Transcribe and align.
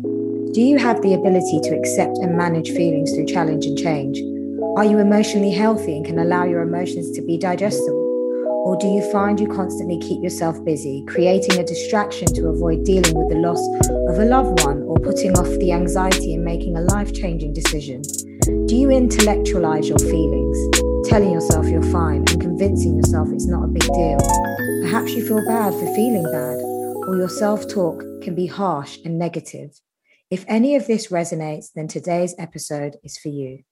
Do 0.00 0.60
you 0.60 0.78
have 0.78 1.02
the 1.02 1.12
ability 1.12 1.60
to 1.64 1.76
accept 1.76 2.16
and 2.18 2.34
manage 2.34 2.70
feelings 2.70 3.12
through 3.12 3.26
challenge 3.26 3.66
and 3.66 3.76
change? 3.76 4.18
Are 4.76 4.86
you 4.86 4.98
emotionally 4.98 5.50
healthy 5.50 5.96
and 5.96 6.04
can 6.04 6.18
allow 6.18 6.44
your 6.44 6.62
emotions 6.62 7.10
to 7.12 7.20
be 7.20 7.36
digestible? 7.36 8.00
Or 8.64 8.76
do 8.78 8.86
you 8.86 9.00
find 9.12 9.38
you 9.38 9.48
constantly 9.48 9.98
keep 9.98 10.22
yourself 10.22 10.62
busy, 10.64 11.04
creating 11.08 11.58
a 11.58 11.64
distraction 11.64 12.26
to 12.34 12.48
avoid 12.48 12.84
dealing 12.84 13.14
with 13.14 13.28
the 13.28 13.40
loss 13.40 13.60
of 14.08 14.18
a 14.18 14.24
loved 14.24 14.64
one 14.64 14.82
or 14.84 14.96
putting 14.96 15.36
off 15.38 15.48
the 15.60 15.72
anxiety 15.72 16.32
in 16.32 16.42
making 16.42 16.76
a 16.76 16.82
life 16.82 17.12
changing 17.12 17.52
decision? 17.52 18.00
Do 18.66 18.74
you 18.74 18.90
intellectualize 18.90 19.90
your 19.90 19.98
feelings, 19.98 20.58
telling 21.08 21.32
yourself 21.32 21.68
you're 21.68 21.92
fine 21.92 22.24
and 22.28 22.40
convincing 22.40 22.96
yourself 22.96 23.28
it's 23.30 23.46
not 23.46 23.64
a 23.64 23.68
big 23.68 23.84
deal? 23.92 24.20
Perhaps 24.84 25.12
you 25.12 25.26
feel 25.26 25.44
bad 25.46 25.74
for 25.74 25.94
feeling 25.94 26.24
bad, 26.24 26.71
or 27.06 27.16
your 27.16 27.28
self 27.28 27.68
talk 27.68 28.04
can 28.22 28.34
be 28.34 28.46
harsh 28.46 28.98
and 29.04 29.18
negative. 29.18 29.80
If 30.30 30.44
any 30.48 30.76
of 30.76 30.86
this 30.86 31.08
resonates, 31.08 31.72
then 31.74 31.88
today's 31.88 32.34
episode 32.38 32.96
is 33.02 33.18
for 33.18 33.28
you. 33.28 33.64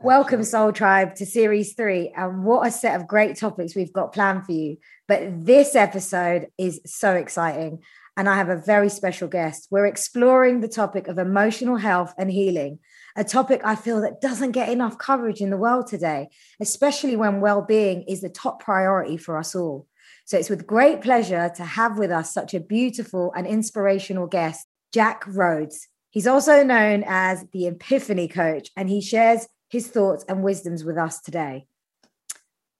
Welcome, 0.00 0.42
Soul 0.42 0.72
Tribe, 0.72 1.14
to 1.16 1.26
series 1.26 1.74
three. 1.74 2.12
And 2.16 2.44
what 2.44 2.66
a 2.66 2.70
set 2.70 3.00
of 3.00 3.06
great 3.06 3.36
topics 3.36 3.76
we've 3.76 3.92
got 3.92 4.12
planned 4.12 4.44
for 4.44 4.52
you. 4.52 4.78
But 5.06 5.46
this 5.46 5.76
episode 5.76 6.48
is 6.58 6.80
so 6.84 7.14
exciting. 7.14 7.78
And 8.16 8.28
I 8.28 8.36
have 8.36 8.50
a 8.50 8.56
very 8.56 8.88
special 8.88 9.28
guest. 9.28 9.68
We're 9.70 9.86
exploring 9.86 10.60
the 10.60 10.68
topic 10.68 11.08
of 11.08 11.18
emotional 11.18 11.76
health 11.76 12.12
and 12.18 12.30
healing, 12.30 12.80
a 13.16 13.24
topic 13.24 13.62
I 13.64 13.74
feel 13.74 14.02
that 14.02 14.20
doesn't 14.20 14.52
get 14.52 14.68
enough 14.68 14.98
coverage 14.98 15.40
in 15.40 15.50
the 15.50 15.56
world 15.56 15.86
today, 15.86 16.28
especially 16.60 17.16
when 17.16 17.40
well 17.40 17.62
being 17.62 18.02
is 18.02 18.20
the 18.20 18.28
top 18.28 18.62
priority 18.62 19.16
for 19.16 19.38
us 19.38 19.54
all. 19.54 19.86
So 20.24 20.38
it's 20.38 20.50
with 20.50 20.66
great 20.66 21.00
pleasure 21.00 21.50
to 21.56 21.64
have 21.64 21.98
with 21.98 22.10
us 22.10 22.32
such 22.32 22.54
a 22.54 22.60
beautiful 22.60 23.32
and 23.36 23.46
inspirational 23.46 24.26
guest, 24.26 24.66
Jack 24.92 25.24
Rhodes. 25.26 25.88
He's 26.10 26.26
also 26.26 26.62
known 26.62 27.04
as 27.06 27.46
the 27.52 27.66
Epiphany 27.66 28.28
Coach, 28.28 28.70
and 28.76 28.88
he 28.88 29.00
shares 29.00 29.48
his 29.68 29.88
thoughts 29.88 30.24
and 30.28 30.42
wisdoms 30.42 30.84
with 30.84 30.98
us 30.98 31.20
today. 31.20 31.66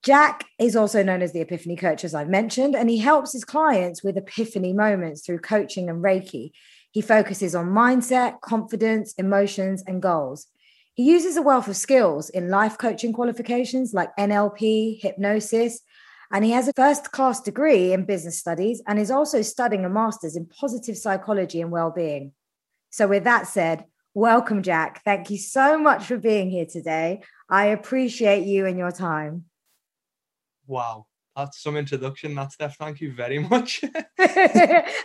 Jack 0.03 0.45
is 0.59 0.75
also 0.75 1.01
known 1.01 1.21
as 1.21 1.31
the 1.31 1.39
Epiphany 1.39 1.75
Coach, 1.75 2.03
as 2.03 2.13
I've 2.13 2.29
mentioned, 2.29 2.75
and 2.75 2.89
he 2.89 2.97
helps 2.97 3.31
his 3.31 3.45
clients 3.45 4.03
with 4.03 4.17
epiphany 4.17 4.73
moments 4.73 5.25
through 5.25 5.39
coaching 5.39 5.89
and 5.89 6.03
Reiki. 6.03 6.51
He 6.91 7.01
focuses 7.01 7.55
on 7.55 7.69
mindset, 7.69 8.41
confidence, 8.41 9.13
emotions, 9.13 9.83
and 9.87 10.01
goals. 10.01 10.47
He 10.93 11.03
uses 11.03 11.37
a 11.37 11.41
wealth 11.41 11.67
of 11.67 11.75
skills 11.75 12.29
in 12.29 12.49
life 12.49 12.77
coaching 12.77 13.13
qualifications 13.13 13.93
like 13.93 14.15
NLP, 14.17 15.01
hypnosis, 15.01 15.79
and 16.33 16.43
he 16.43 16.51
has 16.51 16.67
a 16.67 16.73
first 16.73 17.11
class 17.11 17.39
degree 17.39 17.93
in 17.93 18.05
business 18.05 18.39
studies 18.39 18.81
and 18.87 18.97
is 18.97 19.11
also 19.11 19.43
studying 19.43 19.85
a 19.85 19.89
master's 19.89 20.35
in 20.35 20.47
positive 20.47 20.97
psychology 20.97 21.61
and 21.61 21.69
well-being. 21.69 22.33
So 22.89 23.07
with 23.07 23.23
that 23.25 23.47
said, 23.47 23.85
welcome 24.15 24.63
Jack. 24.63 25.03
Thank 25.03 25.29
you 25.29 25.37
so 25.37 25.77
much 25.77 26.05
for 26.05 26.17
being 26.17 26.49
here 26.49 26.65
today. 26.65 27.21
I 27.47 27.67
appreciate 27.67 28.47
you 28.47 28.65
and 28.65 28.79
your 28.79 28.91
time. 28.91 29.45
Wow, 30.65 31.05
that's 31.35 31.61
some 31.61 31.77
introduction. 31.77 32.33
That's 32.33 32.55
Steph. 32.55 32.77
Thank 32.77 32.99
you 32.99 33.13
very 33.13 33.37
much. 33.37 33.83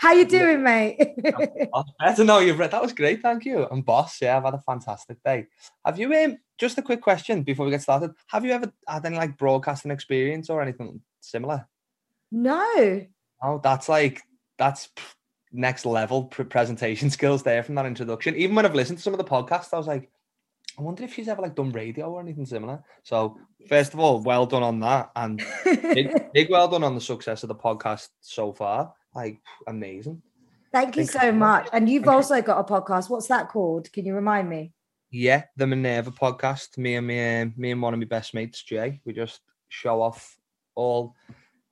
How 0.01 0.13
you 0.13 0.25
doing, 0.25 0.63
mate? 0.63 1.15
I 2.01 2.15
don't 2.15 2.27
know 2.27 2.39
you've 2.39 2.59
read. 2.59 2.71
That 2.71 2.81
was 2.81 2.95
great. 2.95 3.21
Thank 3.21 3.45
you. 3.45 3.67
And 3.71 3.85
boss, 3.85 4.23
yeah, 4.23 4.39
I've 4.39 4.45
had 4.45 4.55
a 4.55 4.63
fantastic 4.63 5.23
day. 5.23 5.47
Have 5.85 5.99
you 5.99 6.11
um 6.15 6.39
just 6.57 6.79
a 6.79 6.83
quick 6.83 7.03
question 7.03 7.43
before 7.43 7.67
we 7.67 7.73
get 7.73 7.83
started? 7.83 8.13
Have 8.29 8.47
you 8.47 8.53
ever 8.53 8.73
had 8.87 9.05
any 9.05 9.19
like 9.19 9.37
broadcasting 9.37 9.91
experience 9.91 10.49
or 10.49 10.63
anything 10.63 11.03
similar? 11.21 11.67
No. 12.31 13.07
Oh, 13.43 13.61
that's 13.63 13.89
like 13.89 14.23
that's 14.59 14.89
next 15.53 15.87
level 15.87 16.25
presentation 16.25 17.11
skills 17.19 17.43
there 17.43 17.63
from 17.63 17.75
that 17.77 17.87
introduction. 17.87 18.37
Even 18.37 18.57
when 18.57 18.67
I've 18.67 18.75
listened 18.75 18.99
to 18.99 19.03
some 19.03 19.15
of 19.15 19.19
the 19.19 19.25
podcasts, 19.25 19.73
I 19.73 19.79
was 19.79 19.87
like, 19.87 20.11
I 20.79 20.83
wonder 20.83 21.03
if 21.03 21.15
she's 21.15 21.29
ever 21.29 21.43
like 21.43 21.57
done 21.57 21.73
radio 21.73 22.13
or 22.13 22.21
anything 22.21 22.47
similar. 22.47 22.83
So 23.03 23.39
first 23.69 23.95
of 23.95 24.01
all, 24.01 24.21
well 24.23 24.47
done 24.47 24.63
on 24.63 24.81
that, 24.81 25.11
and 25.17 25.43
big, 25.65 26.33
big 26.33 26.51
well 26.51 26.69
done 26.69 26.85
on 26.85 26.95
the 26.95 27.01
success 27.01 27.43
of 27.43 27.49
the 27.49 27.55
podcast 27.55 28.09
so 28.21 28.53
far. 28.53 28.95
Like 29.15 29.41
amazing. 29.67 30.23
Thank 30.71 30.97
you 30.97 31.07
so 31.07 31.33
much. 31.33 31.69
And 31.73 31.89
you've 31.89 32.09
also 32.09 32.43
got 32.43 32.61
a 32.61 32.65
podcast. 32.65 33.09
What's 33.09 33.29
that 33.29 33.49
called? 33.49 33.91
Can 33.93 34.05
you 34.05 34.15
remind 34.15 34.51
me? 34.51 34.73
Yeah, 35.11 35.45
the 35.57 35.67
Minerva 35.67 36.11
podcast. 36.11 36.77
Me 36.77 36.97
and 36.97 37.07
me, 37.07 37.53
me 37.57 37.71
and 37.71 37.81
one 37.81 37.95
of 37.95 38.01
my 38.01 38.05
best 38.05 38.35
mates, 38.35 38.63
Jay. 38.63 39.01
We 39.07 39.15
just 39.15 39.41
show 39.69 40.03
off 40.03 40.37
all 40.79 41.17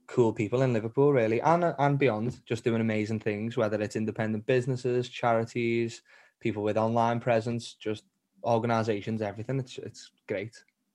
cool 0.08 0.32
people 0.32 0.62
in 0.62 0.72
Liverpool, 0.72 1.12
really, 1.12 1.40
and 1.40 1.74
and 1.78 1.98
beyond, 1.98 2.40
just 2.44 2.64
doing 2.64 2.80
amazing 2.80 3.20
things. 3.20 3.56
Whether 3.56 3.80
it's 3.80 3.96
independent 3.96 4.44
businesses, 4.46 5.08
charities, 5.08 6.02
people 6.40 6.62
with 6.62 6.76
online 6.76 7.20
presence, 7.20 7.74
just 7.74 8.04
organizations, 8.44 9.22
everything. 9.22 9.58
It's 9.60 9.78
it's 9.78 10.10
great, 10.28 10.54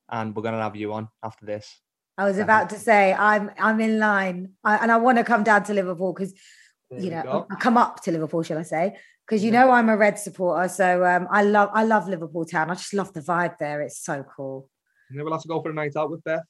and 0.10 0.36
we're 0.36 0.44
gonna 0.44 0.62
have 0.62 0.76
you 0.76 0.94
on 0.94 1.10
after 1.24 1.46
this. 1.46 1.82
I 2.18 2.26
was 2.26 2.38
about 2.38 2.70
to 2.70 2.78
say 2.78 3.14
I'm 3.14 3.50
I'm 3.58 3.80
in 3.80 3.98
line, 4.00 4.52
I, 4.64 4.78
and 4.78 4.92
I 4.92 4.98
want 4.98 5.18
to 5.18 5.24
come 5.24 5.44
down 5.44 5.64
to 5.64 5.74
Liverpool 5.74 6.14
because 6.14 6.34
you 6.92 7.10
know 7.10 7.48
come 7.60 7.78
up 7.78 8.04
to 8.04 8.12
Liverpool, 8.12 8.44
shall 8.44 8.60
I 8.60 8.64
say? 8.64 8.98
Because 9.26 9.44
you 9.44 9.52
know 9.52 9.72
I'm 9.72 9.90
a 9.90 9.96
Red 9.96 10.20
supporter, 10.20 10.68
so 10.68 11.06
um, 11.06 11.28
I 11.32 11.44
love 11.44 11.70
I 11.74 11.84
love 11.84 12.08
Liverpool 12.08 12.46
town. 12.46 12.70
I 12.70 12.76
just 12.76 12.94
love 12.94 13.14
the 13.14 13.22
vibe 13.22 13.58
there. 13.58 13.82
It's 13.82 14.04
so 14.04 14.24
cool. 14.36 14.70
And 15.10 15.22
we'll 15.24 15.34
have 15.34 15.42
to 15.42 15.48
go 15.48 15.62
for 15.62 15.72
a 15.72 15.74
night 15.74 15.96
out 15.96 16.12
with 16.12 16.24
Beth. 16.24 16.44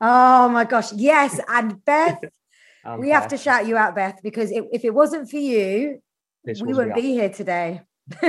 Oh 0.00 0.48
my 0.48 0.64
gosh, 0.64 0.92
yes, 0.92 1.40
and 1.48 1.84
Beth. 1.84 2.20
we 2.98 3.08
Beth. 3.08 3.12
have 3.12 3.28
to 3.28 3.36
shout 3.36 3.66
you 3.66 3.76
out, 3.76 3.94
Beth, 3.94 4.20
because 4.22 4.50
if, 4.50 4.64
if 4.72 4.84
it 4.84 4.94
wasn't 4.94 5.30
for 5.30 5.38
you, 5.38 6.02
this 6.44 6.60
we 6.60 6.74
wouldn't 6.74 6.94
be 6.94 7.12
here 7.12 7.30
today. 7.30 7.82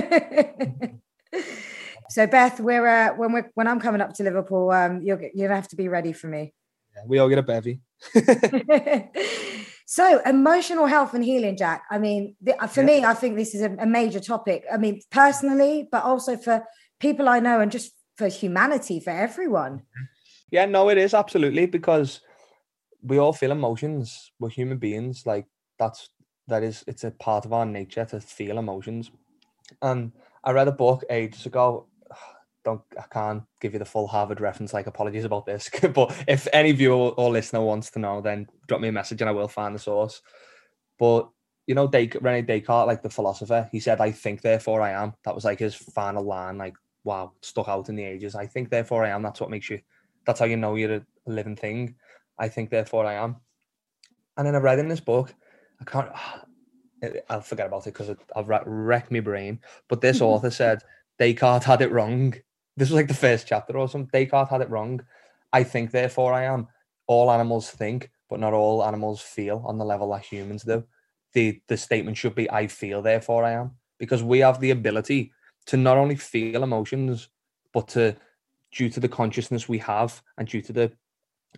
So 2.09 2.27
Beth, 2.27 2.59
we're 2.59 2.87
uh, 2.87 3.15
when 3.15 3.31
we're 3.31 3.49
when 3.55 3.67
I'm 3.67 3.79
coming 3.79 4.01
up 4.01 4.13
to 4.13 4.23
Liverpool, 4.23 4.71
um, 4.71 5.01
you're 5.01 5.21
you're 5.33 5.47
gonna 5.47 5.59
have 5.59 5.69
to 5.69 5.75
be 5.75 5.87
ready 5.87 6.13
for 6.13 6.27
me. 6.27 6.53
Yeah, 6.95 7.03
we 7.07 7.19
all 7.19 7.29
get 7.29 7.39
a 7.39 7.43
bevy. 7.43 7.81
so 9.85 10.21
emotional 10.25 10.85
health 10.85 11.13
and 11.13 11.23
healing, 11.23 11.57
Jack. 11.57 11.83
I 11.89 11.97
mean, 11.97 12.35
the, 12.41 12.61
uh, 12.61 12.67
for 12.67 12.81
yeah. 12.81 12.85
me, 12.85 13.05
I 13.05 13.13
think 13.15 13.35
this 13.35 13.55
is 13.55 13.61
a, 13.61 13.75
a 13.79 13.85
major 13.85 14.19
topic. 14.19 14.65
I 14.71 14.77
mean, 14.77 15.01
personally, 15.11 15.87
but 15.91 16.03
also 16.03 16.37
for 16.37 16.63
people 16.99 17.27
I 17.27 17.39
know 17.39 17.59
and 17.59 17.71
just 17.71 17.91
for 18.17 18.27
humanity, 18.27 18.99
for 18.99 19.09
everyone. 19.09 19.81
Yeah, 20.51 20.65
no, 20.65 20.89
it 20.89 20.97
is 20.97 21.13
absolutely 21.13 21.65
because 21.65 22.21
we 23.01 23.17
all 23.17 23.33
feel 23.33 23.51
emotions. 23.51 24.31
We're 24.39 24.49
human 24.49 24.77
beings. 24.77 25.25
Like 25.25 25.47
that's 25.79 26.09
that 26.47 26.63
is 26.63 26.83
it's 26.87 27.03
a 27.03 27.11
part 27.11 27.45
of 27.45 27.53
our 27.53 27.65
nature 27.65 28.05
to 28.05 28.19
feel 28.19 28.57
emotions. 28.57 29.11
And 29.81 30.11
I 30.43 30.51
read 30.51 30.67
a 30.67 30.71
book 30.73 31.03
ages 31.09 31.45
ago 31.45 31.87
don't 32.65 32.81
I 32.99 33.03
can't 33.11 33.43
give 33.61 33.73
you 33.73 33.79
the 33.79 33.85
full 33.85 34.07
Harvard 34.07 34.41
reference. 34.41 34.73
Like, 34.73 34.87
apologies 34.87 35.25
about 35.25 35.45
this, 35.45 35.69
but 35.93 36.15
if 36.27 36.47
any 36.53 36.71
viewer 36.73 37.09
or 37.11 37.31
listener 37.31 37.61
wants 37.61 37.91
to 37.91 37.99
know, 37.99 38.21
then 38.21 38.47
drop 38.67 38.81
me 38.81 38.89
a 38.89 38.91
message 38.91 39.21
and 39.21 39.29
I 39.29 39.33
will 39.33 39.47
find 39.47 39.75
the 39.75 39.79
source. 39.79 40.21
But 40.99 41.29
you 41.67 41.75
know, 41.75 41.87
Des- 41.87 42.19
Rene 42.21 42.43
Descartes, 42.43 42.87
like 42.87 43.01
the 43.03 43.09
philosopher, 43.09 43.69
he 43.71 43.79
said, 43.79 44.01
"I 44.01 44.11
think, 44.11 44.41
therefore 44.41 44.81
I 44.81 44.91
am." 44.91 45.13
That 45.25 45.35
was 45.35 45.45
like 45.45 45.59
his 45.59 45.75
final 45.75 46.23
line. 46.23 46.57
Like, 46.57 46.75
wow, 47.03 47.33
stuck 47.41 47.67
out 47.67 47.89
in 47.89 47.95
the 47.95 48.03
ages. 48.03 48.35
I 48.35 48.45
think, 48.47 48.69
therefore 48.69 49.03
I 49.05 49.09
am. 49.09 49.23
That's 49.23 49.41
what 49.41 49.49
makes 49.49 49.69
you. 49.69 49.79
That's 50.25 50.39
how 50.39 50.45
you 50.45 50.57
know 50.57 50.75
you're 50.75 50.95
a 50.95 51.05
living 51.25 51.55
thing. 51.55 51.95
I 52.37 52.49
think, 52.49 52.69
therefore 52.69 53.05
I 53.05 53.13
am. 53.13 53.37
And 54.37 54.45
then 54.45 54.55
I 54.55 54.59
read 54.59 54.79
in 54.79 54.89
this 54.89 54.99
book, 54.99 55.33
I 55.79 55.83
can't. 55.83 56.09
I'll 57.29 57.41
forget 57.41 57.67
about 57.67 57.85
it 57.85 57.93
because 57.93 58.15
I've 58.35 58.49
wrecked 58.65 59.11
my 59.11 59.19
brain. 59.19 59.59
But 59.87 60.01
this 60.01 60.21
author 60.29 60.49
said 60.49 60.81
Descartes 61.19 61.65
had 61.65 61.81
it 61.81 61.91
wrong 61.91 62.33
this 62.77 62.89
was 62.89 62.95
like 62.95 63.07
the 63.07 63.13
first 63.13 63.47
chapter 63.47 63.77
or 63.77 63.87
something. 63.87 64.09
Descartes 64.11 64.49
had 64.49 64.61
it 64.61 64.69
wrong. 64.69 65.01
I 65.53 65.63
think, 65.63 65.91
therefore 65.91 66.33
I 66.33 66.43
am. 66.43 66.67
All 67.07 67.31
animals 67.31 67.69
think, 67.69 68.11
but 68.29 68.39
not 68.39 68.53
all 68.53 68.83
animals 68.83 69.21
feel 69.21 69.63
on 69.65 69.77
the 69.77 69.85
level 69.85 70.11
that 70.11 70.25
humans 70.25 70.63
do. 70.63 70.83
The 71.33 71.61
the 71.67 71.77
statement 71.77 72.17
should 72.17 72.35
be 72.35 72.49
I 72.49 72.67
feel, 72.67 73.01
therefore 73.01 73.43
I 73.43 73.51
am. 73.51 73.71
Because 73.97 74.23
we 74.23 74.39
have 74.39 74.59
the 74.59 74.71
ability 74.71 75.31
to 75.67 75.77
not 75.77 75.97
only 75.97 76.15
feel 76.15 76.63
emotions, 76.63 77.29
but 77.73 77.87
to 77.89 78.15
due 78.75 78.89
to 78.89 78.99
the 78.99 79.07
consciousness 79.09 79.69
we 79.69 79.77
have 79.79 80.21
and 80.37 80.47
due 80.47 80.61
to 80.61 80.73
the 80.73 80.91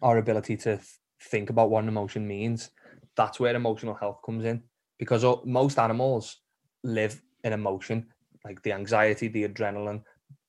our 0.03 0.17
ability 0.17 0.55
to 0.55 0.79
think 1.23 1.49
about 1.49 1.71
what 1.71 1.83
an 1.83 1.89
emotion 1.89 2.27
means, 2.27 2.69
that's 3.15 3.39
where 3.39 3.55
emotional 3.55 3.95
health 3.95 4.19
comes 4.23 4.45
in. 4.45 4.61
Because 4.99 5.25
most 5.43 5.79
animals 5.79 6.37
live 6.83 7.21
in 7.43 7.53
emotion, 7.53 8.07
like 8.45 8.61
the 8.61 8.71
anxiety, 8.71 9.27
the 9.27 9.47
adrenaline, 9.47 10.03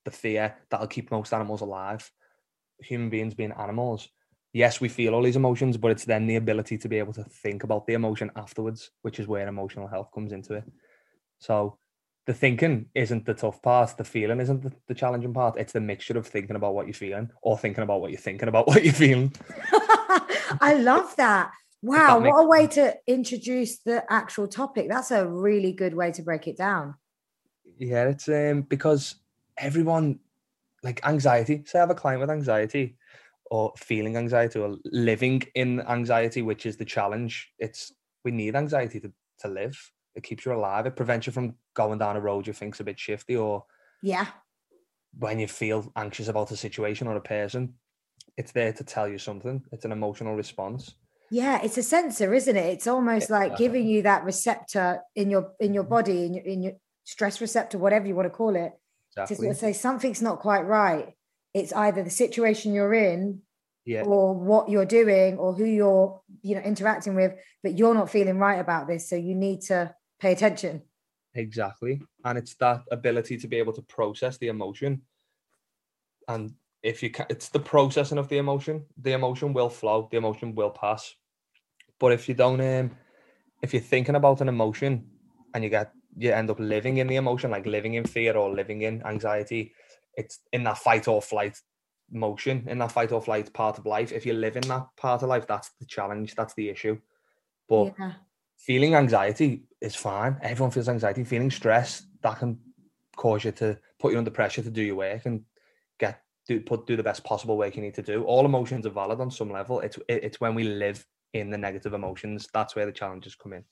the 0.05 0.11
fear 0.11 0.55
that'll 0.70 0.87
keep 0.87 1.11
most 1.11 1.32
animals 1.32 1.62
alive. 1.62 2.11
Human 2.82 3.09
beings 3.09 3.35
being 3.35 3.53
animals, 3.53 4.09
yes, 4.53 4.81
we 4.81 4.88
feel 4.88 5.14
all 5.14 5.23
these 5.23 5.37
emotions, 5.37 5.76
but 5.76 5.91
it's 5.91 6.05
then 6.05 6.26
the 6.26 6.37
ability 6.37 6.79
to 6.79 6.88
be 6.88 6.99
able 6.99 7.12
to 7.14 7.25
think 7.25 7.64
about 7.64 7.87
the 7.87 7.94
emotion 7.94 8.31
afterwards, 8.37 8.91
which 9.03 9.19
is 9.19 9.26
where 9.26 9.49
emotional 9.49 9.88
health 9.88 10.11
comes 10.14 10.32
into 10.32 10.55
it. 10.55 10.64
So 11.38 11.79
the 12.28 12.34
thinking 12.34 12.84
isn't 12.94 13.25
the 13.25 13.32
tough 13.32 13.62
part, 13.62 13.96
the 13.96 14.04
feeling 14.04 14.38
isn't 14.38 14.62
the, 14.62 14.70
the 14.86 14.94
challenging 14.94 15.32
part. 15.32 15.56
It's 15.56 15.72
the 15.72 15.80
mixture 15.80 16.19
of 16.19 16.26
thinking 16.26 16.56
about 16.56 16.75
what 16.75 16.86
you're 16.86 16.92
feeling 16.92 17.30
or 17.40 17.56
thinking 17.56 17.82
about 17.82 18.02
what 18.02 18.10
you're 18.10 18.20
thinking 18.20 18.48
about 18.48 18.66
what 18.66 18.84
you're 18.84 18.92
feeling. 18.92 19.34
I 20.60 20.75
love 20.78 21.16
that. 21.16 21.52
Wow, 21.80 22.19
what 22.19 22.44
a 22.44 22.46
way 22.46 22.66
to 22.66 22.94
introduce 23.06 23.78
the 23.78 24.04
actual 24.12 24.46
topic. 24.46 24.90
That's 24.90 25.10
a 25.10 25.26
really 25.26 25.72
good 25.72 25.94
way 25.94 26.12
to 26.12 26.22
break 26.22 26.46
it 26.46 26.58
down 26.58 26.96
Yeah, 27.78 28.08
it's 28.08 28.28
um 28.28 28.60
because 28.60 29.14
everyone 29.56 30.19
like 30.82 31.00
anxiety. 31.06 31.62
Say 31.64 31.78
I 31.78 31.80
have 31.80 31.90
a 31.90 31.94
client 31.94 32.20
with 32.20 32.30
anxiety 32.30 32.98
or 33.50 33.72
feeling 33.78 34.19
anxiety 34.19 34.58
or 34.58 34.76
living 34.84 35.44
in 35.54 35.80
anxiety, 35.80 36.42
which 36.42 36.66
is 36.66 36.76
the 36.76 36.84
challenge. 36.84 37.50
It's 37.58 37.90
we 38.22 38.32
need 38.32 38.54
anxiety 38.54 39.00
to, 39.00 39.10
to 39.40 39.48
live. 39.48 39.78
It 40.19 40.25
keeps 40.25 40.44
you 40.44 40.53
alive. 40.53 40.85
It 40.85 40.97
prevents 40.97 41.29
you 41.29 41.32
from 41.32 41.55
going 41.75 42.00
down 42.00 42.17
a 42.17 42.20
road 42.20 42.49
you 42.49 42.53
think's 42.53 42.81
a 42.81 42.85
bit 42.85 42.99
shifty 42.99 43.37
or 43.37 43.65
Yeah. 44.03 44.26
when 45.17 45.38
you 45.38 45.47
feel 45.47 45.91
anxious 45.94 46.26
about 46.26 46.50
a 46.50 46.56
situation 46.56 47.06
or 47.06 47.15
a 47.17 47.20
person, 47.20 47.75
it's 48.37 48.50
there 48.50 48.73
to 48.73 48.82
tell 48.85 49.06
you 49.09 49.19
something. 49.19 49.62
It's 49.70 49.85
an 49.85 49.93
emotional 49.93 50.35
response. 50.35 50.93
Yeah, 51.31 51.61
it's 51.62 51.79
a 51.79 51.85
sensor, 51.85 52.35
isn't 52.35 52.56
it? 52.56 52.67
It's 52.67 52.88
almost 52.88 53.31
like 53.31 53.56
giving 53.56 53.87
you 53.87 54.03
that 54.03 54.25
receptor 54.25 55.03
in 55.15 55.31
your 55.31 55.53
in 55.61 55.73
your 55.73 55.85
body, 55.85 56.25
in 56.26 56.35
your 56.35 56.44
in 56.44 56.62
your 56.64 56.73
stress 57.05 57.41
receptor, 57.41 57.79
whatever 57.79 58.09
you 58.09 58.17
want 58.17 58.26
to 58.26 58.31
call 58.37 58.56
it, 58.56 58.73
to 59.14 59.23
Exactly. 59.23 59.49
of 59.49 59.56
say 59.56 59.73
something's 59.73 60.21
not 60.21 60.41
quite 60.41 60.62
right. 60.62 61.14
It's 61.55 61.73
either 61.73 62.03
the 62.03 62.11
situation 62.11 62.73
you're 62.75 62.94
in 62.94 63.43
Yeah. 63.85 64.03
or 64.03 64.35
what 64.35 64.69
you're 64.69 64.85
doing 65.00 65.38
or 65.38 65.53
who 65.55 65.64
you're 65.64 66.21
you 66.43 66.56
know 66.56 66.62
interacting 66.62 67.14
with, 67.14 67.32
but 67.62 67.79
you're 67.79 67.94
not 67.94 68.11
feeling 68.11 68.38
right 68.38 68.59
about 68.59 68.88
this. 68.88 69.09
So 69.09 69.14
you 69.17 69.35
need 69.37 69.61
to 69.71 69.94
pay 70.20 70.32
attention. 70.32 70.82
Exactly. 71.35 72.00
And 72.25 72.38
it's 72.38 72.55
that 72.56 72.82
ability 72.91 73.37
to 73.38 73.49
be 73.49 73.56
able 73.56 73.73
to 73.75 73.82
process 73.82 74.38
the 74.38 74.49
emotion. 74.49 75.03
And 76.26 76.55
if 76.82 77.03
you 77.03 77.11
can, 77.11 77.26
it's 77.29 77.49
the 77.49 77.61
processing 77.61 78.19
of 78.19 78.29
the 78.29 78.38
emotion. 78.38 78.85
The 79.00 79.12
emotion 79.12 79.53
will 79.53 79.70
flow, 79.70 80.09
the 80.11 80.17
emotion 80.17 80.55
will 80.55 80.70
pass. 80.70 81.15
But 81.99 82.12
if 82.12 82.29
you 82.29 82.35
don't, 82.35 82.61
um, 82.61 82.97
if 83.62 83.73
you're 83.73 83.82
thinking 83.82 84.15
about 84.15 84.41
an 84.41 84.49
emotion 84.49 85.06
and 85.55 85.65
you 85.65 85.70
get, 85.70 85.93
you 86.17 86.32
end 86.32 86.50
up 86.50 86.59
living 86.59 86.99
in 86.99 87.06
the 87.06 87.17
emotion, 87.17 87.50
like 87.50 87.67
living 87.67 87.94
in 87.94 88.05
fear 88.05 88.37
or 88.37 88.55
living 88.55 88.82
in 88.82 89.05
anxiety, 89.05 89.73
it's 90.17 90.41
in 90.53 90.64
that 90.64 90.79
fight 90.79 91.09
or 91.09 91.23
flight 91.23 91.56
motion, 92.11 92.64
in 92.69 92.79
that 92.79 92.93
fight 92.93 93.12
or 93.12 93.21
flight 93.21 93.53
part 93.53 93.79
of 93.79 93.87
life. 93.87 94.12
If 94.12 94.26
you 94.26 94.32
live 94.32 94.56
in 94.56 94.67
that 94.69 94.87
part 94.97 95.23
of 95.23 95.29
life, 95.29 95.47
that's 95.47 95.71
the 95.81 95.87
challenge, 95.87 96.35
that's 96.35 96.55
the 96.55 96.69
issue. 96.69 96.99
But 97.69 97.94
yeah. 97.99 98.12
Feeling 98.58 98.94
anxiety 98.94 99.64
is 99.81 99.94
fine. 99.94 100.37
Everyone 100.43 100.70
feels 100.70 100.88
anxiety. 100.88 101.25
Feeling 101.25 101.50
stress 101.50 102.02
that 102.22 102.38
can 102.38 102.58
cause 103.16 103.44
you 103.44 103.52
to 103.52 103.78
put 103.99 104.12
you 104.12 104.19
under 104.19 104.31
pressure 104.31 104.62
to 104.62 104.70
do 104.70 104.82
your 104.82 104.96
work 104.96 105.26
and 105.26 105.43
get 105.99 106.20
do 106.46 106.60
put 106.60 106.87
do 106.87 106.96
the 106.96 107.02
best 107.02 107.25
possible 107.25 107.56
work 107.56 107.76
you 107.76 107.82
need 107.82 107.94
to 107.94 108.02
do. 108.02 108.25
All 108.25 108.44
emotions 108.44 108.87
are 108.87 108.90
valid 108.90 109.20
on 109.20 109.31
some 109.31 109.50
level. 109.50 109.81
It's 109.81 109.96
it- 110.08 110.25
it's 110.25 110.40
when 110.40 110.55
we 110.55 110.64
live 110.64 111.05
in 111.34 111.50
the 111.50 111.58
negative 111.58 111.93
emotions 111.93 112.49
that's 112.52 112.75
where 112.75 112.87
the 112.87 112.93
challenges 112.93 113.34
come 113.34 113.52
in. 113.52 113.64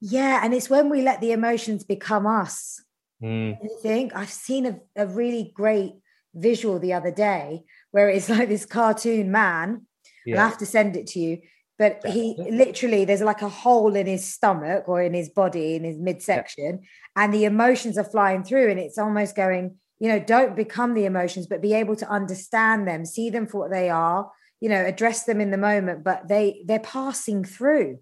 Yeah, 0.00 0.40
and 0.42 0.52
it's 0.52 0.70
when 0.70 0.90
we 0.90 1.02
let 1.02 1.20
the 1.20 1.32
emotions 1.32 1.84
become 1.84 2.26
us. 2.26 2.82
Mm, 3.22 3.56
I 3.62 3.68
think 3.82 4.14
I've 4.14 4.30
seen 4.30 4.66
a, 4.66 4.80
a 4.96 5.06
really 5.06 5.52
great 5.54 5.94
visual 6.34 6.78
the 6.78 6.92
other 6.94 7.10
day 7.10 7.62
where 7.90 8.08
it's 8.08 8.28
like 8.34 8.48
this 8.48 8.66
cartoon 8.66 9.30
man. 9.30 9.86
yeah, 10.26 10.44
have 10.44 10.58
to 10.58 10.66
send 10.66 10.96
it 10.96 11.06
to 11.08 11.20
you. 11.20 11.38
But 11.78 12.06
he 12.06 12.36
literally, 12.38 13.04
there's 13.04 13.20
like 13.20 13.42
a 13.42 13.48
hole 13.48 13.96
in 13.96 14.06
his 14.06 14.24
stomach 14.24 14.88
or 14.88 15.02
in 15.02 15.12
his 15.12 15.28
body, 15.28 15.74
in 15.74 15.82
his 15.84 15.98
midsection, 15.98 16.82
and 17.16 17.34
the 17.34 17.44
emotions 17.44 17.98
are 17.98 18.04
flying 18.04 18.44
through. 18.44 18.70
And 18.70 18.78
it's 18.78 18.98
almost 18.98 19.34
going, 19.34 19.76
you 19.98 20.08
know, 20.08 20.20
don't 20.20 20.54
become 20.54 20.94
the 20.94 21.04
emotions, 21.04 21.46
but 21.48 21.60
be 21.60 21.74
able 21.74 21.96
to 21.96 22.08
understand 22.08 22.86
them, 22.86 23.04
see 23.04 23.28
them 23.28 23.46
for 23.48 23.58
what 23.62 23.70
they 23.72 23.90
are, 23.90 24.30
you 24.60 24.68
know, 24.68 24.84
address 24.84 25.24
them 25.24 25.40
in 25.40 25.50
the 25.50 25.58
moment, 25.58 26.04
but 26.04 26.28
they 26.28 26.62
they're 26.66 26.78
passing 26.78 27.44
through 27.44 27.98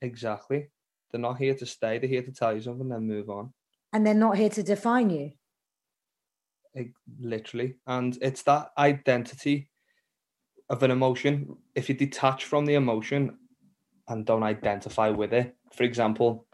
exactly. 0.00 0.68
They're 1.10 1.20
not 1.20 1.38
here 1.38 1.54
to 1.54 1.66
stay. 1.66 1.98
They're 1.98 2.08
here 2.08 2.22
to 2.22 2.32
tell 2.32 2.54
you 2.54 2.60
something, 2.60 2.88
then 2.88 3.06
move 3.06 3.30
on. 3.30 3.52
and 3.92 4.06
they're 4.06 4.14
not 4.14 4.36
here 4.36 4.50
to 4.50 4.62
define 4.62 5.10
you. 5.10 5.32
Like, 6.74 6.92
literally. 7.20 7.76
And 7.86 8.16
it's 8.20 8.42
that 8.42 8.70
identity 8.76 9.70
of 10.68 10.82
an 10.82 10.90
emotion. 10.90 11.56
If 11.74 11.88
you 11.88 11.94
detach 11.94 12.44
from 12.44 12.66
the 12.66 12.74
emotion 12.74 13.38
and 14.08 14.24
don't 14.24 14.42
identify 14.42 15.10
with 15.10 15.32
it, 15.32 15.56
for 15.74 15.84
example, 15.84 16.46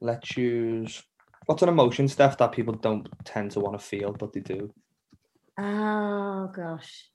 let's 0.00 0.36
use 0.36 1.02
what's 1.46 1.62
an 1.62 1.68
emotion, 1.68 2.08
Steph, 2.08 2.38
that 2.38 2.52
people 2.52 2.74
don't 2.74 3.08
tend 3.24 3.52
to 3.52 3.60
want 3.60 3.78
to 3.78 3.84
feel, 3.84 4.12
but 4.12 4.32
they 4.32 4.40
do. 4.40 4.72
Oh 5.58 6.50
gosh. 6.54 7.10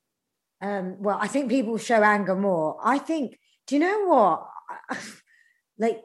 Um, 0.62 0.98
well, 1.00 1.18
I 1.20 1.28
think 1.28 1.50
people 1.50 1.78
show 1.78 2.02
anger 2.04 2.36
more. 2.36 2.78
I 2.84 3.00
think, 3.00 3.40
do 3.68 3.76
you 3.76 3.82
know 3.82 4.06
what? 4.06 4.48
like 5.78 6.02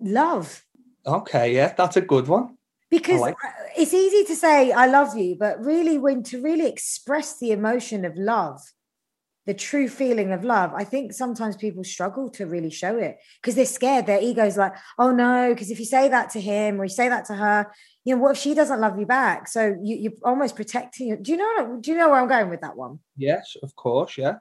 love. 0.00 0.64
Okay, 1.06 1.54
yeah, 1.54 1.72
that's 1.76 1.96
a 1.96 2.00
good 2.00 2.28
one. 2.28 2.56
Because 2.90 3.20
like 3.20 3.36
it's 3.76 3.92
easy 3.92 4.24
to 4.24 4.34
say 4.34 4.72
I 4.72 4.86
love 4.86 5.16
you, 5.16 5.36
but 5.38 5.62
really 5.62 5.98
when 5.98 6.22
to 6.24 6.40
really 6.40 6.66
express 6.66 7.38
the 7.38 7.52
emotion 7.52 8.04
of 8.04 8.16
love, 8.16 8.60
the 9.48 9.54
true 9.54 9.88
feeling 9.88 10.30
of 10.32 10.44
love, 10.44 10.74
I 10.74 10.84
think 10.84 11.14
sometimes 11.14 11.56
people 11.56 11.82
struggle 11.82 12.28
to 12.32 12.44
really 12.44 12.68
show 12.68 12.98
it 12.98 13.16
because 13.40 13.54
they're 13.54 13.64
scared. 13.64 14.04
Their 14.04 14.20
ego's 14.20 14.58
like, 14.58 14.74
oh 14.98 15.10
no, 15.10 15.54
because 15.54 15.70
if 15.70 15.78
you 15.78 15.86
say 15.86 16.06
that 16.06 16.28
to 16.32 16.40
him 16.40 16.78
or 16.78 16.84
you 16.84 16.90
say 16.90 17.08
that 17.08 17.24
to 17.28 17.34
her, 17.34 17.66
you 18.04 18.14
know, 18.14 18.20
what 18.20 18.32
if 18.32 18.42
she 18.42 18.52
doesn't 18.52 18.78
love 18.78 18.98
you 19.00 19.06
back? 19.06 19.48
So 19.48 19.74
you, 19.82 19.96
you're 19.96 20.12
almost 20.22 20.54
protecting. 20.54 21.22
Do 21.22 21.32
you 21.32 21.38
know? 21.38 21.78
Do 21.80 21.90
you 21.90 21.96
know 21.96 22.10
where 22.10 22.20
I'm 22.20 22.28
going 22.28 22.50
with 22.50 22.60
that 22.60 22.76
one? 22.76 22.98
Yes, 23.16 23.56
of 23.62 23.74
course, 23.74 24.18
yeah. 24.18 24.34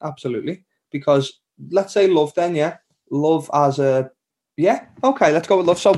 Absolutely. 0.00 0.64
Because 0.92 1.40
let's 1.72 1.92
say 1.92 2.06
love 2.06 2.32
then, 2.34 2.54
yeah. 2.54 2.76
Love 3.10 3.50
as 3.52 3.80
a 3.80 4.12
yeah, 4.56 4.86
okay, 5.02 5.32
let's 5.32 5.48
go 5.48 5.56
with 5.56 5.66
love. 5.66 5.80
So 5.80 5.92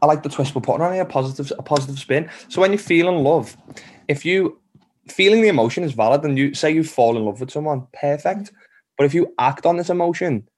I 0.00 0.06
like 0.06 0.22
the 0.22 0.30
twist 0.30 0.54
we're 0.54 0.62
putting 0.62 0.80
on 0.80 0.94
here, 0.94 1.02
a 1.02 1.06
positive 1.06 1.52
a 1.58 1.62
positive 1.62 1.98
spin. 1.98 2.30
So 2.48 2.62
when 2.62 2.72
you're 2.72 2.78
feeling 2.78 3.22
love, 3.22 3.58
if 4.08 4.24
you 4.24 4.58
feeling 5.08 5.42
the 5.42 5.48
emotion 5.48 5.84
is 5.84 5.92
valid 5.92 6.24
and 6.24 6.38
you 6.38 6.54
say 6.54 6.70
you 6.70 6.84
fall 6.84 7.16
in 7.16 7.24
love 7.24 7.40
with 7.40 7.50
someone, 7.50 7.86
perfect. 7.92 8.52
But 8.96 9.04
if 9.04 9.14
you 9.14 9.34
act 9.38 9.66
on 9.66 9.76
this 9.76 9.90
emotion, 9.90 10.48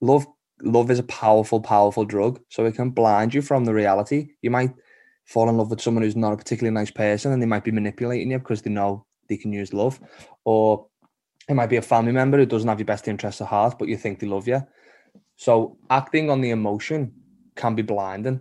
love 0.00 0.26
love 0.62 0.90
is 0.90 0.98
a 0.98 1.04
powerful, 1.04 1.60
powerful 1.60 2.04
drug. 2.04 2.40
So 2.50 2.64
it 2.66 2.74
can 2.74 2.90
blind 2.90 3.34
you 3.34 3.42
from 3.42 3.64
the 3.64 3.74
reality. 3.74 4.28
You 4.42 4.50
might 4.50 4.72
fall 5.24 5.48
in 5.48 5.56
love 5.56 5.70
with 5.70 5.80
someone 5.80 6.02
who's 6.02 6.16
not 6.16 6.32
a 6.32 6.36
particularly 6.36 6.74
nice 6.74 6.90
person 6.90 7.32
and 7.32 7.40
they 7.40 7.46
might 7.46 7.64
be 7.64 7.70
manipulating 7.70 8.30
you 8.30 8.38
because 8.38 8.62
they 8.62 8.70
know 8.70 9.06
they 9.28 9.36
can 9.36 9.52
use 9.52 9.72
love. 9.72 10.00
Or 10.44 10.86
it 11.48 11.54
might 11.54 11.70
be 11.70 11.76
a 11.76 11.82
family 11.82 12.12
member 12.12 12.36
who 12.36 12.46
doesn't 12.46 12.68
have 12.68 12.78
your 12.78 12.86
best 12.86 13.08
interests 13.08 13.40
at 13.40 13.48
heart, 13.48 13.78
but 13.78 13.88
you 13.88 13.96
think 13.96 14.18
they 14.18 14.26
love 14.26 14.46
you. 14.46 14.62
So 15.36 15.78
acting 15.88 16.30
on 16.30 16.40
the 16.40 16.50
emotion 16.50 17.14
can 17.56 17.74
be 17.74 17.82
blinding. 17.82 18.40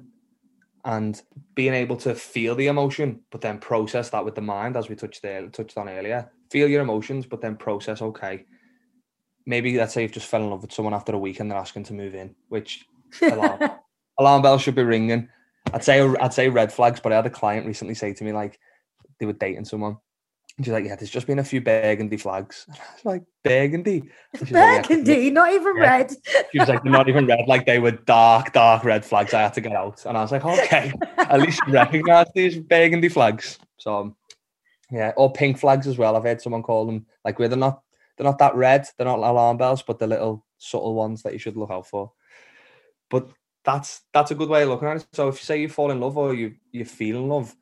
And 0.86 1.22
being 1.56 1.74
able 1.74 1.98
to 1.98 2.16
feel 2.16 2.56
the 2.56 2.68
emotion, 2.68 3.22
but 3.32 3.42
then 3.42 3.60
process 3.60 4.10
that 4.10 4.24
with 4.24 4.36
the 4.36 4.42
mind, 4.42 4.78
as 4.78 4.90
we 4.90 4.96
touched 4.96 5.22
there, 5.22 5.46
touched 5.48 5.78
on 5.78 5.90
earlier. 5.90 6.32
Feel 6.50 6.68
your 6.68 6.82
emotions, 6.82 7.26
but 7.26 7.42
then 7.42 7.58
process. 7.58 8.02
Okay, 8.02 8.46
maybe 9.46 9.78
let's 9.78 9.94
say 9.94 10.04
you've 10.04 10.12
just 10.12 10.28
fell 10.28 10.44
in 10.44 10.50
love 10.50 10.62
with 10.62 10.72
someone 10.72 10.94
after 10.94 11.14
a 11.14 11.20
week 11.20 11.40
and 11.40 11.50
they're 11.50 11.58
asking 11.58 11.84
to 11.86 11.94
move 11.94 12.16
in, 12.16 12.36
which 12.50 12.86
alarm, 13.22 13.60
alarm 14.20 14.42
bells 14.42 14.62
should 14.62 14.76
be 14.76 14.84
ringing. 14.84 15.28
I'd 15.74 15.84
say 15.84 16.02
I'd 16.02 16.34
say 16.34 16.50
red 16.50 16.72
flags, 16.72 17.00
but 17.00 17.12
I 17.12 17.18
had 17.18 17.26
a 17.26 17.32
client 17.32 17.66
recently 17.66 17.96
say 17.96 18.14
to 18.14 18.24
me 18.24 18.32
like 18.32 18.60
they 19.20 19.26
were 19.26 19.34
dating 19.34 19.66
someone. 19.66 19.98
And 20.60 20.66
she's 20.66 20.74
like, 20.74 20.84
"Yeah, 20.84 20.98
there's 20.98 21.10
just 21.10 21.26
been 21.26 21.40
a 21.40 21.44
few 21.46 21.62
burgundy 21.62 22.18
flags." 22.18 22.66
And 22.68 22.78
I 22.78 22.94
was 22.94 23.06
like, 23.06 23.24
"Burgundy?" 23.46 24.10
She's 24.40 24.52
like, 24.52 24.52
"Yeah." 24.52 24.82
Burgundy, 24.82 25.30
not 25.30 25.54
even 25.54 25.78
Yeah. 25.78 25.84
red. 25.84 26.12
She 26.52 26.60
was 26.60 26.68
like, 26.68 26.84
"They're 26.84 26.92
not 26.92 27.08
even 27.08 27.26
red. 27.28 27.48
Like 27.48 27.66
they 27.66 27.80
were 27.80 27.92
dark, 27.92 28.52
dark 28.52 28.84
red 28.84 29.06
flags. 29.06 29.34
I 29.34 29.42
had 29.42 29.54
to 29.54 29.62
get 29.62 29.72
out." 29.72 30.06
And 30.06 30.18
I 30.18 30.22
was 30.22 30.34
like, 30.34 30.44
"Okay, 30.44 30.92
at 31.18 31.40
least 31.40 31.62
you 31.66 31.72
recognise 31.72 32.28
these 32.36 32.60
burgundy 32.60 33.08
flags." 33.08 33.58
So, 33.78 34.00
um, 34.00 34.16
yeah, 34.92 35.14
or 35.16 35.32
pink 35.32 35.58
flags 35.58 35.88
as 35.88 35.98
well. 35.98 36.18
I've 36.18 36.24
heard 36.24 36.42
someone 36.42 36.62
call 36.62 36.86
them 36.86 37.06
like 37.24 37.40
where 37.40 37.48
they're 37.48 37.58
not 37.58 37.82
they're 38.18 38.26
not 38.26 38.40
that 38.40 38.56
red. 38.56 38.86
They're 38.98 39.08
not 39.08 39.20
alarm 39.20 39.56
bells, 39.56 39.82
but 39.82 39.98
the 39.98 40.08
little 40.08 40.46
subtle 40.58 40.94
ones 40.94 41.24
that 41.24 41.32
you 41.32 41.40
should 41.40 41.56
look 41.56 41.72
out 41.72 41.88
for. 41.88 42.12
But 43.10 43.30
that's 43.64 44.02
that's 44.14 44.32
a 44.32 44.36
good 44.36 44.50
way 44.50 44.64
of 44.64 44.68
looking 44.70 44.90
at 44.90 44.98
it. 44.98 45.08
So 45.14 45.30
if 45.30 45.36
you 45.36 45.46
say 45.46 45.62
you 45.62 45.70
fall 45.70 45.92
in 45.92 46.02
love 46.02 46.18
or 46.18 46.34
you 46.34 46.56
you 46.74 46.84
feel 46.84 47.16
in 47.16 47.30
love, 47.30 47.56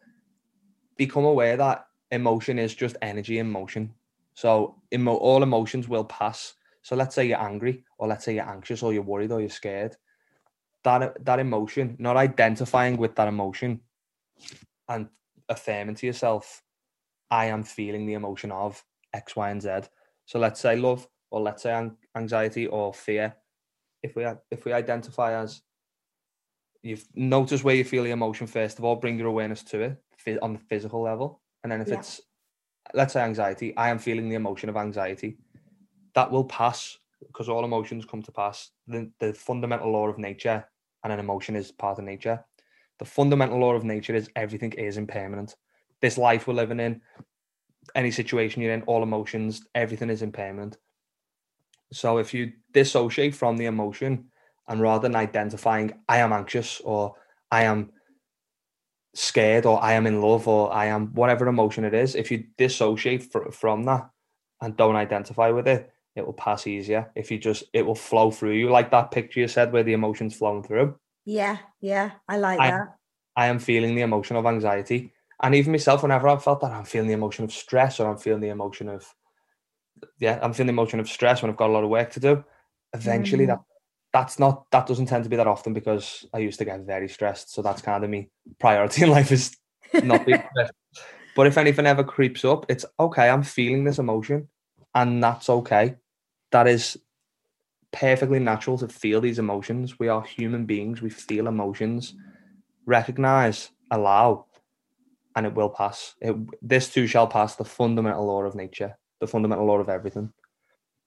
become 0.95 1.25
aware 1.25 1.57
that 1.57 1.86
emotion 2.11 2.59
is 2.59 2.75
just 2.75 2.97
energy 3.01 3.39
in 3.39 3.49
motion. 3.49 3.93
So 4.33 4.81
emo- 4.93 5.15
all 5.15 5.43
emotions 5.43 5.87
will 5.87 6.05
pass. 6.05 6.53
So 6.81 6.95
let's 6.95 7.15
say 7.15 7.25
you're 7.25 7.41
angry, 7.41 7.83
or 7.97 8.07
let's 8.07 8.25
say 8.25 8.35
you're 8.35 8.49
anxious, 8.49 8.83
or 8.83 8.93
you're 8.93 9.03
worried, 9.03 9.31
or 9.31 9.39
you're 9.41 9.49
scared. 9.49 9.95
That 10.83 11.23
that 11.25 11.39
emotion, 11.39 11.95
not 11.99 12.17
identifying 12.17 12.97
with 12.97 13.15
that 13.15 13.27
emotion, 13.27 13.81
and 14.87 15.07
affirming 15.49 15.95
to 15.95 16.05
yourself, 16.05 16.63
I 17.29 17.45
am 17.45 17.63
feeling 17.63 18.05
the 18.05 18.13
emotion 18.13 18.51
of 18.51 18.83
X, 19.13 19.35
Y, 19.35 19.49
and 19.49 19.61
Z. 19.61 19.89
So 20.25 20.39
let's 20.39 20.59
say 20.61 20.75
love, 20.77 21.07
or 21.29 21.41
let's 21.41 21.63
say 21.63 21.73
an- 21.73 21.97
anxiety 22.15 22.67
or 22.67 22.93
fear. 22.93 23.35
If 24.03 24.15
we 24.15 24.25
if 24.51 24.63
we 24.65 24.71
identify 24.71 25.33
as 25.33 25.61
you've 26.83 27.05
noticed 27.15 27.63
where 27.63 27.75
you 27.75 27.83
feel 27.83 28.03
the 28.03 28.11
emotion 28.11 28.47
first 28.47 28.79
of 28.79 28.85
all, 28.85 28.95
bring 28.95 29.17
your 29.17 29.27
awareness 29.27 29.63
to 29.63 29.81
it 29.81 30.39
on 30.41 30.53
the 30.53 30.59
physical 30.59 31.01
level, 31.01 31.41
and 31.67 31.71
then 31.73 31.81
if 31.81 31.89
Yeah. 31.89 31.99
it's 31.99 32.21
let's 32.93 33.11
say 33.13 33.21
anxiety, 33.21 33.75
I 33.75 33.89
am 33.89 33.99
feeling 33.99 34.29
the 34.29 34.35
emotion 34.35 34.69
of 34.69 34.77
anxiety. 34.77 35.37
That 36.13 36.31
will 36.31 36.45
pass 36.45 36.97
because 37.25 37.49
all 37.49 37.65
emotions 37.65 38.05
come 38.05 38.23
to 38.23 38.31
pass. 38.31 38.71
The, 38.87 39.11
the 39.19 39.33
fundamental 39.33 39.91
law 39.91 40.07
of 40.07 40.17
nature 40.17 40.65
and 41.03 41.11
an 41.11 41.19
emotion 41.19 41.57
is 41.57 41.71
part 41.71 41.99
of 41.99 42.05
nature. 42.05 42.45
The 42.99 43.05
fundamental 43.05 43.59
law 43.59 43.73
of 43.73 43.83
nature 43.83 44.15
is 44.15 44.29
everything 44.37 44.71
is 44.73 44.97
impermanent. 44.97 45.57
This 45.99 46.17
life 46.17 46.47
we're 46.47 46.53
living 46.53 46.79
in, 46.79 47.01
any 47.93 48.11
situation 48.11 48.61
you're 48.61 48.73
in, 48.73 48.83
all 48.83 49.03
emotions, 49.03 49.67
everything 49.75 50.09
is 50.09 50.21
impermanent. 50.21 50.77
So 51.91 52.17
if 52.17 52.33
you 52.33 52.53
dissociate 52.71 53.35
from 53.35 53.57
the 53.57 53.65
emotion 53.65 54.29
and 54.69 54.79
rather 54.79 55.01
than 55.01 55.15
identifying, 55.17 55.91
I 56.07 56.19
am 56.19 56.31
anxious 56.31 56.79
or 56.85 57.15
I 57.51 57.63
am 57.63 57.91
scared 59.17 59.65
or 59.65 59.83
I 59.83 59.93
am 59.93 60.05
in 60.05 60.21
love 60.21 60.47
or 60.47 60.71
I 60.71 60.85
am 60.85 61.07
whatever 61.15 61.47
emotion 61.47 61.83
it 61.83 61.95
is, 61.95 62.13
if 62.13 62.29
you 62.29 62.45
dissociate 62.55 63.23
fr- 63.23 63.49
from 63.49 63.83
that 63.83 64.09
and 64.61 64.77
don't 64.77 64.95
identify 64.95 65.49
with 65.49 65.67
it, 65.67 65.91
it 66.15 66.23
will 66.23 66.33
pass 66.33 66.67
easier. 66.67 67.11
If 67.15 67.31
you 67.31 67.39
just, 67.39 67.63
it 67.73 67.83
will 67.83 67.95
flow 67.95 68.29
through 68.29 68.53
you 68.53 68.69
like 68.69 68.91
that 68.91 69.09
picture 69.09 69.39
you 69.39 69.47
said 69.47 69.73
where 69.73 69.83
the 69.83 69.93
emotions 69.93 70.35
flowing 70.35 70.61
through. 70.61 70.99
Yeah, 71.25 71.57
yeah, 71.81 72.11
I 72.27 72.37
like 72.37 72.59
I, 72.59 72.71
that. 72.71 72.95
I 73.35 73.47
am 73.47 73.57
feeling 73.57 73.95
the 73.95 74.01
emotion 74.03 74.35
of 74.35 74.45
anxiety. 74.45 75.13
And 75.41 75.55
even 75.55 75.71
myself, 75.71 76.03
whenever 76.03 76.27
I've 76.27 76.43
felt 76.43 76.61
that, 76.61 76.71
I'm 76.71 76.85
feeling 76.85 77.07
the 77.07 77.13
emotion 77.13 77.43
of 77.43 77.51
stress 77.51 77.99
or 77.99 78.09
I'm 78.09 78.17
feeling 78.17 78.41
the 78.41 78.49
emotion 78.49 78.87
of, 78.87 79.05
yeah, 80.19 80.39
I'm 80.41 80.53
feeling 80.53 80.67
the 80.67 80.73
emotion 80.73 80.99
of 80.99 81.09
stress 81.09 81.41
when 81.41 81.49
I've 81.49 81.57
got 81.57 81.69
a 81.69 81.73
lot 81.73 81.83
of 81.83 81.89
work 81.89 82.11
to 82.11 82.19
do. 82.19 82.43
Eventually, 82.93 83.45
Mm. 83.45 83.47
that 83.47 83.59
that's 84.13 84.39
not 84.39 84.69
that 84.71 84.87
doesn't 84.87 85.07
tend 85.07 85.23
to 85.23 85.29
be 85.29 85.35
that 85.35 85.47
often 85.47 85.73
because 85.73 86.25
I 86.33 86.39
used 86.39 86.59
to 86.59 86.65
get 86.65 86.81
very 86.81 87.09
stressed. 87.09 87.53
So 87.53 87.61
that's 87.61 87.81
kind 87.81 88.03
of 88.03 88.09
me 88.09 88.29
priority 88.59 89.03
in 89.03 89.09
life 89.09 89.31
is 89.31 89.55
not 90.03 90.25
being 90.25 90.43
stressed. 90.51 90.73
But 91.35 91.47
if 91.47 91.57
anything 91.57 91.85
ever 91.85 92.03
creeps 92.03 92.43
up, 92.43 92.65
it's 92.69 92.85
okay. 92.99 93.29
I'm 93.29 93.43
feeling 93.43 93.83
this 93.83 93.99
emotion, 93.99 94.47
and 94.95 95.23
that's 95.23 95.49
okay. 95.49 95.95
That 96.51 96.67
is 96.67 96.97
perfectly 97.91 98.39
natural 98.39 98.77
to 98.79 98.87
feel 98.87 99.21
these 99.21 99.39
emotions. 99.39 99.99
We 99.99 100.07
are 100.07 100.23
human 100.23 100.65
beings. 100.65 101.01
We 101.01 101.09
feel 101.09 101.47
emotions. 101.47 102.15
Recognize, 102.85 103.69
allow, 103.91 104.45
and 105.35 105.45
it 105.45 105.53
will 105.53 105.69
pass. 105.69 106.15
It, 106.21 106.35
this 106.61 106.91
too 106.91 107.05
shall 107.05 107.27
pass. 107.27 107.55
The 107.55 107.65
fundamental 107.65 108.25
law 108.25 108.43
of 108.43 108.55
nature, 108.55 108.97
the 109.19 109.27
fundamental 109.27 109.65
law 109.65 109.77
of 109.77 109.89
everything. 109.89 110.33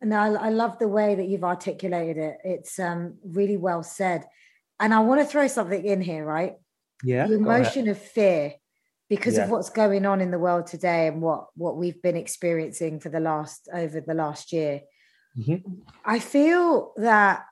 No, 0.02 0.16
I, 0.16 0.46
I 0.46 0.48
love 0.50 0.78
the 0.78 0.88
way 0.88 1.14
that 1.14 1.28
you've 1.28 1.44
articulated 1.44 2.16
it. 2.16 2.38
It's 2.44 2.78
um, 2.78 3.18
really 3.24 3.56
well 3.56 3.82
said. 3.82 4.26
And 4.78 4.94
I 4.94 5.00
want 5.00 5.20
to 5.20 5.26
throw 5.26 5.46
something 5.46 5.84
in 5.84 6.00
here, 6.00 6.24
right? 6.24 6.54
Yeah. 7.02 7.26
the 7.26 7.34
emotion 7.34 7.88
of 7.88 7.98
fear 7.98 8.54
because 9.08 9.36
Yeah. 9.36 9.44
of 9.44 9.50
what's 9.50 9.70
going 9.70 10.04
on 10.04 10.20
in 10.20 10.30
the 10.30 10.38
world 10.38 10.66
today 10.66 11.06
and 11.08 11.22
what 11.22 11.46
what 11.54 11.76
we've 11.76 12.00
been 12.02 12.16
experiencing 12.16 13.00
for 13.00 13.08
the 13.08 13.20
last 13.20 13.68
over 13.72 14.00
the 14.00 14.12
last 14.14 14.52
year 14.52 14.82
Mhm. 15.38 15.62
i 16.04 16.18
feel 16.18 16.92
that 16.98 17.46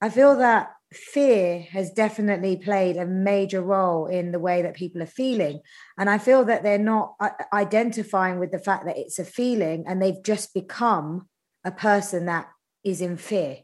i 0.00 0.08
feel 0.08 0.36
that 0.36 0.70
fear 0.92 1.62
has 1.70 1.90
definitely 1.90 2.56
played 2.56 2.96
a 2.96 3.06
major 3.06 3.60
role 3.60 4.06
in 4.06 4.30
the 4.32 4.38
way 4.38 4.62
that 4.62 4.74
people 4.74 5.02
are 5.02 5.06
feeling 5.22 5.60
and 5.98 6.08
i 6.08 6.18
feel 6.18 6.44
that 6.44 6.62
they're 6.62 6.78
not 6.94 7.14
identifying 7.52 8.38
with 8.38 8.52
the 8.52 8.58
fact 8.68 8.84
that 8.86 8.96
it's 8.98 9.18
a 9.18 9.24
feeling 9.24 9.84
and 9.86 10.00
they've 10.00 10.22
just 10.22 10.54
become 10.54 11.28
a 11.64 11.70
person 11.70 12.26
that 12.26 12.48
is 12.84 13.00
in 13.00 13.16
fear 13.16 13.58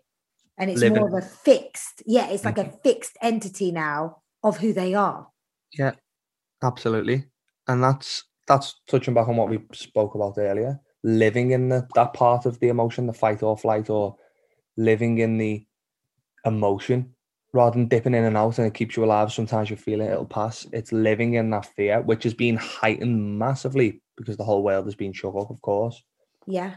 and 0.59 0.71
it's 0.71 0.81
Living- 0.81 0.99
more 0.99 1.09
of 1.09 1.15
a 1.15 1.27
fixed 1.27 2.03
yeah 2.07 2.29
it's 2.29 2.45
like 2.45 2.59
a 2.59 2.65
mm-hmm. 2.65 2.77
fixed 2.83 3.17
entity 3.23 3.73
now 3.73 4.19
of 4.43 4.59
who 4.59 4.73
they 4.73 4.95
are 4.95 5.29
Yeah, 5.73 5.93
absolutely. 6.63 7.25
And 7.69 7.83
that's 7.83 8.25
that's 8.47 8.81
touching 8.87 9.15
back 9.15 9.29
on 9.29 9.37
what 9.37 9.49
we 9.49 9.61
spoke 9.73 10.15
about 10.15 10.39
earlier. 10.39 10.81
Living 11.03 11.51
in 11.51 11.69
the, 11.69 11.87
that 11.95 12.15
part 12.15 12.47
of 12.47 12.59
the 12.61 12.69
emotion, 12.69 13.07
the 13.07 13.13
fight 13.13 13.43
or 13.43 13.57
flight, 13.57 13.91
or 13.91 14.17
living 14.77 15.19
in 15.19 15.39
the 15.39 15.67
emotion 16.45 17.13
rather 17.53 17.79
than 17.79 17.89
dipping 17.89 18.15
in 18.15 18.25
and 18.25 18.37
out 18.37 18.59
and 18.59 18.67
it 18.67 18.75
keeps 18.75 18.97
you 18.97 19.05
alive. 19.05 19.33
Sometimes 19.33 19.71
you 19.71 19.77
feel 19.77 20.01
it, 20.01 20.11
it'll 20.11 20.27
pass. 20.27 20.67
It's 20.73 20.93
living 20.93 21.35
in 21.35 21.51
that 21.51 21.67
fear, 21.75 22.03
which 22.03 22.25
has 22.25 22.35
been 22.35 22.57
heightened 22.57 23.39
massively 23.39 24.03
because 24.17 24.37
the 24.37 24.45
whole 24.45 24.63
world 24.63 24.85
has 24.85 24.95
been 24.95 25.13
shook 25.13 25.35
up, 25.37 25.51
of 25.51 25.61
course. 25.63 26.03
yeah 26.47 26.75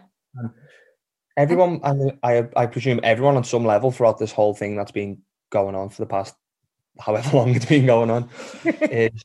Everyone, 1.39 1.79
I, 1.83 1.93
I, 2.21 2.49
I 2.57 2.65
presume 2.65 2.99
everyone 3.01 3.37
on 3.37 3.45
some 3.45 3.63
level 3.63 3.91
throughout 3.91 4.17
this 4.17 4.33
whole 4.33 4.53
thing 4.53 4.75
that's 4.75 4.91
been 4.91 5.21
going 5.49 5.73
on 5.73 5.87
for 5.89 6.01
the 6.01 6.05
past 6.05 6.35
however 6.99 7.29
long 7.37 7.55
it's 7.55 7.65
been 7.65 7.85
going 7.85 8.09
on 8.09 8.29
is 8.65 9.23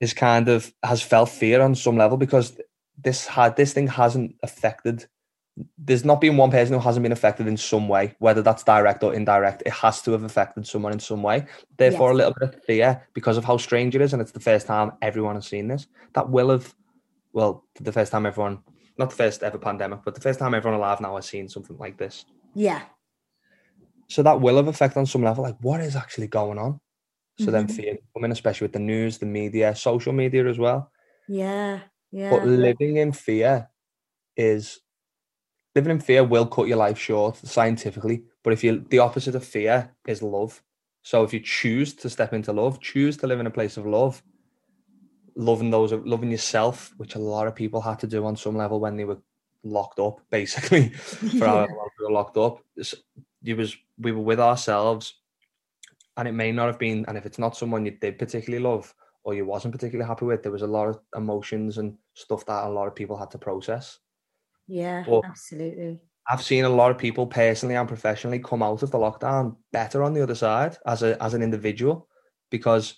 is 0.00 0.14
kind 0.14 0.48
of 0.48 0.72
has 0.82 1.02
felt 1.02 1.28
fear 1.28 1.60
on 1.60 1.74
some 1.74 1.96
level 1.96 2.16
because 2.16 2.58
this 3.02 3.26
had 3.26 3.56
this 3.56 3.72
thing 3.72 3.88
hasn't 3.88 4.34
affected 4.42 5.06
there's 5.76 6.04
not 6.04 6.20
been 6.20 6.36
one 6.36 6.50
person 6.50 6.74
who 6.74 6.80
hasn't 6.80 7.02
been 7.02 7.12
affected 7.12 7.46
in 7.46 7.56
some 7.56 7.88
way 7.88 8.14
whether 8.18 8.40
that's 8.40 8.62
direct 8.62 9.02
or 9.02 9.12
indirect 9.12 9.62
it 9.66 9.72
has 9.72 10.00
to 10.00 10.12
have 10.12 10.22
affected 10.22 10.66
someone 10.66 10.92
in 10.92 11.00
some 11.00 11.22
way 11.22 11.44
therefore 11.76 12.10
Yes. 12.10 12.14
a 12.14 12.16
little 12.16 12.34
bit 12.38 12.54
of 12.54 12.64
fear 12.64 13.06
because 13.12 13.36
of 13.36 13.44
how 13.44 13.56
strange 13.56 13.94
it 13.94 14.00
is 14.00 14.12
and 14.12 14.22
it's 14.22 14.32
the 14.32 14.40
first 14.40 14.66
time 14.66 14.92
everyone 15.02 15.34
has 15.34 15.46
seen 15.46 15.68
this 15.68 15.86
that 16.14 16.30
will 16.30 16.50
have 16.50 16.74
well 17.32 17.64
the 17.80 17.92
first 17.92 18.12
time 18.12 18.26
everyone 18.26 18.62
not 19.00 19.10
the 19.10 19.16
first 19.16 19.42
ever 19.42 19.58
pandemic 19.58 20.00
but 20.04 20.14
the 20.14 20.20
first 20.20 20.38
time 20.38 20.54
everyone 20.54 20.78
alive 20.78 21.00
now 21.00 21.16
has 21.16 21.26
seen 21.26 21.48
something 21.48 21.76
like 21.78 21.96
this 21.98 22.24
yeah 22.54 22.82
so 24.08 24.22
that 24.22 24.40
will 24.40 24.56
have 24.56 24.68
effect 24.68 24.96
on 24.96 25.06
some 25.06 25.22
level 25.22 25.42
like 25.44 25.56
what 25.60 25.80
is 25.80 25.96
actually 25.96 26.26
going 26.28 26.58
on 26.58 26.80
so 27.36 27.50
then 27.50 27.66
Mhm. 27.66 27.70
fear 27.76 27.96
coming 28.14 28.32
especially 28.32 28.66
with 28.66 28.72
the 28.72 28.78
news 28.92 29.18
the 29.18 29.26
media 29.26 29.74
social 29.74 30.12
media 30.12 30.46
as 30.46 30.58
well 30.58 30.90
yeah 31.28 31.80
yeah 32.12 32.30
but 32.30 32.44
living 32.44 32.96
in 32.98 33.12
fear 33.12 33.68
is 34.36 34.80
living 35.74 35.92
in 35.92 36.00
fear 36.00 36.24
will 36.24 36.46
cut 36.46 36.68
your 36.68 36.76
life 36.76 36.98
short 36.98 37.36
scientifically. 37.36 38.24
But 38.42 38.52
if 38.52 38.64
you 38.64 38.84
the 38.90 38.98
opposite 38.98 39.34
of 39.34 39.44
fear 39.44 39.94
is 40.06 40.22
love. 40.22 40.62
So 41.02 41.22
if 41.24 41.32
you 41.32 41.40
choose 41.40 41.94
to 41.94 42.10
step 42.10 42.32
into 42.32 42.52
love, 42.52 42.80
choose 42.80 43.16
to 43.18 43.26
live 43.26 43.40
in 43.40 43.46
a 43.46 43.50
place 43.58 43.76
of 43.76 43.86
love, 43.86 44.22
loving 45.40 45.70
those 45.70 45.92
loving 45.92 46.30
yourself, 46.30 46.92
which 46.98 47.14
a 47.14 47.18
lot 47.18 47.46
of 47.46 47.54
people 47.54 47.80
had 47.80 47.98
to 48.00 48.06
do 48.06 48.24
on 48.26 48.36
some 48.36 48.56
level 48.56 48.78
when 48.80 48.96
they 48.96 49.04
were 49.04 49.18
locked 49.64 49.98
up, 49.98 50.20
basically. 50.30 50.90
For 51.38 51.46
Yeah. 51.46 51.46
our 51.46 51.68
we 51.98 52.04
were 52.04 52.12
locked 52.12 52.36
up. 52.36 52.58
You 53.42 53.56
was 53.56 53.76
we 53.98 54.12
were 54.12 54.22
with 54.22 54.40
ourselves 54.40 55.14
and 56.16 56.28
it 56.28 56.32
may 56.32 56.52
not 56.52 56.66
have 56.66 56.78
been, 56.78 57.04
and 57.08 57.16
if 57.16 57.24
it's 57.26 57.38
not 57.38 57.56
someone 57.56 57.84
you 57.86 57.92
did 57.92 58.18
particularly 58.18 58.62
love 58.62 58.94
or 59.24 59.34
you 59.34 59.46
wasn't 59.46 59.72
particularly 59.72 60.06
happy 60.08 60.24
with, 60.26 60.42
there 60.42 60.52
was 60.52 60.62
a 60.62 60.66
lot 60.66 60.88
of 60.88 61.00
emotions 61.16 61.78
and 61.78 61.96
stuff 62.14 62.44
that 62.46 62.64
a 62.64 62.68
lot 62.68 62.88
of 62.88 62.94
people 62.94 63.16
had 63.16 63.30
to 63.30 63.38
process. 63.38 63.98
yeah 64.66 65.04
Well, 65.08 65.22
absolutely 65.24 66.00
I've 66.28 66.42
seen 66.42 66.64
a 66.64 66.68
lot 66.68 66.90
of 66.90 66.98
people 66.98 67.26
personally 67.26 67.74
and 67.76 67.88
professionally 67.88 68.38
come 68.38 68.62
out 68.62 68.82
of 68.82 68.90
the 68.90 68.98
lockdown 68.98 69.56
better 69.72 70.02
on 70.02 70.12
the 70.14 70.22
other 70.22 70.34
side 70.34 70.76
as 70.86 71.02
a 71.02 71.20
as 71.22 71.34
an 71.34 71.42
individual 71.42 72.08
because 72.50 72.94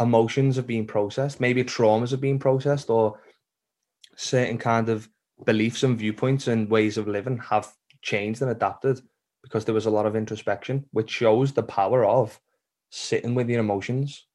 emotions 0.00 0.56
have 0.56 0.66
been 0.66 0.86
processed, 0.86 1.40
maybe 1.40 1.64
traumas 1.64 2.10
have 2.10 2.20
been 2.20 2.38
processed, 2.38 2.90
or 2.90 3.20
certain 4.16 4.58
kind 4.58 4.88
of 4.88 5.08
beliefs 5.44 5.82
and 5.82 5.98
viewpoints 5.98 6.46
and 6.48 6.70
ways 6.70 6.96
of 6.98 7.08
living 7.08 7.38
have 7.38 7.72
changed 8.02 8.42
and 8.42 8.50
adapted 8.50 9.00
because 9.42 9.64
there 9.64 9.74
was 9.74 9.86
a 9.86 9.90
lot 9.90 10.06
of 10.06 10.16
introspection, 10.16 10.84
which 10.92 11.10
shows 11.10 11.52
the 11.52 11.62
power 11.62 12.04
of 12.04 12.40
sitting 12.90 13.34
with 13.34 13.48
your 13.48 13.60
emotions. 13.60 14.26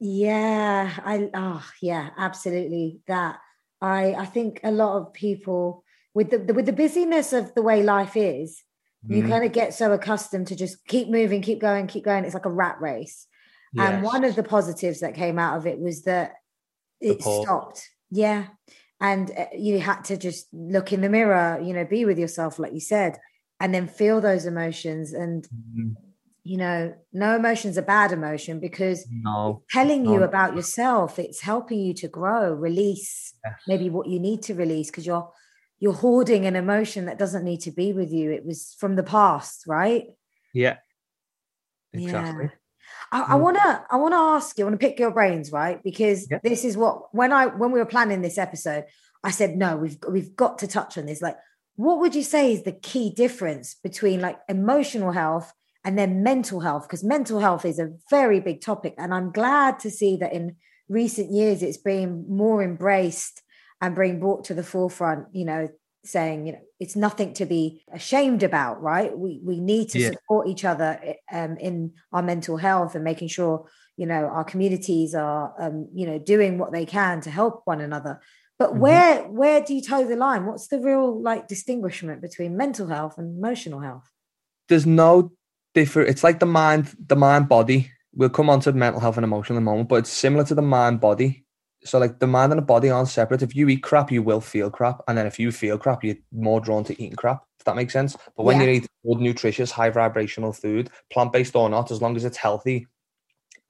Yeah, 0.00 0.90
I 1.04 1.30
oh 1.34 1.64
yeah, 1.80 2.10
absolutely 2.18 3.00
that. 3.06 3.38
I 3.80 4.14
I 4.14 4.26
think 4.26 4.60
a 4.62 4.70
lot 4.70 4.98
of 4.98 5.12
people 5.12 5.84
with 6.14 6.30
the 6.30 6.52
with 6.52 6.66
the 6.66 6.72
busyness 6.72 7.32
of 7.32 7.54
the 7.54 7.62
way 7.62 7.82
life 7.82 8.16
is, 8.16 8.62
you 9.08 9.22
Mm, 9.22 9.28
kind 9.28 9.44
of 9.44 9.52
get 9.52 9.74
so 9.74 9.92
accustomed 9.92 10.48
to 10.48 10.56
just 10.56 10.84
keep 10.86 11.08
moving, 11.08 11.42
keep 11.42 11.60
going, 11.60 11.86
keep 11.86 12.04
going. 12.04 12.24
It's 12.24 12.34
like 12.34 12.44
a 12.44 12.50
rat 12.50 12.80
race. 12.80 13.26
And 13.78 14.02
one 14.02 14.24
of 14.24 14.36
the 14.36 14.42
positives 14.42 15.00
that 15.00 15.14
came 15.14 15.38
out 15.38 15.56
of 15.56 15.66
it 15.66 15.78
was 15.80 16.02
that 16.04 16.34
it 17.00 17.22
stopped. 17.22 17.88
Yeah. 18.10 18.46
And 19.00 19.30
uh, 19.36 19.46
you 19.56 19.80
had 19.80 20.02
to 20.04 20.16
just 20.16 20.46
look 20.52 20.92
in 20.92 21.00
the 21.00 21.08
mirror, 21.08 21.60
you 21.62 21.74
know, 21.74 21.84
be 21.84 22.04
with 22.04 22.18
yourself, 22.18 22.58
like 22.58 22.72
you 22.72 22.80
said, 22.80 23.18
and 23.60 23.74
then 23.74 23.86
feel 23.88 24.20
those 24.20 24.46
emotions. 24.46 25.12
And, 25.12 25.46
Mm, 25.76 25.96
you 26.44 26.58
know, 26.58 26.94
no 27.12 27.34
emotion's 27.36 27.76
a 27.78 27.82
bad 27.82 28.12
emotion 28.12 28.60
because 28.60 29.06
no. 29.10 29.62
telling 29.70 30.04
you 30.04 30.22
about 30.22 30.54
yourself 30.54 31.18
it's 31.18 31.40
helping 31.40 31.80
you 31.80 31.94
to 31.94 32.06
grow 32.08 32.52
release 32.52 33.32
Yes. 33.44 33.54
maybe 33.66 33.88
what 33.90 34.08
you 34.08 34.20
need 34.20 34.42
to 34.42 34.54
release 34.54 34.90
because 34.90 35.06
you're 35.06 35.30
you're 35.80 35.94
hoarding 35.94 36.44
an 36.46 36.54
emotion 36.54 37.06
that 37.06 37.18
doesn't 37.18 37.44
need 37.44 37.60
to 37.62 37.70
be 37.70 37.92
with 37.94 38.12
you 38.12 38.30
it 38.30 38.44
was 38.44 38.74
from 38.78 38.94
the 38.96 39.02
past 39.02 39.64
right 39.66 40.04
Yeah. 40.52 40.76
Exactly. 41.94 42.46
i, 42.46 42.50
I 43.22 43.34
want 43.36 43.56
to 43.56 43.62
i 43.90 43.94
hmm. 43.96 44.02
want 44.02 44.12
to 44.12 44.18
ask 44.18 44.58
you 44.58 44.64
i 44.64 44.68
want 44.68 44.80
to 44.80 44.86
pick 44.86 44.98
your 44.98 45.10
brains 45.10 45.52
right? 45.52 45.82
Because 45.82 46.26
Yeah. 46.30 46.38
this 46.42 46.64
is 46.64 46.76
what 46.76 47.14
when 47.14 47.32
i 47.32 47.46
when 47.46 47.70
we 47.72 47.78
were 47.78 47.86
planning 47.86 48.22
this 48.22 48.38
episode 48.38 48.84
i 49.22 49.30
said 49.30 49.56
no 49.56 49.76
we've 49.76 49.98
we've 50.08 50.34
got 50.36 50.58
to 50.58 50.66
touch 50.66 50.98
on 50.98 51.06
this. 51.06 51.22
Like 51.22 51.36
what 51.76 51.98
would 52.00 52.14
you 52.14 52.22
say 52.22 52.52
is 52.52 52.62
the 52.62 52.72
key 52.72 53.10
difference 53.10 53.74
between 53.82 54.20
like 54.20 54.38
emotional 54.48 55.12
health 55.12 55.52
and 55.84 55.98
then 55.98 56.22
mental 56.22 56.60
health? 56.60 56.84
Because 56.84 57.04
mental 57.04 57.40
health 57.40 57.64
is 57.64 57.78
a 57.78 57.92
very 58.10 58.40
big 58.40 58.60
topic 58.60 58.94
and 58.98 59.14
i'm 59.14 59.30
glad 59.32 59.78
to 59.80 59.90
see 59.90 60.16
that 60.16 60.32
in 60.32 60.56
recent 60.88 61.32
years 61.32 61.62
it's 61.62 61.78
being 61.78 62.24
more 62.28 62.62
embraced 62.62 63.42
and 63.80 63.96
being 63.96 64.20
brought 64.20 64.44
to 64.44 64.54
the 64.54 64.62
forefront 64.62 65.26
you 65.32 65.44
know 65.44 65.68
saying 66.04 66.46
you 66.46 66.52
know 66.52 66.60
it's 66.80 66.96
nothing 66.96 67.32
to 67.34 67.46
be 67.46 67.82
ashamed 67.92 68.42
about 68.42 68.82
right? 68.82 69.16
We 69.16 69.40
we 69.42 69.60
need 69.60 69.90
to 69.90 69.98
Yeah. 69.98 70.10
support 70.10 70.48
each 70.48 70.64
other 70.64 70.98
um, 71.32 71.56
in 71.58 71.92
our 72.12 72.22
mental 72.22 72.56
health 72.56 72.94
and 72.94 73.04
making 73.04 73.28
sure 73.28 73.66
you 73.96 74.06
know 74.06 74.26
our 74.26 74.44
communities 74.44 75.14
are 75.14 75.54
um, 75.58 75.88
you 75.94 76.06
know 76.06 76.18
doing 76.18 76.58
what 76.58 76.72
they 76.72 76.86
can 76.86 77.20
to 77.22 77.30
help 77.30 77.62
one 77.64 77.80
another. 77.80 78.20
But 78.58 78.70
mm-hmm. 78.70 78.80
where 78.80 79.22
where 79.24 79.60
do 79.60 79.74
you 79.74 79.82
toe 79.82 80.04
the 80.04 80.16
line? 80.16 80.46
What's 80.46 80.68
the 80.68 80.80
real 80.80 81.20
like 81.20 81.48
distinguishment 81.48 82.20
between 82.22 82.56
mental 82.56 82.86
health 82.88 83.18
and 83.18 83.36
emotional 83.38 83.80
health? 83.80 84.10
There's 84.68 84.86
no 84.86 85.32
different 85.74 86.08
it's 86.10 86.24
like 86.24 86.38
the 86.38 86.46
mind 86.46 86.94
the 87.06 87.16
mind 87.16 87.48
body. 87.48 87.90
We'll 88.16 88.30
come 88.30 88.48
on 88.48 88.60
to 88.60 88.72
mental 88.72 89.00
health 89.00 89.16
and 89.16 89.24
emotional 89.24 89.56
in 89.56 89.62
a 89.64 89.64
moment 89.64 89.88
but 89.88 89.96
it's 89.96 90.10
similar 90.10 90.44
to 90.44 90.54
the 90.54 90.62
mind 90.62 91.00
body 91.00 91.43
so 91.84 91.98
like 91.98 92.18
the 92.18 92.26
mind 92.26 92.52
and 92.52 92.58
the 92.58 92.64
body 92.64 92.90
aren't 92.90 93.08
separate 93.08 93.42
if 93.42 93.54
you 93.54 93.68
eat 93.68 93.82
crap 93.82 94.10
you 94.10 94.22
will 94.22 94.40
feel 94.40 94.70
crap 94.70 95.02
and 95.08 95.18
then 95.18 95.26
if 95.26 95.38
you 95.38 95.52
feel 95.52 95.78
crap 95.78 96.02
you're 96.02 96.16
more 96.32 96.60
drawn 96.60 96.84
to 96.84 96.94
eating 96.94 97.16
crap 97.16 97.42
if 97.58 97.64
that 97.64 97.76
makes 97.76 97.92
sense 97.92 98.16
but 98.36 98.44
when 98.44 98.58
yeah. 98.58 98.66
you 98.66 98.70
eat 98.72 98.88
good 99.06 99.20
nutritious 99.20 99.70
high 99.70 99.90
vibrational 99.90 100.52
food 100.52 100.90
plant-based 101.12 101.54
or 101.54 101.68
not 101.68 101.90
as 101.90 102.00
long 102.00 102.16
as 102.16 102.24
it's 102.24 102.36
healthy 102.36 102.86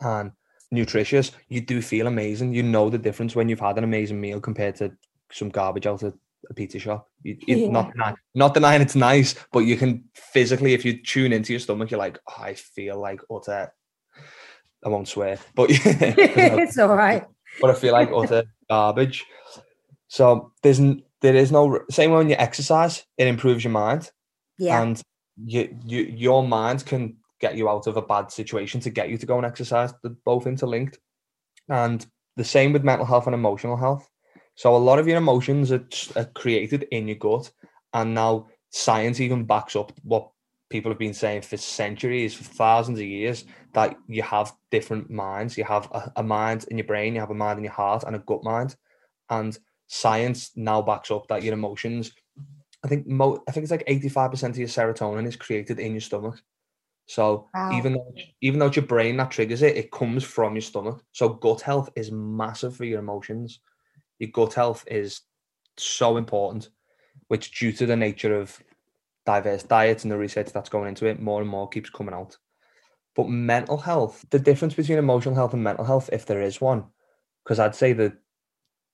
and 0.00 0.32
nutritious, 0.74 1.32
you 1.48 1.60
do 1.60 1.80
feel 1.80 2.06
amazing. 2.06 2.52
You 2.52 2.62
know 2.62 2.90
the 2.90 2.98
difference 2.98 3.34
when 3.34 3.48
you've 3.48 3.60
had 3.60 3.78
an 3.78 3.84
amazing 3.84 4.20
meal 4.20 4.40
compared 4.40 4.76
to 4.76 4.92
some 5.32 5.48
garbage 5.48 5.86
out 5.86 6.02
of 6.02 6.14
a 6.50 6.54
pizza 6.54 6.78
shop. 6.78 7.08
You, 7.22 7.38
yeah. 7.46 7.68
Not 7.68 7.92
denying, 7.92 8.16
not 8.34 8.54
denying 8.54 8.82
it's 8.82 8.94
nice, 8.94 9.34
but 9.52 9.60
you 9.60 9.76
can 9.76 10.04
physically, 10.14 10.74
if 10.74 10.84
you 10.84 11.02
tune 11.02 11.32
into 11.32 11.52
your 11.52 11.60
stomach, 11.60 11.90
you're 11.90 11.98
like, 11.98 12.18
oh, 12.28 12.42
I 12.42 12.54
feel 12.54 13.00
like 13.00 13.20
utter. 13.30 13.72
I 14.84 14.88
won't 14.90 15.08
swear, 15.08 15.38
but 15.54 15.68
it's 15.70 16.78
all 16.78 16.94
right. 16.94 17.24
But 17.60 17.70
I 17.70 17.74
feel 17.74 17.92
like 17.92 18.10
utter 18.14 18.44
garbage. 18.68 19.24
So 20.08 20.52
there's 20.62 20.80
there 21.20 21.34
is 21.34 21.50
no 21.50 21.80
same 21.90 22.10
way 22.10 22.18
when 22.18 22.28
you 22.28 22.36
exercise, 22.36 23.04
it 23.16 23.26
improves 23.26 23.64
your 23.64 23.72
mind. 23.72 24.10
Yeah. 24.58 24.82
And 24.82 25.02
you, 25.44 25.76
you 25.84 26.02
your 26.02 26.46
mind 26.46 26.86
can 26.86 27.16
get 27.40 27.56
you 27.56 27.68
out 27.68 27.86
of 27.86 27.96
a 27.96 28.02
bad 28.02 28.30
situation 28.30 28.80
to 28.80 28.90
get 28.90 29.08
you 29.08 29.18
to 29.18 29.26
go 29.26 29.36
and 29.36 29.46
exercise. 29.46 29.92
They're 30.02 30.12
both 30.24 30.46
interlinked. 30.46 30.98
And 31.68 32.06
the 32.36 32.44
same 32.44 32.72
with 32.72 32.84
mental 32.84 33.06
health 33.06 33.26
and 33.26 33.34
emotional 33.34 33.76
health. 33.76 34.08
So 34.56 34.74
a 34.74 34.78
lot 34.78 34.98
of 34.98 35.08
your 35.08 35.16
emotions 35.16 35.72
are, 35.72 35.86
are 36.16 36.26
created 36.26 36.86
in 36.90 37.08
your 37.08 37.16
gut. 37.16 37.50
And 37.92 38.14
now 38.14 38.48
science 38.70 39.20
even 39.20 39.44
backs 39.44 39.76
up 39.76 39.92
what 40.02 40.30
people 40.70 40.90
have 40.90 40.98
been 40.98 41.14
saying 41.14 41.42
for 41.42 41.56
centuries, 41.56 42.34
for 42.34 42.44
thousands 42.44 42.98
of 42.98 43.06
years, 43.06 43.44
that 43.72 43.96
you 44.08 44.22
have 44.22 44.52
different 44.70 45.10
minds. 45.10 45.56
You 45.56 45.64
have 45.64 45.88
a, 45.92 46.12
a, 46.16 46.22
mind 46.22 46.64
in 46.68 46.78
your 46.78 46.86
brain, 46.86 47.14
you 47.14 47.20
have 47.20 47.30
a 47.30 47.34
mind 47.34 47.58
in 47.58 47.64
your 47.64 47.72
heart, 47.72 48.04
and 48.04 48.16
a 48.16 48.20
gut 48.20 48.42
mind. 48.42 48.76
And 49.30 49.56
science 49.86 50.52
now 50.56 50.82
backs 50.82 51.10
up 51.10 51.28
that 51.28 51.42
your 51.42 51.54
emotions. 51.54 52.12
I 52.84 52.88
think 52.88 53.06
mo- 53.06 53.42
I 53.48 53.52
think 53.52 53.64
it's 53.64 53.70
like 53.70 53.84
eighty 53.86 54.08
five 54.08 54.30
percent 54.30 54.54
of 54.54 54.58
your 54.58 54.68
serotonin 54.68 55.26
is 55.26 55.36
created 55.36 55.78
in 55.78 55.92
your 55.92 56.00
stomach. 56.00 56.42
So 57.06 57.48
wow. 57.54 57.70
even 57.72 57.94
though 57.94 58.14
even 58.40 58.58
though 58.58 58.66
it's 58.66 58.76
your 58.76 58.86
brain 58.86 59.16
that 59.18 59.30
triggers 59.30 59.62
it, 59.62 59.76
it 59.76 59.90
comes 59.90 60.24
from 60.24 60.54
your 60.54 60.62
stomach. 60.62 61.02
So 61.12 61.28
gut 61.28 61.60
health 61.60 61.90
is 61.96 62.10
massive 62.10 62.76
for 62.76 62.84
your 62.84 63.00
emotions. 63.00 63.60
Your 64.18 64.30
gut 64.30 64.54
health 64.54 64.84
is 64.86 65.22
so 65.76 66.16
important, 66.16 66.68
which 67.28 67.58
due 67.58 67.72
to 67.72 67.86
the 67.86 67.96
nature 67.96 68.38
of 68.38 68.58
diverse 69.26 69.62
diets 69.62 70.04
and 70.04 70.10
the 70.10 70.18
research 70.18 70.52
that's 70.52 70.68
going 70.68 70.88
into 70.88 71.06
it, 71.06 71.20
more 71.20 71.40
and 71.40 71.50
more 71.50 71.68
keeps 71.68 71.90
coming 71.90 72.14
out. 72.14 72.36
But 73.14 73.28
mental 73.28 73.78
health, 73.78 74.24
the 74.30 74.38
difference 74.38 74.74
between 74.74 74.98
emotional 74.98 75.34
health 75.34 75.54
and 75.54 75.62
mental 75.62 75.84
health, 75.84 76.10
if 76.12 76.26
there 76.26 76.42
is 76.42 76.60
one, 76.60 76.84
because 77.44 77.58
I'd 77.58 77.74
say 77.74 77.92
that 77.94 78.14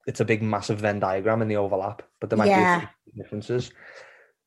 it's 0.06 0.20
a 0.20 0.24
big, 0.24 0.42
massive 0.42 0.80
Venn 0.80 1.00
diagram 1.00 1.42
in 1.42 1.48
the 1.48 1.56
overlap, 1.56 2.02
but 2.20 2.30
there 2.30 2.36
might 2.36 2.48
yeah. 2.48 2.86
be 3.06 3.22
differences. 3.22 3.70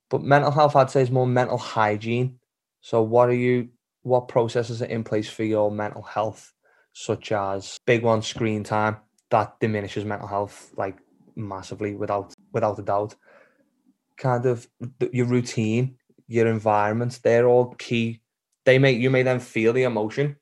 But 0.10 0.22
mental 0.22 0.52
health, 0.52 0.75
I'd 0.75 0.92
say, 0.92 1.02
is 1.02 1.12
more 1.12 1.25
mental 1.25 1.58
hygiene 1.58 2.40
so 2.84 3.02
what 3.02 3.30
are 3.30 3.34
you 3.34 3.70
what 4.02 4.28
processes 4.28 4.82
are 4.82 4.86
in 4.86 5.06
place 5.06 5.30
for 5.30 5.46
your 5.46 5.72
mental 5.72 6.02
health, 6.02 6.54
such 6.92 7.32
as 7.32 7.80
big 7.86 8.04
one 8.04 8.22
screen 8.22 8.63
time 8.63 8.98
that 9.32 9.58
diminishes 9.62 10.04
mental 10.04 10.28
health 10.28 10.72
like 10.75 10.98
massively 11.36 11.96
without 11.96 12.34
without 12.52 12.77
a 12.77 12.84
doubt. 12.84 13.16
Kind 14.18 14.46
of 14.46 14.68
your 15.12 15.26
routine, 15.26 15.98
your 16.28 16.48
environment, 16.48 17.20
they're 17.24 17.48
all 17.48 17.74
key. 17.76 18.22
They 18.66 18.80
make 18.80 19.00
you 19.00 19.10
may 19.10 19.24
then 19.24 19.40
feel 19.40 19.74
the 19.74 19.84
emotion, 19.84 20.38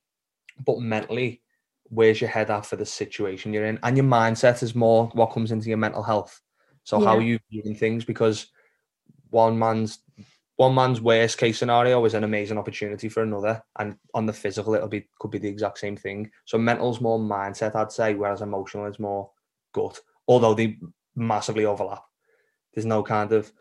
but 0.63 0.79
mentally, 0.79 1.41
where's 1.83 2.21
your 2.21 2.29
head 2.29 2.51
at 2.51 2.65
for 2.65 2.75
the 2.75 2.85
situation 2.85 3.53
you're 3.53 3.65
in? 3.65 3.79
And 3.83 3.97
your 3.97 4.05
mindset 4.05 4.61
is 4.63 4.75
more 4.75 5.07
what 5.13 5.31
comes 5.31 5.51
into 5.51 5.69
your 5.69 5.77
mental 5.77 6.03
health. 6.03 6.41
So 6.83 6.99
yeah. 6.99 7.07
how 7.07 7.19
you 7.19 7.39
viewing 7.49 7.75
things 7.75 8.05
because 8.05 8.47
one 9.29 9.57
man's 9.57 9.99
one 10.57 10.75
man's 10.75 11.01
worst 11.01 11.39
case 11.39 11.57
scenario 11.57 12.05
is 12.05 12.13
an 12.13 12.23
amazing 12.23 12.57
opportunity 12.59 13.09
for 13.09 13.23
another, 13.23 13.63
and 13.79 13.97
on 14.13 14.27
the 14.27 14.33
physical, 14.33 14.75
it'll 14.75 14.87
be 14.87 15.07
could 15.19 15.31
be 15.31 15.39
the 15.39 15.47
exact 15.47 15.79
same 15.79 15.97
thing. 15.97 16.29
So 16.45 16.57
mental's 16.57 17.01
more 17.01 17.19
mindset, 17.19 17.75
I'd 17.75 17.91
say, 17.91 18.13
whereas 18.13 18.41
emotional 18.41 18.85
is 18.85 18.99
more 18.99 19.31
gut. 19.73 19.99
Although 20.27 20.53
they 20.53 20.77
massively 21.15 21.65
overlap. 21.65 22.03
There's 22.73 22.85
no 22.85 23.03
kind 23.03 23.31
of 23.31 23.51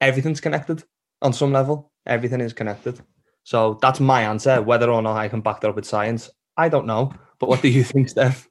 everything's 0.00 0.40
connected 0.40 0.84
on 1.22 1.32
some 1.32 1.52
level. 1.52 1.92
Everything 2.06 2.40
is 2.40 2.52
connected. 2.52 3.00
So 3.44 3.78
that's 3.80 4.00
my 4.00 4.22
answer. 4.22 4.60
Whether 4.62 4.90
or 4.90 5.02
not 5.02 5.16
I 5.16 5.28
can 5.28 5.40
back 5.40 5.60
that 5.60 5.68
up 5.68 5.76
with 5.76 5.86
science, 5.86 6.30
I 6.56 6.68
don't 6.68 6.86
know. 6.86 7.12
But 7.38 7.48
what 7.48 7.62
do 7.62 7.68
you 7.68 7.84
think, 7.84 8.08
Steph? 8.10 8.48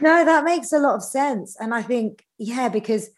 No, 0.00 0.24
that 0.24 0.44
makes 0.44 0.72
a 0.72 0.78
lot 0.78 0.96
of 0.96 1.02
sense. 1.02 1.56
And 1.60 1.74
I 1.74 1.82
think, 1.82 2.24
yeah, 2.38 2.68
because 2.68 3.10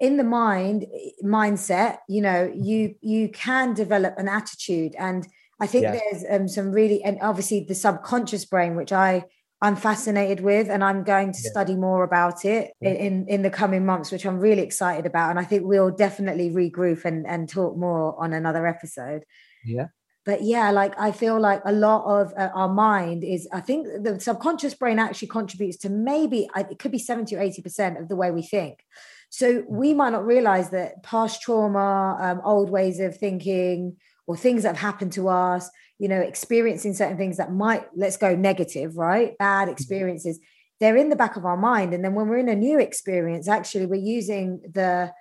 in 0.00 0.16
the 0.16 0.24
mind 0.24 0.86
mindset 1.24 1.98
you 2.08 2.20
know 2.20 2.50
you 2.54 2.94
you 3.00 3.28
can 3.28 3.74
develop 3.74 4.14
an 4.16 4.28
attitude 4.28 4.94
and 4.98 5.26
i 5.60 5.66
think 5.66 5.82
yeah. 5.82 5.92
there's 5.92 6.24
um, 6.30 6.46
some 6.46 6.70
really 6.70 7.02
and 7.02 7.18
obviously 7.20 7.64
the 7.64 7.74
subconscious 7.74 8.44
brain 8.44 8.76
which 8.76 8.92
i 8.92 9.24
i'm 9.60 9.76
fascinated 9.76 10.40
with 10.40 10.68
and 10.68 10.82
i'm 10.84 11.02
going 11.02 11.32
to 11.32 11.40
yeah. 11.42 11.50
study 11.50 11.74
more 11.74 12.04
about 12.04 12.44
it 12.44 12.72
yeah. 12.80 12.90
in 12.90 13.26
in 13.28 13.42
the 13.42 13.50
coming 13.50 13.84
months 13.84 14.10
which 14.10 14.26
i'm 14.26 14.38
really 14.38 14.62
excited 14.62 15.06
about 15.06 15.30
and 15.30 15.38
i 15.38 15.44
think 15.44 15.64
we'll 15.64 15.90
definitely 15.90 16.50
regroup 16.50 17.04
and 17.04 17.26
and 17.26 17.48
talk 17.48 17.76
more 17.76 18.20
on 18.22 18.32
another 18.32 18.66
episode 18.66 19.24
yeah 19.64 19.86
but 20.24 20.42
yeah 20.42 20.70
like 20.70 20.98
i 20.98 21.10
feel 21.10 21.40
like 21.40 21.60
a 21.64 21.72
lot 21.72 22.04
of 22.04 22.32
uh, 22.36 22.50
our 22.54 22.72
mind 22.72 23.24
is 23.24 23.48
i 23.52 23.60
think 23.60 23.86
the 24.02 24.18
subconscious 24.20 24.74
brain 24.74 24.98
actually 24.98 25.28
contributes 25.28 25.76
to 25.76 25.88
maybe 25.88 26.48
it 26.56 26.78
could 26.78 26.92
be 26.92 26.98
70 26.98 27.34
or 27.36 27.40
80 27.40 27.62
percent 27.62 27.98
of 27.98 28.08
the 28.08 28.16
way 28.16 28.30
we 28.30 28.42
think 28.42 28.84
so 29.30 29.64
we 29.68 29.94
might 29.94 30.10
not 30.10 30.26
realize 30.26 30.70
that 30.70 31.02
past 31.02 31.42
trauma, 31.42 32.16
um, 32.20 32.40
old 32.44 32.70
ways 32.70 32.98
of 33.00 33.16
thinking, 33.16 33.96
or 34.26 34.36
things 34.36 34.62
that 34.62 34.76
have 34.76 34.92
happened 34.92 35.12
to 35.12 35.28
us, 35.28 35.70
you 35.98 36.08
know, 36.08 36.20
experiencing 36.20 36.94
certain 36.94 37.16
things 37.16 37.36
that 37.36 37.52
might, 37.52 37.84
let's 37.94 38.16
go 38.16 38.34
negative, 38.34 38.96
right? 38.96 39.36
Bad 39.38 39.62
mm-hmm. 39.64 39.72
experiences, 39.72 40.38
they're 40.80 40.96
in 40.96 41.08
the 41.08 41.16
back 41.16 41.36
of 41.36 41.44
our 41.44 41.56
mind. 41.56 41.92
And 41.92 42.04
then 42.04 42.14
when 42.14 42.28
we're 42.28 42.38
in 42.38 42.48
a 42.48 42.54
new 42.54 42.78
experience, 42.78 43.48
actually, 43.48 43.86
we're 43.86 43.96
using 43.96 44.60
the 44.72 45.12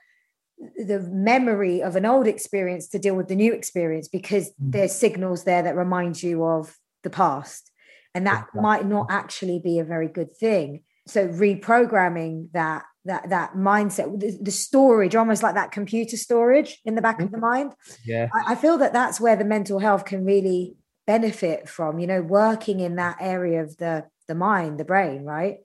the 0.88 1.00
memory 1.12 1.84
of 1.84 1.96
an 1.96 2.04
old 2.04 2.26
experience 2.26 2.88
to 2.88 2.98
deal 2.98 3.16
with 3.16 3.28
the 3.28 3.36
new 3.36 3.54
experience 3.54 4.08
because 4.08 4.50
mm-hmm. 4.50 4.72
there's 4.72 4.92
signals 4.92 5.44
there 5.44 5.62
that 5.62 5.76
remind 5.76 6.22
you 6.24 6.44
of 6.44 6.76
the 7.04 7.12
past 7.12 7.72
and 8.16 8.26
that 8.26 8.48
might 8.56 8.84
not 8.84 9.06
actually 9.12 9.60
be 9.64 9.78
a 9.78 9.84
very 9.84 10.08
good 10.08 10.32
thing 10.32 10.82
so 11.08 11.28
reprogramming 11.28 12.52
that 12.54 12.84
that 13.08 13.30
that 13.30 13.54
mindset 13.54 14.20
the, 14.20 14.38
the, 14.42 14.52
storage 14.52 15.16
almost 15.16 15.42
like 15.42 15.56
that 15.56 15.72
computer 15.72 16.18
storage 16.18 16.80
in 16.86 16.96
the 16.96 17.02
back 17.02 17.20
of 17.22 17.32
the 17.32 17.38
mm-hmm. 17.38 17.46
mind 17.46 17.74
yeah 18.06 18.28
I, 18.34 18.54
I, 18.54 18.56
feel 18.56 18.78
that 18.78 18.94
that's 18.94 19.20
where 19.20 19.36
the 19.36 19.46
mental 19.46 19.80
health 19.80 20.06
can 20.06 20.26
really 20.26 20.76
benefit 21.06 21.68
from 21.68 22.00
you 22.00 22.08
know 22.08 22.22
working 22.22 22.80
in 22.80 22.96
that 22.98 23.18
area 23.20 23.64
of 23.64 23.78
the 23.78 24.06
the 24.28 24.36
mind 24.36 24.80
the 24.80 24.86
brain 24.86 25.24
right 25.24 25.58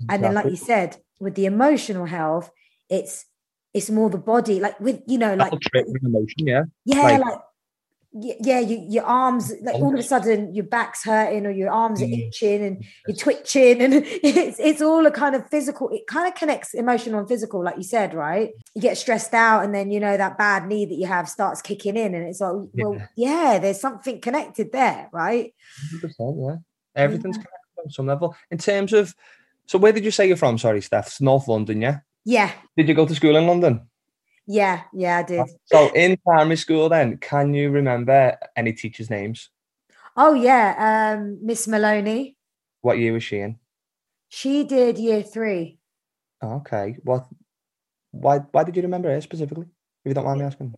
exactly. 0.00 0.14
and 0.14 0.24
then 0.24 0.34
like 0.34 0.46
you 0.46 0.56
said 0.56 0.98
with 1.18 1.34
the 1.34 1.46
emotional 1.46 2.06
health 2.06 2.50
it's 2.88 3.26
it's 3.72 3.90
more 3.90 4.10
the 4.10 4.18
body 4.18 4.60
like 4.60 4.78
with 4.80 5.00
you 5.06 5.18
know 5.18 5.34
like 5.34 5.52
emotion 6.02 6.46
yeah 6.46 6.62
yeah 6.84 7.02
like, 7.02 7.20
like 7.20 7.38
yeah, 8.12 8.58
you, 8.58 8.84
your 8.88 9.04
arms 9.04 9.52
like 9.62 9.76
all 9.76 9.94
of 9.94 10.00
a 10.00 10.02
sudden 10.02 10.52
your 10.52 10.64
back's 10.64 11.04
hurting 11.04 11.46
or 11.46 11.50
your 11.50 11.70
arms 11.70 12.02
are 12.02 12.06
mm. 12.06 12.26
itching 12.26 12.64
and 12.64 12.84
you're 13.06 13.16
twitching 13.16 13.80
and 13.80 13.94
it's 14.04 14.58
it's 14.58 14.82
all 14.82 15.06
a 15.06 15.12
kind 15.12 15.36
of 15.36 15.48
physical. 15.48 15.88
It 15.90 16.08
kind 16.08 16.26
of 16.26 16.34
connects 16.34 16.74
emotional 16.74 17.20
and 17.20 17.28
physical, 17.28 17.62
like 17.62 17.76
you 17.76 17.84
said, 17.84 18.12
right? 18.12 18.50
You 18.74 18.82
get 18.82 18.98
stressed 18.98 19.32
out 19.32 19.64
and 19.64 19.72
then 19.72 19.92
you 19.92 20.00
know 20.00 20.16
that 20.16 20.36
bad 20.36 20.66
knee 20.66 20.86
that 20.86 20.94
you 20.96 21.06
have 21.06 21.28
starts 21.28 21.62
kicking 21.62 21.96
in, 21.96 22.14
and 22.14 22.26
it's 22.26 22.40
like, 22.40 22.52
well, 22.52 22.94
yeah, 22.94 23.06
yeah 23.16 23.58
there's 23.60 23.80
something 23.80 24.20
connected 24.20 24.72
there, 24.72 25.08
right? 25.12 25.54
100%, 25.94 26.12
yeah, 26.18 26.56
everything's 26.96 27.36
yeah. 27.36 27.42
connected 27.42 27.84
on 27.84 27.90
some 27.90 28.06
level. 28.06 28.36
In 28.50 28.58
terms 28.58 28.92
of, 28.92 29.14
so 29.66 29.78
where 29.78 29.92
did 29.92 30.04
you 30.04 30.10
say 30.10 30.26
you're 30.26 30.36
from? 30.36 30.58
Sorry, 30.58 30.80
Steph. 30.80 31.06
It's 31.06 31.20
North 31.20 31.46
London, 31.46 31.80
yeah. 31.80 32.00
Yeah. 32.24 32.50
Did 32.76 32.88
you 32.88 32.94
go 32.94 33.06
to 33.06 33.14
school 33.14 33.36
in 33.36 33.46
London? 33.46 33.88
Yeah, 34.52 34.82
yeah, 34.92 35.18
I 35.18 35.22
did. 35.22 35.46
So 35.66 35.92
in 35.94 36.16
primary 36.26 36.56
school, 36.56 36.88
then, 36.88 37.18
can 37.18 37.54
you 37.54 37.70
remember 37.70 38.36
any 38.56 38.72
teachers' 38.72 39.08
names? 39.08 39.48
Oh 40.16 40.34
yeah, 40.34 41.14
um, 41.14 41.38
Miss 41.40 41.68
Maloney. 41.68 42.36
What 42.80 42.98
year 42.98 43.12
was 43.12 43.22
she 43.22 43.38
in? 43.38 43.60
She 44.28 44.64
did 44.64 44.98
year 44.98 45.22
three. 45.22 45.78
Okay. 46.42 46.96
What? 47.04 47.28
Why? 48.10 48.38
Why 48.50 48.64
did 48.64 48.74
you 48.74 48.82
remember 48.82 49.08
her 49.10 49.20
specifically? 49.20 49.66
If 50.04 50.08
you 50.08 50.14
don't 50.14 50.24
mind 50.24 50.40
me 50.40 50.46
asking. 50.46 50.74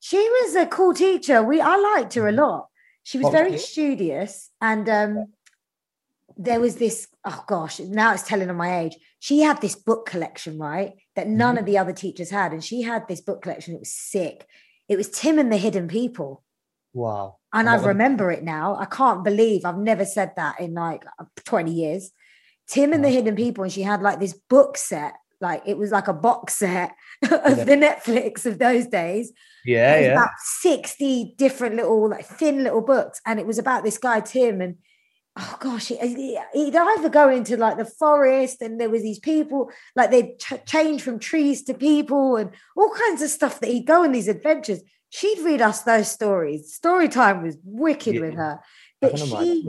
She 0.00 0.18
was 0.18 0.56
a 0.56 0.66
cool 0.66 0.92
teacher. 0.92 1.44
We 1.44 1.60
I 1.60 1.76
liked 1.76 2.14
her 2.14 2.26
a 2.26 2.32
lot. 2.32 2.66
She 3.04 3.18
was 3.18 3.30
very 3.30 3.58
studious, 3.58 4.50
and 4.60 4.88
um, 4.88 5.26
there 6.38 6.60
was 6.60 6.76
this, 6.76 7.08
oh 7.24 7.44
gosh, 7.48 7.80
now 7.80 8.14
it's 8.14 8.22
telling 8.22 8.48
on 8.48 8.56
my 8.56 8.78
age. 8.80 8.96
She 9.18 9.40
had 9.40 9.60
this 9.60 9.74
book 9.74 10.06
collection, 10.06 10.56
right? 10.58 10.92
That 11.16 11.26
none 11.28 11.56
Mhm. 11.56 11.60
of 11.60 11.66
the 11.66 11.78
other 11.78 11.92
teachers 11.92 12.30
had. 12.30 12.52
And 12.52 12.64
she 12.64 12.82
had 12.82 13.08
this 13.08 13.20
book 13.20 13.42
collection. 13.42 13.74
It 13.74 13.80
was 13.80 13.92
sick. 13.92 14.46
It 14.88 14.96
was 14.96 15.10
Tim 15.10 15.38
and 15.38 15.52
the 15.52 15.56
Hidden 15.56 15.88
People. 15.88 16.44
Wow. 16.94 17.36
And 17.52 17.68
I 17.68 17.76
remember 17.76 18.30
it 18.30 18.44
now. 18.44 18.76
I 18.76 18.84
can't 18.84 19.24
believe 19.24 19.64
I've 19.64 19.76
never 19.78 20.04
said 20.04 20.32
that 20.36 20.60
in 20.60 20.74
like 20.74 21.04
20 21.44 21.72
years. 21.72 22.12
Tim 22.68 22.92
and 22.92 23.04
the 23.04 23.08
Hidden 23.10 23.34
People. 23.36 23.64
And 23.64 23.72
she 23.72 23.82
had 23.82 24.00
like 24.02 24.20
this 24.20 24.34
book 24.34 24.76
set. 24.76 25.14
Like 25.40 25.62
it 25.66 25.76
was 25.78 25.90
like 25.90 26.08
a 26.08 26.12
box 26.12 26.54
set 26.54 26.92
of 27.22 27.58
Yeah. 27.58 27.64
the 27.64 27.76
Netflix 27.76 28.46
of 28.46 28.58
those 28.58 28.86
days. 28.86 29.32
Yeah, 29.64 29.94
It 29.94 29.98
was 29.98 30.06
yeah. 30.06 30.12
about 30.12 30.30
60 30.38 31.34
different 31.36 31.74
little 31.76 32.08
like 32.08 32.24
thin 32.26 32.62
little 32.62 32.80
books 32.82 33.20
and 33.26 33.38
it 33.40 33.46
was 33.46 33.58
about 33.58 33.84
this 33.84 33.98
guy 33.98 34.20
tim 34.20 34.60
and 34.60 34.76
oh 35.38 35.56
gosh 35.60 35.88
he, 35.88 35.96
he- 35.96 36.38
he'd 36.52 36.76
either 36.76 37.08
go 37.08 37.28
into 37.28 37.56
like 37.56 37.76
the 37.76 37.84
forest 37.84 38.60
and 38.60 38.80
there 38.80 38.90
was 38.90 39.02
these 39.02 39.18
people 39.20 39.70
like 39.96 40.10
they'd 40.10 40.38
ch- 40.38 40.64
change 40.66 41.02
from 41.02 41.18
trees 41.18 41.62
to 41.64 41.74
people 41.74 42.36
and 42.36 42.50
all 42.76 42.90
kinds 42.90 43.22
of 43.22 43.30
stuff 43.30 43.60
that 43.60 43.70
he'd 43.70 43.86
go 43.86 44.02
on 44.04 44.12
these 44.12 44.28
adventures. 44.28 44.80
She'd 45.10 45.38
read 45.40 45.62
us 45.62 45.82
those 45.82 46.10
stories. 46.10 46.74
Story 46.74 47.08
time 47.08 47.42
was 47.42 47.56
wicked 47.64 48.14
Yeah. 48.16 48.20
with 48.20 48.34
her. 48.34 48.60
But 49.00 49.18
she 49.18 49.68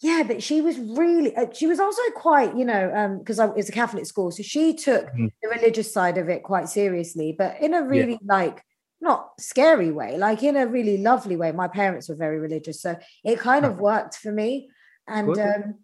yeah 0.00 0.24
but 0.26 0.42
she 0.42 0.60
was 0.60 0.76
really 0.78 1.34
uh, 1.36 1.46
she 1.54 1.66
was 1.68 1.78
also 1.78 2.02
quite 2.16 2.56
you 2.56 2.64
know 2.64 2.92
um 2.94 3.18
because 3.20 3.38
i 3.38 3.46
was 3.46 3.68
a 3.68 3.72
catholic 3.72 4.04
school 4.04 4.30
so 4.32 4.42
she 4.42 4.74
took 4.74 5.06
Mhm. 5.14 5.30
the 5.40 5.48
religious 5.48 5.90
side 5.92 6.18
of 6.18 6.28
it 6.28 6.42
quite 6.42 6.68
seriously 6.68 7.32
but 7.32 7.60
in 7.60 7.72
a 7.74 7.82
really 7.82 8.18
like 8.26 8.60
not 9.00 9.30
scary 9.38 9.92
way 9.92 10.18
like 10.18 10.42
in 10.42 10.56
a 10.56 10.66
really 10.66 10.98
lovely 10.98 11.36
way. 11.36 11.52
My 11.52 11.68
parents 11.68 12.08
were 12.08 12.16
very 12.16 12.38
religious 12.40 12.82
so 12.82 12.96
it 13.24 13.38
kind 13.38 13.64
of 13.64 13.78
worked 13.78 14.16
for 14.16 14.32
me 14.32 14.68
and 15.06 15.28
um 15.38 15.74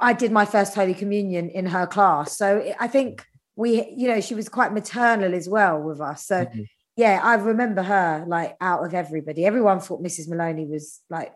i 0.00 0.12
did 0.12 0.32
my 0.32 0.44
first 0.44 0.74
holy 0.74 0.94
communion 0.94 1.48
in 1.50 1.66
her 1.66 1.86
class 1.86 2.36
so 2.36 2.72
i 2.80 2.88
think 2.88 3.24
we 3.56 3.92
you 3.96 4.08
know 4.08 4.20
she 4.20 4.34
was 4.34 4.48
quite 4.48 4.72
maternal 4.72 5.34
as 5.34 5.48
well 5.48 5.80
with 5.80 6.00
us 6.00 6.26
so 6.26 6.44
Mhm. 6.44 6.66
yeah 6.96 7.20
i 7.22 7.34
remember 7.34 7.82
her 7.82 8.24
like 8.26 8.56
out 8.60 8.84
of 8.84 8.94
everybody 8.94 9.44
everyone 9.44 9.80
thought 9.80 10.02
mrs 10.02 10.28
maloney 10.28 10.66
was 10.66 11.02
like 11.10 11.32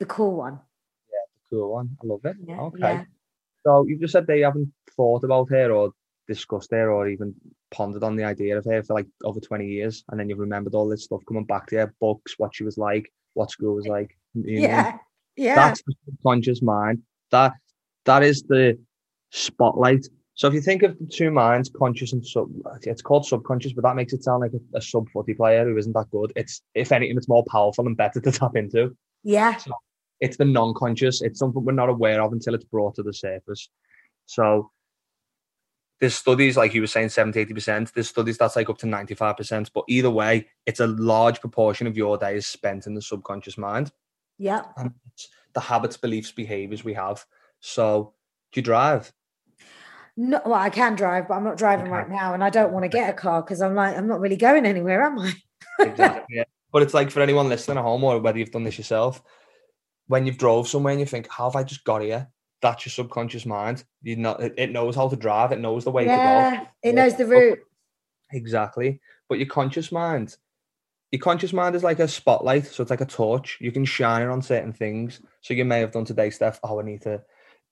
the 0.00 0.06
cool 0.06 0.34
one 0.36 0.60
Yeah, 1.12 1.26
the 1.50 1.56
Cool 1.56 1.72
one. 1.72 1.96
I 2.02 2.06
love 2.06 2.24
it. 2.24 2.36
Yeah, 2.44 2.60
okay. 2.62 2.78
yeah. 2.80 3.04
So 3.64 3.84
you've 3.86 4.00
just 4.00 4.12
said 4.12 4.26
that 4.26 4.36
you 4.36 4.44
haven't 4.44 4.72
thought 4.96 5.22
about 5.24 5.48
her 5.50 5.70
or 5.70 5.92
discussed 6.26 6.72
her 6.72 6.90
or 6.90 7.08
even 7.08 7.34
pondered 7.70 8.02
on 8.02 8.16
the 8.16 8.24
idea 8.24 8.58
of 8.58 8.64
her 8.64 8.82
for 8.82 8.94
like 8.94 9.06
over 9.22 9.38
20 9.40 9.66
years. 9.66 10.04
And 10.08 10.18
then 10.18 10.28
you've 10.28 10.40
remembered 10.40 10.74
all 10.74 10.88
this 10.88 11.04
stuff 11.04 11.22
coming 11.28 11.44
back 11.44 11.66
to 11.68 11.76
her 11.76 11.94
books, 12.00 12.34
what 12.38 12.54
she 12.54 12.64
was 12.64 12.76
like, 12.76 13.06
what 13.34 13.50
school 13.50 13.74
was 13.76 13.86
like. 13.86 14.18
you 14.34 14.66
know. 14.68 14.92
Yeah 15.36 15.54
That's 15.54 15.82
the 15.86 15.94
subconscious 16.04 16.62
mind. 16.62 17.02
That 17.30 17.52
that 18.04 18.22
is 18.22 18.42
the 18.42 18.78
spotlight. 19.30 20.06
So 20.34 20.48
if 20.48 20.54
you 20.54 20.60
think 20.60 20.82
of 20.82 20.98
the 20.98 21.06
two 21.06 21.30
minds, 21.30 21.70
conscious 21.76 22.12
and 22.12 22.24
sub, 22.26 22.48
it's 22.82 23.02
called 23.02 23.24
subconscious, 23.24 23.72
but 23.72 23.84
that 23.84 23.94
makes 23.94 24.12
it 24.12 24.24
sound 24.24 24.40
like 24.40 24.52
a, 24.52 24.78
a 24.78 24.82
sub 24.82 25.08
footy 25.10 25.34
player 25.34 25.64
who 25.64 25.76
isn't 25.76 25.92
that 25.92 26.10
good. 26.10 26.32
It's 26.34 26.60
if 26.74 26.90
anything, 26.90 27.16
it's 27.16 27.28
more 27.28 27.44
powerful 27.48 27.86
and 27.86 27.96
better 27.96 28.20
to 28.20 28.32
tap 28.32 28.56
into. 28.56 28.96
yeah 29.22 29.58
It's 30.20 30.36
the 30.36 30.44
non-conscious. 30.44 31.22
It's 31.22 31.38
something 31.38 31.64
we're 31.64 31.72
not 31.72 31.88
aware 31.88 32.22
of 32.22 32.32
until 32.32 32.54
it's 32.54 32.64
brought 32.64 32.96
to 32.96 33.02
the 33.02 33.12
surface. 33.12 33.68
So 34.26 34.70
there's 36.00 36.14
studies, 36.14 36.56
like 36.56 36.74
you 36.74 36.80
were 36.80 36.86
saying, 36.86 37.10
70, 37.10 37.44
80%. 37.46 37.92
There's 37.92 38.08
studies 38.08 38.38
that's 38.38 38.56
like 38.56 38.70
up 38.70 38.78
to 38.78 38.86
95%. 38.86 39.70
But 39.74 39.84
either 39.88 40.10
way, 40.10 40.48
it's 40.66 40.80
a 40.80 40.86
large 40.86 41.40
proportion 41.40 41.86
of 41.86 41.96
your 41.96 42.16
day 42.16 42.36
is 42.36 42.46
spent 42.46 42.86
in 42.86 42.94
the 42.94 43.02
subconscious 43.02 43.58
mind 43.58 43.92
yeah 44.38 44.64
and 44.76 44.92
it's 45.12 45.28
the 45.54 45.60
habits, 45.60 45.96
beliefs, 45.96 46.32
behaviors 46.32 46.84
we 46.84 46.94
have. 46.94 47.24
So, 47.60 48.12
do 48.52 48.58
you 48.60 48.64
drive? 48.64 49.12
No, 50.16 50.40
well, 50.44 50.54
I 50.54 50.70
can 50.70 50.94
drive, 50.94 51.28
but 51.28 51.34
I'm 51.34 51.44
not 51.44 51.56
driving 51.56 51.86
Okay. 51.86 51.94
right 51.94 52.08
now, 52.08 52.34
and 52.34 52.44
I 52.44 52.50
don't 52.50 52.72
want 52.72 52.84
to 52.84 52.88
get 52.88 53.10
a 53.10 53.12
car 53.12 53.42
because 53.42 53.60
I'm 53.62 53.74
like, 53.74 53.96
I'm 53.96 54.06
not 54.06 54.20
really 54.20 54.36
going 54.36 54.66
anywhere, 54.66 55.02
am 55.02 55.18
I? 55.18 55.32
Exactly. 55.80 56.36
yeah. 56.36 56.44
But 56.72 56.82
it's 56.82 56.94
like 56.94 57.10
for 57.10 57.20
anyone 57.20 57.48
listening 57.48 57.78
at 57.78 57.82
home, 57.82 58.04
or 58.04 58.20
whether 58.20 58.38
you've 58.38 58.50
done 58.50 58.64
this 58.64 58.78
yourself, 58.78 59.22
when 60.08 60.26
you've 60.26 60.38
drove 60.38 60.68
somewhere 60.68 60.92
and 60.92 61.00
you 61.00 61.06
think, 61.06 61.28
"How 61.28 61.48
have 61.50 61.56
I 61.56 61.62
just 61.64 61.84
got 61.84 62.02
here?" 62.02 62.28
That's 62.62 62.84
your 62.86 62.90
subconscious 62.90 63.44
mind. 63.46 63.84
You 64.02 64.16
know, 64.16 64.32
it, 64.32 64.54
it 64.56 64.72
knows 64.72 64.96
how 64.96 65.08
to 65.08 65.16
drive. 65.16 65.52
It 65.52 65.60
knows 65.60 65.84
the 65.84 65.90
way 65.90 66.04
to 66.04 66.16
go. 66.16 66.66
it 66.82 66.94
knows 66.94 67.16
the 67.16 67.26
route. 67.26 67.58
Exactly. 68.32 69.00
But 69.28 69.38
your 69.38 69.48
conscious 69.48 69.92
mind, 69.92 70.36
your 71.14 71.20
conscious 71.20 71.52
mind 71.52 71.76
is 71.76 71.84
like 71.84 72.00
a 72.00 72.08
spotlight. 72.08 72.66
So 72.66 72.82
it's 72.82 72.90
like 72.90 73.00
a 73.00 73.06
torch. 73.06 73.56
You 73.60 73.70
can 73.70 73.84
shine 73.84 74.22
it 74.22 74.28
on 74.28 74.42
certain 74.42 74.72
things. 74.72 75.20
So 75.42 75.54
you 75.54 75.64
may 75.64 75.78
have 75.78 75.92
done 75.92 76.04
today, 76.04 76.28
Steph. 76.28 76.58
Oh, 76.64 76.80
I 76.80 76.82
need 76.82 77.02
to 77.02 77.22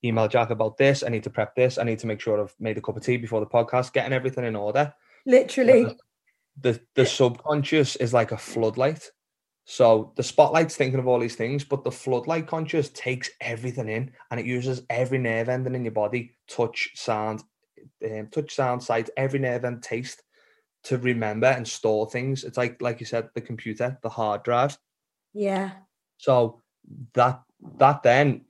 email 0.01 0.29
Jack 0.29 0.49
about 0.49 0.77
this. 0.77 1.03
I 1.03 1.09
need 1.09 1.23
to 1.23 1.29
prep 1.29 1.53
this. 1.53 1.77
I 1.77 1.83
need 1.83 1.99
to 1.99 2.07
make 2.07 2.21
sure 2.21 2.41
I've 2.41 2.55
made 2.57 2.77
a 2.77 2.81
cup 2.81 2.95
of 2.95 3.03
tea 3.03 3.17
before 3.17 3.41
the 3.41 3.45
podcast, 3.45 3.91
getting 3.91 4.13
everything 4.13 4.45
in 4.45 4.55
order. 4.55 4.93
Literally, 5.25 5.97
The 6.61 6.79
the 6.95 7.05
subconscious 7.05 7.97
is 7.97 8.13
like 8.13 8.31
a 8.31 8.37
floodlight. 8.37 9.11
So 9.65 10.13
the 10.15 10.23
spotlight's 10.23 10.77
thinking 10.77 10.99
of 10.99 11.07
all 11.09 11.19
these 11.19 11.35
things, 11.35 11.65
but 11.65 11.83
the 11.83 11.91
floodlight 11.91 12.47
conscious 12.47 12.91
takes 12.91 13.29
everything 13.41 13.89
in 13.89 14.13
and 14.31 14.39
it 14.39 14.45
uses 14.45 14.83
every 14.89 15.17
nerve 15.17 15.49
ending 15.49 15.75
in 15.75 15.83
your 15.83 15.91
body, 15.91 16.37
touch, 16.47 16.91
sound, 16.95 17.43
um, 18.05 18.29
touch, 18.31 18.55
sound, 18.55 18.81
sight, 18.81 19.09
every 19.17 19.39
nerve 19.39 19.65
and 19.65 19.83
taste 19.83 20.23
to 20.83 20.97
remember 20.97 21.47
and 21.47 21.67
store 21.67 22.09
things. 22.09 22.43
It's 22.43 22.57
like 22.57 22.81
like 22.81 22.99
you 22.99 23.05
said, 23.05 23.29
the 23.33 23.41
computer, 23.41 23.97
the 24.01 24.09
hard 24.09 24.43
drive. 24.43 24.77
yeah, 25.33 25.71
So 26.17 26.61
that 27.13 27.41
that 27.77 28.03
then 28.03 28.45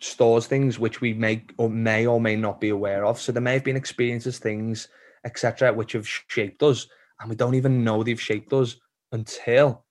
stores 0.00 0.46
things 0.46 0.78
which 0.78 1.00
we 1.00 1.14
may 1.14 1.44
or 1.56 1.70
may 1.70 2.06
or 2.06 2.20
may 2.20 2.36
not 2.36 2.60
be 2.60 2.68
aware 2.68 3.04
of. 3.04 3.18
So 3.20 3.32
there 3.32 3.42
may 3.42 3.54
have 3.54 3.64
been 3.64 3.76
experiences, 3.76 4.38
things, 4.38 4.88
etc., 5.24 5.72
which 5.72 5.92
have 5.92 6.06
shaped 6.06 6.62
us, 6.62 6.86
and 7.20 7.30
we 7.30 7.36
don't 7.36 7.54
even 7.54 7.84
know 7.84 8.02
they've 8.02 8.20
shaped 8.20 8.52
us 8.52 8.76
until 9.12 9.84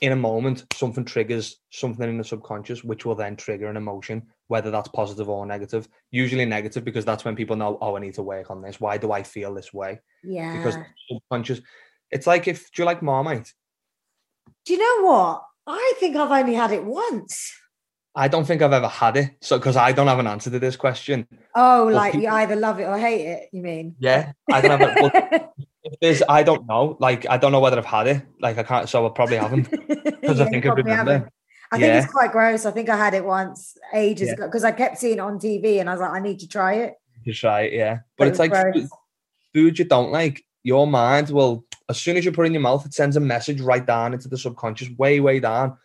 in 0.00 0.12
a 0.12 0.16
moment 0.16 0.64
something 0.74 1.04
triggers 1.04 1.60
something 1.70 2.08
in 2.08 2.18
the 2.18 2.24
subconscious, 2.24 2.82
which 2.82 3.04
will 3.04 3.14
then 3.14 3.36
trigger 3.36 3.68
an 3.68 3.76
emotion, 3.76 4.26
whether 4.48 4.70
that's 4.70 4.88
positive 4.88 5.28
or 5.28 5.46
negative. 5.46 5.88
Usually 6.10 6.44
negative 6.44 6.84
because 6.84 7.04
that's 7.04 7.24
when 7.24 7.36
people 7.36 7.56
know, 7.56 7.78
oh, 7.80 7.96
I 7.96 8.00
need 8.00 8.14
to 8.14 8.22
work 8.22 8.50
on 8.50 8.62
this. 8.62 8.80
Why 8.80 8.98
do 8.98 9.12
I 9.12 9.22
feel 9.22 9.54
this 9.54 9.72
way? 9.72 10.00
yeah. 10.22 10.56
Because 10.56 10.76
subconscious. 11.08 11.60
It's 12.10 12.26
like 12.26 12.46
if 12.48 12.70
do 12.72 12.82
you 12.82 12.86
like 12.86 13.02
Marmite? 13.02 13.52
Do 14.66 14.72
you 14.74 14.78
know 14.78 15.08
what? 15.10 15.42
I 15.66 15.94
think 15.98 16.16
I've 16.16 16.30
only 16.30 16.54
had 16.54 16.70
it 16.72 16.84
once. 16.84 17.52
I 18.16 18.28
don't 18.28 18.44
think 18.44 18.62
I've 18.62 18.72
ever 18.72 18.86
had 18.86 19.16
it. 19.16 19.30
So 19.40 19.58
because 19.58 19.76
I 19.76 19.90
don't 19.92 20.06
have 20.06 20.20
an 20.20 20.26
answer 20.28 20.50
to 20.50 20.58
this 20.60 20.76
question. 20.76 21.26
Oh, 21.54 21.86
Well, 21.86 21.94
like 21.94 22.14
you 22.14 22.28
either 22.28 22.54
love 22.54 22.78
it 22.78 22.84
or 22.84 22.96
hate 22.96 23.26
it. 23.26 23.48
You 23.52 23.62
mean? 23.62 23.96
Yeah, 23.98 24.32
I 24.52 24.60
don't 24.60 24.78
have 24.80 24.96
it. 24.96 25.12
But 25.12 25.52
if 25.82 25.98
there's, 26.00 26.22
I 26.28 26.44
don't 26.44 26.66
know. 26.68 26.96
Like, 27.00 27.26
I 27.28 27.38
don't 27.38 27.50
know 27.50 27.58
whether 27.60 27.76
I've 27.78 27.84
had 27.84 28.06
it. 28.06 28.22
Like, 28.40 28.56
I 28.58 28.62
can't. 28.62 28.88
So 28.88 29.04
I 29.06 29.10
probably 29.10 29.38
haven't 29.38 29.68
because 29.70 30.38
Yeah, 30.38 30.44
I 30.44 30.48
think 30.50 30.64
I 30.66 30.68
remember. 30.68 31.12
haven't. 31.12 31.32
I 31.74 31.78
think 31.78 31.94
it's 32.04 32.12
quite 32.12 32.32
gross. 32.32 32.64
I 32.66 32.70
think 32.70 32.88
I 32.88 32.96
had 32.96 33.14
it 33.14 33.24
once 33.24 33.76
ages 33.92 34.28
Yeah. 34.28 34.34
ago 34.34 34.46
because 34.46 34.64
I 34.64 34.72
kept 34.72 34.98
seeing 34.98 35.14
it 35.14 35.20
on 35.20 35.38
TV 35.38 35.80
and 35.80 35.88
I 35.88 35.92
was 35.92 36.00
like, 36.00 36.12
I 36.12 36.20
need 36.20 36.40
to 36.40 36.48
try 36.48 36.74
it. 36.74 36.94
You 37.24 37.32
try 37.34 37.62
it, 37.62 37.72
yeah. 37.72 37.94
But 37.94 38.02
But 38.18 38.26
it 38.26 38.30
it's 38.30 38.38
like 38.38 38.52
food, 38.52 38.72
gross. 38.72 38.88
food 39.52 39.78
you 39.78 39.84
don't 39.84 40.12
like. 40.12 40.44
Your 40.62 40.86
mind 40.86 41.30
will, 41.30 41.64
as 41.88 42.00
soon 42.00 42.16
as 42.16 42.24
you 42.24 42.32
put 42.32 42.42
it 42.42 42.46
in 42.46 42.52
your 42.54 42.62
mouth, 42.62 42.84
it 42.86 42.94
sends 42.94 43.16
a 43.16 43.20
message 43.20 43.60
right 43.60 43.84
down 43.84 44.14
into 44.14 44.28
the 44.28 44.38
subconscious, 44.38 44.88
way, 44.96 45.20
way 45.20 45.40
down. 45.40 45.76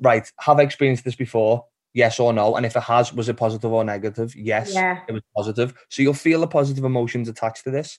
Right. 0.00 0.30
Have 0.40 0.58
I 0.58 0.62
experienced 0.62 1.04
this 1.04 1.14
before? 1.14 1.64
Yes 1.94 2.18
or 2.18 2.32
no? 2.32 2.56
And 2.56 2.64
if 2.64 2.74
it 2.76 2.82
has, 2.82 3.12
was 3.12 3.28
it 3.28 3.36
positive 3.36 3.70
or 3.72 3.84
negative? 3.84 4.34
Yes. 4.34 4.72
Yeah. 4.74 5.00
it 5.08 5.12
was 5.12 5.22
positive. 5.36 5.74
So 5.90 6.02
you'll 6.02 6.14
feel 6.14 6.40
the 6.40 6.46
positive 6.46 6.84
emotions 6.84 7.28
attached 7.28 7.64
to 7.64 7.70
this. 7.70 7.98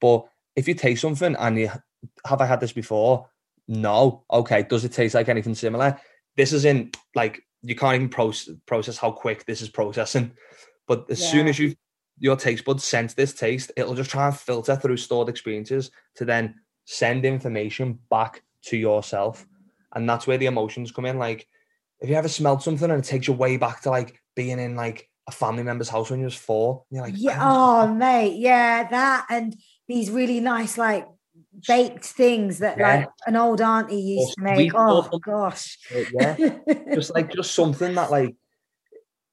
But 0.00 0.26
if 0.56 0.68
you 0.68 0.74
taste 0.74 1.00
something 1.02 1.34
and 1.38 1.58
you 1.58 1.70
have 2.26 2.40
I 2.40 2.46
had 2.46 2.60
this 2.60 2.72
before? 2.72 3.28
No. 3.68 4.24
Okay. 4.30 4.64
Does 4.64 4.84
it 4.84 4.92
taste 4.92 5.14
like 5.14 5.28
anything 5.30 5.54
similar? 5.54 5.98
This 6.36 6.52
is 6.52 6.64
in 6.64 6.90
like 7.14 7.42
you 7.62 7.74
can't 7.76 7.94
even 7.94 8.08
process 8.08 8.54
process 8.66 8.98
how 8.98 9.10
quick 9.12 9.46
this 9.46 9.62
is 9.62 9.68
processing. 9.68 10.32
But 10.88 11.06
as 11.10 11.20
soon 11.30 11.46
as 11.48 11.58
you 11.58 11.74
your 12.18 12.36
taste 12.36 12.64
buds 12.64 12.84
sense 12.84 13.14
this 13.14 13.32
taste, 13.32 13.72
it'll 13.76 13.94
just 13.94 14.10
try 14.10 14.26
and 14.26 14.36
filter 14.36 14.76
through 14.76 14.96
stored 14.96 15.28
experiences 15.28 15.90
to 16.16 16.24
then 16.24 16.54
send 16.84 17.24
information 17.24 17.98
back 18.10 18.42
to 18.64 18.76
yourself. 18.76 19.46
And 19.94 20.08
that's 20.08 20.26
where 20.26 20.38
the 20.38 20.46
emotions 20.46 20.92
come 20.92 21.04
in. 21.06 21.18
Like, 21.18 21.46
if 22.00 22.08
you 22.08 22.14
ever 22.16 22.28
smelled 22.28 22.62
something 22.62 22.90
and 22.90 23.02
it 23.04 23.06
takes 23.06 23.26
you 23.28 23.34
way 23.34 23.56
back 23.56 23.82
to 23.82 23.90
like 23.90 24.20
being 24.34 24.58
in 24.58 24.76
like 24.76 25.08
a 25.28 25.32
family 25.32 25.62
member's 25.62 25.88
house 25.88 26.10
when 26.10 26.18
you 26.20 26.26
was 26.26 26.34
four? 26.34 26.84
And 26.90 26.96
you're 26.96 27.04
like, 27.06 27.14
Yeah. 27.16 27.38
"Ah, 27.40 27.82
Oh, 27.84 27.94
mate. 27.94 28.36
Yeah. 28.38 28.88
That 28.88 29.26
and 29.30 29.56
these 29.88 30.10
really 30.10 30.40
nice, 30.40 30.76
like, 30.78 31.06
baked 31.66 32.04
things 32.04 32.58
that 32.58 32.78
Yeah. 32.78 32.96
like 32.96 33.08
an 33.26 33.36
old 33.36 33.60
auntie 33.60 33.96
used 34.00 34.34
to 34.34 34.42
make. 34.42 34.72
Oh, 34.74 35.08
gosh. 35.24 35.78
yeah. 36.12 36.36
just 36.94 37.14
like 37.14 37.32
just 37.32 37.54
something 37.54 37.94
that 37.94 38.10
like 38.10 38.34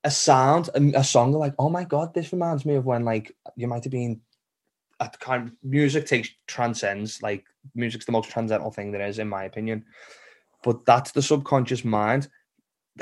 a 0.04 0.12
sound 0.12 0.70
and 0.76 0.96
a 0.96 1.04
song 1.04 1.34
like 1.34 1.54
oh 1.60 1.70
my 1.70 1.84
god 1.84 2.14
this 2.14 2.32
reminds 2.32 2.66
me 2.66 2.76
of 2.76 2.86
when 2.86 3.04
like 3.04 3.36
you 3.58 3.68
might 3.68 3.84
have 3.84 3.92
been 3.92 4.22
at 5.02 5.12
the 5.12 5.18
kind 5.18 5.52
music 5.62 6.06
takes 6.06 6.30
transcends 6.48 7.22
like 7.22 7.44
music's 7.76 8.06
the 8.06 8.12
most 8.14 8.30
transcendental 8.30 8.72
thing 8.72 8.92
there 8.94 9.06
is 9.06 9.20
in 9.20 9.28
my 9.28 9.44
opinion 9.44 9.84
but 10.64 10.86
that's 10.86 11.12
the 11.12 11.22
subconscious 11.22 11.84
mind 11.84 12.30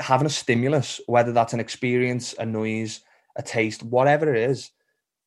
having 0.00 0.26
a 0.26 0.30
stimulus, 0.30 1.00
whether 1.06 1.32
that's 1.32 1.52
an 1.52 1.60
experience, 1.60 2.34
a 2.38 2.46
noise, 2.46 3.00
a 3.36 3.42
taste, 3.42 3.82
whatever 3.82 4.32
it 4.34 4.50
is, 4.50 4.70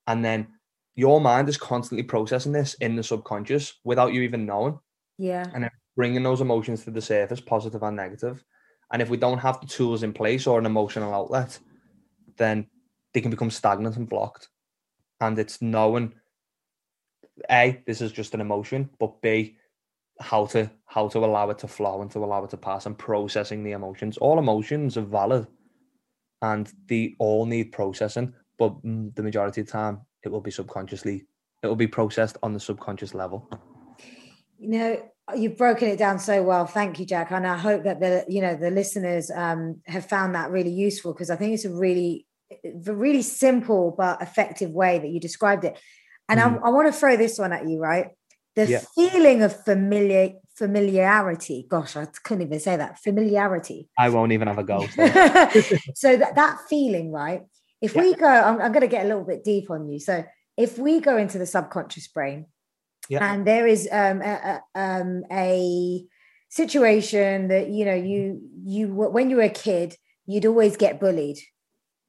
and 0.07 0.23
then 0.23 0.47
your 0.95 1.21
mind 1.21 1.49
is 1.49 1.57
constantly 1.57 2.03
processing 2.03 2.51
this 2.51 2.73
in 2.75 2.95
the 2.95 3.03
subconscious 3.03 3.79
without 3.83 4.13
you 4.13 4.21
even 4.21 4.45
knowing. 4.45 4.79
Yeah. 5.17 5.45
And 5.53 5.69
bringing 5.95 6.23
those 6.23 6.41
emotions 6.41 6.83
to 6.83 6.91
the 6.91 7.01
surface, 7.01 7.39
positive 7.39 7.83
and 7.83 7.95
negative. 7.95 8.43
And 8.91 9.01
if 9.01 9.09
we 9.09 9.17
don't 9.17 9.39
have 9.39 9.61
the 9.61 9.67
tools 9.67 10.03
in 10.03 10.13
place 10.13 10.47
or 10.47 10.59
an 10.59 10.65
emotional 10.65 11.13
outlet, 11.13 11.57
then 12.37 12.67
they 13.13 13.21
can 13.21 13.31
become 13.31 13.51
stagnant 13.51 13.97
and 13.97 14.09
blocked. 14.09 14.49
And 15.19 15.37
it's 15.37 15.61
knowing 15.61 16.13
A, 17.49 17.81
this 17.85 18.01
is 18.01 18.11
just 18.11 18.33
an 18.33 18.41
emotion, 18.41 18.89
but 18.99 19.21
B, 19.21 19.57
how 20.19 20.45
to 20.47 20.69
how 20.85 21.07
to 21.07 21.19
allow 21.19 21.49
it 21.49 21.57
to 21.59 21.67
flow 21.67 22.01
and 22.01 22.11
to 22.11 22.19
allow 22.19 22.43
it 22.43 22.49
to 22.51 22.57
pass 22.57 22.85
and 22.85 22.97
processing 22.97 23.63
the 23.63 23.71
emotions. 23.71 24.17
All 24.17 24.39
emotions 24.39 24.97
are 24.97 25.01
valid 25.01 25.47
and 26.41 26.71
they 26.87 27.15
all 27.17 27.45
need 27.45 27.71
processing, 27.71 28.33
but 28.57 28.75
the 28.83 29.23
majority 29.23 29.61
of 29.61 29.67
the 29.67 29.71
time 29.71 30.01
it 30.23 30.29
will 30.29 30.41
be 30.41 30.51
subconsciously 30.51 31.25
it 31.63 31.67
will 31.67 31.75
be 31.75 31.87
processed 31.87 32.37
on 32.41 32.53
the 32.53 32.59
subconscious 32.59 33.13
level. 33.13 33.49
You 34.57 34.69
know, 34.69 35.09
you've 35.35 35.57
broken 35.57 35.87
it 35.87 35.97
down 35.97 36.19
so 36.19 36.43
well. 36.43 36.65
Thank 36.65 36.99
you, 36.99 37.05
Jack. 37.05 37.31
And 37.31 37.45
I 37.45 37.57
hope 37.57 37.83
that 37.83 37.99
the 37.99 38.25
you 38.27 38.41
know 38.41 38.55
the 38.55 38.71
listeners 38.71 39.31
um, 39.31 39.81
have 39.85 40.05
found 40.05 40.35
that 40.35 40.51
really 40.51 40.71
useful 40.71 41.13
because 41.13 41.29
I 41.29 41.35
think 41.35 41.53
it's 41.53 41.65
a 41.65 41.71
really 41.71 42.25
a 42.65 42.93
really 42.93 43.21
simple 43.21 43.93
but 43.97 44.21
effective 44.21 44.71
way 44.71 44.99
that 44.99 45.07
you 45.07 45.19
described 45.19 45.63
it. 45.63 45.79
And 46.27 46.39
mm. 46.39 46.61
I, 46.63 46.67
I 46.67 46.69
want 46.69 46.91
to 46.91 46.99
throw 46.99 47.15
this 47.15 47.37
one 47.39 47.53
at 47.53 47.67
you, 47.67 47.79
right? 47.79 48.09
The 48.55 48.67
yeah. 48.67 48.81
feeling 48.95 49.43
of 49.43 49.63
familiar 49.63 50.33
familiarity. 50.55 51.65
Gosh, 51.69 51.95
I 51.95 52.05
couldn't 52.23 52.45
even 52.45 52.59
say 52.59 52.75
that. 52.75 52.99
Familiarity. 52.99 53.87
I 53.97 54.09
won't 54.09 54.31
even 54.31 54.47
have 54.47 54.57
a 54.57 54.63
go. 54.63 54.85
So, 54.87 55.07
so 55.95 56.17
that, 56.17 56.35
that 56.35 56.59
feeling, 56.69 57.11
right? 57.11 57.43
If 57.81 57.95
yeah. 57.95 58.01
we 58.01 58.13
go, 58.13 58.27
I'm, 58.27 58.61
I'm 58.61 58.71
going 58.71 58.81
to 58.81 58.87
get 58.87 59.05
a 59.05 59.07
little 59.07 59.23
bit 59.23 59.43
deep 59.43 59.71
on 59.71 59.89
you. 59.89 59.99
So 59.99 60.23
if 60.57 60.77
we 60.77 60.99
go 60.99 61.17
into 61.17 61.37
the 61.37 61.45
subconscious 61.45 62.07
brain, 62.07 62.45
yeah. 63.09 63.33
and 63.33 63.45
there 63.45 63.67
is 63.67 63.87
um, 63.91 64.21
a, 64.21 64.61
a, 64.75 64.79
um, 64.79 65.23
a 65.31 66.05
situation 66.49 67.47
that 67.47 67.69
you 67.69 67.85
know 67.85 67.95
you 67.95 68.41
you 68.63 68.87
when 68.93 69.29
you 69.29 69.37
were 69.37 69.43
a 69.43 69.49
kid, 69.49 69.95
you'd 70.25 70.45
always 70.45 70.77
get 70.77 70.99
bullied, 70.99 71.39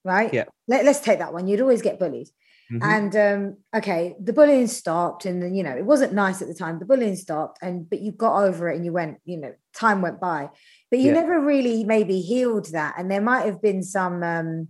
right? 0.05 0.33
Yeah. 0.33 0.45
Let, 0.69 0.87
us 0.87 1.01
take 1.01 1.19
that 1.21 1.33
one. 1.33 1.49
You'd 1.49 1.61
always 1.61 1.83
get 1.83 1.99
bullied. 1.99 2.29
Mm-hmm. 2.71 2.83
And 2.83 3.17
um, 3.17 3.57
okay, 3.75 4.15
the 4.23 4.33
bullying 4.33 4.67
stopped, 4.67 5.25
and 5.27 5.43
then 5.43 5.55
you 5.55 5.63
know 5.63 5.77
it 5.77 5.85
wasn't 5.85 6.13
nice 6.13 6.43
at 6.43 6.49
the 6.49 6.55
time. 6.55 6.79
The 6.79 6.87
bullying 6.87 7.17
stopped, 7.17 7.59
and 7.63 7.89
but 7.89 8.01
you 8.01 8.13
got 8.13 8.43
over 8.43 8.69
it, 8.69 8.77
and 8.77 8.85
you 8.85 8.93
went, 8.93 9.19
you 9.25 9.39
know, 9.39 9.55
time 9.75 10.01
went 10.03 10.21
by, 10.21 10.49
but 10.91 10.99
you 10.99 11.07
yeah. 11.07 11.21
never 11.21 11.41
really 11.41 11.85
maybe 11.85 12.21
healed 12.21 12.73
that, 12.73 12.95
and 12.99 13.11
there 13.11 13.21
might 13.21 13.47
have 13.47 13.61
been 13.61 13.83
some 13.83 14.23
um, 14.23 14.69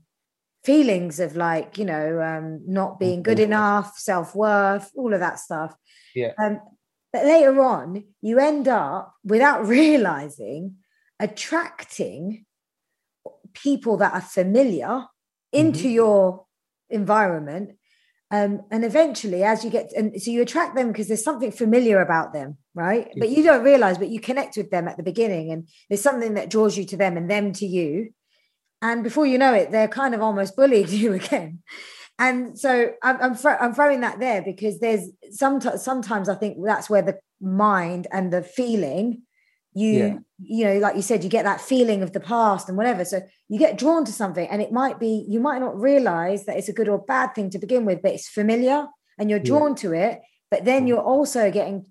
feelings 0.65 1.19
of 1.21 1.37
like 1.37 1.79
you 1.79 1.85
know 1.85 2.21
um, 2.21 2.63
not 2.67 2.99
being 2.99 3.23
good 3.23 3.39
mm-hmm. 3.39 3.53
enough, 3.53 3.99
self 3.99 4.35
worth, 4.35 4.91
all 4.97 5.13
of 5.13 5.21
that 5.21 5.39
stuff. 5.39 5.75
Yeah. 6.15 6.33
Um, 6.43 6.61
but 7.13 7.25
later 7.25 7.61
on, 7.63 8.05
you 8.21 8.39
end 8.39 8.69
up 8.69 9.15
without 9.25 9.67
realizing 9.67 10.77
attracting 11.21 12.45
people 13.53 13.99
that 13.99 14.15
are 14.15 14.21
familiar 14.21 15.07
into 15.53 15.81
mm-hmm. 15.81 15.91
your 15.91 16.47
environment 16.91 17.73
um, 18.33 18.63
and 18.71 18.83
eventually, 18.83 19.45
as 19.45 19.63
you 19.63 19.69
get, 19.69 19.93
and 19.95 20.21
so 20.21 20.31
you 20.31 20.41
attract 20.41 20.75
them 20.75 20.89
because 20.89 21.07
there's 21.07 21.23
something 21.23 21.53
familiar 21.53 22.01
about 22.01 22.33
them, 22.33 22.57
right? 22.75 23.11
But 23.19 23.29
you 23.29 23.43
don't 23.43 23.63
realize, 23.63 23.99
but 23.99 24.09
you 24.09 24.21
connect 24.21 24.57
with 24.57 24.71
them 24.71 24.89
at 24.89 24.97
the 24.97 25.03
beginning, 25.03 25.53
and 25.53 25.69
there's 25.91 26.01
something 26.01 26.33
that 26.35 26.49
draws 26.49 26.79
you 26.79 26.87
to 26.87 26.97
them 26.97 27.19
and 27.19 27.31
them 27.31 27.53
to 27.53 27.67
you. 27.67 28.15
And 28.83 29.03
before 29.03 29.25
you 29.25 29.39
know 29.39 29.55
it, 29.55 29.71
they're 29.71 29.89
kind 29.89 30.15
of 30.15 30.21
almost 30.21 30.57
bullying 30.57 30.89
you 30.91 31.15
again. 31.15 31.63
And 32.19 32.59
so 32.59 32.93
I'm, 33.03 33.17
I'm, 33.21 33.39
I'm 33.61 33.75
throwing 33.75 34.01
that 34.01 34.21
there 34.21 34.43
because 34.43 34.81
there's 34.81 35.09
sometimes, 35.31 35.83
sometimes 35.83 36.29
I 36.29 36.35
think 36.35 36.59
that's 36.63 36.91
where 36.91 37.03
the 37.03 37.19
mind 37.41 38.07
and 38.13 38.33
the 38.33 38.43
feeling 38.43 39.23
you 39.75 39.93
yeah. 39.93 40.19
you 40.39 40.65
know 40.65 40.79
like 40.79 40.97
you 40.97 41.03
said 41.03 41.25
you 41.25 41.31
get 41.31 41.45
that 41.45 41.61
feeling 41.61 42.03
of 42.03 42.13
the 42.13 42.21
past 42.21 42.69
and 42.69 42.77
whatever 42.77 43.05
so 43.05 43.21
you 43.49 43.59
get 43.59 43.79
drawn 43.79 44.05
to 44.05 44.13
something 44.13 44.47
and 44.49 44.61
it 44.61 44.71
might 44.71 45.01
be 45.01 45.25
you 45.29 45.41
might 45.41 45.61
not 45.61 45.79
realize 45.79 46.45
that 46.45 46.57
it's 46.57 46.69
a 46.69 46.73
good 46.73 46.89
or 46.89 46.99
bad 46.99 47.35
thing 47.35 47.49
to 47.51 47.59
begin 47.59 47.85
with 47.85 48.03
but 48.03 48.13
it's 48.13 48.29
familiar 48.29 48.87
and 49.19 49.31
you're 49.31 49.39
drawn 49.39 49.71
yeah. 49.71 49.77
to 49.77 49.93
it 49.93 50.21
but 50.51 50.65
then 50.65 50.87
you're 50.87 51.01
also 51.01 51.51
getting 51.51 51.87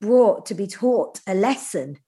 brought 0.00 0.46
to 0.46 0.54
be 0.54 0.66
taught 0.66 1.20
a 1.26 1.34
lesson 1.34 1.98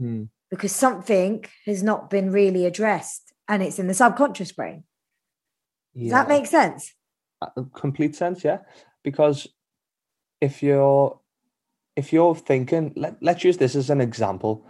mm. 0.00 0.28
because 0.50 0.74
something 0.74 1.44
has 1.66 1.82
not 1.82 2.08
been 2.08 2.30
really 2.30 2.64
addressed 2.64 3.27
and 3.48 3.62
it's 3.62 3.78
in 3.78 3.86
the 3.86 3.94
subconscious 3.94 4.52
brain 4.52 4.84
yeah. 5.94 6.04
does 6.04 6.12
that 6.12 6.28
make 6.28 6.46
sense 6.46 6.94
uh, 7.42 7.62
complete 7.74 8.14
sense 8.14 8.44
yeah 8.44 8.58
because 9.02 9.46
if 10.40 10.62
you're 10.62 11.18
if 11.98 12.12
you're 12.12 12.36
thinking, 12.36 12.92
let, 12.94 13.16
let's 13.20 13.42
use 13.42 13.56
this 13.56 13.74
as 13.74 13.90
an 13.90 14.00
example. 14.00 14.64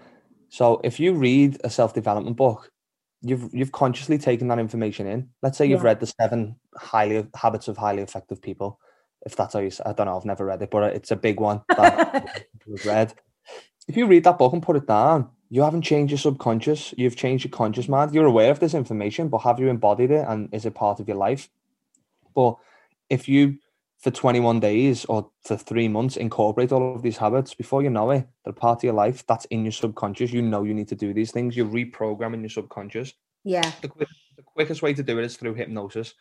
So 0.48 0.80
if 0.82 0.98
you 0.98 1.12
read 1.12 1.58
a 1.62 1.68
self-development 1.68 2.38
book, 2.38 2.72
you've 3.20 3.50
you've 3.52 3.72
consciously 3.72 4.16
taken 4.16 4.48
that 4.48 4.58
information 4.58 5.06
in. 5.06 5.28
Let's 5.42 5.58
say 5.58 5.66
you've 5.66 5.80
yeah. 5.80 5.88
read 5.88 6.00
the 6.00 6.06
seven 6.06 6.56
highly 6.74 7.26
habits 7.36 7.68
of 7.68 7.76
highly 7.76 8.02
effective 8.02 8.40
people. 8.40 8.80
If 9.26 9.36
that's 9.36 9.52
how 9.52 9.60
you 9.60 9.70
say, 9.70 9.82
I 9.84 9.92
don't 9.92 10.06
know, 10.06 10.16
I've 10.16 10.24
never 10.24 10.46
read 10.46 10.62
it, 10.62 10.70
but 10.70 10.94
it's 10.94 11.10
a 11.10 11.16
big 11.16 11.38
one 11.38 11.60
that 11.68 12.46
I've 12.72 12.86
read. 12.86 13.12
If 13.86 13.96
you 13.98 14.06
read 14.06 14.24
that 14.24 14.38
book 14.38 14.54
and 14.54 14.62
put 14.62 14.76
it 14.76 14.86
down, 14.86 15.28
you 15.50 15.62
haven't 15.62 15.82
changed 15.82 16.10
your 16.10 16.18
subconscious. 16.18 16.92
You've 16.96 17.16
changed 17.16 17.44
your 17.44 17.52
conscious 17.52 17.88
mind. 17.88 18.14
You're 18.14 18.26
aware 18.26 18.50
of 18.50 18.60
this 18.60 18.74
information, 18.74 19.28
but 19.28 19.38
have 19.38 19.58
you 19.58 19.68
embodied 19.68 20.10
it 20.10 20.26
and 20.28 20.48
is 20.52 20.66
it 20.66 20.74
part 20.74 21.00
of 21.00 21.08
your 21.08 21.16
life? 21.16 21.48
But 22.34 22.56
if 23.08 23.28
you 23.28 23.58
for 23.98 24.10
21 24.12 24.60
days 24.60 25.04
or 25.06 25.30
for 25.44 25.56
three 25.56 25.88
months, 25.88 26.16
incorporate 26.16 26.70
all 26.70 26.94
of 26.94 27.02
these 27.02 27.16
habits. 27.16 27.54
Before 27.54 27.82
you 27.82 27.90
know 27.90 28.10
it, 28.12 28.28
they're 28.44 28.52
part 28.52 28.78
of 28.78 28.84
your 28.84 28.92
life. 28.92 29.26
That's 29.26 29.44
in 29.46 29.64
your 29.64 29.72
subconscious. 29.72 30.32
You 30.32 30.42
know 30.42 30.62
you 30.62 30.74
need 30.74 30.88
to 30.88 30.94
do 30.94 31.12
these 31.12 31.32
things. 31.32 31.56
You're 31.56 31.66
reprogramming 31.66 32.40
your 32.40 32.50
subconscious. 32.50 33.12
Yeah. 33.42 33.72
The, 33.82 33.88
quick, 33.88 34.08
the 34.36 34.42
quickest 34.42 34.82
way 34.82 34.94
to 34.94 35.02
do 35.02 35.18
it 35.18 35.24
is 35.24 35.36
through 35.36 35.54
hypnosis. 35.54 36.14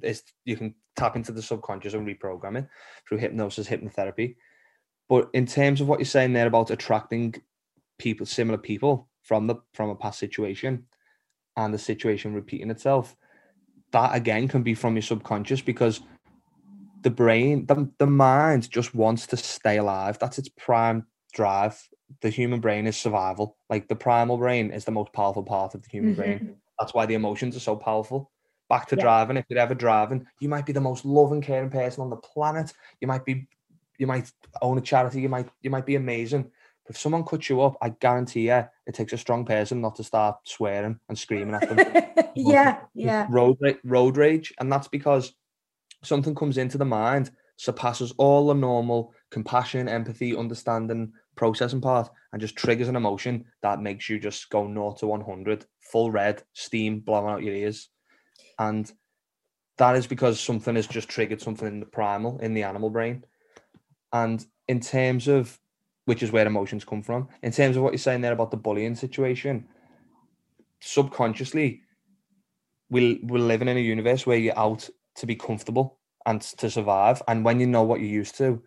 Is 0.00 0.22
you 0.44 0.56
can 0.56 0.74
tap 0.96 1.14
into 1.14 1.30
the 1.30 1.42
subconscious 1.42 1.94
and 1.94 2.06
reprogram 2.06 2.58
it 2.58 2.68
through 3.06 3.18
hypnosis, 3.18 3.68
hypnotherapy. 3.68 4.36
But 5.08 5.28
in 5.34 5.46
terms 5.46 5.80
of 5.80 5.88
what 5.88 5.98
you're 5.98 6.06
saying 6.06 6.32
there 6.32 6.46
about 6.46 6.70
attracting 6.70 7.34
people, 7.98 8.26
similar 8.26 8.58
people 8.58 9.08
from 9.22 9.46
the 9.46 9.56
from 9.72 9.90
a 9.90 9.94
past 9.94 10.18
situation, 10.18 10.86
and 11.56 11.72
the 11.72 11.78
situation 11.78 12.34
repeating 12.34 12.70
itself, 12.70 13.16
that 13.92 14.14
again 14.14 14.48
can 14.48 14.62
be 14.62 14.74
from 14.74 14.94
your 14.94 15.02
subconscious 15.02 15.60
because 15.60 16.00
the 17.02 17.10
brain, 17.10 17.66
the, 17.66 17.88
the 17.98 18.06
mind 18.06 18.68
just 18.70 18.94
wants 18.94 19.26
to 19.28 19.36
stay 19.36 19.76
alive. 19.76 20.18
That's 20.18 20.38
its 20.38 20.48
prime 20.48 21.06
drive. 21.34 21.80
The 22.22 22.30
human 22.30 22.60
brain 22.60 22.86
is 22.86 22.96
survival. 22.96 23.56
Like 23.68 23.88
the 23.88 23.94
primal 23.94 24.38
brain 24.38 24.72
is 24.72 24.84
the 24.84 24.90
most 24.90 25.12
powerful 25.12 25.42
part 25.42 25.74
of 25.74 25.82
the 25.82 25.88
human 25.88 26.12
mm-hmm. 26.12 26.20
brain. 26.20 26.56
That's 26.80 26.94
why 26.94 27.06
the 27.06 27.14
emotions 27.14 27.56
are 27.56 27.60
so 27.60 27.76
powerful. 27.76 28.30
Back 28.70 28.88
to 28.88 28.96
yeah. 28.96 29.02
driving. 29.02 29.36
If 29.36 29.44
you're 29.48 29.58
ever 29.58 29.74
driving, 29.74 30.26
you 30.40 30.48
might 30.48 30.64
be 30.64 30.72
the 30.72 30.80
most 30.80 31.04
loving, 31.04 31.42
caring 31.42 31.70
person 31.70 32.02
on 32.02 32.10
the 32.10 32.16
planet. 32.16 32.72
You 33.00 33.06
might 33.06 33.24
be, 33.24 33.46
you 33.98 34.06
might 34.06 34.32
own 34.62 34.78
a 34.78 34.80
charity. 34.80 35.20
You 35.20 35.28
might, 35.28 35.48
you 35.60 35.70
might 35.70 35.86
be 35.86 35.96
amazing. 35.96 36.50
But 36.86 36.96
if 36.96 37.00
someone 37.00 37.24
cuts 37.24 37.48
you 37.48 37.62
up, 37.62 37.76
I 37.80 37.90
guarantee 37.90 38.48
you, 38.48 38.64
it 38.86 38.94
takes 38.94 39.12
a 39.12 39.18
strong 39.18 39.44
person 39.44 39.80
not 39.80 39.96
to 39.96 40.04
start 40.04 40.36
swearing 40.44 41.00
and 41.08 41.18
screaming 41.18 41.54
at 41.54 41.68
them. 41.68 42.28
yeah, 42.34 42.80
yeah. 42.94 43.26
Road 43.30 43.58
road 43.84 44.16
rage, 44.16 44.52
and 44.58 44.70
that's 44.70 44.88
because 44.88 45.34
something 46.02 46.34
comes 46.34 46.58
into 46.58 46.78
the 46.78 46.84
mind, 46.84 47.30
surpasses 47.56 48.12
all 48.18 48.48
the 48.48 48.54
normal 48.54 49.14
compassion, 49.30 49.88
empathy, 49.88 50.36
understanding, 50.36 51.12
processing 51.36 51.80
part, 51.80 52.10
and 52.32 52.40
just 52.40 52.56
triggers 52.56 52.88
an 52.88 52.96
emotion 52.96 53.44
that 53.62 53.80
makes 53.80 54.08
you 54.08 54.18
just 54.18 54.50
go 54.50 54.66
0 54.66 54.94
to 54.98 55.06
100, 55.06 55.64
full 55.80 56.10
red, 56.10 56.42
steam 56.52 57.00
blowing 57.00 57.32
out 57.32 57.42
your 57.42 57.54
ears. 57.54 57.88
And 58.58 58.90
that 59.78 59.96
is 59.96 60.06
because 60.06 60.38
something 60.38 60.76
has 60.76 60.86
just 60.86 61.08
triggered 61.08 61.40
something 61.40 61.66
in 61.66 61.80
the 61.80 61.86
primal, 61.86 62.38
in 62.38 62.54
the 62.54 62.62
animal 62.62 62.90
brain. 62.90 63.24
And 64.12 64.44
in 64.68 64.80
terms 64.80 65.26
of, 65.26 65.58
which 66.04 66.22
is 66.22 66.32
where 66.32 66.46
emotions 66.46 66.84
come 66.84 67.02
from, 67.02 67.28
in 67.42 67.52
terms 67.52 67.76
of 67.76 67.82
what 67.82 67.92
you're 67.92 67.98
saying 67.98 68.20
there 68.20 68.32
about 68.32 68.50
the 68.50 68.56
bullying 68.56 68.94
situation, 68.94 69.66
subconsciously, 70.80 71.82
we, 72.90 73.20
we're 73.24 73.38
living 73.38 73.68
in 73.68 73.76
a 73.76 73.80
universe 73.80 74.26
where 74.26 74.38
you're 74.38 74.58
out 74.58 74.88
to 75.16 75.26
be 75.26 75.34
comfortable 75.34 75.98
and 76.26 76.40
to 76.40 76.70
survive. 76.70 77.22
And 77.28 77.44
when 77.44 77.60
you 77.60 77.66
know 77.66 77.82
what 77.82 78.00
you're 78.00 78.08
used 78.08 78.36
to, 78.38 78.62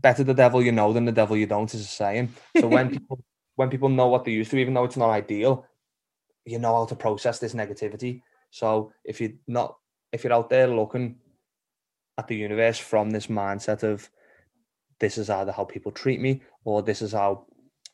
better 0.00 0.24
the 0.24 0.34
devil 0.34 0.62
you 0.62 0.72
know 0.72 0.92
than 0.92 1.04
the 1.04 1.12
devil 1.12 1.36
you 1.36 1.46
don't 1.46 1.72
is 1.74 1.80
a 1.80 1.84
saying. 1.84 2.32
So 2.60 2.68
when 2.68 2.90
people 2.92 3.20
when 3.56 3.70
people 3.70 3.88
know 3.88 4.06
what 4.06 4.24
they're 4.24 4.34
used 4.34 4.52
to, 4.52 4.58
even 4.58 4.74
though 4.74 4.84
it's 4.84 4.96
not 4.96 5.10
ideal, 5.10 5.66
you 6.44 6.60
know 6.60 6.76
how 6.76 6.84
to 6.86 6.94
process 6.94 7.40
this 7.40 7.54
negativity. 7.54 8.22
So 8.50 8.92
if 9.04 9.20
you're 9.20 9.32
not 9.46 9.76
if 10.12 10.24
you're 10.24 10.32
out 10.32 10.50
there 10.50 10.68
looking 10.68 11.16
at 12.16 12.28
the 12.28 12.36
universe 12.36 12.78
from 12.78 13.10
this 13.10 13.26
mindset 13.26 13.82
of 13.82 14.08
this 15.00 15.18
is 15.18 15.30
either 15.30 15.52
how 15.52 15.64
people 15.64 15.92
treat 15.92 16.20
me 16.20 16.42
or 16.64 16.82
this 16.82 17.02
is 17.02 17.12
how 17.12 17.46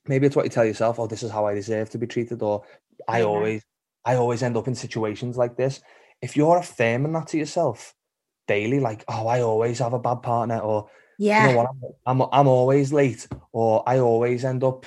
maybe 0.07 0.27
it's 0.27 0.37
what 0.37 0.45
you 0.45 0.51
tell 0.51 0.64
yourself, 0.64 0.99
oh, 0.99 1.07
this 1.07 1.23
is 1.23 1.31
how 1.31 1.47
I 1.47 1.55
deserve 1.55 1.90
to 1.90 1.99
be 1.99 2.07
treated, 2.07 2.43
or 2.43 2.64
I 3.09 3.21
mm-hmm. 3.21 3.29
always 3.29 3.64
I 4.05 4.17
always 4.17 4.43
end 4.43 4.57
up 4.57 4.69
in 4.69 4.75
situations 4.75 5.37
like 5.37 5.57
this. 5.57 5.81
If 6.21 6.37
you're 6.37 6.59
affirming 6.59 7.12
that 7.12 7.29
to 7.29 7.38
yourself 7.38 7.95
daily, 8.47 8.81
like, 8.81 9.05
oh, 9.09 9.27
I 9.27 9.40
always 9.40 9.79
have 9.79 9.95
a 9.95 9.99
bad 9.99 10.23
partner, 10.23 10.59
or 10.59 10.88
yeah, 11.19 11.49
you 11.49 11.53
know 11.53 11.59
what, 11.59 11.71
I'm, 12.07 12.21
I'm, 12.23 12.29
I'm 12.33 12.49
always 12.49 12.93
late, 12.93 13.27
or 13.53 13.83
I 13.88 13.99
always 13.99 14.45
end 14.45 14.64
up, 14.64 14.87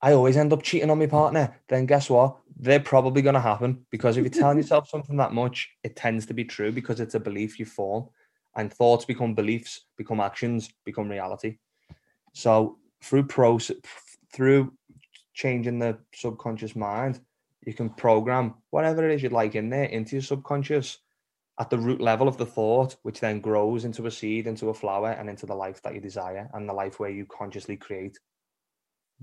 I 0.00 0.12
always 0.12 0.36
end 0.36 0.52
up 0.52 0.62
cheating 0.62 0.90
on 0.90 0.98
my 0.98 1.06
partner, 1.06 1.60
then 1.68 1.86
guess 1.86 2.08
what? 2.08 2.36
They're 2.60 2.80
probably 2.80 3.22
going 3.22 3.34
to 3.34 3.40
happen 3.40 3.86
because 3.90 4.16
if 4.16 4.24
you're 4.24 4.30
telling 4.30 4.58
yourself 4.58 4.88
something 4.88 5.16
that 5.16 5.32
much, 5.32 5.70
it 5.82 5.96
tends 5.96 6.26
to 6.26 6.34
be 6.34 6.44
true 6.44 6.72
because 6.72 7.00
it's 7.00 7.14
a 7.14 7.20
belief 7.20 7.58
you 7.58 7.66
form, 7.66 8.08
and 8.58 8.72
thoughts 8.72 9.04
become 9.04 9.34
beliefs, 9.34 9.86
become 9.96 10.20
actions, 10.20 10.70
become 10.84 11.08
reality. 11.08 11.56
So 12.34 12.78
through 13.02 13.26
process, 13.26 13.76
through 14.34 14.72
changing 15.32 15.78
the 15.78 15.96
subconscious 16.12 16.76
mind, 16.76 17.20
you 17.64 17.72
can 17.72 17.88
program 17.88 18.54
whatever 18.70 19.08
it 19.08 19.14
is 19.14 19.22
you'd 19.22 19.32
like 19.32 19.54
in 19.54 19.70
there 19.70 19.84
into 19.84 20.16
your 20.16 20.22
subconscious 20.22 20.98
at 21.60 21.70
the 21.70 21.78
root 21.78 22.00
level 22.00 22.28
of 22.28 22.36
the 22.36 22.46
thought, 22.46 22.96
which 23.02 23.20
then 23.20 23.40
grows 23.40 23.84
into 23.84 24.06
a 24.06 24.10
seed, 24.10 24.46
into 24.46 24.70
a 24.70 24.74
flower, 24.74 25.12
and 25.12 25.30
into 25.30 25.46
the 25.46 25.54
life 25.54 25.80
that 25.82 25.94
you 25.94 26.00
desire, 26.00 26.48
and 26.54 26.68
the 26.68 26.72
life 26.72 27.00
where 27.00 27.10
you 27.10 27.26
consciously 27.26 27.76
create 27.76 28.18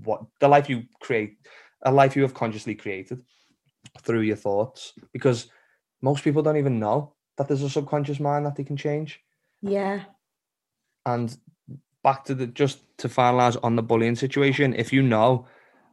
what 0.04 0.22
the 0.40 0.48
life 0.48 0.68
you 0.68 0.84
create, 1.00 1.38
a 1.82 1.92
life 1.92 2.16
you 2.16 2.22
have 2.22 2.34
consciously 2.34 2.74
created 2.74 3.22
through 4.02 4.20
your 4.20 4.36
thoughts. 4.36 4.92
Because 5.12 5.48
most 6.02 6.24
people 6.24 6.42
don't 6.42 6.58
even 6.58 6.78
know 6.78 7.14
that 7.36 7.48
there's 7.48 7.62
a 7.62 7.70
subconscious 7.70 8.20
mind 8.20 8.46
that 8.46 8.56
they 8.56 8.64
can 8.64 8.76
change. 8.76 9.22
Yeah. 9.62 10.04
And 11.04 11.36
back 12.02 12.24
to 12.24 12.34
the 12.34 12.46
just 12.46 12.80
to 12.98 13.08
finalize 13.08 13.56
on 13.62 13.76
the 13.76 13.82
bullying 13.82 14.16
situation, 14.16 14.74
if 14.74 14.92
you 14.92 15.02
know 15.02 15.46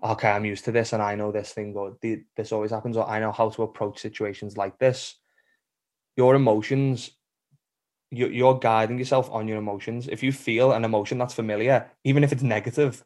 okay, 0.04 0.30
I'm 0.30 0.46
used 0.46 0.66
to 0.66 0.72
this 0.72 0.94
and 0.94 1.02
I 1.02 1.16
know 1.16 1.32
this 1.32 1.54
thing 1.54 1.74
or 1.76 1.98
this 2.36 2.52
always 2.52 2.72
happens 2.72 2.98
or 2.98 3.08
I 3.08 3.20
know 3.20 3.32
how 3.32 3.50
to 3.50 3.64
approach 3.64 4.00
situations 4.00 4.58
like 4.58 4.78
this. 4.78 5.16
Your 6.18 6.36
emotions, 6.36 7.12
you're 8.12 8.60
guiding 8.60 9.00
yourself 9.00 9.30
on 9.32 9.48
your 9.48 9.58
emotions. 9.58 10.08
If 10.08 10.22
you 10.22 10.32
feel 10.32 10.74
an 10.74 10.84
emotion 10.84 11.18
that's 11.18 11.34
familiar, 11.34 11.90
even 12.04 12.24
if 12.24 12.32
it's 12.32 12.44
negative, 12.44 13.04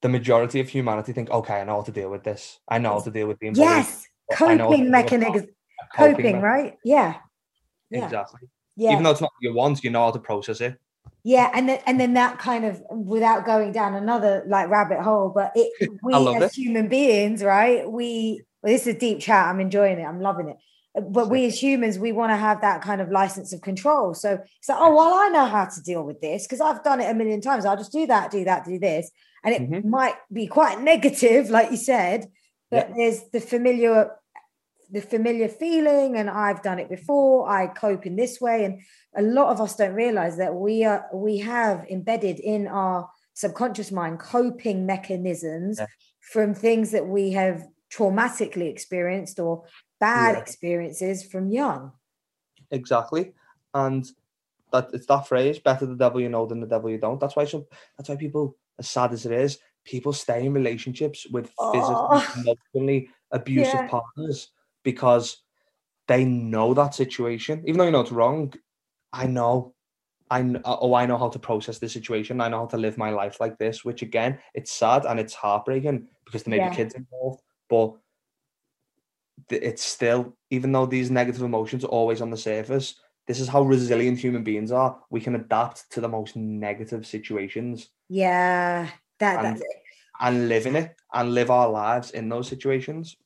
the 0.00 0.08
majority 0.08 0.60
of 0.60 0.68
humanity 0.68 1.12
think, 1.12 1.28
okay, 1.30 1.60
I 1.60 1.64
know 1.64 1.76
how 1.76 1.82
to 1.82 1.92
deal 1.92 2.10
with 2.10 2.22
this. 2.22 2.60
I 2.68 2.78
know 2.78 2.92
how 2.92 3.00
to 3.00 3.10
deal 3.10 3.26
with 3.26 3.40
the 3.40 3.50
yes 3.52 4.06
coping 4.32 4.90
mechanism, 4.90 5.48
coping, 5.94 6.16
coping 6.16 6.40
right? 6.40 6.78
Yeah. 6.84 7.16
yeah. 7.90 8.04
Exactly. 8.04 8.48
Yeah. 8.78 8.92
Even 8.92 9.02
though 9.02 9.10
it's 9.10 9.20
not 9.20 9.32
what 9.32 9.42
you 9.42 9.52
want, 9.52 9.82
you 9.82 9.90
know 9.90 10.04
how 10.04 10.12
to 10.12 10.20
process 10.20 10.60
it. 10.60 10.78
Yeah 11.24 11.50
and 11.52 11.68
then 11.68 11.80
and 11.84 11.98
then 11.98 12.14
that 12.14 12.38
kind 12.38 12.64
of 12.64 12.80
without 12.90 13.44
going 13.44 13.72
down 13.72 13.94
another 13.94 14.44
like 14.46 14.70
rabbit 14.70 15.00
hole 15.00 15.30
but 15.34 15.52
it 15.54 15.90
we 16.02 16.14
as 16.14 16.42
it. 16.42 16.52
human 16.54 16.88
beings 16.88 17.42
right 17.42 17.90
we 17.90 18.42
well, 18.62 18.72
this 18.72 18.86
is 18.86 18.94
a 18.94 18.98
deep 18.98 19.20
chat 19.20 19.48
i'm 19.48 19.60
enjoying 19.60 19.98
it 19.98 20.04
i'm 20.04 20.20
loving 20.20 20.48
it. 20.48 20.56
But 20.94 21.28
we 21.28 21.44
as 21.46 21.60
humans 21.60 21.98
we 21.98 22.12
want 22.12 22.30
to 22.30 22.36
have 22.36 22.60
that 22.60 22.82
kind 22.82 23.00
of 23.00 23.10
license 23.10 23.52
of 23.52 23.60
control. 23.60 24.14
So 24.14 24.38
so 24.60 24.74
oh 24.76 24.94
well 24.94 25.14
i 25.14 25.28
know 25.28 25.44
how 25.44 25.64
to 25.64 25.82
deal 25.82 26.04
with 26.04 26.20
this 26.20 26.46
because 26.46 26.60
i've 26.60 26.84
done 26.84 27.00
it 27.00 27.10
a 27.10 27.14
million 27.14 27.40
times 27.40 27.64
i'll 27.64 27.76
just 27.76 27.92
do 27.92 28.06
that 28.06 28.30
do 28.30 28.44
that 28.44 28.64
do 28.64 28.78
this. 28.78 29.10
And 29.44 29.54
it 29.54 29.62
mm-hmm. 29.62 29.90
might 29.90 30.16
be 30.32 30.46
quite 30.46 30.80
negative 30.80 31.50
like 31.56 31.70
you 31.70 31.76
said 31.76 32.26
but 32.70 32.90
there's 32.96 33.22
the 33.32 33.40
familiar 33.40 34.10
the 34.90 35.00
familiar 35.00 35.48
feeling 35.48 36.16
and 36.16 36.30
I've 36.30 36.62
done 36.62 36.78
it 36.78 36.88
before. 36.88 37.48
I 37.48 37.66
cope 37.66 38.06
in 38.06 38.16
this 38.16 38.40
way. 38.40 38.64
And 38.64 38.80
a 39.16 39.22
lot 39.22 39.50
of 39.50 39.60
us 39.60 39.76
don't 39.76 39.94
realize 39.94 40.36
that 40.38 40.54
we 40.54 40.84
are 40.84 41.06
we 41.12 41.38
have 41.38 41.86
embedded 41.90 42.40
in 42.40 42.66
our 42.66 43.10
subconscious 43.34 43.92
mind 43.92 44.18
coping 44.18 44.86
mechanisms 44.86 45.78
yeah. 45.78 45.86
from 46.20 46.54
things 46.54 46.90
that 46.92 47.06
we 47.06 47.32
have 47.32 47.66
traumatically 47.92 48.70
experienced 48.70 49.38
or 49.38 49.64
bad 50.00 50.34
yeah. 50.34 50.40
experiences 50.40 51.24
from 51.24 51.50
young. 51.50 51.92
Exactly. 52.70 53.32
And 53.74 54.06
that 54.72 54.90
it's 54.92 55.06
that 55.06 55.26
phrase, 55.28 55.58
better 55.58 55.86
the 55.86 55.96
devil 55.96 56.20
you 56.20 56.28
know 56.28 56.46
than 56.46 56.60
the 56.60 56.66
devil 56.66 56.90
you 56.90 56.98
don't. 56.98 57.20
That's 57.20 57.36
why 57.36 57.44
some 57.44 57.66
that's 57.96 58.08
why 58.08 58.16
people, 58.16 58.56
as 58.78 58.88
sad 58.88 59.12
as 59.12 59.26
it 59.26 59.32
is, 59.32 59.58
people 59.84 60.12
stay 60.12 60.44
in 60.44 60.52
relationships 60.52 61.26
with 61.30 61.46
physically, 61.46 61.94
oh. 61.94 62.32
emotionally 62.36 63.10
abusive 63.30 63.74
yeah. 63.74 63.88
partners 63.88 64.50
because 64.88 65.42
they 66.06 66.24
know 66.24 66.72
that 66.72 66.94
situation, 66.94 67.62
even 67.66 67.76
though 67.76 67.84
you 67.84 67.90
know 67.90 68.00
it's 68.00 68.10
wrong. 68.10 68.54
I 69.12 69.26
know, 69.26 69.74
I 70.30 70.40
uh, 70.40 70.78
oh 70.80 70.94
I 70.94 71.04
know 71.04 71.18
how 71.18 71.28
to 71.28 71.38
process 71.38 71.78
this 71.78 71.92
situation. 71.92 72.40
I 72.40 72.48
know 72.48 72.60
how 72.60 72.66
to 72.68 72.78
live 72.78 72.96
my 72.96 73.10
life 73.10 73.38
like 73.38 73.58
this. 73.58 73.84
Which 73.84 74.00
again, 74.00 74.38
it's 74.54 74.72
sad 74.72 75.04
and 75.04 75.20
it's 75.20 75.34
heartbreaking 75.34 76.08
because 76.24 76.42
there 76.42 76.52
may 76.52 76.56
yeah. 76.56 76.70
be 76.70 76.76
kids 76.76 76.94
involved, 76.94 77.42
but 77.68 77.96
it's 79.50 79.84
still 79.84 80.34
even 80.48 80.72
though 80.72 80.86
these 80.86 81.10
negative 81.10 81.42
emotions 81.42 81.84
are 81.84 81.88
always 81.88 82.22
on 82.22 82.30
the 82.30 82.36
surface. 82.50 82.94
This 83.26 83.40
is 83.40 83.48
how 83.48 83.60
resilient 83.60 84.18
human 84.18 84.42
beings 84.42 84.72
are. 84.72 84.98
We 85.10 85.20
can 85.20 85.34
adapt 85.34 85.92
to 85.92 86.00
the 86.00 86.08
most 86.08 86.34
negative 86.34 87.06
situations. 87.06 87.90
Yeah, 88.08 88.88
that 89.18 89.44
and, 89.44 89.62
and 90.18 90.48
live 90.48 90.64
in 90.64 90.76
it 90.76 90.96
and 91.12 91.34
live 91.34 91.50
our 91.50 91.68
lives 91.68 92.12
in 92.12 92.30
those 92.30 92.48
situations. 92.48 93.18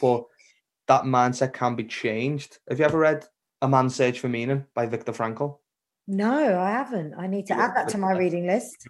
But 0.00 0.24
that 0.90 1.04
mindset 1.04 1.52
can 1.52 1.76
be 1.76 1.84
changed. 1.84 2.58
Have 2.68 2.80
you 2.80 2.84
ever 2.84 2.98
read 2.98 3.24
A 3.62 3.68
Man's 3.68 3.94
Search 3.94 4.18
for 4.18 4.28
Meaning 4.28 4.66
by 4.74 4.86
Viktor 4.86 5.12
Frankl? 5.12 5.58
No, 6.08 6.58
I 6.58 6.70
haven't. 6.70 7.14
I 7.16 7.28
need 7.28 7.46
to 7.46 7.54
add 7.54 7.76
that 7.76 7.88
to 7.90 7.98
my 7.98 8.10
reading 8.10 8.48
list. 8.48 8.88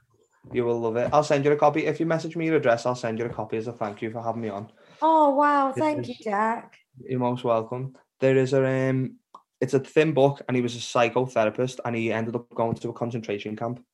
You 0.51 0.65
will 0.65 0.81
love 0.81 0.97
it. 0.97 1.11
I'll 1.13 1.23
send 1.23 1.45
you 1.45 1.53
a 1.53 1.57
copy. 1.57 1.85
If 1.85 2.01
you 2.01 2.07
message 2.07 2.37
me 2.37 2.47
your 2.47 2.57
address, 2.57 2.87
I'll 2.87 2.95
send 2.95 3.19
you 3.19 3.27
a 3.27 3.29
copy 3.29 3.59
as 3.59 3.67
a 3.67 3.75
thank 3.75 4.01
you 4.01 4.11
for 4.11 4.23
having 4.23 4.41
me 4.41 4.49
on. 4.49 4.73
Oh 5.03 5.35
wow, 5.35 5.75
thank 5.77 6.09
you, 6.09 6.15
Jack. 6.19 6.79
You're 7.07 7.19
most 7.19 7.45
welcome. 7.45 7.95
There 8.19 8.39
is 8.39 8.55
a 8.55 8.89
um 8.89 9.17
it's 9.61 9.75
a 9.75 9.81
thin 9.81 10.15
book 10.15 10.41
and 10.49 10.57
he 10.57 10.63
was 10.63 10.75
a 10.77 10.79
psychotherapist 10.79 11.81
and 11.85 11.95
he 11.95 12.11
ended 12.11 12.35
up 12.35 12.49
going 12.55 12.77
to 12.77 12.89
a 12.89 12.95
concentration 12.95 13.57
camp 13.57 13.85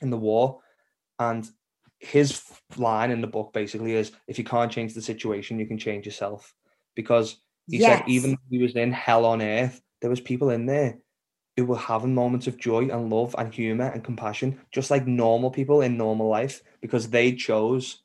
in 0.00 0.10
the 0.10 0.16
war. 0.16 0.58
And 1.20 1.48
his 2.00 2.42
line 2.76 3.12
in 3.12 3.20
the 3.20 3.28
book 3.28 3.52
basically 3.52 3.94
is 3.94 4.10
if 4.26 4.38
you 4.38 4.44
can't 4.44 4.72
change 4.72 4.94
the 4.94 5.02
situation, 5.02 5.60
you 5.60 5.66
can 5.66 5.78
change 5.78 6.04
yourself 6.04 6.52
because 6.94 7.36
he 7.68 7.78
yes. 7.78 7.98
said 7.98 8.08
even 8.08 8.30
though 8.32 8.48
he 8.50 8.58
was 8.58 8.74
in 8.74 8.92
hell 8.92 9.24
on 9.24 9.42
earth, 9.42 9.82
there 10.00 10.10
was 10.10 10.20
people 10.20 10.50
in 10.50 10.66
there 10.66 10.98
who 11.56 11.64
were 11.64 11.76
having 11.76 12.14
moments 12.14 12.46
of 12.46 12.56
joy 12.56 12.88
and 12.88 13.10
love 13.10 13.34
and 13.36 13.52
humor 13.52 13.86
and 13.86 14.04
compassion, 14.04 14.60
just 14.70 14.90
like 14.90 15.06
normal 15.06 15.50
people 15.50 15.80
in 15.82 15.96
normal 15.96 16.28
life, 16.28 16.62
because 16.80 17.10
they 17.10 17.32
chose 17.32 18.02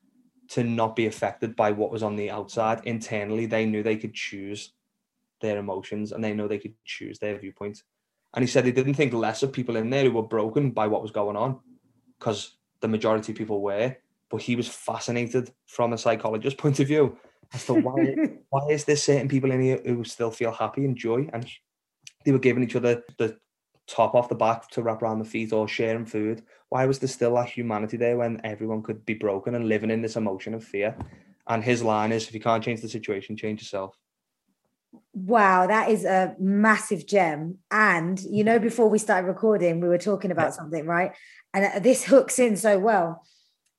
to 0.49 0.63
not 0.63 0.95
be 0.95 1.05
affected 1.05 1.55
by 1.55 1.71
what 1.71 1.91
was 1.91 2.03
on 2.03 2.15
the 2.15 2.31
outside. 2.31 2.81
Internally, 2.85 3.45
they 3.45 3.65
knew 3.65 3.83
they 3.83 3.95
could 3.95 4.13
choose 4.13 4.73
their 5.39 5.57
emotions 5.57 6.11
and 6.11 6.23
they 6.23 6.33
know 6.33 6.47
they 6.47 6.57
could 6.57 6.73
choose 6.83 7.19
their 7.19 7.37
viewpoint. 7.37 7.83
And 8.33 8.43
he 8.43 8.47
said 8.47 8.65
he 8.65 8.71
didn't 8.71 8.95
think 8.95 9.13
less 9.13 9.43
of 9.43 9.53
people 9.53 9.75
in 9.75 9.89
there 9.89 10.03
who 10.03 10.13
were 10.13 10.23
broken 10.23 10.71
by 10.71 10.87
what 10.87 11.03
was 11.03 11.11
going 11.11 11.35
on, 11.35 11.59
because 12.17 12.57
the 12.81 12.87
majority 12.87 13.31
of 13.31 13.37
people 13.37 13.61
were. 13.61 13.95
But 14.29 14.41
he 14.41 14.55
was 14.55 14.67
fascinated 14.67 15.51
from 15.67 15.93
a 15.93 15.97
psychologist's 15.97 16.59
point 16.61 16.79
of 16.79 16.87
view 16.87 17.17
as 17.53 17.65
to 17.65 17.73
why 17.73 18.15
why 18.49 18.67
is 18.69 18.85
there 18.85 18.95
certain 18.95 19.27
people 19.27 19.51
in 19.51 19.61
here 19.61 19.81
who 19.85 20.03
still 20.03 20.31
feel 20.31 20.51
happy 20.51 20.85
and 20.85 20.97
joy 20.97 21.27
and 21.33 21.47
they 22.25 22.31
were 22.31 22.39
giving 22.39 22.63
each 22.63 22.75
other 22.75 23.03
the 23.17 23.37
top 23.87 24.15
off 24.15 24.29
the 24.29 24.35
back 24.35 24.69
to 24.69 24.81
wrap 24.81 25.01
around 25.01 25.19
the 25.19 25.25
feet 25.25 25.51
or 25.51 25.67
sharing 25.67 26.05
food 26.05 26.41
why 26.69 26.85
was 26.85 26.99
there 26.99 27.09
still 27.09 27.35
that 27.35 27.49
humanity 27.49 27.97
there 27.97 28.17
when 28.17 28.39
everyone 28.43 28.81
could 28.81 29.05
be 29.05 29.13
broken 29.13 29.55
and 29.55 29.67
living 29.67 29.91
in 29.91 30.01
this 30.01 30.15
emotion 30.15 30.53
of 30.53 30.63
fear 30.63 30.95
and 31.47 31.63
his 31.63 31.83
line 31.83 32.11
is 32.11 32.27
if 32.27 32.33
you 32.33 32.39
can't 32.39 32.63
change 32.63 32.81
the 32.81 32.89
situation 32.89 33.35
change 33.35 33.61
yourself 33.61 33.97
Wow, 35.13 35.67
that 35.67 35.89
is 35.89 36.05
a 36.05 36.35
massive 36.39 37.05
gem. 37.05 37.59
And 37.71 38.19
you 38.21 38.43
know, 38.43 38.59
before 38.59 38.89
we 38.89 38.97
started 38.97 39.27
recording, 39.27 39.79
we 39.79 39.87
were 39.87 39.97
talking 39.97 40.31
about 40.31 40.47
yeah. 40.47 40.51
something, 40.51 40.85
right? 40.85 41.13
And 41.53 41.65
uh, 41.65 41.79
this 41.79 42.03
hooks 42.03 42.39
in 42.39 42.57
so 42.57 42.79
well. 42.79 43.23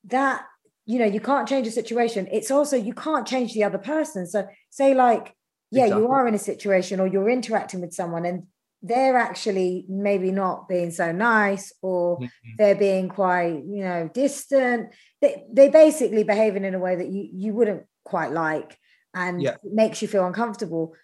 That 0.05 0.45
you 0.87 0.99
know 0.99 1.05
you 1.05 1.21
can't 1.21 1.49
change 1.49 1.67
a 1.67 1.71
situation 1.71 2.29
it's 2.31 2.51
also 2.51 2.77
you 2.77 2.95
can't 2.95 3.27
change 3.27 3.55
the 3.55 3.65
other 3.65 3.79
person 3.79 4.27
so 4.27 4.47
say 4.71 4.95
like 4.95 5.35
yeah 5.71 5.85
exactly. 5.85 6.03
you 6.03 6.11
are 6.11 6.27
in 6.29 6.35
a 6.35 6.39
situation 6.39 7.01
or 7.01 7.07
you're 7.07 7.31
interacting 7.31 7.81
with 7.81 7.93
someone 7.93 8.25
and 8.25 8.45
they're 8.83 9.17
actually 9.17 9.87
maybe 9.89 10.31
not 10.31 10.69
being 10.69 10.91
so 10.91 11.11
nice 11.11 11.73
or 11.81 12.19
mm-hmm. 12.19 12.51
they're 12.59 12.75
being 12.75 13.09
quite 13.09 13.63
you 13.67 13.83
know 13.83 14.11
distant 14.13 14.91
they, 15.23 15.45
they're 15.53 15.71
basically 15.71 16.23
behaving 16.23 16.65
in 16.65 16.75
a 16.75 16.79
way 16.79 16.95
that 16.97 17.09
you 17.09 17.29
you 17.33 17.55
wouldn't 17.55 17.85
quite 18.05 18.31
like 18.31 18.79
and 19.15 19.41
yeah. 19.41 19.57
makes 19.65 20.03
you 20.03 20.09
feel 20.09 20.27
uncomfortable 20.27 20.95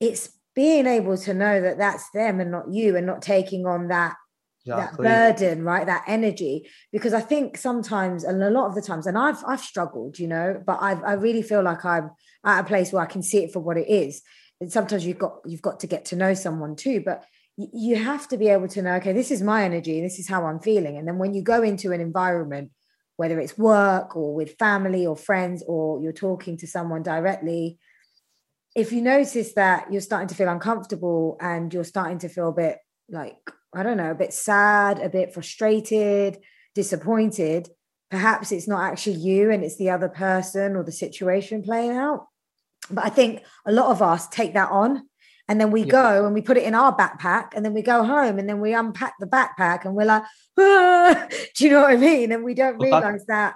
it's 0.00 0.30
being 0.56 0.86
able 0.86 1.16
to 1.16 1.32
know 1.32 1.60
that 1.60 1.78
that's 1.78 2.10
them 2.10 2.40
and 2.40 2.50
not 2.50 2.70
you 2.70 2.96
and 2.96 3.06
not 3.06 3.22
taking 3.22 3.64
on 3.64 3.88
that 3.88 4.16
exactly. 4.66 5.06
that 5.06 5.38
burden 5.38 5.64
right 5.64 5.86
that 5.86 6.04
energy 6.06 6.68
because 6.92 7.14
i 7.14 7.20
think 7.20 7.56
sometimes 7.56 8.24
and 8.24 8.42
a 8.42 8.50
lot 8.50 8.66
of 8.66 8.74
the 8.74 8.82
times 8.82 9.06
and 9.06 9.16
i've 9.16 9.42
i've 9.46 9.60
struggled 9.60 10.18
you 10.18 10.26
know 10.26 10.62
but 10.66 10.78
i 10.80 10.92
i 10.92 11.12
really 11.14 11.42
feel 11.42 11.62
like 11.62 11.84
i'm 11.84 12.10
at 12.44 12.60
a 12.60 12.64
place 12.64 12.92
where 12.92 13.02
i 13.02 13.06
can 13.06 13.22
see 13.22 13.44
it 13.44 13.52
for 13.52 13.60
what 13.60 13.76
it 13.76 13.88
is 13.88 14.22
and 14.60 14.70
sometimes 14.70 15.06
you've 15.06 15.18
got 15.18 15.38
you've 15.46 15.62
got 15.62 15.80
to 15.80 15.86
get 15.86 16.04
to 16.04 16.16
know 16.16 16.34
someone 16.34 16.76
too 16.76 17.02
but 17.04 17.24
you 17.56 17.96
have 17.96 18.28
to 18.28 18.36
be 18.36 18.48
able 18.48 18.68
to 18.68 18.82
know 18.82 18.94
okay 18.94 19.12
this 19.12 19.30
is 19.30 19.42
my 19.42 19.64
energy 19.64 20.00
this 20.00 20.18
is 20.18 20.28
how 20.28 20.46
i'm 20.46 20.60
feeling 20.60 20.96
and 20.96 21.08
then 21.08 21.18
when 21.18 21.34
you 21.34 21.42
go 21.42 21.62
into 21.62 21.92
an 21.92 22.00
environment 22.00 22.70
whether 23.16 23.38
it's 23.38 23.58
work 23.58 24.16
or 24.16 24.34
with 24.34 24.56
family 24.58 25.06
or 25.06 25.16
friends 25.16 25.62
or 25.66 26.00
you're 26.02 26.12
talking 26.12 26.56
to 26.56 26.66
someone 26.66 27.02
directly 27.02 27.78
if 28.74 28.92
you 28.92 29.02
notice 29.02 29.52
that 29.54 29.92
you're 29.92 30.00
starting 30.00 30.28
to 30.28 30.34
feel 30.34 30.48
uncomfortable 30.48 31.36
and 31.40 31.74
you're 31.74 31.84
starting 31.84 32.18
to 32.18 32.28
feel 32.28 32.48
a 32.48 32.52
bit 32.52 32.78
like 33.08 33.36
I 33.74 33.82
don't 33.82 33.96
know, 33.96 34.10
a 34.10 34.16
bit 34.16 34.32
sad, 34.32 34.98
a 34.98 35.08
bit 35.08 35.32
frustrated, 35.32 36.38
disappointed, 36.74 37.68
perhaps 38.10 38.50
it's 38.52 38.68
not 38.68 38.82
actually 38.82 39.16
you 39.16 39.50
and 39.50 39.62
it's 39.62 39.76
the 39.76 39.90
other 39.90 40.08
person 40.08 40.76
or 40.76 40.82
the 40.82 40.92
situation 40.92 41.62
playing 41.62 41.92
out. 41.92 42.26
But 42.90 43.04
I 43.04 43.08
think 43.08 43.44
a 43.64 43.72
lot 43.72 43.90
of 43.90 44.02
us 44.02 44.28
take 44.28 44.54
that 44.54 44.70
on 44.70 45.08
and 45.48 45.60
then 45.60 45.70
we 45.70 45.82
yeah. 45.82 45.90
go 45.90 46.26
and 46.26 46.34
we 46.34 46.42
put 46.42 46.56
it 46.56 46.64
in 46.64 46.74
our 46.74 46.96
backpack 46.96 47.50
and 47.54 47.64
then 47.64 47.72
we 47.72 47.82
go 47.82 48.04
home 48.04 48.38
and 48.38 48.48
then 48.48 48.60
we 48.60 48.74
unpack 48.74 49.14
the 49.20 49.26
backpack 49.26 49.84
and 49.84 49.94
we're 49.94 50.04
like, 50.04 50.24
ah, 50.58 51.28
do 51.56 51.64
you 51.64 51.70
know 51.70 51.82
what 51.82 51.92
I 51.92 51.96
mean? 51.96 52.32
And 52.32 52.44
we 52.44 52.54
don't 52.54 52.78
realize 52.78 53.24
that 53.26 53.54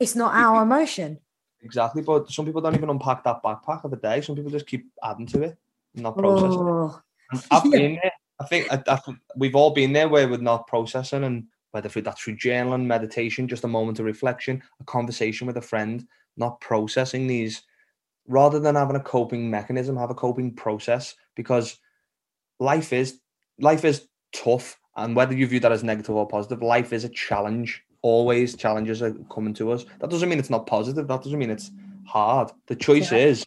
it's 0.00 0.16
not 0.16 0.34
our 0.34 0.62
emotion. 0.62 1.18
Exactly. 1.62 2.02
But 2.02 2.30
some 2.30 2.44
people 2.44 2.60
don't 2.60 2.74
even 2.74 2.90
unpack 2.90 3.22
that 3.24 3.42
backpack 3.42 3.84
of 3.84 3.92
a 3.92 3.96
day. 3.96 4.20
Some 4.20 4.34
people 4.34 4.50
just 4.50 4.66
keep 4.66 4.86
adding 5.02 5.26
to 5.28 5.42
it, 5.42 5.58
not 5.94 6.16
processing. 6.16 6.58
Oh. 6.58 7.00
I've 7.50 7.62
been 7.70 7.98
there. 8.02 8.12
I 8.42 8.46
think 8.46 8.72
I, 8.72 8.82
I, 8.88 8.98
we've 9.36 9.54
all 9.54 9.70
been 9.70 9.92
there 9.92 10.08
where 10.08 10.28
we're 10.28 10.38
not 10.38 10.66
processing 10.66 11.24
and 11.24 11.44
whether 11.70 11.88
that's 11.88 12.22
through 12.22 12.36
journaling, 12.36 12.84
meditation, 12.84 13.48
just 13.48 13.64
a 13.64 13.68
moment 13.68 13.98
of 13.98 14.04
reflection, 14.04 14.62
a 14.80 14.84
conversation 14.84 15.46
with 15.46 15.56
a 15.56 15.62
friend, 15.62 16.06
not 16.36 16.60
processing 16.60 17.26
these, 17.26 17.62
rather 18.26 18.60
than 18.60 18.74
having 18.74 18.96
a 18.96 19.00
coping 19.00 19.50
mechanism, 19.50 19.96
have 19.96 20.10
a 20.10 20.14
coping 20.14 20.54
process 20.54 21.14
because 21.34 21.78
life 22.60 22.92
is 22.92 23.20
life 23.58 23.84
is 23.84 24.08
tough. 24.34 24.78
And 24.96 25.16
whether 25.16 25.34
you 25.34 25.46
view 25.46 25.60
that 25.60 25.72
as 25.72 25.82
negative 25.82 26.14
or 26.14 26.28
positive, 26.28 26.62
life 26.62 26.92
is 26.92 27.04
a 27.04 27.08
challenge. 27.08 27.82
Always 28.02 28.56
challenges 28.56 29.00
are 29.00 29.14
coming 29.32 29.54
to 29.54 29.72
us. 29.72 29.86
That 30.00 30.10
doesn't 30.10 30.28
mean 30.28 30.38
it's 30.38 30.50
not 30.50 30.66
positive. 30.66 31.08
That 31.08 31.22
doesn't 31.22 31.38
mean 31.38 31.50
it's 31.50 31.70
hard. 32.06 32.50
The 32.66 32.76
choice 32.76 33.10
yeah. 33.10 33.18
is 33.18 33.46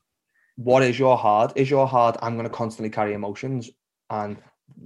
what 0.56 0.82
is 0.82 0.98
your 0.98 1.18
hard? 1.18 1.52
Is 1.56 1.70
your 1.70 1.88
hard, 1.88 2.18
I'm 2.22 2.36
going 2.36 2.48
to 2.48 2.54
constantly 2.54 2.90
carry 2.90 3.14
emotions 3.14 3.70
and 4.10 4.38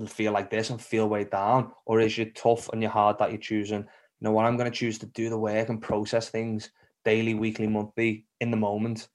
feel 0.08 0.32
like 0.32 0.50
this 0.50 0.70
and 0.70 0.82
feel 0.82 1.08
way 1.08 1.24
down? 1.24 1.72
Or 1.86 2.00
is 2.00 2.18
you 2.18 2.32
tough 2.32 2.70
and 2.70 2.82
you're 2.82 2.92
hard 2.92 3.18
that 3.20 3.32
you're 3.32 3.40
choosing, 3.40 3.80
you 3.80 4.26
know 4.26 4.32
what, 4.32 4.46
I'm 4.46 4.58
going 4.58 4.72
to 4.72 4.78
choose 4.78 4.98
to 5.00 5.06
do 5.08 5.30
the 5.30 5.38
work 5.38 5.70
and 5.70 5.82
process 5.82 6.30
things 6.30 6.72
daily, 7.06 7.34
weekly, 7.34 7.68
monthly, 7.68 8.26
in 8.42 8.52
the 8.52 8.58
moment 8.58 9.08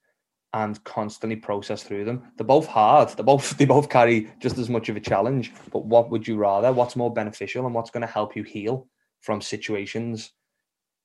and 0.55 0.81
constantly 0.85 1.35
process 1.35 1.83
through 1.83 2.05
them. 2.05 2.31
They're 2.37 2.47
both 2.47 2.65
hard. 2.65 3.09
They 3.09 3.23
both 3.23 3.57
they 3.57 3.65
both 3.65 3.89
carry 3.89 4.31
just 4.41 4.57
as 4.57 4.69
much 4.69 4.89
of 4.89 4.95
a 4.95 5.01
challenge. 5.01 5.53
But 5.71 5.85
what 5.85 6.09
would 6.09 6.27
you 6.27 6.37
rather? 6.37 6.71
What's 6.71 6.95
more 6.95 7.13
beneficial 7.13 7.65
and 7.65 7.75
what's 7.75 7.91
going 7.91 8.01
to 8.01 8.07
help 8.07 8.35
you 8.35 8.43
heal 8.43 8.87
from 9.21 9.41
situations, 9.41 10.31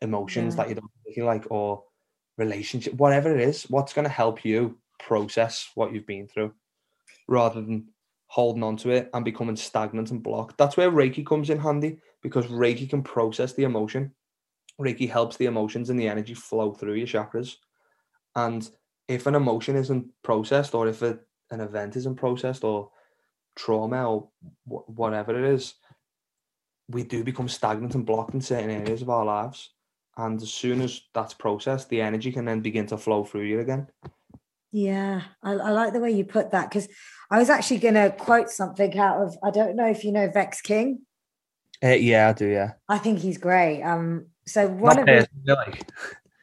emotions 0.00 0.54
yeah. 0.54 0.62
that 0.62 0.68
you 0.68 0.74
don't 0.76 1.26
like, 1.26 1.46
or 1.50 1.82
relationship, 2.38 2.94
whatever 2.94 3.34
it 3.34 3.40
is? 3.40 3.64
What's 3.64 3.92
going 3.92 4.04
to 4.04 4.08
help 4.08 4.44
you 4.44 4.78
process 5.00 5.68
what 5.74 5.92
you've 5.92 6.06
been 6.06 6.28
through, 6.28 6.52
rather 7.28 7.60
than 7.60 7.88
holding 8.30 8.62
on 8.62 8.76
to 8.76 8.90
it 8.90 9.10
and 9.12 9.24
becoming 9.24 9.56
stagnant 9.56 10.12
and 10.12 10.22
blocked. 10.22 10.56
That's 10.56 10.76
where 10.76 10.92
Reiki 10.92 11.26
comes 11.26 11.50
in 11.50 11.58
handy 11.58 11.98
because 12.22 12.46
Reiki 12.46 12.88
can 12.88 13.02
process 13.02 13.54
the 13.54 13.64
emotion. 13.64 14.12
Reiki 14.80 15.10
helps 15.10 15.36
the 15.36 15.46
emotions 15.46 15.90
and 15.90 15.98
the 15.98 16.06
energy 16.06 16.34
flow 16.34 16.72
through 16.72 16.94
your 16.94 17.08
chakras. 17.08 17.56
And 18.36 18.70
if 19.08 19.26
an 19.26 19.34
emotion 19.34 19.74
isn't 19.74 20.06
processed, 20.22 20.76
or 20.76 20.86
if 20.86 21.02
a, 21.02 21.18
an 21.50 21.60
event 21.60 21.96
isn't 21.96 22.14
processed, 22.14 22.62
or 22.62 22.92
trauma, 23.56 24.08
or 24.08 24.28
wh- 24.64 24.88
whatever 24.88 25.36
it 25.36 25.52
is, 25.52 25.74
we 26.88 27.02
do 27.02 27.24
become 27.24 27.48
stagnant 27.48 27.96
and 27.96 28.06
blocked 28.06 28.34
in 28.34 28.40
certain 28.40 28.70
areas 28.70 29.02
of 29.02 29.10
our 29.10 29.24
lives. 29.24 29.70
And 30.16 30.40
as 30.40 30.52
soon 30.52 30.82
as 30.82 31.00
that's 31.14 31.34
processed, 31.34 31.88
the 31.88 32.00
energy 32.00 32.30
can 32.30 32.44
then 32.44 32.60
begin 32.60 32.86
to 32.86 32.96
flow 32.96 33.24
through 33.24 33.46
you 33.46 33.58
again. 33.58 33.88
Yeah, 34.72 35.22
I, 35.42 35.52
I 35.52 35.70
like 35.70 35.92
the 35.92 36.00
way 36.00 36.10
you 36.10 36.24
put 36.24 36.52
that 36.52 36.70
because 36.70 36.88
I 37.30 37.38
was 37.38 37.50
actually 37.50 37.78
going 37.78 37.94
to 37.94 38.10
quote 38.10 38.50
something 38.50 38.96
out 38.98 39.22
of, 39.22 39.36
I 39.42 39.50
don't 39.50 39.76
know 39.76 39.88
if 39.88 40.04
you 40.04 40.12
know 40.12 40.30
Vex 40.30 40.60
King. 40.60 41.00
Uh, 41.82 41.88
yeah, 41.88 42.28
I 42.28 42.32
do. 42.32 42.46
Yeah. 42.46 42.72
I 42.88 42.98
think 42.98 43.20
he's 43.20 43.38
great. 43.38 43.82
Um, 43.82 44.26
so 44.46 44.68
one 44.68 44.96
Not 44.96 45.08
of 45.08 45.14
his, 45.14 45.26
like. 45.46 45.88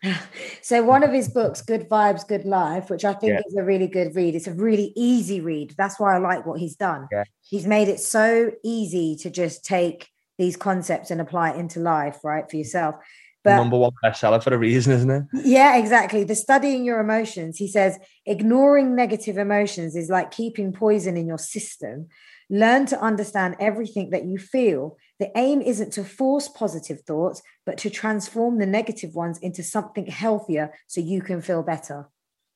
so 0.61 0.83
one 0.83 1.03
of 1.03 1.11
his 1.11 1.29
books, 1.29 1.61
Good 1.61 1.89
Vibes, 1.89 2.27
Good 2.27 2.45
Life, 2.45 2.89
which 2.89 3.05
I 3.05 3.13
think 3.13 3.33
yeah. 3.33 3.41
is 3.47 3.55
a 3.55 3.63
really 3.63 3.87
good 3.87 4.15
read. 4.15 4.35
It's 4.35 4.47
a 4.47 4.53
really 4.53 4.93
easy 4.95 5.41
read. 5.41 5.75
That's 5.77 5.99
why 5.99 6.15
I 6.15 6.17
like 6.19 6.45
what 6.45 6.59
he's 6.59 6.75
done. 6.75 7.07
Yeah. 7.11 7.23
He's 7.43 7.67
made 7.67 7.87
it 7.87 7.99
so 7.99 8.51
easy 8.63 9.15
to 9.17 9.29
just 9.29 9.63
take 9.63 10.09
these 10.37 10.55
concepts 10.55 11.11
and 11.11 11.19
apply 11.19 11.51
it 11.51 11.59
into 11.59 11.79
life, 11.79 12.19
right, 12.23 12.49
for 12.49 12.57
yourself. 12.57 12.95
But, 13.43 13.55
number 13.55 13.77
one 13.77 13.91
bestseller 14.03 14.43
for 14.43 14.53
a 14.53 14.57
reason, 14.57 14.93
isn't 14.93 15.09
it? 15.09 15.23
Yeah, 15.45 15.77
exactly. 15.77 16.23
The 16.23 16.35
studying 16.35 16.83
your 16.83 16.99
emotions. 16.99 17.57
He 17.57 17.67
says 17.67 17.97
ignoring 18.25 18.95
negative 18.95 19.37
emotions 19.37 19.95
is 19.95 20.09
like 20.09 20.31
keeping 20.31 20.73
poison 20.73 21.15
in 21.15 21.27
your 21.27 21.37
system. 21.37 22.07
Learn 22.49 22.85
to 22.87 22.99
understand 23.01 23.55
everything 23.59 24.09
that 24.09 24.25
you 24.25 24.37
feel. 24.37 24.97
The 25.19 25.31
aim 25.37 25.61
isn't 25.61 25.93
to 25.93 26.03
force 26.03 26.47
positive 26.47 27.01
thoughts, 27.01 27.41
but 27.65 27.77
to 27.79 27.89
transform 27.89 28.59
the 28.59 28.65
negative 28.65 29.15
ones 29.15 29.37
into 29.39 29.63
something 29.63 30.07
healthier 30.07 30.73
so 30.87 31.01
you 31.01 31.21
can 31.21 31.41
feel 31.41 31.63
better. 31.63 32.09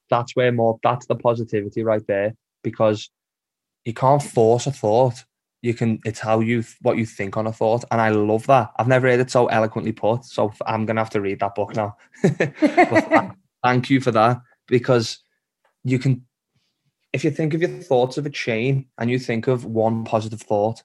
That's 0.10 0.36
where 0.36 0.52
more, 0.52 0.80
that's 0.84 1.06
the 1.06 1.16
positivity 1.16 1.84
right 1.84 2.06
there, 2.08 2.36
because 2.64 3.10
you 3.86 3.94
can't 3.94 4.22
force 4.22 4.68
a 4.68 4.72
thought 4.72 5.24
you 5.62 5.74
can 5.74 6.00
it's 6.06 6.20
how 6.20 6.40
you 6.40 6.64
what 6.82 6.98
you 6.98 7.06
think 7.06 7.38
on 7.38 7.48
a 7.48 7.54
thought 7.54 7.84
and 7.92 8.02
i 8.02 8.10
love 8.10 8.46
that. 8.48 8.72
I've 8.78 8.88
never 8.88 9.08
heard 9.08 9.20
it 9.20 9.32
so 9.32 9.48
eloquently 9.48 9.92
put 9.92 10.26
so 10.26 10.52
i'm 10.66 10.86
gonna 10.86 11.02
have 11.02 11.10
to 11.12 11.22
read 11.22 11.40
that 11.40 11.56
book 11.56 11.76
now. 11.76 11.98
Thank 13.64 13.90
you 13.92 14.02
for 14.02 14.12
that 14.12 14.42
because 14.68 15.20
you 15.84 16.00
can 16.00 16.26
if 17.14 17.24
you 17.24 17.32
think 17.32 17.54
of 17.54 17.62
your 17.62 17.70
thoughts 17.70 18.18
of 18.18 18.26
a 18.26 18.30
chain 18.30 18.88
and 18.98 19.10
you 19.12 19.20
think 19.20 19.48
of 19.48 19.66
one 19.66 20.04
positive 20.04 20.42
thought 20.42 20.84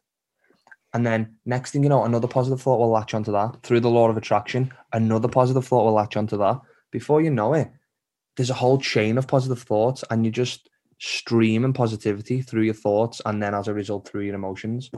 and 0.92 1.06
then 1.06 1.36
next 1.46 1.70
thing 1.70 1.82
you 1.82 1.88
know 1.88 2.04
another 2.04 2.28
positive 2.28 2.60
thought 2.60 2.78
will 2.78 2.90
latch 2.90 3.14
onto 3.14 3.32
that. 3.32 3.62
Through 3.62 3.80
the 3.80 3.90
law 3.90 4.08
of 4.08 4.16
attraction 4.16 4.72
another 4.92 5.28
positive 5.28 5.66
thought 5.66 5.84
will 5.84 5.92
latch 5.92 6.16
onto 6.16 6.36
that. 6.36 6.60
Before 6.90 7.22
you 7.22 7.30
know 7.30 7.54
it 7.54 7.70
there's 8.36 8.50
a 8.50 8.54
whole 8.54 8.78
chain 8.78 9.16
of 9.16 9.26
positive 9.26 9.62
thoughts 9.62 10.04
and 10.10 10.24
you 10.26 10.30
just 10.30 10.68
streaming 10.98 11.72
positivity 11.72 12.40
through 12.40 12.62
your 12.62 12.74
thoughts 12.74 13.20
and 13.26 13.42
then 13.42 13.54
as 13.54 13.68
a 13.68 13.74
result 13.74 14.08
through 14.08 14.22
your 14.22 14.34
emotions 14.34 14.90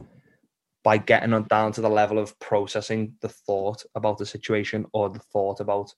by 0.83 0.97
getting 0.97 1.33
on 1.33 1.43
down 1.43 1.71
to 1.73 1.81
the 1.81 1.89
level 1.89 2.17
of 2.17 2.37
processing 2.39 3.13
the 3.21 3.29
thought 3.29 3.83
about 3.95 4.17
the 4.17 4.25
situation 4.25 4.85
or 4.93 5.09
the 5.09 5.19
thought 5.19 5.59
about 5.59 5.93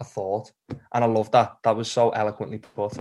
a 0.00 0.04
thought. 0.04 0.50
And 0.92 1.04
i 1.04 1.06
love 1.06 1.30
that. 1.32 1.56
That 1.62 1.76
was 1.76 1.90
so 1.90 2.10
eloquently 2.10 2.58
put. 2.58 2.96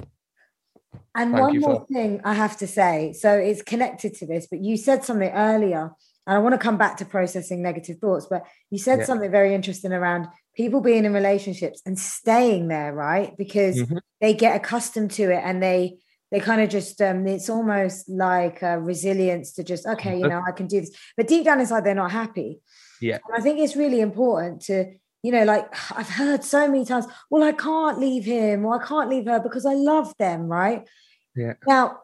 And 1.15 1.31
Thank 1.31 1.35
one 1.35 1.59
more 1.59 1.79
for... 1.79 1.85
thing 1.85 2.21
i 2.25 2.33
have 2.33 2.57
to 2.57 2.67
say. 2.67 3.13
So 3.13 3.33
it's 3.33 3.61
connected 3.61 4.13
to 4.15 4.25
this 4.25 4.47
but 4.49 4.59
you 4.59 4.77
said 4.77 5.03
something 5.03 5.29
earlier 5.29 5.91
and 6.27 6.35
i 6.35 6.39
want 6.39 6.53
to 6.53 6.59
come 6.59 6.77
back 6.77 6.97
to 6.97 7.05
processing 7.05 7.61
negative 7.61 7.97
thoughts 7.99 8.27
but 8.29 8.43
you 8.69 8.77
said 8.77 8.99
yeah. 8.99 9.05
something 9.05 9.31
very 9.31 9.55
interesting 9.55 9.93
around 9.93 10.27
people 10.55 10.81
being 10.81 11.05
in 11.05 11.13
relationships 11.13 11.81
and 11.85 11.97
staying 11.97 12.67
there 12.67 12.93
right? 12.93 13.35
Because 13.37 13.77
mm-hmm. 13.77 13.97
they 14.19 14.33
get 14.33 14.55
accustomed 14.55 15.11
to 15.11 15.23
it 15.31 15.41
and 15.43 15.61
they 15.61 15.97
they 16.31 16.39
kind 16.39 16.61
of 16.61 16.69
just 16.69 17.01
um 17.01 17.27
it's 17.27 17.49
almost 17.49 18.09
like 18.09 18.61
a 18.61 18.79
resilience 18.79 19.51
to 19.53 19.63
just 19.63 19.85
okay 19.85 20.17
you 20.17 20.27
know 20.27 20.41
i 20.47 20.51
can 20.51 20.67
do 20.67 20.79
this. 20.79 20.95
But 21.17 21.27
deep 21.27 21.45
down 21.45 21.59
inside 21.59 21.83
they're 21.83 21.95
not 21.95 22.11
happy. 22.11 22.59
Yeah. 23.01 23.19
And 23.27 23.37
i 23.37 23.41
think 23.41 23.59
it's 23.59 23.75
really 23.75 24.01
important 24.01 24.61
to 24.63 24.93
you 25.23 25.31
know 25.31 25.43
like 25.43 25.67
i've 25.97 26.09
heard 26.09 26.43
so 26.43 26.67
many 26.67 26.85
times 26.85 27.05
well 27.29 27.43
i 27.43 27.51
can't 27.51 27.99
leave 27.99 28.25
him 28.25 28.65
or 28.65 28.81
i 28.81 28.85
can't 28.85 29.09
leave 29.09 29.25
her 29.25 29.39
because 29.39 29.65
i 29.65 29.73
love 29.73 30.13
them 30.17 30.47
right? 30.47 30.87
Yeah. 31.35 31.53
Now 31.67 31.99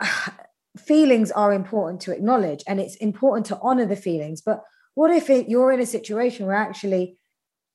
feelings 0.78 1.30
are 1.32 1.52
important 1.52 2.00
to 2.02 2.12
acknowledge 2.12 2.62
and 2.66 2.80
it's 2.80 2.94
important 2.96 3.44
to 3.46 3.58
honor 3.60 3.86
the 3.86 3.96
feelings 3.96 4.40
but 4.40 4.62
what 4.94 5.10
if 5.10 5.30
it, 5.30 5.48
you're 5.48 5.72
in 5.72 5.80
a 5.80 5.86
situation 5.86 6.46
where 6.46 6.56
actually 6.56 7.16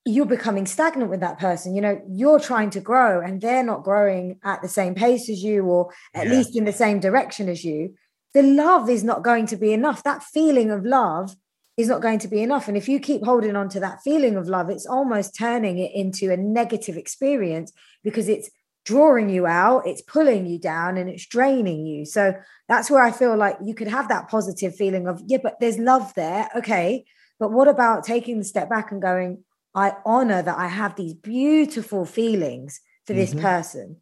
you're 0.06 0.28
becoming 0.28 0.68
stagnant 0.68 1.10
with 1.10 1.20
that 1.22 1.40
person. 1.40 1.76
You 1.76 1.82
know 1.82 2.02
you're 2.08 2.40
trying 2.40 2.70
to 2.72 2.80
grow 2.80 3.22
and 3.22 3.42
they're 3.42 3.64
not 3.64 3.84
growing 3.84 4.40
at 4.44 4.62
the 4.62 4.68
same 4.68 4.94
pace 4.94 5.30
as 5.30 5.44
you 5.44 5.64
or 5.66 5.92
at 6.14 6.28
yeah. 6.28 6.34
least 6.34 6.56
in 6.56 6.66
the 6.66 6.72
same 6.72 7.00
direction 7.00 7.50
as 7.50 7.66
you. 7.66 7.96
The 8.34 8.44
love 8.44 8.90
is 8.90 9.04
not 9.04 9.24
going 9.24 9.48
to 9.48 9.58
be 9.58 9.74
enough. 9.74 10.04
That 10.04 10.22
feeling 10.22 10.70
of 10.70 10.86
love 10.86 11.36
is 11.76 11.88
not 11.88 12.02
going 12.02 12.20
to 12.20 12.28
be 12.28 12.42
enough. 12.44 12.68
And 12.68 12.78
if 12.78 12.88
you 12.88 13.00
keep 13.00 13.26
holding 13.26 13.56
on 13.56 13.68
to 13.70 13.80
that 13.80 14.02
feeling 14.04 14.36
of 14.36 14.48
love 14.48 14.70
it's 14.70 14.86
almost 14.86 15.36
turning 15.36 15.80
it 15.80 15.92
into 15.96 16.32
a 16.32 16.38
negative 16.38 16.98
experience 16.98 17.74
because 18.04 18.30
it's 18.30 18.50
drawing 18.86 19.32
you 19.32 19.48
out 19.48 19.88
it's 19.88 20.04
pulling 20.04 20.46
you 20.46 20.60
down 20.60 20.98
and 20.98 21.10
it's 21.10 21.26
draining 21.26 21.88
you. 21.88 22.06
So 22.06 22.36
that's 22.68 22.92
where 22.92 23.04
i 23.04 23.12
feel 23.12 23.36
like 23.36 23.58
you 23.64 23.74
could 23.74 23.88
have 23.88 24.08
that 24.10 24.28
positive 24.28 24.76
feeling 24.76 25.08
of 25.08 25.22
yeah 25.26 25.40
but 25.42 25.60
there's 25.60 25.80
love 25.80 26.14
there. 26.14 26.48
Okay. 26.56 27.06
But 27.40 27.52
what 27.52 27.68
about 27.68 28.06
taking 28.06 28.38
the 28.38 28.46
step 28.46 28.70
back 28.70 28.92
and 28.92 29.02
going 29.02 29.44
I 29.76 29.94
honor 30.06 30.42
that 30.42 30.58
I 30.58 30.68
have 30.68 30.96
these 30.96 31.14
beautiful 31.14 32.06
feelings 32.06 32.80
for 33.06 33.14
this 33.14 33.32
mm-hmm. 33.32 33.42
person. 33.42 33.98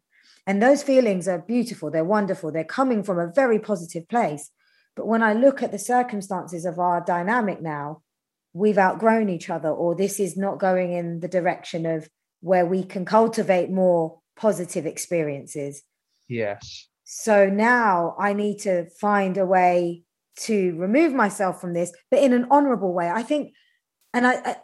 And 0.46 0.62
those 0.62 0.82
feelings 0.82 1.26
are 1.26 1.38
beautiful, 1.38 1.90
they're 1.90 2.04
wonderful, 2.04 2.52
they're 2.52 2.64
coming 2.64 3.02
from 3.02 3.18
a 3.18 3.32
very 3.32 3.58
positive 3.58 4.08
place. 4.08 4.50
But 4.94 5.06
when 5.06 5.22
I 5.22 5.32
look 5.32 5.62
at 5.62 5.72
the 5.72 5.78
circumstances 5.78 6.64
of 6.64 6.78
our 6.78 7.00
dynamic 7.00 7.60
now, 7.60 8.02
we've 8.52 8.78
outgrown 8.78 9.28
each 9.28 9.50
other, 9.50 9.70
or 9.70 9.94
this 9.94 10.20
is 10.20 10.36
not 10.36 10.60
going 10.60 10.92
in 10.92 11.20
the 11.20 11.28
direction 11.28 11.86
of 11.86 12.08
where 12.40 12.64
we 12.64 12.84
can 12.84 13.04
cultivate 13.04 13.70
more 13.70 14.20
positive 14.36 14.86
experiences. 14.86 15.82
Yes. 16.28 16.88
So 17.04 17.48
now 17.48 18.14
I 18.18 18.32
need 18.32 18.58
to 18.60 18.88
find 19.00 19.36
a 19.36 19.46
way 19.46 20.04
to 20.36 20.76
remove 20.76 21.12
myself 21.12 21.60
from 21.60 21.74
this, 21.74 21.92
but 22.10 22.20
in 22.20 22.32
an 22.32 22.46
honorable 22.50 22.92
way. 22.92 23.10
I 23.10 23.22
think, 23.22 23.54
and 24.12 24.26
I, 24.26 24.34
I 24.34 24.56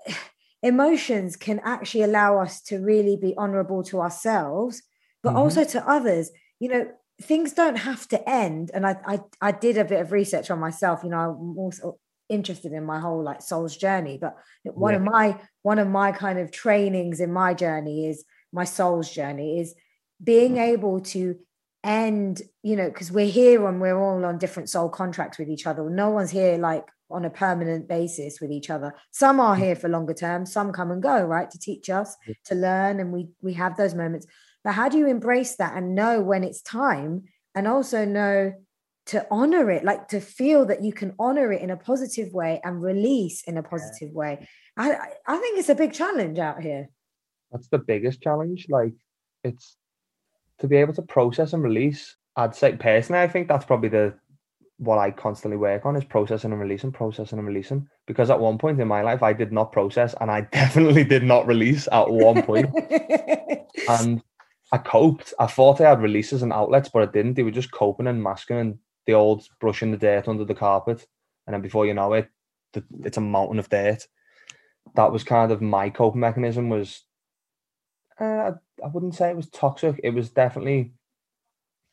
emotions 0.62 1.36
can 1.36 1.60
actually 1.64 2.02
allow 2.02 2.38
us 2.38 2.60
to 2.62 2.78
really 2.78 3.16
be 3.16 3.34
honorable 3.36 3.82
to 3.84 4.00
ourselves, 4.00 4.82
but 5.22 5.30
mm-hmm. 5.30 5.38
also 5.38 5.64
to 5.64 5.88
others. 5.88 6.30
You 6.58 6.68
know, 6.68 6.90
things 7.22 7.52
don't 7.52 7.76
have 7.76 8.06
to 8.08 8.28
end. 8.28 8.70
And 8.74 8.86
I, 8.86 8.96
I, 9.06 9.20
I 9.40 9.52
did 9.52 9.78
a 9.78 9.84
bit 9.84 10.00
of 10.00 10.12
research 10.12 10.50
on 10.50 10.58
myself. 10.58 11.00
You 11.02 11.10
know, 11.10 11.18
I'm 11.18 11.58
also 11.58 11.98
interested 12.28 12.72
in 12.72 12.84
my 12.84 13.00
whole 13.00 13.22
like 13.22 13.42
soul's 13.42 13.76
journey, 13.76 14.18
but 14.20 14.36
one 14.64 14.92
yeah. 14.92 14.98
of 14.98 15.02
my 15.04 15.40
one 15.62 15.78
of 15.78 15.88
my 15.88 16.12
kind 16.12 16.38
of 16.38 16.50
trainings 16.50 17.20
in 17.20 17.32
my 17.32 17.54
journey 17.54 18.08
is 18.08 18.24
my 18.52 18.64
soul's 18.64 19.10
journey 19.10 19.60
is 19.60 19.74
being 20.22 20.58
able 20.58 21.00
to 21.00 21.36
end 21.82 22.42
you 22.62 22.76
know 22.76 22.88
because 22.88 23.10
we're 23.10 23.24
here 23.24 23.66
and 23.66 23.80
we're 23.80 23.98
all 23.98 24.22
on 24.24 24.36
different 24.36 24.68
soul 24.68 24.90
contracts 24.90 25.38
with 25.38 25.48
each 25.48 25.66
other 25.66 25.88
no 25.88 26.10
one's 26.10 26.30
here 26.30 26.58
like 26.58 26.86
on 27.10 27.24
a 27.24 27.30
permanent 27.30 27.88
basis 27.88 28.40
with 28.40 28.50
each 28.50 28.70
other. 28.70 28.94
Some 29.10 29.40
are 29.40 29.56
mm. 29.56 29.60
here 29.60 29.76
for 29.76 29.88
longer 29.88 30.14
term 30.14 30.46
some 30.46 30.72
come 30.72 30.90
and 30.90 31.02
go 31.02 31.22
right 31.22 31.50
to 31.50 31.58
teach 31.58 31.90
us 31.90 32.16
to 32.44 32.54
learn 32.54 33.00
and 33.00 33.12
we 33.12 33.28
we 33.42 33.54
have 33.54 33.76
those 33.76 33.94
moments. 33.94 34.26
But 34.64 34.72
how 34.74 34.88
do 34.88 34.98
you 34.98 35.06
embrace 35.06 35.56
that 35.56 35.76
and 35.76 35.94
know 35.94 36.20
when 36.20 36.44
it's 36.44 36.62
time 36.62 37.24
and 37.54 37.66
also 37.66 38.04
know 38.04 38.52
to 39.06 39.26
honor 39.30 39.70
it 39.70 39.84
like 39.84 40.08
to 40.08 40.20
feel 40.20 40.66
that 40.66 40.84
you 40.84 40.92
can 40.92 41.14
honor 41.18 41.52
it 41.52 41.62
in 41.62 41.70
a 41.70 41.76
positive 41.76 42.32
way 42.32 42.60
and 42.62 42.82
release 42.82 43.42
in 43.42 43.56
a 43.56 43.62
positive 43.62 44.12
way? 44.12 44.46
I 44.76 44.96
i 45.26 45.36
think 45.38 45.58
it's 45.58 45.68
a 45.68 45.74
big 45.74 45.92
challenge 45.92 46.38
out 46.38 46.62
here. 46.62 46.88
That's 47.50 47.68
the 47.68 47.78
biggest 47.78 48.20
challenge 48.22 48.66
like 48.68 48.94
it's 49.42 49.76
to 50.60 50.68
be 50.68 50.76
able 50.76 50.94
to 50.94 51.02
process 51.02 51.52
and 51.52 51.62
release, 51.62 52.16
I'd 52.36 52.54
say 52.54 52.76
personally, 52.76 53.22
I 53.22 53.28
think 53.28 53.48
that's 53.48 53.64
probably 53.64 53.88
the 53.88 54.14
what 54.80 54.98
I 54.98 55.10
constantly 55.10 55.58
work 55.58 55.84
on 55.84 55.94
is 55.94 56.04
processing 56.04 56.52
and 56.52 56.60
releasing, 56.60 56.90
processing 56.90 57.38
and 57.38 57.46
releasing. 57.46 57.86
Because 58.06 58.30
at 58.30 58.40
one 58.40 58.56
point 58.56 58.80
in 58.80 58.88
my 58.88 59.02
life, 59.02 59.22
I 59.22 59.34
did 59.34 59.52
not 59.52 59.72
process 59.72 60.14
and 60.22 60.30
I 60.30 60.40
definitely 60.52 61.04
did 61.04 61.22
not 61.22 61.46
release 61.46 61.86
at 61.92 62.10
one 62.10 62.42
point. 62.42 62.74
and 63.88 64.22
I 64.72 64.78
coped. 64.78 65.34
I 65.38 65.46
thought 65.46 65.82
I 65.82 65.90
had 65.90 66.00
releases 66.00 66.42
and 66.42 66.50
outlets, 66.50 66.88
but 66.88 67.02
I 67.02 67.12
didn't. 67.12 67.34
They 67.34 67.42
were 67.42 67.50
just 67.50 67.72
coping 67.72 68.06
and 68.06 68.22
masking 68.22 68.56
and 68.56 68.78
the 69.06 69.12
old 69.12 69.46
brushing 69.60 69.90
the 69.90 69.98
dirt 69.98 70.28
under 70.28 70.46
the 70.46 70.54
carpet. 70.54 71.06
And 71.46 71.52
then 71.52 71.60
before 71.60 71.84
you 71.84 71.92
know 71.92 72.14
it, 72.14 72.30
it's 73.04 73.18
a 73.18 73.20
mountain 73.20 73.58
of 73.58 73.68
dirt. 73.68 74.06
That 74.94 75.12
was 75.12 75.24
kind 75.24 75.52
of 75.52 75.60
my 75.60 75.90
coping 75.90 76.20
mechanism 76.20 76.70
was 76.70 77.04
uh, 78.18 78.52
I 78.82 78.86
wouldn't 78.86 79.14
say 79.14 79.28
it 79.28 79.36
was 79.36 79.50
toxic. 79.50 80.00
It 80.02 80.10
was 80.10 80.30
definitely 80.30 80.92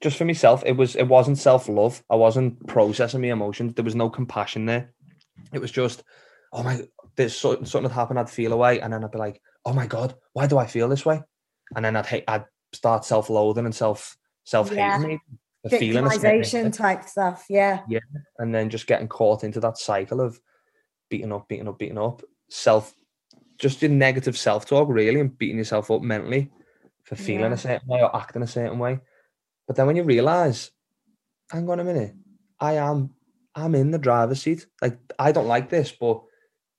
just 0.02 0.18
for 0.18 0.26
myself. 0.26 0.64
It 0.66 0.74
was 0.74 0.95
it 0.95 1.08
wasn't 1.08 1.38
self 1.38 1.68
love. 1.70 2.04
I 2.10 2.16
wasn't 2.16 2.66
processing 2.68 3.22
my 3.22 3.30
emotions. 3.30 3.74
There 3.74 3.86
was 3.86 3.95
no 3.95 4.10
compassion 4.10 4.66
there. 4.66 4.93
It 5.54 5.60
was 5.60 5.72
just, 5.72 6.04
oh 6.52 6.64
my, 6.64 6.82
there's 7.16 7.36
something, 7.36 7.66
something 7.66 7.89
had 7.89 7.95
happened. 7.95 8.20
I'd 8.20 8.30
feel 8.30 8.54
away, 8.54 8.80
and 8.80 8.93
then 8.93 9.04
I'd 9.04 9.12
be 9.12 9.18
like, 9.18 9.41
oh 9.66 9.74
my 9.74 9.88
god, 9.88 10.16
why 10.34 10.48
do 10.48 10.58
I 10.58 10.66
feel 10.66 10.89
this 10.89 11.06
way? 11.06 11.22
And 11.76 11.84
then 11.84 11.95
I'd 11.95 12.06
hate, 12.06 12.24
I'd 12.28 12.45
start 12.74 13.06
self 13.06 13.30
loathing 13.30 13.66
and 13.66 13.76
self 13.76 14.18
self 14.43 14.70
hating. 14.70 15.12
Yeah. 15.12 15.18
Victimization 15.68 16.72
type 16.72 17.04
stuff, 17.04 17.45
yeah. 17.50 17.82
Yeah, 17.89 18.00
and 18.38 18.56
then 18.56 18.70
just 18.70 18.88
getting 18.88 19.10
caught 19.10 19.43
into 19.43 19.60
that 19.62 19.78
cycle 19.78 20.22
of 20.22 20.39
beating 21.10 21.34
up, 21.34 21.50
beating 21.50 21.68
up, 21.68 21.78
beating 21.78 21.98
up, 21.98 22.22
self, 22.50 22.93
just 23.58 23.84
in 23.84 23.98
negative 23.98 24.38
self 24.38 24.66
talk, 24.66 24.88
really, 24.89 25.20
and 25.20 25.38
beating 25.38 25.58
yourself 25.58 25.91
up 25.91 26.02
mentally 26.02 26.52
for 27.04 27.16
feeling 27.16 27.52
yeah. 27.52 27.54
a 27.54 27.58
certain 27.58 27.88
way 27.88 28.02
or 28.02 28.16
acting 28.16 28.43
a 28.43 28.48
certain 28.48 28.80
way. 28.80 29.00
But 29.68 29.76
then 29.76 29.86
when 29.86 29.95
you 29.95 30.03
realize, 30.03 30.72
hang 31.51 31.70
on 31.70 31.80
a 31.80 31.84
minute, 31.84 32.15
I 32.59 32.74
am 32.74 33.11
I'm 33.53 33.76
in 33.76 33.91
the 33.91 33.97
driver's 33.97 34.41
seat. 34.41 34.65
Like 34.82 34.97
I 35.20 35.32
don't 35.32 35.47
like 35.47 35.70
this, 35.70 35.91
but 35.91 36.22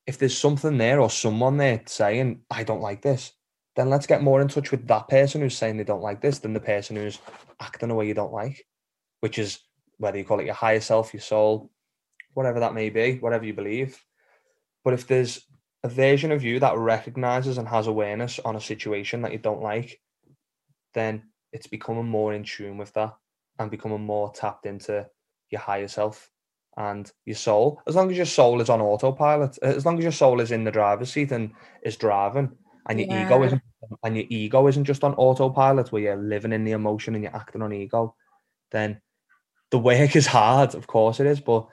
if 0.06 0.18
there's 0.18 0.36
something 0.36 0.78
there 0.78 1.00
or 1.00 1.10
someone 1.10 1.56
there 1.56 1.82
saying 1.86 2.40
I 2.50 2.64
don't 2.64 2.80
like 2.80 3.02
this, 3.02 3.32
then 3.76 3.90
let's 3.90 4.06
get 4.06 4.22
more 4.22 4.40
in 4.40 4.48
touch 4.48 4.70
with 4.70 4.86
that 4.88 5.08
person 5.08 5.40
who's 5.40 5.56
saying 5.56 5.76
they 5.76 5.84
don't 5.84 6.02
like 6.02 6.20
this 6.20 6.38
than 6.38 6.54
the 6.54 6.60
person 6.60 6.96
who's 6.96 7.18
acting 7.60 7.90
a 7.90 7.94
way 7.94 8.08
you 8.08 8.14
don't 8.14 8.32
like, 8.32 8.66
which 9.20 9.38
is 9.38 9.60
whether 9.98 10.16
you 10.16 10.24
call 10.24 10.40
it 10.40 10.46
your 10.46 10.54
higher 10.54 10.80
self, 10.80 11.12
your 11.12 11.20
soul, 11.20 11.70
whatever 12.34 12.60
that 12.60 12.74
may 12.74 12.90
be, 12.90 13.18
whatever 13.18 13.44
you 13.44 13.54
believe. 13.54 14.02
But 14.84 14.94
if 14.94 15.06
there's 15.06 15.46
a 15.84 15.88
version 15.88 16.32
of 16.32 16.42
you 16.42 16.60
that 16.60 16.76
recognizes 16.76 17.58
and 17.58 17.68
has 17.68 17.86
awareness 17.86 18.38
on 18.38 18.56
a 18.56 18.60
situation 18.60 19.22
that 19.22 19.32
you 19.32 19.38
don't 19.38 19.62
like, 19.62 20.00
then 20.94 21.24
it's 21.52 21.66
becoming 21.66 22.06
more 22.06 22.34
in 22.34 22.44
tune 22.44 22.78
with 22.78 22.92
that 22.94 23.14
and 23.58 23.70
becoming 23.70 24.02
more 24.02 24.32
tapped 24.32 24.66
into 24.66 25.06
your 25.50 25.60
higher 25.60 25.88
self 25.88 26.30
and 26.76 27.10
your 27.24 27.36
soul. 27.36 27.82
As 27.86 27.96
long 27.96 28.10
as 28.10 28.16
your 28.16 28.26
soul 28.26 28.60
is 28.60 28.70
on 28.70 28.80
autopilot, 28.80 29.58
as 29.62 29.84
long 29.84 29.98
as 29.98 30.04
your 30.04 30.12
soul 30.12 30.40
is 30.40 30.52
in 30.52 30.64
the 30.64 30.70
driver's 30.70 31.12
seat 31.12 31.32
and 31.32 31.50
is 31.82 31.96
driving, 31.96 32.50
and 32.88 33.00
your 33.00 33.08
yeah. 33.08 33.26
ego 33.26 33.42
isn't, 33.42 33.62
and 34.04 34.16
your 34.16 34.26
ego 34.28 34.66
isn't 34.66 34.84
just 34.84 35.04
on 35.04 35.14
autopilot 35.14 35.92
where 35.92 36.02
you're 36.02 36.16
living 36.16 36.52
in 36.52 36.64
the 36.64 36.72
emotion 36.72 37.14
and 37.14 37.22
you're 37.22 37.36
acting 37.36 37.62
on 37.62 37.72
ego, 37.72 38.14
then 38.70 39.00
the 39.70 39.78
work 39.78 40.16
is 40.16 40.26
hard. 40.26 40.74
Of 40.74 40.86
course 40.86 41.20
it 41.20 41.26
is, 41.26 41.40
but 41.40 41.66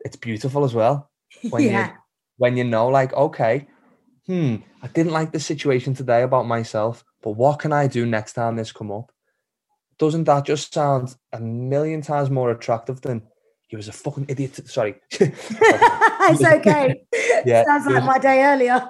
it's 0.00 0.16
beautiful 0.16 0.64
as 0.64 0.74
well. 0.74 1.10
When 1.50 1.64
yeah. 1.64 1.88
you 1.88 1.92
when 2.36 2.56
you 2.56 2.64
know, 2.64 2.88
like, 2.88 3.12
okay, 3.12 3.66
hmm, 4.26 4.56
I 4.82 4.88
didn't 4.88 5.12
like 5.12 5.32
the 5.32 5.40
situation 5.40 5.94
today 5.94 6.22
about 6.22 6.46
myself, 6.46 7.04
but 7.24 7.32
what 7.32 7.58
can 7.58 7.72
I 7.72 7.86
do 7.86 8.04
next 8.04 8.34
time 8.34 8.54
this 8.54 8.70
come 8.70 8.92
up? 8.92 9.10
Doesn't 9.98 10.24
that 10.24 10.44
just 10.44 10.74
sound 10.74 11.16
a 11.32 11.40
million 11.40 12.02
times 12.02 12.28
more 12.28 12.50
attractive 12.50 13.00
than 13.00 13.22
he 13.68 13.76
was 13.76 13.88
a 13.88 13.92
fucking 13.92 14.26
idiot? 14.28 14.60
Sorry. 14.68 14.96
it's 15.10 16.44
okay. 16.44 17.02
Yeah. 17.46 17.62
Sounds 17.64 17.86
like 17.86 18.04
my 18.04 18.18
day 18.18 18.42
earlier. 18.42 18.88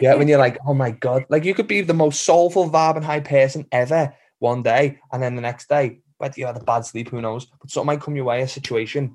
yeah, 0.00 0.14
when 0.14 0.28
you're 0.28 0.38
like, 0.38 0.56
oh 0.66 0.72
my 0.72 0.92
God, 0.92 1.26
like 1.28 1.44
you 1.44 1.52
could 1.52 1.66
be 1.66 1.82
the 1.82 1.92
most 1.92 2.24
soulful, 2.24 2.70
vibe 2.70 2.96
and 2.96 3.04
high 3.04 3.20
person 3.20 3.66
ever 3.70 4.14
one 4.38 4.62
day, 4.62 4.98
and 5.12 5.22
then 5.22 5.34
the 5.34 5.42
next 5.42 5.68
day, 5.68 6.00
whether 6.16 6.40
you 6.40 6.46
had 6.46 6.56
a 6.56 6.64
bad 6.64 6.86
sleep, 6.86 7.10
who 7.10 7.20
knows? 7.20 7.44
But 7.44 7.70
something 7.70 7.86
might 7.86 8.00
come 8.00 8.16
your 8.16 8.24
way, 8.24 8.40
a 8.40 8.48
situation, 8.48 9.14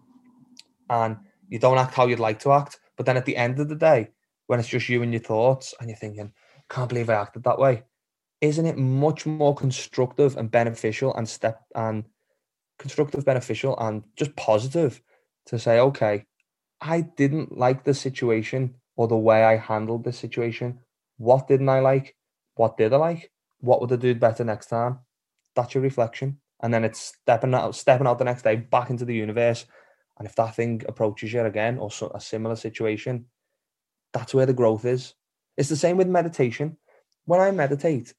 and 0.92 1.18
you 1.50 1.58
don't 1.58 1.80
act 1.80 1.96
how 1.96 2.06
you'd 2.06 2.20
like 2.20 2.38
to 2.42 2.52
act. 2.52 2.80
But 2.98 3.08
then 3.08 3.18
at 3.18 3.26
the 3.26 3.36
end 3.36 3.60
of 3.60 3.68
the 3.68 3.76
day, 3.76 4.10
when 4.46 4.60
it's 4.60 4.70
just 4.70 4.88
you 4.88 5.02
and 5.02 5.12
your 5.12 5.24
thoughts 5.24 5.74
and 5.80 5.90
you're 5.90 5.98
thinking, 5.98 6.32
can't 6.72 6.90
believe 6.90 7.10
I 7.10 7.16
acted 7.16 7.44
that 7.44 7.60
way. 7.60 7.84
Isn't 8.40 8.66
it 8.66 8.78
much 8.78 9.26
more 9.26 9.54
constructive 9.54 10.38
and 10.38 10.50
beneficial 10.50 11.14
and 11.16 11.28
step 11.28 11.62
and 11.76 12.06
constructive, 12.80 13.24
beneficial 13.24 13.78
and 13.80 14.04
just 14.16 14.36
positive 14.36 15.02
to 15.46 15.60
say, 15.60 15.80
okay, 15.80 16.26
I 16.80 17.02
didn't 17.02 17.56
like 17.56 17.84
the 17.84 17.94
situation 17.94 18.76
or 18.96 19.08
the 19.08 19.18
way 19.18 19.44
I 19.44 19.58
handled 19.58 20.04
the 20.04 20.14
situation. 20.14 20.80
What 21.18 21.48
didn't 21.48 21.70
I 21.70 21.80
like? 21.80 22.16
What 22.56 22.78
did 22.78 22.94
I 22.94 22.98
like? 22.98 23.32
What 23.60 23.82
would 23.82 23.92
I 23.92 23.98
do 23.98 24.16
better 24.16 24.44
next 24.44 24.68
time? 24.68 25.00
That's 25.56 25.76
your 25.76 25.84
reflection. 25.84 26.40
And 26.64 26.74
then 26.74 26.84
it's 26.84 27.00
stepping 27.00 27.54
out, 27.54 27.76
stepping 27.76 28.08
out 28.08 28.18
the 28.18 28.26
next 28.26 28.44
day 28.44 28.56
back 28.56 28.90
into 28.90 29.06
the 29.06 29.16
universe. 29.16 29.66
And 30.18 30.28
if 30.28 30.36
that 30.36 30.56
thing 30.56 30.82
approaches 30.88 31.34
you 31.34 31.42
again 31.42 31.78
or 31.78 31.90
a 32.14 32.20
similar 32.20 32.56
situation, 32.56 33.26
that's 34.14 34.34
where 34.34 34.46
the 34.46 34.54
growth 34.54 34.86
is. 34.86 35.14
It's 35.62 35.70
the 35.70 35.76
same 35.76 35.96
with 35.96 36.08
meditation. 36.08 36.76
When 37.26 37.40
I 37.40 37.52
meditate, 37.52 38.16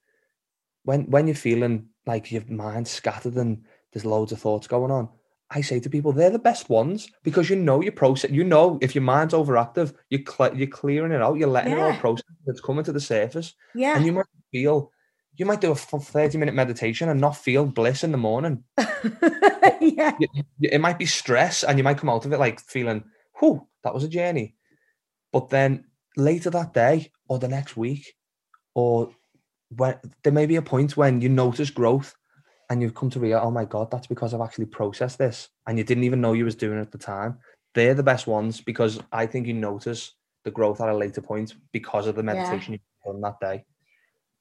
when 0.85 1.11
when 1.11 1.27
you're 1.27 1.35
feeling 1.35 1.89
like 2.07 2.31
your 2.31 2.45
mind 2.49 2.87
scattered 2.87 3.35
and 3.35 3.65
there's 3.93 4.05
loads 4.05 4.31
of 4.31 4.41
thoughts 4.41 4.69
going 4.69 4.93
on, 4.93 5.09
I 5.51 5.61
say 5.61 5.81
to 5.81 5.91
people 5.91 6.13
they're 6.13 6.31
the 6.31 6.39
best 6.39 6.71
ones 6.71 7.09
because 7.25 7.51
you 7.51 7.57
know 7.57 7.83
your 7.83 7.91
process. 7.91 8.31
You 8.31 8.45
know 8.45 8.79
if 8.81 8.95
your 8.95 9.03
mind's 9.03 9.35
overactive, 9.35 9.93
you're 10.09 10.21
cl- 10.25 10.57
you're 10.57 10.69
clearing 10.69 11.11
it 11.11 11.21
out. 11.21 11.37
You're 11.37 11.49
letting 11.49 11.73
yeah. 11.73 11.89
it 11.89 11.95
all 11.95 11.99
process. 11.99 12.25
It's 12.47 12.61
coming 12.61 12.85
to 12.85 12.93
the 12.93 13.01
surface. 13.01 13.55
Yeah, 13.75 13.97
and 13.97 14.07
you 14.07 14.13
might 14.13 14.27
feel. 14.53 14.93
You 15.35 15.47
might 15.47 15.63
do 15.63 15.73
a 15.73 15.75
30 15.75 16.39
minute 16.39 16.55
meditation 16.55 17.09
and 17.09 17.21
not 17.21 17.37
feel 17.37 17.67
bliss 17.67 18.05
in 18.05 18.13
the 18.13 18.19
morning. 18.19 18.63
yeah. 18.79 20.13
It, 20.21 20.45
it 20.61 20.81
might 20.81 20.99
be 20.99 21.07
stress 21.07 21.65
and 21.65 21.77
you 21.79 21.83
might 21.83 21.97
come 21.97 22.11
out 22.11 22.27
of 22.27 22.33
it 22.35 22.39
like 22.39 22.61
feeling, 22.61 23.05
whew, 23.41 23.67
that 23.83 23.95
was 23.95 24.05
a 24.05 24.09
journey. 24.09 24.57
But 25.33 25.49
then 25.49 25.87
later 26.17 26.51
that 26.51 26.75
day 26.75 27.11
or 27.29 27.39
the 27.39 27.49
next 27.49 27.77
week, 27.77 28.15
or 28.75 29.11
when 29.77 29.97
there 30.23 30.33
may 30.33 30.47
be 30.47 30.57
a 30.57 30.63
point 30.63 30.97
when 30.97 31.21
you 31.21 31.29
notice 31.29 31.71
growth 31.71 32.15
and 32.71 32.81
you've 32.83 32.95
come 32.95 33.11
to 33.11 33.21
realize, 33.21 33.45
oh 33.45 33.51
my 33.51 33.65
God, 33.65 33.91
that's 33.91 34.07
because 34.07 34.33
I've 34.35 34.41
actually 34.41 34.67
processed 34.67 35.19
this 35.19 35.49
and 35.67 35.79
you 35.79 35.85
didn't 35.85 36.05
even 36.05 36.21
know 36.21 36.33
you 36.33 36.45
was 36.45 36.55
doing 36.55 36.79
it 36.79 36.83
at 36.83 36.93
the 36.93 36.99
time. 36.99 37.39
They're 37.75 37.95
the 37.95 38.03
best 38.03 38.27
ones 38.27 38.61
because 38.61 39.01
I 39.13 39.27
think 39.27 39.47
you 39.47 39.55
notice 39.55 40.15
the 40.45 40.51
growth 40.51 40.81
at 40.81 40.89
a 40.89 40.97
later 40.97 41.21
point 41.21 41.55
because 41.73 42.07
of 42.07 42.17
the 42.17 42.23
meditation 42.23 42.75
yeah. 42.75 42.79
you've 43.07 43.15
done 43.15 43.21
that 43.23 43.41
day. 43.41 43.65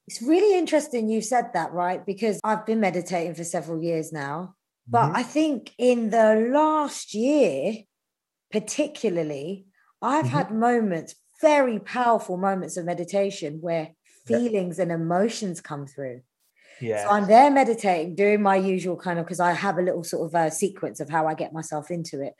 It's 0.08 0.22
really 0.22 0.58
interesting 0.58 1.10
you 1.10 1.22
said 1.22 1.52
that, 1.54 1.72
right? 1.72 2.06
Because 2.06 2.40
I've 2.44 2.66
been 2.66 2.80
meditating 2.80 3.36
for 3.36 3.44
several 3.44 3.82
years 3.82 4.12
now. 4.12 4.56
But 4.88 5.08
mm-hmm. 5.08 5.18
I 5.18 5.24
think 5.24 5.72
in 5.78 6.10
the 6.10 6.50
last 6.52 7.14
year, 7.14 7.76
particularly, 8.52 9.68
I've 10.02 10.26
mm-hmm. 10.26 10.36
had 10.36 10.52
moments, 10.52 11.16
very 11.42 11.80
powerful 11.80 12.38
moments 12.38 12.78
of 12.78 12.86
meditation 12.86 13.60
where 13.62 13.90
feelings 14.26 14.78
yeah. 14.78 14.84
and 14.84 14.92
emotions 14.92 15.62
come 15.62 15.88
through. 15.88 16.22
Yeah. 16.80 17.04
So 17.04 17.12
I'm 17.12 17.28
there 17.28 17.52
meditating, 17.52 18.16
doing 18.16 18.42
my 18.42 18.56
usual 18.56 18.98
kind 18.98 19.20
of 19.20 19.26
because 19.26 19.40
I 19.40 19.52
have 19.52 19.78
a 19.78 19.82
little 19.82 20.04
sort 20.04 20.28
of 20.28 20.36
uh, 20.36 20.50
sequence 20.50 21.00
of 21.00 21.10
how 21.10 21.28
I 21.28 21.34
get 21.36 21.54
myself 21.54 21.92
into 21.92 22.22
it. 22.22 22.34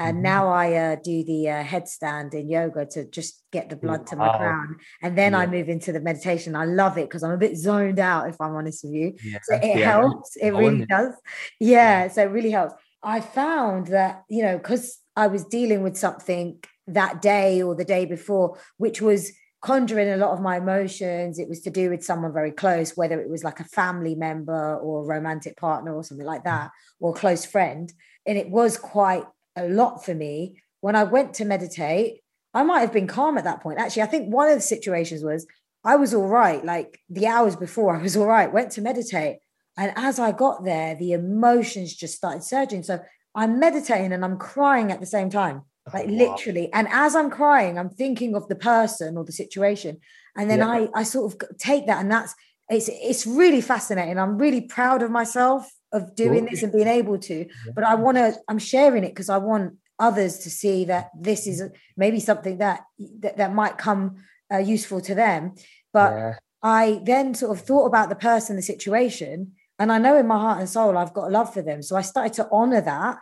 And 0.00 0.18
Mhm. 0.18 0.22
now 0.22 0.48
I 0.48 0.74
uh, 0.74 0.96
do 1.02 1.24
the 1.24 1.48
uh, 1.50 1.64
headstand 1.64 2.32
in 2.32 2.48
yoga 2.48 2.86
to 2.86 3.04
just 3.06 3.42
get 3.50 3.68
the 3.68 3.74
blood 3.74 4.06
to 4.08 4.16
my 4.16 4.28
Wow. 4.28 4.38
crown. 4.38 4.76
And 5.02 5.18
then 5.18 5.34
I 5.34 5.46
move 5.46 5.68
into 5.68 5.90
the 5.90 6.00
meditation. 6.00 6.54
I 6.54 6.66
love 6.66 6.96
it 6.98 7.08
because 7.08 7.24
I'm 7.24 7.32
a 7.32 7.36
bit 7.36 7.56
zoned 7.56 7.98
out, 7.98 8.28
if 8.28 8.40
I'm 8.40 8.54
honest 8.54 8.84
with 8.84 8.92
you. 8.92 9.14
Yeah. 9.24 9.38
So 9.42 9.56
it 9.56 9.78
yeah. 9.78 9.92
helps. 9.92 10.36
It 10.36 10.50
really 10.50 10.86
does. 10.86 11.14
Yeah. 11.58 12.06
So 12.08 12.22
it 12.22 12.30
really 12.30 12.52
helps. 12.52 12.74
I 13.02 13.20
found 13.20 13.88
that, 13.88 14.22
you 14.28 14.42
know, 14.42 14.56
because 14.56 14.98
I 15.16 15.26
was 15.26 15.44
dealing 15.44 15.82
with 15.82 15.96
something 15.96 16.62
that 16.88 17.22
day 17.22 17.62
or 17.62 17.74
the 17.74 17.84
day 17.84 18.04
before, 18.04 18.58
which 18.76 19.00
was 19.00 19.32
conjuring 19.60 20.08
a 20.08 20.16
lot 20.16 20.32
of 20.32 20.40
my 20.40 20.56
emotions. 20.56 21.38
It 21.38 21.48
was 21.48 21.60
to 21.62 21.70
do 21.70 21.90
with 21.90 22.04
someone 22.04 22.32
very 22.32 22.52
close, 22.52 22.96
whether 22.96 23.20
it 23.20 23.28
was 23.28 23.44
like 23.44 23.60
a 23.60 23.64
family 23.64 24.14
member 24.14 24.76
or 24.76 25.02
a 25.02 25.06
romantic 25.06 25.56
partner 25.56 25.94
or 25.94 26.04
something 26.04 26.26
like 26.26 26.44
that, 26.44 26.70
or 27.00 27.10
a 27.10 27.18
close 27.18 27.44
friend. 27.44 27.92
And 28.26 28.38
it 28.38 28.50
was 28.50 28.76
quite 28.76 29.24
a 29.56 29.68
lot 29.68 30.04
for 30.04 30.14
me. 30.14 30.62
When 30.80 30.94
I 30.94 31.04
went 31.04 31.34
to 31.34 31.44
meditate, 31.44 32.20
I 32.54 32.62
might 32.62 32.80
have 32.80 32.92
been 32.92 33.06
calm 33.06 33.36
at 33.36 33.44
that 33.44 33.62
point. 33.62 33.78
Actually, 33.78 34.02
I 34.02 34.06
think 34.06 34.32
one 34.32 34.48
of 34.48 34.54
the 34.54 34.60
situations 34.60 35.22
was 35.22 35.46
I 35.84 35.96
was 35.96 36.14
all 36.14 36.26
right. 36.26 36.64
Like 36.64 37.00
the 37.08 37.26
hours 37.26 37.56
before, 37.56 37.96
I 37.96 38.02
was 38.02 38.16
all 38.16 38.26
right, 38.26 38.52
went 38.52 38.72
to 38.72 38.82
meditate. 38.82 39.38
And 39.76 39.92
as 39.96 40.18
I 40.18 40.32
got 40.32 40.64
there, 40.64 40.94
the 40.94 41.12
emotions 41.12 41.94
just 41.94 42.16
started 42.16 42.42
surging. 42.42 42.82
So 42.82 43.00
I'm 43.34 43.60
meditating 43.60 44.12
and 44.12 44.24
I'm 44.24 44.38
crying 44.38 44.90
at 44.90 45.00
the 45.00 45.06
same 45.06 45.30
time, 45.30 45.62
like 45.94 46.06
Wow. 46.06 46.12
literally. 46.12 46.72
And 46.72 46.88
as 46.90 47.14
I'm 47.16 47.30
crying, 47.30 47.78
I'm 47.78 47.90
thinking 47.90 48.34
of 48.34 48.48
the 48.48 48.56
person 48.56 49.16
or 49.16 49.24
the 49.24 49.32
situation. 49.32 49.98
And 50.36 50.50
then 50.50 50.60
Yeah. 50.60 50.68
I, 50.70 50.88
I 50.94 51.02
sort 51.02 51.32
of 51.32 51.58
take 51.58 51.86
that 51.86 52.00
and 52.00 52.10
that's, 52.10 52.34
it's, 52.68 52.88
it's 52.92 53.26
really 53.26 53.60
fascinating. 53.60 54.18
I'm 54.18 54.36
really 54.38 54.62
proud 54.62 55.02
of 55.02 55.10
myself 55.10 55.70
of 55.92 56.14
doing 56.14 56.44
this 56.44 56.62
and 56.62 56.72
being 56.72 56.86
able 56.86 57.18
to, 57.18 57.46
but 57.74 57.82
I 57.82 57.94
want 57.94 58.18
to, 58.18 58.34
I'm 58.48 58.58
sharing 58.58 59.04
it 59.04 59.10
because 59.10 59.30
I 59.30 59.38
want 59.38 59.74
others 59.98 60.38
to 60.40 60.50
see 60.50 60.84
that 60.84 61.10
this 61.18 61.46
is 61.46 61.62
maybe 61.96 62.20
something 62.20 62.58
that, 62.58 62.84
that, 63.20 63.38
that 63.38 63.54
might 63.54 63.78
come 63.78 64.16
uh, 64.52 64.58
useful 64.58 65.00
to 65.00 65.14
them. 65.14 65.54
But 65.92 66.12
yeah. 66.12 66.34
I 66.62 67.00
then 67.04 67.34
sort 67.34 67.58
of 67.58 67.64
thought 67.64 67.86
about 67.86 68.08
the 68.10 68.16
person, 68.16 68.56
the 68.56 68.62
situation, 68.62 69.52
and 69.78 69.90
I 69.90 69.98
know 69.98 70.16
in 70.18 70.26
my 70.26 70.38
heart 70.38 70.58
and 70.58 70.68
soul 70.68 70.98
I've 70.98 71.14
got 71.14 71.30
love 71.32 71.54
for 71.54 71.62
them. 71.62 71.82
So 71.82 71.96
I 71.96 72.02
started 72.02 72.34
to 72.34 72.48
honor 72.52 72.80
that. 72.82 73.18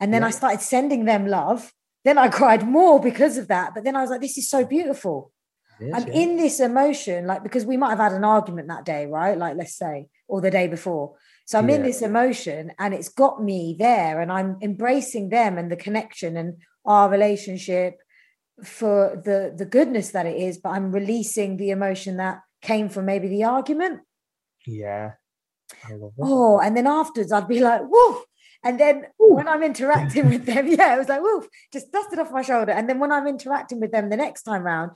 And 0.00 0.12
then 0.12 0.22
Yeah. 0.22 0.28
I 0.28 0.30
started 0.30 0.60
sending 0.60 1.04
them 1.04 1.26
love. 1.26 1.72
Then 2.06 2.18
I 2.18 2.28
cried 2.28 2.64
more 2.64 3.00
because 3.00 3.36
of 3.36 3.48
that. 3.48 3.74
But 3.74 3.82
then 3.82 3.96
I 3.96 4.00
was 4.00 4.10
like, 4.10 4.20
this 4.20 4.38
is 4.38 4.48
so 4.48 4.64
beautiful. 4.64 5.32
Yes, 5.80 5.90
I'm 5.92 6.06
yeah. 6.06 6.20
in 6.20 6.36
this 6.36 6.60
emotion, 6.60 7.26
like 7.26 7.42
because 7.42 7.66
we 7.66 7.76
might 7.76 7.90
have 7.90 7.98
had 7.98 8.12
an 8.12 8.22
argument 8.22 8.68
that 8.68 8.84
day, 8.84 9.06
right? 9.06 9.36
Like, 9.36 9.56
let's 9.56 9.76
say, 9.76 10.06
or 10.28 10.40
the 10.40 10.52
day 10.52 10.68
before. 10.68 11.16
So 11.46 11.58
I'm 11.58 11.68
in 11.68 11.82
this 11.82 12.02
emotion 12.02 12.70
and 12.78 12.94
it's 12.94 13.08
got 13.08 13.42
me 13.42 13.74
there 13.76 14.20
and 14.20 14.30
I'm 14.30 14.56
embracing 14.62 15.30
them 15.30 15.58
and 15.58 15.70
the 15.70 15.76
connection 15.76 16.36
and 16.36 16.58
our 16.84 17.10
relationship 17.10 17.96
for 18.62 19.20
the 19.24 19.52
the 19.56 19.66
goodness 19.66 20.10
that 20.10 20.26
it 20.26 20.36
is, 20.36 20.58
but 20.58 20.70
I'm 20.70 20.92
releasing 20.92 21.56
the 21.56 21.70
emotion 21.70 22.18
that 22.18 22.38
came 22.62 22.88
from 22.88 23.06
maybe 23.06 23.26
the 23.26 23.44
argument. 23.44 24.02
Yeah. 24.64 25.14
Oh, 26.20 26.60
and 26.60 26.76
then 26.76 26.86
afterwards 26.86 27.32
I'd 27.32 27.48
be 27.48 27.58
like, 27.58 27.82
woof. 27.82 28.22
And 28.64 28.80
then 28.80 29.06
when 29.18 29.46
I'm 29.48 29.62
interacting 29.62 30.28
with 30.28 30.46
them, 30.46 30.66
yeah, 30.68 30.94
it 30.94 30.98
was 30.98 31.08
like, 31.08 31.20
woof, 31.22 31.46
just 31.72 31.92
dusted 31.92 32.18
off 32.18 32.30
my 32.32 32.42
shoulder. 32.42 32.72
And 32.72 32.88
then 32.88 32.98
when 32.98 33.12
I'm 33.12 33.26
interacting 33.26 33.80
with 33.80 33.92
them 33.92 34.08
the 34.10 34.16
next 34.16 34.42
time 34.42 34.62
round, 34.62 34.92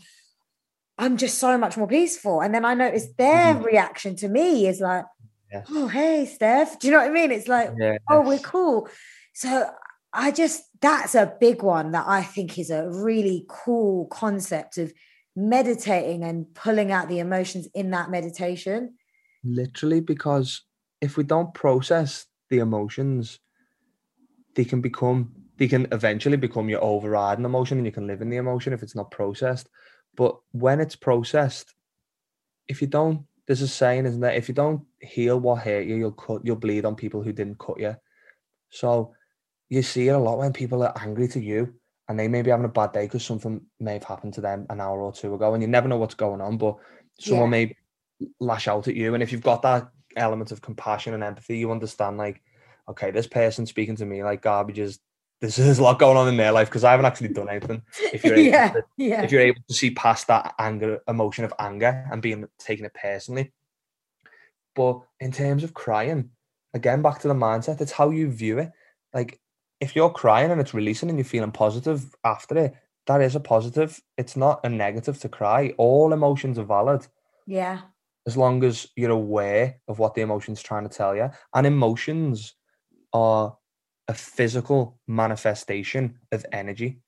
I'm 0.98 1.16
just 1.16 1.38
so 1.38 1.56
much 1.56 1.76
more 1.76 1.86
peaceful. 1.88 2.40
And 2.40 2.54
then 2.54 2.64
I 2.64 2.74
notice 2.74 3.06
their 3.16 3.54
Mhm. 3.54 3.64
reaction 3.64 4.16
to 4.16 4.28
me 4.28 4.66
is 4.66 4.80
like, 4.80 5.04
Yes. 5.52 5.66
oh, 5.70 5.88
hey, 5.88 6.26
Steph. 6.26 6.78
Do 6.78 6.86
you 6.86 6.92
know 6.92 7.00
what 7.00 7.08
I 7.08 7.12
mean? 7.12 7.32
It's 7.32 7.48
like, 7.48 7.70
Yeah. 7.76 7.96
oh, 8.08 8.20
we're 8.20 8.38
cool. 8.38 8.88
So 9.34 9.70
I 10.12 10.30
just, 10.30 10.62
that's 10.80 11.14
a 11.14 11.34
big 11.40 11.62
one 11.62 11.92
that 11.92 12.04
I 12.06 12.22
think 12.22 12.58
is 12.58 12.70
a 12.70 12.88
really 12.88 13.46
cool 13.48 14.06
concept 14.06 14.78
of 14.78 14.92
meditating 15.36 16.22
and 16.22 16.52
pulling 16.54 16.92
out 16.92 17.08
the 17.08 17.18
emotions 17.20 17.68
in 17.74 17.90
that 17.92 18.10
meditation. 18.10 18.96
Literally, 19.42 20.00
because 20.00 20.62
if 21.00 21.16
we 21.16 21.24
don't 21.24 21.54
process 21.54 22.26
the 22.50 22.58
emotions, 22.58 23.38
they 24.54 24.64
can 24.64 24.80
become 24.80 25.32
they 25.56 25.68
can 25.68 25.86
eventually 25.92 26.38
become 26.38 26.70
your 26.70 26.82
overriding 26.82 27.44
emotion 27.44 27.76
and 27.76 27.86
you 27.86 27.92
can 27.92 28.06
live 28.06 28.22
in 28.22 28.30
the 28.30 28.38
emotion 28.38 28.72
if 28.72 28.82
it's 28.82 28.96
not 28.96 29.10
processed. 29.10 29.68
But 30.16 30.38
when 30.52 30.80
it's 30.80 30.96
processed, 30.96 31.74
if 32.66 32.80
you 32.80 32.88
don't, 32.88 33.26
there's 33.46 33.60
a 33.60 33.68
saying, 33.68 34.06
isn't 34.06 34.20
there? 34.20 34.32
If 34.32 34.48
you 34.48 34.54
don't 34.54 34.86
heal 35.00 35.38
what 35.38 35.62
hurt 35.62 35.84
you, 35.84 35.96
you'll 35.96 36.12
cut 36.12 36.44
you'll 36.44 36.56
bleed 36.56 36.84
on 36.86 36.94
people 36.96 37.22
who 37.22 37.32
didn't 37.32 37.58
cut 37.58 37.78
you. 37.78 37.94
So 38.70 39.12
you 39.68 39.82
see 39.82 40.08
it 40.08 40.12
a 40.12 40.18
lot 40.18 40.38
when 40.38 40.52
people 40.52 40.82
are 40.82 40.94
angry 40.98 41.28
to 41.28 41.40
you 41.40 41.74
and 42.08 42.18
they 42.18 42.26
may 42.26 42.42
be 42.42 42.50
having 42.50 42.64
a 42.64 42.68
bad 42.68 42.92
day 42.92 43.04
because 43.04 43.24
something 43.24 43.60
may 43.78 43.94
have 43.94 44.04
happened 44.04 44.34
to 44.34 44.40
them 44.40 44.66
an 44.70 44.80
hour 44.80 45.00
or 45.00 45.12
two 45.12 45.34
ago 45.34 45.52
and 45.52 45.62
you 45.62 45.68
never 45.68 45.88
know 45.88 45.98
what's 45.98 46.14
going 46.14 46.40
on, 46.40 46.58
but 46.58 46.76
someone 47.18 47.50
may 47.50 47.76
lash 48.40 48.66
out 48.66 48.88
at 48.88 48.96
you. 48.96 49.14
And 49.14 49.22
if 49.22 49.30
you've 49.30 49.42
got 49.42 49.62
that 49.62 49.90
element 50.16 50.52
of 50.52 50.60
compassion 50.62 51.14
and 51.14 51.22
empathy, 51.22 51.58
you 51.58 51.70
understand 51.70 52.16
like, 52.16 52.42
okay, 52.88 53.10
this 53.10 53.26
person 53.26 53.66
speaking 53.66 53.96
to 53.96 54.06
me 54.06 54.22
like 54.22 54.42
garbage 54.42 54.78
is 54.78 54.98
this 55.40 55.58
is 55.58 55.78
a 55.78 55.82
lot 55.82 55.98
going 55.98 56.18
on 56.18 56.28
in 56.28 56.36
their 56.36 56.52
life 56.52 56.68
because 56.68 56.84
I 56.84 56.90
haven't 56.90 57.06
actually 57.06 57.28
done 57.28 57.48
anything. 57.48 57.82
If 58.12 58.24
you're 58.24 58.34
able 58.36 58.50
yeah, 58.50 58.70
to, 58.72 58.82
yeah. 58.98 59.22
if 59.22 59.32
you're 59.32 59.40
able 59.40 59.62
to 59.68 59.74
see 59.74 59.90
past 59.90 60.26
that 60.26 60.54
anger, 60.58 61.00
emotion 61.08 61.44
of 61.44 61.54
anger 61.58 62.06
and 62.12 62.20
being 62.20 62.46
taking 62.58 62.84
it 62.84 62.94
personally. 62.94 63.52
But 64.74 65.00
in 65.18 65.32
terms 65.32 65.64
of 65.64 65.74
crying, 65.74 66.30
again 66.74 67.02
back 67.02 67.20
to 67.20 67.28
the 67.28 67.34
mindset, 67.34 67.80
it's 67.80 67.92
how 67.92 68.10
you 68.10 68.30
view 68.30 68.58
it. 68.58 68.70
Like 69.14 69.40
if 69.80 69.96
you're 69.96 70.10
crying 70.10 70.50
and 70.50 70.60
it's 70.60 70.74
releasing 70.74 71.08
and 71.08 71.18
you're 71.18 71.24
feeling 71.24 71.52
positive 71.52 72.14
after 72.22 72.58
it, 72.58 72.74
that 73.06 73.22
is 73.22 73.34
a 73.34 73.40
positive. 73.40 74.00
It's 74.18 74.36
not 74.36 74.60
a 74.64 74.68
negative 74.68 75.18
to 75.20 75.28
cry. 75.28 75.74
All 75.78 76.12
emotions 76.12 76.58
are 76.58 76.64
valid 76.64 77.06
yeah. 77.46 77.80
as 78.26 78.36
long 78.36 78.62
as 78.62 78.86
you're 78.94 79.10
aware 79.10 79.80
of 79.88 79.98
what 79.98 80.14
the 80.14 80.20
emotion's 80.20 80.62
trying 80.62 80.86
to 80.86 80.94
tell 80.94 81.16
you. 81.16 81.30
And 81.54 81.66
emotions 81.66 82.54
are 83.12 83.56
a 84.08 84.14
physical 84.14 84.98
manifestation 85.06 86.18
of 86.32 86.44
energy. 86.52 87.00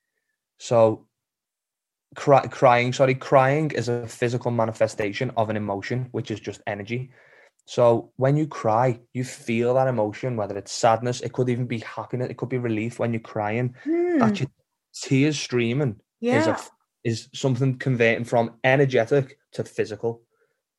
So 0.58 1.08
cry, 2.14 2.46
crying, 2.46 2.92
sorry, 2.92 3.14
crying 3.14 3.70
is 3.72 3.88
a 3.88 4.06
physical 4.06 4.50
manifestation 4.50 5.30
of 5.36 5.50
an 5.50 5.56
emotion, 5.56 6.08
which 6.12 6.30
is 6.30 6.40
just 6.40 6.62
energy. 6.66 7.10
So 7.64 8.12
when 8.16 8.36
you 8.36 8.46
cry, 8.46 9.00
you 9.12 9.24
feel 9.24 9.74
that 9.74 9.88
emotion, 9.88 10.36
whether 10.36 10.56
it's 10.58 10.72
sadness, 10.72 11.20
it 11.20 11.32
could 11.32 11.48
even 11.48 11.66
be 11.66 11.78
happiness, 11.78 12.28
it 12.30 12.36
could 12.36 12.48
be 12.48 12.58
relief 12.58 12.98
when 12.98 13.12
you're 13.12 13.20
crying. 13.20 13.74
Hmm, 13.84 14.18
That 14.18 14.40
your 14.40 14.48
tears 14.94 15.38
streaming 15.38 16.00
is 16.30 16.46
a 16.46 16.56
is 17.04 17.28
something 17.34 17.78
converting 17.78 18.24
from 18.24 18.58
energetic 18.64 19.38
to 19.52 19.64
physical. 19.64 20.22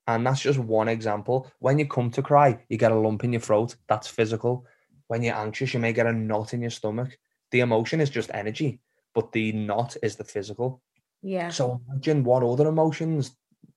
And 0.08 0.26
that's 0.26 0.42
just 0.42 0.60
one 0.60 0.88
example. 0.90 1.52
When 1.60 1.80
you 1.80 1.88
come 1.88 2.12
to 2.12 2.22
cry, 2.22 2.64
you 2.70 2.78
get 2.78 2.92
a 2.92 2.96
lump 2.96 3.24
in 3.24 3.34
your 3.34 3.42
throat. 3.42 3.76
That's 3.88 4.08
physical. 4.08 4.66
When 5.08 5.24
you're 5.24 5.36
anxious, 5.36 5.74
you 5.74 5.80
may 5.80 5.93
get 5.93 6.08
a 6.08 6.14
knot 6.14 6.54
in 6.54 6.62
your 6.62 6.72
stomach. 6.72 7.18
The 7.51 7.60
emotion 7.60 8.01
is 8.01 8.10
just 8.10 8.32
energy, 8.34 8.82
but 9.14 9.32
the 9.32 9.51
knot 9.51 9.95
is 10.01 10.16
the 10.16 10.24
physical. 10.24 10.82
Yeah. 11.22 11.49
So 11.49 11.82
imagine 11.88 12.24
what 12.24 12.43
other 12.43 12.68
emotions 12.68 13.36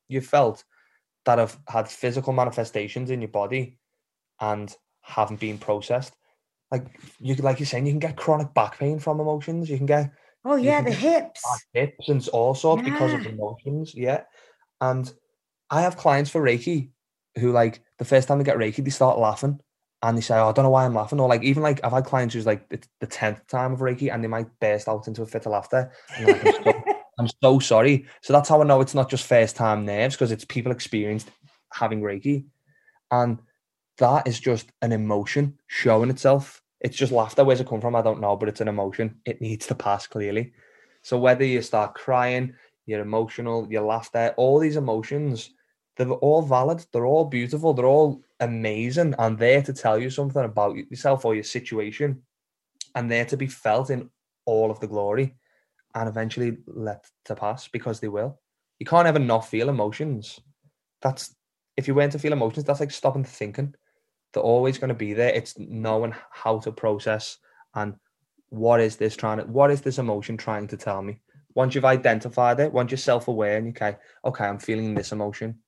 you 0.08 0.20
felt 0.20 0.64
that 1.24 1.38
have 1.38 1.58
had 1.68 1.88
physical 1.88 2.32
manifestations 2.32 3.10
in 3.10 3.20
your 3.20 3.28
body 3.28 3.78
and 4.40 4.74
haven't 5.02 5.40
been 5.40 5.58
processed. 5.58 6.14
Like 6.70 7.00
you 7.20 7.34
like 7.36 7.60
you're 7.60 7.66
saying, 7.66 7.86
you 7.86 7.92
can 7.92 8.00
get 8.00 8.16
chronic 8.16 8.54
back 8.54 8.78
pain 8.78 8.98
from 8.98 9.20
emotions. 9.20 9.68
You 9.68 9.76
can 9.76 9.86
get 9.86 10.10
Oh 10.44 10.56
yeah, 10.56 10.80
the 10.80 10.92
hips. 10.92 11.44
hips 11.72 12.08
and 12.08 12.26
all 12.28 12.54
sorts 12.54 12.82
because 12.84 13.12
of 13.12 13.24
Yeah. 13.24 13.30
emotions. 13.30 13.94
Yeah. 13.94 14.22
And 14.80 15.12
I 15.70 15.82
have 15.82 15.96
clients 15.96 16.30
for 16.30 16.40
Reiki 16.40 16.90
who 17.38 17.52
like 17.52 17.82
the 17.98 18.04
first 18.04 18.28
time 18.28 18.38
they 18.38 18.44
get 18.44 18.56
Reiki, 18.56 18.82
they 18.82 18.90
start 18.90 19.18
laughing 19.18 19.60
and 20.02 20.16
they 20.16 20.22
say, 20.22 20.36
Oh, 20.36 20.48
I 20.48 20.52
don't 20.52 20.64
know 20.64 20.70
why 20.70 20.84
I'm 20.84 20.94
laughing. 20.94 21.20
Or 21.20 21.28
like 21.28 21.42
even 21.42 21.62
like 21.62 21.80
I've 21.84 21.92
had 21.92 22.04
clients 22.04 22.34
who's 22.34 22.46
like 22.46 22.66
it's 22.70 22.88
the 23.00 23.06
tenth 23.06 23.46
time 23.46 23.72
of 23.72 23.80
Reiki 23.80 24.12
and 24.12 24.22
they 24.22 24.28
might 24.28 24.48
burst 24.60 24.88
out 24.88 25.08
into 25.08 25.22
a 25.22 25.26
fit 25.26 25.46
of 25.46 25.52
laughter. 25.52 25.90
And 26.16 26.26
like, 26.26 26.46
I'm, 26.46 26.64
so, 26.64 26.84
I'm 27.18 27.28
so 27.42 27.58
sorry. 27.58 28.06
So 28.22 28.32
that's 28.32 28.48
how 28.48 28.60
I 28.60 28.64
know 28.64 28.80
it's 28.80 28.94
not 28.94 29.10
just 29.10 29.26
first 29.26 29.56
time 29.56 29.84
nerves 29.84 30.14
because 30.14 30.32
it's 30.32 30.44
people 30.44 30.72
experienced 30.72 31.30
having 31.72 32.02
Reiki. 32.02 32.44
And 33.10 33.40
that 33.98 34.26
is 34.26 34.38
just 34.38 34.70
an 34.82 34.92
emotion 34.92 35.58
showing 35.66 36.10
itself. 36.10 36.62
It's 36.80 36.96
just 36.96 37.12
laughter. 37.12 37.44
Where's 37.44 37.60
it 37.60 37.68
come 37.68 37.80
from? 37.80 37.96
I 37.96 38.02
don't 38.02 38.20
know, 38.20 38.36
but 38.36 38.48
it's 38.48 38.60
an 38.60 38.68
emotion. 38.68 39.20
It 39.24 39.40
needs 39.40 39.66
to 39.68 39.74
pass 39.74 40.06
clearly. 40.06 40.52
So 41.02 41.18
whether 41.18 41.44
you 41.44 41.62
start 41.62 41.94
crying, 41.94 42.54
you're 42.84 43.00
emotional, 43.00 43.66
you 43.70 43.80
laughter, 43.80 44.34
all 44.36 44.58
these 44.58 44.76
emotions, 44.76 45.50
they're 45.96 46.10
all 46.10 46.42
valid. 46.42 46.84
They're 46.92 47.06
all 47.06 47.24
beautiful. 47.24 47.72
They're 47.72 47.86
all 47.86 48.22
amazing 48.40 49.14
and 49.18 49.38
there 49.38 49.62
to 49.62 49.72
tell 49.72 49.98
you 49.98 50.10
something 50.10 50.44
about 50.44 50.76
yourself 50.76 51.24
or 51.24 51.34
your 51.34 51.44
situation 51.44 52.22
and 52.94 53.10
there 53.10 53.24
to 53.24 53.36
be 53.36 53.46
felt 53.46 53.90
in 53.90 54.10
all 54.44 54.70
of 54.70 54.80
the 54.80 54.86
glory 54.86 55.36
and 55.94 56.08
eventually 56.08 56.58
let 56.66 57.06
to 57.24 57.34
pass 57.34 57.68
because 57.68 58.00
they 58.00 58.08
will. 58.08 58.40
You 58.78 58.86
can't 58.86 59.08
ever 59.08 59.18
not 59.18 59.46
feel 59.46 59.68
emotions. 59.68 60.38
That's 61.02 61.34
if 61.76 61.88
you 61.88 61.94
weren't 61.94 62.12
to 62.12 62.18
feel 62.18 62.32
emotions, 62.32 62.64
that's 62.64 62.80
like 62.80 62.90
stopping 62.90 63.24
thinking. 63.24 63.74
They're 64.32 64.42
always 64.42 64.78
going 64.78 64.88
to 64.88 64.94
be 64.94 65.14
there. 65.14 65.30
It's 65.30 65.58
knowing 65.58 66.14
how 66.30 66.58
to 66.60 66.72
process 66.72 67.38
and 67.74 67.94
what 68.48 68.80
is 68.80 68.96
this 68.96 69.16
trying 69.16 69.38
to, 69.38 69.44
what 69.44 69.70
is 69.70 69.80
this 69.80 69.98
emotion 69.98 70.36
trying 70.36 70.68
to 70.68 70.76
tell 70.76 71.02
me? 71.02 71.20
Once 71.54 71.74
you've 71.74 71.84
identified 71.84 72.60
it, 72.60 72.72
once 72.72 72.90
you're 72.90 72.98
self-aware 72.98 73.56
and 73.56 73.66
you 73.66 73.70
okay, 73.72 73.96
okay, 74.24 74.44
I'm 74.44 74.58
feeling 74.58 74.94
this 74.94 75.12
emotion. 75.12 75.58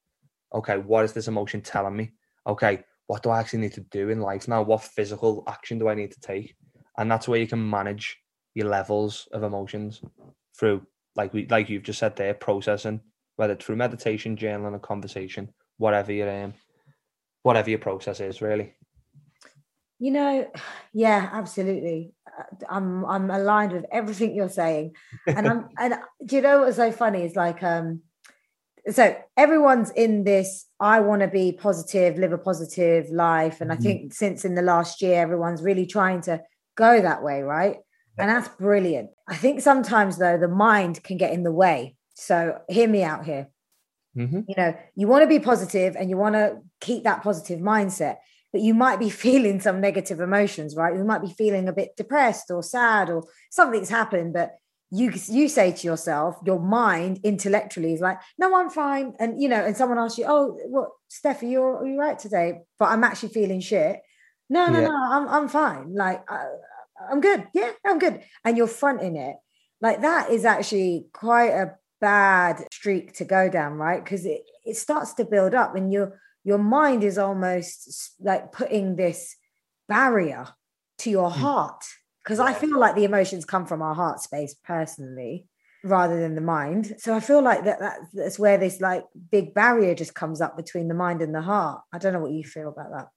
Okay, 0.54 0.76
what 0.78 1.04
is 1.04 1.12
this 1.12 1.28
emotion 1.28 1.60
telling 1.62 1.96
me? 1.96 2.12
Okay, 2.48 2.82
what 3.06 3.22
do 3.22 3.30
I 3.30 3.40
actually 3.40 3.60
need 3.60 3.74
to 3.74 3.80
do 3.80 4.08
in 4.08 4.20
life 4.20 4.48
now? 4.48 4.62
What 4.62 4.82
physical 4.82 5.44
action 5.46 5.78
do 5.78 5.88
I 5.88 5.94
need 5.94 6.12
to 6.12 6.20
take? 6.20 6.56
And 6.96 7.10
that's 7.10 7.28
where 7.28 7.38
you 7.38 7.46
can 7.46 7.68
manage 7.68 8.18
your 8.54 8.68
levels 8.68 9.28
of 9.32 9.42
emotions 9.42 10.02
through, 10.58 10.86
like 11.14 11.32
we, 11.32 11.46
like 11.46 11.68
you've 11.68 11.84
just 11.84 11.98
said 11.98 12.16
there, 12.16 12.34
processing, 12.34 13.00
whether 13.36 13.54
through 13.54 13.76
meditation, 13.76 14.36
journaling, 14.36 14.74
a 14.74 14.78
conversation, 14.78 15.52
whatever 15.76 16.12
your 16.12 16.30
um, 16.44 16.54
whatever 17.42 17.70
your 17.70 17.78
process 17.78 18.20
is, 18.20 18.42
really. 18.42 18.74
You 20.00 20.10
know, 20.12 20.50
yeah, 20.92 21.28
absolutely. 21.32 22.12
Uh, 22.26 22.66
I'm 22.68 23.04
I'm 23.04 23.30
aligned 23.30 23.72
with 23.72 23.86
everything 23.92 24.34
you're 24.34 24.48
saying, 24.48 24.94
and 25.26 25.48
I'm 25.48 25.68
and 25.78 25.94
do 26.24 26.36
you 26.36 26.42
know 26.42 26.60
what's 26.60 26.76
so 26.76 26.92
funny? 26.92 27.22
Is 27.24 27.36
like 27.36 27.62
um, 27.62 28.02
so 28.90 29.16
everyone's 29.36 29.90
in 29.90 30.24
this. 30.24 30.66
I 30.80 31.00
want 31.00 31.22
to 31.22 31.28
be 31.28 31.52
positive, 31.52 32.18
live 32.18 32.32
a 32.32 32.38
positive 32.38 33.10
life, 33.10 33.60
and 33.60 33.70
mm-hmm. 33.70 33.80
I 33.80 33.82
think 33.82 34.14
since 34.14 34.44
in 34.44 34.54
the 34.54 34.62
last 34.62 35.02
year, 35.02 35.20
everyone's 35.20 35.62
really 35.62 35.86
trying 35.86 36.20
to 36.22 36.42
go 36.76 37.00
that 37.00 37.22
way, 37.22 37.42
right? 37.42 37.76
And 38.18 38.28
that's 38.28 38.48
brilliant. 38.48 39.10
I 39.28 39.36
think 39.36 39.60
sometimes 39.60 40.18
though 40.18 40.38
the 40.38 40.48
mind 40.48 41.02
can 41.04 41.16
get 41.16 41.32
in 41.32 41.44
the 41.44 41.52
way. 41.52 41.94
So 42.14 42.58
hear 42.68 42.88
me 42.88 43.04
out 43.04 43.24
here. 43.24 43.48
Mm-hmm. 44.16 44.40
You 44.48 44.54
know, 44.56 44.74
you 44.96 45.06
want 45.06 45.22
to 45.22 45.28
be 45.28 45.38
positive 45.38 45.94
and 45.94 46.10
you 46.10 46.16
want 46.16 46.34
to 46.34 46.58
keep 46.80 47.04
that 47.04 47.22
positive 47.22 47.60
mindset, 47.60 48.16
but 48.52 48.60
you 48.60 48.74
might 48.74 48.98
be 48.98 49.10
feeling 49.26 49.60
some 49.60 49.80
negative 49.80 50.20
emotions, 50.20 50.74
right? 50.74 50.96
You 50.96 51.04
might 51.04 51.22
be 51.22 51.32
feeling 51.32 51.68
a 51.68 51.72
bit 51.72 51.96
depressed 51.96 52.50
or 52.50 52.62
sad 52.62 53.08
or 53.08 53.24
something's 53.50 53.88
happened, 53.88 54.32
but 54.32 54.56
you 54.90 55.12
you 55.28 55.48
say 55.48 55.72
to 55.72 55.86
yourself, 55.86 56.36
your 56.44 56.58
mind 56.58 57.20
intellectually 57.22 57.92
is 57.92 58.00
like, 58.00 58.18
no, 58.38 58.56
I'm 58.56 58.70
fine. 58.70 59.14
And 59.18 59.40
you 59.40 59.48
know, 59.48 59.64
and 59.64 59.76
someone 59.76 59.98
asks 59.98 60.18
you, 60.18 60.24
oh, 60.26 60.58
what, 60.66 60.88
Steffi, 61.10 61.50
you're 61.50 61.86
you 61.86 61.98
right 61.98 62.18
today, 62.18 62.60
but 62.78 62.86
I'm 62.86 63.04
actually 63.04 63.30
feeling 63.30 63.60
shit. 63.60 64.00
No, 64.50 64.66
no, 64.66 64.80
yeah. 64.80 64.88
no, 64.88 64.96
I'm 64.96 65.28
I'm 65.28 65.48
fine. 65.48 65.94
Like 65.94 66.28
I, 66.30 66.46
I'm 67.10 67.20
good. 67.20 67.46
Yeah, 67.54 67.72
I'm 67.86 67.98
good. 67.98 68.22
And 68.44 68.56
you're 68.56 68.66
fronting 68.66 69.16
it. 69.16 69.36
Like 69.80 70.00
that 70.00 70.30
is 70.30 70.44
actually 70.44 71.06
quite 71.12 71.50
a 71.50 71.74
bad 72.00 72.64
streak 72.72 73.12
to 73.14 73.24
go 73.24 73.48
down, 73.48 73.74
right? 73.74 74.02
Because 74.02 74.24
it, 74.24 74.42
it 74.64 74.76
starts 74.76 75.14
to 75.14 75.24
build 75.24 75.54
up 75.54 75.76
and 75.76 75.92
your 75.92 76.20
your 76.44 76.58
mind 76.58 77.04
is 77.04 77.18
almost 77.18 78.14
like 78.20 78.52
putting 78.52 78.96
this 78.96 79.36
barrier 79.88 80.48
to 80.98 81.10
your 81.10 81.30
hmm. 81.30 81.40
heart. 81.40 81.84
Because 82.28 82.40
I 82.40 82.52
feel 82.52 82.78
like 82.78 82.94
the 82.94 83.04
emotions 83.04 83.46
come 83.46 83.64
from 83.64 83.80
our 83.80 83.94
heart 83.94 84.20
space 84.20 84.52
personally 84.52 85.48
rather 85.82 86.20
than 86.20 86.34
the 86.34 86.42
mind. 86.42 86.96
So 86.98 87.14
I 87.14 87.20
feel 87.20 87.40
like 87.40 87.64
that, 87.64 87.78
that 87.78 88.00
that's 88.12 88.38
where 88.38 88.58
this 88.58 88.82
like 88.82 89.06
big 89.30 89.54
barrier 89.54 89.94
just 89.94 90.14
comes 90.14 90.42
up 90.42 90.54
between 90.54 90.88
the 90.88 90.94
mind 90.94 91.22
and 91.22 91.34
the 91.34 91.40
heart. 91.40 91.80
I 91.90 91.96
don't 91.96 92.12
know 92.12 92.20
what 92.20 92.32
you 92.32 92.44
feel 92.44 92.68
about 92.68 92.90
that. 92.90 93.08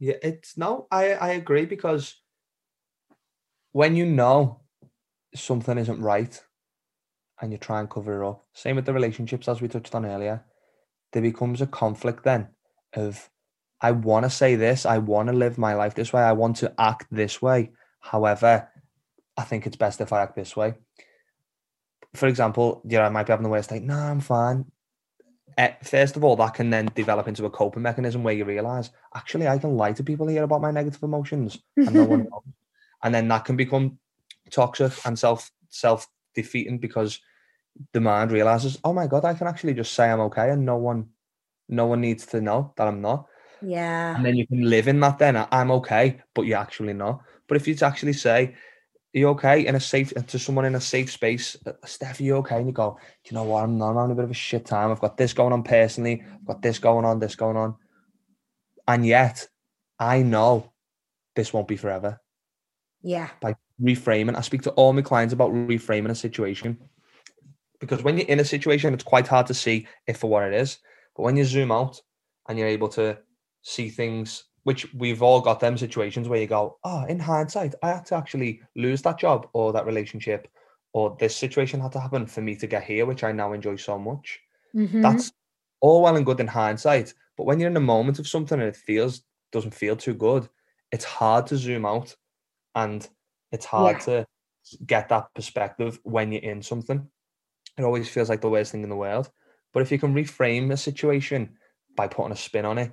Yeah, 0.00 0.16
it's 0.24 0.58
no, 0.58 0.88
I, 0.90 1.12
I 1.12 1.28
agree 1.34 1.66
because 1.66 2.16
when 3.70 3.94
you 3.94 4.06
know 4.06 4.62
something 5.32 5.78
isn't 5.78 6.02
right 6.02 6.42
and 7.40 7.52
you 7.52 7.58
try 7.58 7.78
and 7.78 7.88
cover 7.88 8.24
it 8.24 8.28
up, 8.28 8.44
same 8.54 8.74
with 8.74 8.86
the 8.86 8.92
relationships 8.92 9.46
as 9.46 9.60
we 9.60 9.68
touched 9.68 9.94
on 9.94 10.04
earlier, 10.04 10.44
there 11.12 11.22
becomes 11.22 11.60
a 11.60 11.68
conflict 11.68 12.24
then 12.24 12.48
of 12.94 13.30
I 13.80 13.92
want 13.92 14.24
to 14.24 14.30
say 14.30 14.56
this, 14.56 14.84
I 14.84 14.98
want 14.98 15.28
to 15.28 15.34
live 15.34 15.58
my 15.58 15.74
life 15.74 15.94
this 15.94 16.12
way, 16.12 16.22
I 16.22 16.32
want 16.32 16.56
to 16.56 16.74
act 16.78 17.06
this 17.10 17.40
way. 17.40 17.70
However, 18.00 18.68
I 19.36 19.42
think 19.44 19.66
it's 19.66 19.76
best 19.76 20.00
if 20.00 20.12
I 20.12 20.22
act 20.22 20.36
this 20.36 20.56
way. 20.56 20.74
For 22.14 22.26
example, 22.26 22.82
yeah, 22.84 23.06
I 23.06 23.08
might 23.08 23.26
be 23.26 23.32
having 23.32 23.44
the 23.44 23.50
worst 23.50 23.70
day. 23.70 23.80
No, 23.80 23.96
I'm 23.96 24.20
fine 24.20 24.66
uh, 25.60 25.68
first 25.82 26.16
of 26.16 26.24
all, 26.24 26.36
that 26.36 26.54
can 26.54 26.70
then 26.70 26.90
develop 26.94 27.28
into 27.28 27.44
a 27.44 27.50
coping 27.50 27.82
mechanism 27.82 28.22
where 28.22 28.34
you 28.34 28.44
realize, 28.44 28.90
actually, 29.14 29.46
I 29.46 29.58
can 29.58 29.76
lie 29.76 29.92
to 29.92 30.02
people 30.02 30.26
here 30.26 30.44
about 30.44 30.62
my 30.62 30.70
negative 30.70 31.02
emotions, 31.02 31.58
and 31.76 31.92
no 31.92 32.04
one 32.04 32.20
knows. 32.30 32.42
And 33.02 33.14
then 33.14 33.28
that 33.28 33.44
can 33.44 33.56
become 33.56 33.98
toxic 34.50 34.92
and 35.04 35.18
self 35.18 35.50
self 35.68 36.08
defeating 36.34 36.78
because 36.78 37.20
the 37.92 38.00
mind 38.00 38.32
realizes, 38.32 38.78
oh 38.84 38.92
my 38.92 39.06
god, 39.06 39.24
I 39.24 39.34
can 39.34 39.46
actually 39.46 39.74
just 39.74 39.92
say 39.92 40.10
I'm 40.10 40.20
okay, 40.20 40.50
and 40.50 40.64
no 40.64 40.76
one, 40.76 41.10
no 41.68 41.86
one 41.86 42.00
needs 42.00 42.26
to 42.26 42.40
know 42.40 42.72
that 42.76 42.88
I'm 42.88 43.00
not. 43.00 43.26
Yeah. 43.62 44.16
And 44.16 44.24
then 44.24 44.36
you 44.36 44.46
can 44.46 44.68
live 44.68 44.88
in 44.88 45.00
that. 45.00 45.18
Then. 45.18 45.46
I'm 45.50 45.70
okay, 45.72 46.20
but 46.34 46.42
you're 46.42 46.58
actually 46.58 46.92
not. 46.92 47.22
But 47.46 47.56
if 47.56 47.66
you 47.66 47.76
actually 47.82 48.12
say, 48.12 48.54
are 49.14 49.18
you 49.18 49.28
okay 49.30 49.66
in 49.66 49.74
a 49.74 49.80
safe 49.80 50.12
to 50.14 50.38
someone 50.38 50.64
in 50.64 50.76
a 50.76 50.80
safe 50.80 51.10
space 51.10 51.56
uh, 51.66 51.72
steph 51.84 52.20
are 52.20 52.22
you 52.22 52.36
okay? 52.36 52.58
And 52.58 52.66
you 52.66 52.72
go 52.72 52.96
you 53.24 53.34
know 53.34 53.42
what? 53.42 53.64
I'm 53.64 53.76
not 53.76 53.94
having 53.96 54.12
a 54.12 54.14
bit 54.14 54.24
of 54.24 54.30
a 54.30 54.34
shit 54.34 54.64
time. 54.64 54.90
I've 54.90 55.00
got 55.00 55.16
this 55.16 55.32
going 55.32 55.52
on 55.52 55.64
personally. 55.64 56.22
I've 56.32 56.44
got 56.44 56.62
this 56.62 56.78
going 56.78 57.04
on 57.04 57.18
this 57.18 57.34
going 57.34 57.56
on. 57.56 57.74
And 58.86 59.04
yet 59.04 59.46
i 59.98 60.22
know 60.22 60.72
this 61.34 61.52
won't 61.52 61.68
be 61.68 61.76
forever. 61.76 62.20
Yeah. 63.02 63.30
By 63.40 63.56
reframing 63.82 64.36
i 64.36 64.42
speak 64.42 64.62
to 64.62 64.70
all 64.72 64.92
my 64.92 65.02
clients 65.02 65.34
about 65.34 65.50
reframing 65.52 66.10
a 66.10 66.14
situation. 66.14 66.78
Because 67.80 68.04
when 68.04 68.16
you're 68.16 68.28
in 68.28 68.40
a 68.40 68.44
situation 68.44 68.94
it's 68.94 69.02
quite 69.02 69.26
hard 69.26 69.48
to 69.48 69.54
see 69.54 69.88
it 70.06 70.18
for 70.18 70.30
what 70.30 70.44
it 70.44 70.54
is. 70.54 70.78
But 71.16 71.24
when 71.24 71.36
you 71.36 71.44
zoom 71.44 71.72
out 71.72 72.00
and 72.48 72.56
you're 72.56 72.68
able 72.68 72.88
to 72.90 73.18
see 73.62 73.88
things 73.88 74.44
which 74.64 74.92
we've 74.94 75.22
all 75.22 75.40
got 75.40 75.60
them 75.60 75.78
situations 75.78 76.28
where 76.28 76.40
you 76.40 76.46
go, 76.46 76.78
oh, 76.84 77.04
in 77.06 77.18
hindsight, 77.18 77.74
I 77.82 77.88
had 77.88 78.06
to 78.06 78.14
actually 78.14 78.60
lose 78.76 79.02
that 79.02 79.18
job 79.18 79.48
or 79.52 79.72
that 79.72 79.86
relationship, 79.86 80.48
or 80.92 81.16
this 81.18 81.34
situation 81.34 81.80
had 81.80 81.92
to 81.92 82.00
happen 82.00 82.26
for 82.26 82.42
me 82.42 82.56
to 82.56 82.66
get 82.66 82.84
here, 82.84 83.06
which 83.06 83.24
I 83.24 83.32
now 83.32 83.52
enjoy 83.52 83.76
so 83.76 83.98
much. 83.98 84.38
Mm-hmm. 84.74 85.00
That's 85.00 85.32
all 85.80 86.02
well 86.02 86.16
and 86.16 86.26
good 86.26 86.40
in 86.40 86.46
hindsight. 86.46 87.14
But 87.36 87.44
when 87.44 87.58
you're 87.58 87.70
in 87.70 87.76
a 87.76 87.80
moment 87.80 88.18
of 88.18 88.28
something 88.28 88.60
and 88.60 88.68
it 88.68 88.76
feels 88.76 89.22
doesn't 89.50 89.74
feel 89.74 89.96
too 89.96 90.14
good, 90.14 90.48
it's 90.92 91.04
hard 91.04 91.46
to 91.48 91.56
zoom 91.56 91.86
out 91.86 92.14
and 92.74 93.08
it's 93.52 93.64
hard 93.64 93.96
yeah. 93.96 94.04
to 94.04 94.26
get 94.86 95.08
that 95.08 95.32
perspective 95.34 95.98
when 96.02 96.32
you're 96.32 96.42
in 96.42 96.62
something. 96.62 97.08
It 97.78 97.84
always 97.84 98.08
feels 98.08 98.28
like 98.28 98.42
the 98.42 98.50
worst 98.50 98.72
thing 98.72 98.82
in 98.82 98.90
the 98.90 98.96
world. 98.96 99.30
But 99.72 99.80
if 99.80 99.90
you 99.90 99.98
can 99.98 100.14
reframe 100.14 100.70
a 100.72 100.76
situation 100.76 101.56
by 101.96 102.08
putting 102.08 102.32
a 102.32 102.36
spin 102.36 102.64
on 102.64 102.78
it, 102.78 102.92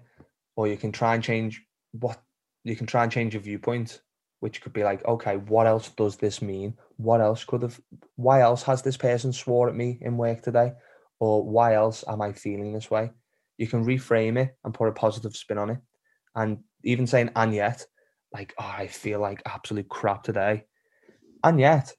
or 0.57 0.67
you 0.67 0.75
can 0.75 0.91
try 0.91 1.15
and 1.15 1.23
change 1.23 1.63
what 1.91 2.21
you 2.65 2.75
can 2.75 2.87
try 2.87 3.03
and 3.03 3.11
change 3.11 3.33
your 3.33 3.43
viewpoint 3.43 4.01
which 4.41 4.61
could 4.61 4.73
be 4.73 4.83
like 4.83 5.05
okay 5.05 5.37
what 5.37 5.67
else 5.67 5.89
does 5.89 6.17
this 6.17 6.41
mean? 6.41 6.75
What 6.97 7.21
else 7.21 7.45
could 7.45 7.61
have 7.61 7.79
why 8.17 8.41
else 8.41 8.63
has 8.63 8.81
this 8.81 8.97
person 8.97 9.31
swore 9.31 9.69
at 9.69 9.75
me 9.75 9.97
in 10.01 10.17
work 10.17 10.41
today? 10.41 10.73
Or 11.19 11.43
why 11.43 11.73
else 11.75 12.03
am 12.07 12.21
i 12.21 12.33
feeling 12.33 12.73
this 12.73 12.91
way? 12.91 13.11
You 13.57 13.67
can 13.67 13.85
reframe 13.85 14.37
it 14.37 14.55
and 14.63 14.73
put 14.73 14.89
a 14.89 14.91
positive 14.91 15.35
spin 15.35 15.57
on 15.57 15.69
it. 15.71 15.79
And 16.35 16.59
even 16.83 17.07
saying 17.07 17.31
and 17.35 17.53
yet 17.53 17.85
like 18.33 18.53
oh 18.59 18.75
i 18.77 18.87
feel 18.87 19.19
like 19.19 19.41
absolute 19.45 19.87
crap 19.87 20.23
today. 20.23 20.65
And 21.43 21.59
yet 21.59 21.93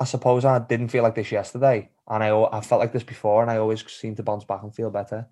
i 0.00 0.04
suppose 0.04 0.44
i 0.44 0.58
didn't 0.58 0.88
feel 0.88 1.02
like 1.02 1.14
this 1.14 1.32
yesterday 1.32 1.90
and 2.08 2.22
i 2.22 2.30
i 2.30 2.60
felt 2.60 2.80
like 2.80 2.92
this 2.92 3.02
before 3.02 3.42
and 3.42 3.50
i 3.50 3.58
always 3.58 3.84
seem 3.90 4.14
to 4.14 4.22
bounce 4.22 4.44
back 4.44 4.62
and 4.62 4.74
feel 4.74 4.90
better 4.90 5.26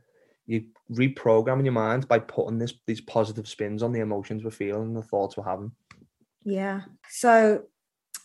you 0.47 0.65
reprogramming 0.91 1.65
your 1.65 1.73
mind 1.73 2.07
by 2.09 2.19
putting 2.19 2.59
this 2.59 2.75
these 2.87 3.01
positive 3.01 3.49
spins 3.49 3.83
on 3.83 3.93
the 3.93 4.01
emotions 4.01 4.45
we're 4.45 4.51
feeling 4.51 4.89
and 4.89 4.97
the 4.97 5.03
thoughts 5.03 5.37
we're 5.37 5.45
having. 5.45 5.73
Yeah. 6.45 6.83
So 7.11 7.65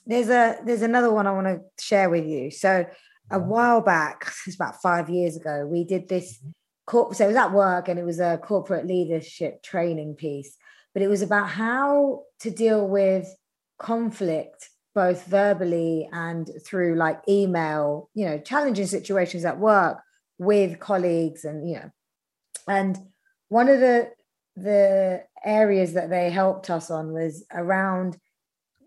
there's 0.06 0.30
a 0.30 0.58
there's 0.64 0.84
another 0.84 1.12
one 1.12 1.28
I 1.28 1.32
want 1.32 1.48
to 1.48 1.62
share 1.84 2.10
with 2.10 2.26
you. 2.26 2.52
So 2.52 2.86
a 3.32 3.40
while 3.40 3.82
back, 3.82 4.32
it's 4.48 4.56
about 4.56 4.82
five 4.82 5.10
years 5.10 5.36
ago, 5.36 5.66
we 5.66 5.84
did 5.84 6.08
this 6.08 6.40
corp 6.86 7.16
so 7.16 7.26
it 7.26 7.28
was 7.28 7.38
at 7.38 7.54
work 7.54 7.88
and 7.88 8.00
it 8.00 8.06
was 8.06 8.20
a 8.20 8.40
corporate 8.44 8.86
leadership 8.86 9.64
training 9.64 10.16
piece, 10.16 10.56
but 10.94 11.02
it 11.02 11.08
was 11.08 11.22
about 11.22 11.50
how 11.50 12.24
to 12.40 12.52
deal 12.52 12.88
with 12.88 13.28
conflict 13.80 14.70
both 14.94 15.26
verbally 15.26 16.10
and 16.12 16.50
through 16.66 16.96
like 16.96 17.22
email, 17.28 18.10
you 18.14 18.26
know, 18.26 18.38
challenging 18.38 18.86
situations 18.86 19.46
at 19.46 19.58
work 19.58 20.00
with 20.38 20.80
colleagues 20.80 21.46
and 21.46 21.70
you 21.70 21.76
know 21.76 21.92
and 22.68 22.98
one 23.50 23.68
of 23.68 23.80
the 23.80 24.10
the 24.56 25.24
areas 25.46 25.94
that 25.94 26.10
they 26.10 26.30
helped 26.30 26.70
us 26.70 26.92
on 26.92 27.14
was 27.14 27.46
around 27.54 28.18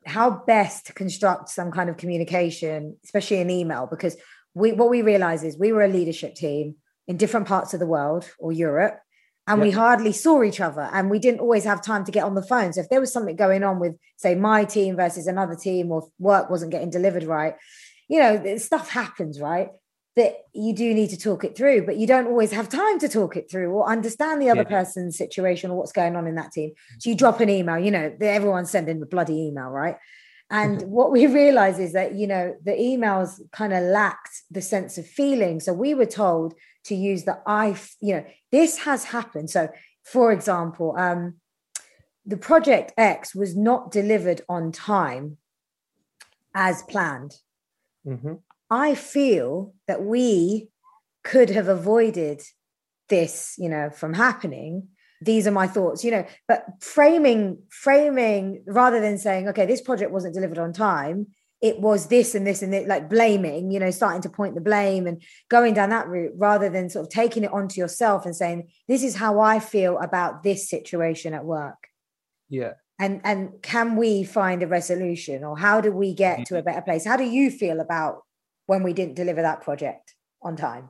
how 0.06 0.30
best 0.46 0.86
to 0.86 0.92
construct 0.92 1.48
some 1.48 1.70
kind 1.70 1.88
of 1.88 1.96
communication, 1.96 2.96
especially 3.04 3.38
in 3.38 3.50
email, 3.50 3.86
because 3.86 4.16
we 4.54 4.72
what 4.72 4.90
we 4.90 5.02
realized 5.02 5.44
is 5.44 5.58
we 5.58 5.72
were 5.72 5.82
a 5.82 5.88
leadership 5.88 6.34
team 6.34 6.76
in 7.08 7.16
different 7.16 7.46
parts 7.46 7.74
of 7.74 7.80
the 7.80 7.86
world 7.86 8.28
or 8.38 8.52
Europe, 8.52 8.98
and 9.46 9.58
yep. 9.58 9.64
we 9.66 9.70
hardly 9.70 10.12
saw 10.12 10.42
each 10.42 10.60
other, 10.60 10.88
and 10.92 11.10
we 11.10 11.18
didn't 11.18 11.40
always 11.40 11.64
have 11.64 11.82
time 11.82 12.04
to 12.04 12.12
get 12.12 12.24
on 12.24 12.34
the 12.34 12.42
phone. 12.42 12.72
So 12.72 12.80
if 12.80 12.88
there 12.88 13.00
was 13.00 13.12
something 13.12 13.36
going 13.36 13.62
on 13.62 13.78
with, 13.78 13.94
say, 14.16 14.34
my 14.34 14.64
team 14.64 14.96
versus 14.96 15.26
another 15.26 15.56
team, 15.56 15.90
or 15.90 16.08
work 16.18 16.50
wasn't 16.50 16.72
getting 16.72 16.90
delivered 16.90 17.24
right, 17.24 17.54
you 18.08 18.20
know, 18.20 18.56
stuff 18.56 18.90
happens, 18.90 19.40
right? 19.40 19.68
That 20.16 20.36
you 20.52 20.72
do 20.72 20.94
need 20.94 21.10
to 21.10 21.18
talk 21.18 21.44
it 21.44 21.56
through, 21.56 21.84
but 21.84 21.96
you 21.96 22.06
don't 22.06 22.28
always 22.28 22.52
have 22.52 22.68
time 22.68 22.98
to 23.00 23.08
talk 23.08 23.36
it 23.36 23.50
through 23.50 23.70
or 23.70 23.88
understand 23.88 24.40
the 24.40 24.48
other 24.48 24.62
yeah. 24.68 24.78
person's 24.78 25.18
situation 25.18 25.70
or 25.70 25.76
what's 25.76 25.92
going 25.92 26.14
on 26.14 26.26
in 26.26 26.36
that 26.36 26.52
team. 26.52 26.72
So 26.98 27.10
you 27.10 27.16
drop 27.16 27.40
an 27.40 27.50
email, 27.50 27.78
you 27.78 27.90
know, 27.90 28.14
everyone's 28.20 28.70
sending 28.70 29.00
the 29.00 29.06
bloody 29.06 29.34
email, 29.34 29.68
right? 29.70 29.96
And 30.50 30.82
what 30.82 31.10
we 31.10 31.26
realize 31.42 31.80
is 31.80 31.94
that, 31.94 32.14
you 32.14 32.28
know, 32.28 32.54
the 32.62 32.72
emails 32.72 33.40
kind 33.50 33.72
of 33.72 33.82
lacked 33.82 34.42
the 34.50 34.62
sense 34.62 34.98
of 34.98 35.06
feeling. 35.06 35.58
So 35.58 35.72
we 35.72 35.94
were 35.94 36.06
told 36.06 36.54
to 36.84 36.94
use 36.94 37.24
the 37.24 37.40
I, 37.46 37.76
you 38.00 38.14
know, 38.14 38.24
this 38.52 38.78
has 38.78 39.04
happened. 39.04 39.50
So, 39.50 39.68
for 40.04 40.30
example, 40.30 40.94
um, 40.96 41.36
the 42.24 42.36
project 42.36 42.92
X 42.96 43.34
was 43.34 43.56
not 43.56 43.90
delivered 43.90 44.42
on 44.48 44.70
time 44.70 45.38
as 46.54 46.82
planned. 46.82 47.34
Mm-hmm. 48.06 48.34
I 48.70 48.94
feel 48.94 49.74
that 49.86 50.02
we 50.02 50.68
could 51.22 51.50
have 51.50 51.68
avoided 51.68 52.42
this, 53.08 53.54
you 53.58 53.68
know, 53.68 53.90
from 53.90 54.14
happening. 54.14 54.88
These 55.20 55.46
are 55.46 55.52
my 55.52 55.66
thoughts, 55.66 56.04
you 56.04 56.10
know, 56.10 56.26
but 56.48 56.66
framing, 56.80 57.58
framing 57.70 58.62
rather 58.66 59.00
than 59.00 59.18
saying, 59.18 59.48
okay, 59.48 59.66
this 59.66 59.80
project 59.80 60.10
wasn't 60.10 60.34
delivered 60.34 60.58
on 60.58 60.72
time, 60.72 61.28
it 61.62 61.80
was 61.80 62.08
this 62.08 62.34
and 62.34 62.46
this 62.46 62.60
and 62.60 62.72
this, 62.72 62.86
like 62.86 63.08
blaming, 63.08 63.70
you 63.70 63.80
know, 63.80 63.90
starting 63.90 64.20
to 64.20 64.28
point 64.28 64.54
the 64.54 64.60
blame 64.60 65.06
and 65.06 65.22
going 65.48 65.72
down 65.72 65.88
that 65.90 66.08
route 66.08 66.32
rather 66.36 66.68
than 66.68 66.90
sort 66.90 67.06
of 67.06 67.10
taking 67.10 67.42
it 67.42 67.52
onto 67.52 67.80
yourself 67.80 68.26
and 68.26 68.36
saying, 68.36 68.68
this 68.86 69.02
is 69.02 69.16
how 69.16 69.40
I 69.40 69.60
feel 69.60 69.98
about 69.98 70.42
this 70.42 70.68
situation 70.68 71.32
at 71.32 71.46
work. 71.46 71.88
Yeah. 72.50 72.74
And 72.98 73.22
and 73.24 73.62
can 73.62 73.96
we 73.96 74.24
find 74.24 74.62
a 74.62 74.66
resolution 74.66 75.42
or 75.42 75.58
how 75.58 75.80
do 75.80 75.90
we 75.90 76.12
get 76.12 76.44
to 76.46 76.54
a 76.54 76.58
mm-hmm. 76.58 76.66
better 76.66 76.82
place? 76.82 77.06
How 77.06 77.16
do 77.16 77.24
you 77.24 77.50
feel 77.50 77.80
about 77.80 78.23
when 78.66 78.82
we 78.82 78.92
didn't 78.92 79.14
deliver 79.14 79.42
that 79.42 79.62
project 79.62 80.14
on 80.42 80.56
time? 80.56 80.84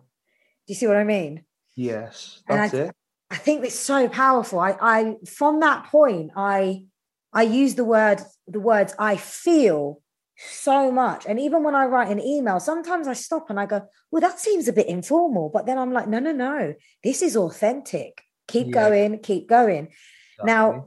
Do 0.67 0.73
you 0.73 0.75
see 0.75 0.87
what 0.87 0.97
I 0.97 1.05
mean? 1.05 1.45
Yes, 1.77 2.43
that's 2.49 2.75
I, 2.75 2.79
it. 2.79 2.97
I 3.31 3.37
think 3.37 3.65
it's 3.65 3.79
so 3.79 4.09
powerful. 4.09 4.61
I, 4.61 4.77
I 4.81 5.15
from 5.27 5.61
that 5.61 5.87
point, 5.87 6.31
I 6.37 6.85
I 7.33 7.43
use 7.43 7.75
the 7.75 7.85
word 7.85 8.21
the 8.47 8.61
words 8.61 8.95
I 8.99 9.17
feel 9.17 10.01
so 10.37 10.91
much. 10.91 11.27
And 11.27 11.39
even 11.39 11.63
when 11.63 11.75
I 11.75 11.87
write 11.87 12.11
an 12.11 12.21
email, 12.21 12.61
sometimes 12.61 13.09
I 13.09 13.13
stop 13.13 13.51
and 13.51 13.59
I 13.59 13.67
go, 13.67 13.83
well, 14.11 14.21
that 14.21 14.41
seems 14.41 14.69
a 14.69 14.73
bit 14.73 14.87
informal. 14.87 15.51
But 15.53 15.67
then 15.67 15.79
I'm 15.79 15.93
like, 15.93 16.09
no, 16.09 16.19
no, 16.19 16.33
no, 16.33 16.75
this 17.03 17.23
is 17.23 17.37
authentic. 17.37 18.23
Keep 18.49 18.69
yeah. 18.69 18.73
going, 18.73 19.19
keep 19.21 19.49
going. 19.49 19.89
Exactly. 20.39 20.45
Now, 20.47 20.87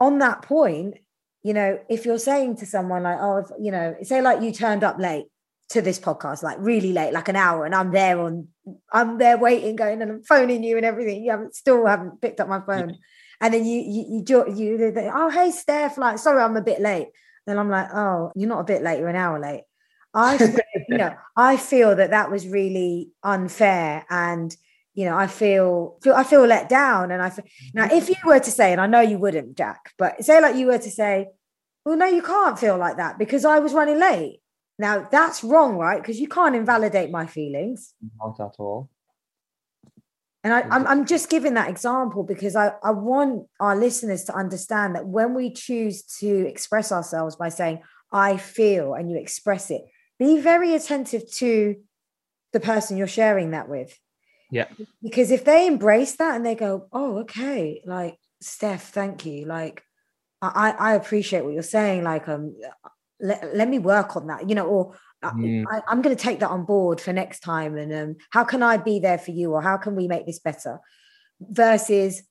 on 0.00 0.18
that 0.18 0.42
point, 0.42 0.94
you 1.42 1.54
know, 1.54 1.78
if 1.88 2.04
you're 2.04 2.18
saying 2.18 2.56
to 2.56 2.66
someone 2.66 3.04
like, 3.04 3.18
oh, 3.20 3.38
if, 3.38 3.46
you 3.60 3.70
know, 3.70 3.96
say 4.02 4.20
like 4.20 4.42
you 4.42 4.52
turned 4.52 4.84
up 4.84 4.98
late 4.98 5.26
to 5.70 5.80
this 5.80 6.00
podcast, 6.00 6.42
like 6.42 6.56
really 6.60 6.92
late, 6.92 7.12
like 7.12 7.28
an 7.28 7.36
hour, 7.36 7.64
and 7.64 7.74
I'm 7.74 7.92
there 7.92 8.20
on, 8.20 8.48
I'm 8.92 9.18
there 9.18 9.38
waiting, 9.38 9.76
going 9.76 10.02
and 10.02 10.10
I'm 10.10 10.22
phoning 10.22 10.64
you 10.64 10.76
and 10.76 10.84
everything. 10.84 11.22
You 11.22 11.30
haven't 11.30 11.54
still 11.54 11.86
haven't 11.86 12.20
picked 12.20 12.40
up 12.40 12.48
my 12.48 12.60
phone. 12.60 12.90
Yeah. 12.90 12.96
And 13.40 13.54
then 13.54 13.64
you, 13.64 13.80
you, 13.80 14.22
you, 14.26 14.54
you, 14.54 14.78
you, 14.78 15.10
oh, 15.14 15.30
hey, 15.30 15.50
Steph, 15.50 15.96
like, 15.96 16.18
sorry, 16.18 16.42
I'm 16.42 16.56
a 16.56 16.62
bit 16.62 16.80
late. 16.80 17.08
Then 17.46 17.58
I'm 17.58 17.70
like, 17.70 17.88
oh, 17.94 18.32
you're 18.34 18.48
not 18.48 18.60
a 18.60 18.64
bit 18.64 18.82
late, 18.82 18.98
you're 18.98 19.08
an 19.08 19.16
hour 19.16 19.40
late. 19.40 19.62
I, 20.12 20.34
you 20.88 20.98
know, 20.98 21.14
I 21.36 21.56
feel 21.56 21.96
that 21.96 22.10
that 22.10 22.30
was 22.30 22.46
really 22.46 23.10
unfair, 23.22 24.04
and 24.10 24.54
you 24.94 25.04
know, 25.04 25.16
I 25.16 25.28
feel, 25.28 25.98
feel 26.02 26.14
I 26.14 26.24
feel 26.24 26.44
let 26.46 26.68
down, 26.68 27.12
and 27.12 27.22
I 27.22 27.30
feel, 27.30 27.44
mm-hmm. 27.44 27.78
now 27.78 27.96
if 27.96 28.08
you 28.08 28.16
were 28.24 28.40
to 28.40 28.50
say, 28.50 28.72
and 28.72 28.80
I 28.80 28.88
know 28.88 29.00
you 29.00 29.18
wouldn't, 29.18 29.56
Jack, 29.56 29.92
but 29.96 30.24
say 30.24 30.40
like 30.40 30.56
you 30.56 30.66
were 30.66 30.78
to 30.78 30.90
say, 30.90 31.28
well, 31.84 31.96
no, 31.96 32.06
you 32.06 32.22
can't 32.22 32.58
feel 32.58 32.76
like 32.76 32.96
that 32.96 33.18
because 33.18 33.44
I 33.44 33.60
was 33.60 33.72
running 33.72 34.00
late. 34.00 34.40
Now 34.80 35.06
that's 35.10 35.44
wrong, 35.44 35.76
right? 35.76 36.00
Because 36.00 36.18
you 36.18 36.26
can't 36.26 36.56
invalidate 36.56 37.10
my 37.10 37.26
feelings. 37.26 37.92
Not 38.18 38.40
at 38.40 38.54
all. 38.58 38.88
And 40.42 40.54
I, 40.54 40.60
am 40.60 40.72
I'm, 40.72 40.86
I'm 40.86 41.06
just 41.06 41.28
giving 41.28 41.52
that 41.54 41.68
example 41.68 42.22
because 42.22 42.56
I, 42.56 42.72
I 42.82 42.92
want 42.92 43.46
our 43.60 43.76
listeners 43.76 44.24
to 44.24 44.34
understand 44.34 44.94
that 44.94 45.06
when 45.06 45.34
we 45.34 45.52
choose 45.52 46.02
to 46.20 46.48
express 46.48 46.90
ourselves 46.92 47.36
by 47.36 47.50
saying, 47.50 47.82
I 48.10 48.38
feel, 48.38 48.94
and 48.94 49.10
you 49.10 49.18
express 49.18 49.70
it, 49.70 49.82
be 50.18 50.40
very 50.40 50.74
attentive 50.74 51.30
to 51.32 51.76
the 52.54 52.60
person 52.60 52.96
you're 52.96 53.06
sharing 53.06 53.50
that 53.50 53.68
with. 53.68 53.98
Yeah. 54.50 54.68
Because 55.02 55.30
if 55.30 55.44
they 55.44 55.66
embrace 55.66 56.16
that 56.16 56.36
and 56.36 56.46
they 56.46 56.54
go, 56.54 56.88
oh, 56.90 57.18
okay, 57.18 57.82
like, 57.84 58.16
Steph, 58.40 58.88
thank 58.94 59.26
you. 59.26 59.44
Like, 59.44 59.84
I, 60.40 60.74
I 60.78 60.94
appreciate 60.94 61.44
what 61.44 61.52
you're 61.52 61.62
saying. 61.62 62.02
Like, 62.02 62.26
um, 62.28 62.56
let, 63.20 63.54
let 63.54 63.68
me 63.68 63.78
work 63.78 64.16
on 64.16 64.26
that, 64.28 64.48
you 64.48 64.54
know, 64.54 64.66
or 64.66 64.94
Mm. 65.22 65.64
I, 65.70 65.92
am 65.92 66.02
going 66.02 66.16
to 66.16 66.22
take 66.22 66.40
that 66.40 66.50
on 66.50 66.64
board 66.64 67.00
for 67.00 67.12
next 67.12 67.40
time. 67.40 67.76
And 67.76 67.92
um, 67.92 68.16
how 68.30 68.44
can 68.44 68.62
I 68.62 68.76
be 68.76 68.98
there 68.98 69.18
for 69.18 69.32
you, 69.32 69.52
or 69.52 69.62
how 69.62 69.76
can 69.76 69.94
we 69.94 70.08
make 70.08 70.26
this 70.26 70.38
better? 70.38 70.78
Versus, 71.40 72.22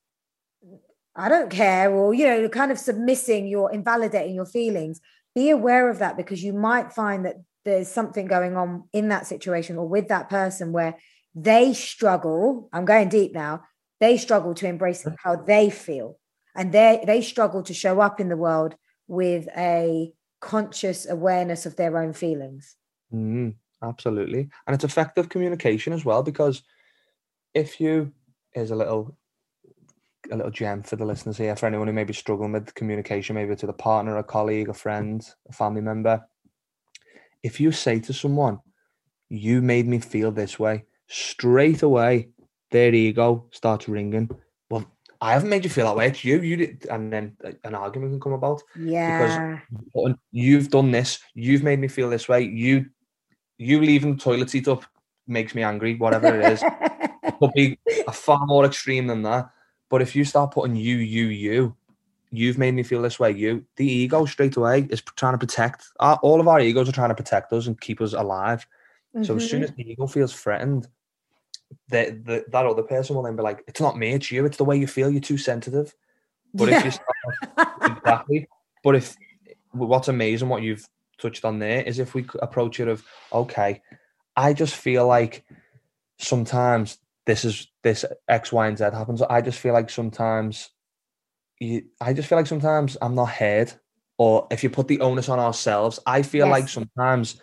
I 1.15 1.29
don't 1.29 1.49
care, 1.49 1.91
or 1.91 2.13
you 2.13 2.25
know, 2.25 2.49
kind 2.49 2.71
of 2.71 2.79
submissing 2.79 3.47
your 3.47 3.71
invalidating 3.71 4.35
your 4.35 4.45
feelings. 4.45 4.99
Be 5.35 5.49
aware 5.49 5.89
of 5.89 5.99
that 5.99 6.17
because 6.17 6.43
you 6.43 6.53
might 6.53 6.91
find 6.91 7.25
that 7.25 7.35
there's 7.65 7.87
something 7.87 8.25
going 8.25 8.57
on 8.57 8.89
in 8.93 9.09
that 9.09 9.27
situation 9.27 9.77
or 9.77 9.87
with 9.87 10.07
that 10.07 10.29
person 10.29 10.71
where 10.71 10.97
they 11.35 11.73
struggle. 11.73 12.69
I'm 12.73 12.85
going 12.85 13.09
deep 13.09 13.33
now. 13.33 13.63
They 13.99 14.17
struggle 14.17 14.55
to 14.55 14.67
embrace 14.67 15.05
how 15.23 15.35
they 15.35 15.69
feel, 15.69 16.17
and 16.55 16.71
they 16.71 17.03
they 17.05 17.21
struggle 17.21 17.61
to 17.63 17.73
show 17.73 17.99
up 17.99 18.19
in 18.19 18.29
the 18.29 18.37
world 18.37 18.75
with 19.07 19.47
a 19.55 20.11
conscious 20.39 21.09
awareness 21.09 21.65
of 21.65 21.75
their 21.75 21.97
own 21.97 22.13
feelings. 22.13 22.75
Mm, 23.13 23.55
absolutely. 23.81 24.49
And 24.67 24.73
it's 24.73 24.83
effective 24.83 25.29
communication 25.29 25.93
as 25.93 26.05
well, 26.05 26.23
because 26.23 26.63
if 27.53 27.79
you, 27.79 28.11
is 28.55 28.71
a 28.71 28.75
little 28.75 29.15
a 30.31 30.35
little 30.35 30.51
gem 30.51 30.83
for 30.83 30.95
the 30.95 31.05
listeners 31.05 31.37
here, 31.37 31.55
for 31.55 31.65
anyone 31.65 31.87
who 31.87 31.93
may 31.93 32.03
be 32.03 32.13
struggling 32.13 32.51
with 32.51 32.73
communication, 32.75 33.35
maybe 33.35 33.55
to 33.55 33.65
the 33.65 33.73
partner, 33.73 34.17
a 34.17 34.23
colleague, 34.23 34.69
a 34.69 34.73
friend, 34.73 35.27
a 35.47 35.53
family 35.53 35.81
member. 35.81 36.23
If 37.41 37.59
you 37.59 37.71
say 37.71 37.99
to 38.01 38.13
someone, 38.13 38.59
you 39.29 39.61
made 39.61 39.87
me 39.87 39.99
feel 39.99 40.31
this 40.31 40.59
way, 40.59 40.85
straight 41.07 41.83
away, 41.83 42.29
their 42.71 42.93
ego 42.93 43.47
starts 43.51 43.87
ringing. 43.87 44.29
I 45.21 45.33
haven't 45.33 45.49
made 45.49 45.63
you 45.65 45.69
feel 45.69 45.85
that 45.85 45.95
way. 45.95 46.07
It's 46.07 46.23
you. 46.23 46.41
You 46.41 46.55
did, 46.55 46.87
and 46.89 47.11
then 47.11 47.35
an 47.63 47.75
argument 47.75 48.13
can 48.13 48.19
come 48.21 48.33
about. 48.33 48.61
Yeah. 48.79 49.59
Because 49.93 50.15
you've 50.31 50.69
done 50.69 50.91
this. 50.91 51.19
You've 51.33 51.63
made 51.63 51.79
me 51.79 51.89
feel 51.89 52.09
this 52.09 52.29
way. 52.29 52.43
You 52.43 52.85
you 53.57 53.81
leaving 53.81 54.15
the 54.15 54.21
toilet 54.21 54.49
seat 54.49 54.67
up 54.67 54.85
makes 55.27 55.53
me 55.53 55.63
angry, 55.63 55.95
whatever 55.95 56.27
it 56.27 56.53
is. 56.53 56.63
it 56.63 57.35
could 57.39 57.51
be 57.53 57.77
a 58.07 58.11
far 58.11 58.45
more 58.45 58.65
extreme 58.65 59.07
than 59.07 59.21
that. 59.23 59.49
But 59.89 60.01
if 60.01 60.15
you 60.15 60.23
start 60.23 60.51
putting 60.51 60.75
you, 60.75 60.97
you, 60.97 61.25
you, 61.25 61.75
you've 62.31 62.57
made 62.57 62.73
me 62.73 62.83
feel 62.83 63.01
this 63.01 63.19
way, 63.19 63.31
you, 63.31 63.65
the 63.75 63.85
ego 63.85 64.25
straight 64.25 64.55
away 64.55 64.87
is 64.89 65.01
trying 65.15 65.33
to 65.33 65.37
protect. 65.37 65.85
Our, 65.99 66.17
all 66.23 66.39
of 66.39 66.47
our 66.47 66.59
egos 66.59 66.87
are 66.87 66.93
trying 66.93 67.09
to 67.09 67.15
protect 67.15 67.51
us 67.53 67.67
and 67.67 67.79
keep 67.79 68.01
us 68.01 68.13
alive. 68.13 68.65
Mm-hmm. 69.15 69.23
So 69.23 69.35
as 69.35 69.49
soon 69.49 69.63
as 69.63 69.71
mm-hmm. 69.71 69.81
the 69.81 69.91
ego 69.91 70.07
feels 70.07 70.33
threatened, 70.33 70.87
the, 71.89 72.45
that 72.47 72.65
other 72.65 72.83
person 72.83 73.15
will 73.15 73.23
then 73.23 73.35
be 73.35 73.43
like, 73.43 73.63
it's 73.67 73.81
not 73.81 73.97
me, 73.97 74.13
it's 74.13 74.31
you. 74.31 74.45
It's 74.45 74.57
the 74.57 74.65
way 74.65 74.77
you 74.77 74.87
feel. 74.87 75.09
You're 75.09 75.21
too 75.21 75.37
sensitive. 75.37 75.93
But 76.53 76.69
yeah. 76.69 76.85
if 76.85 76.95
you 76.95 77.65
exactly. 77.81 78.47
But 78.83 78.95
if 78.95 79.15
what's 79.71 80.07
amazing, 80.07 80.49
what 80.49 80.61
you've 80.61 80.87
touched 81.19 81.45
on 81.45 81.59
there 81.59 81.81
is 81.81 81.99
if 81.99 82.13
we 82.13 82.25
approach 82.41 82.79
it 82.79 82.87
of 82.87 83.03
okay, 83.31 83.81
I 84.35 84.53
just 84.53 84.75
feel 84.75 85.05
like 85.05 85.43
sometimes 86.17 86.97
this 87.25 87.45
is 87.45 87.67
this 87.83 88.05
X, 88.27 88.51
Y, 88.51 88.67
and 88.67 88.77
Z 88.77 88.85
happens. 88.85 89.21
I 89.21 89.41
just 89.41 89.59
feel 89.59 89.73
like 89.73 89.89
sometimes 89.89 90.69
you, 91.59 91.83
I 92.01 92.13
just 92.13 92.27
feel 92.27 92.37
like 92.37 92.47
sometimes 92.47 92.97
I'm 93.01 93.15
not 93.15 93.29
heard. 93.29 93.73
Or 94.17 94.47
if 94.51 94.63
you 94.63 94.69
put 94.69 94.89
the 94.89 94.99
onus 94.99 95.29
on 95.29 95.39
ourselves, 95.39 95.97
I 96.05 96.23
feel 96.23 96.47
yes. 96.47 96.51
like 96.51 96.67
sometimes 96.67 97.41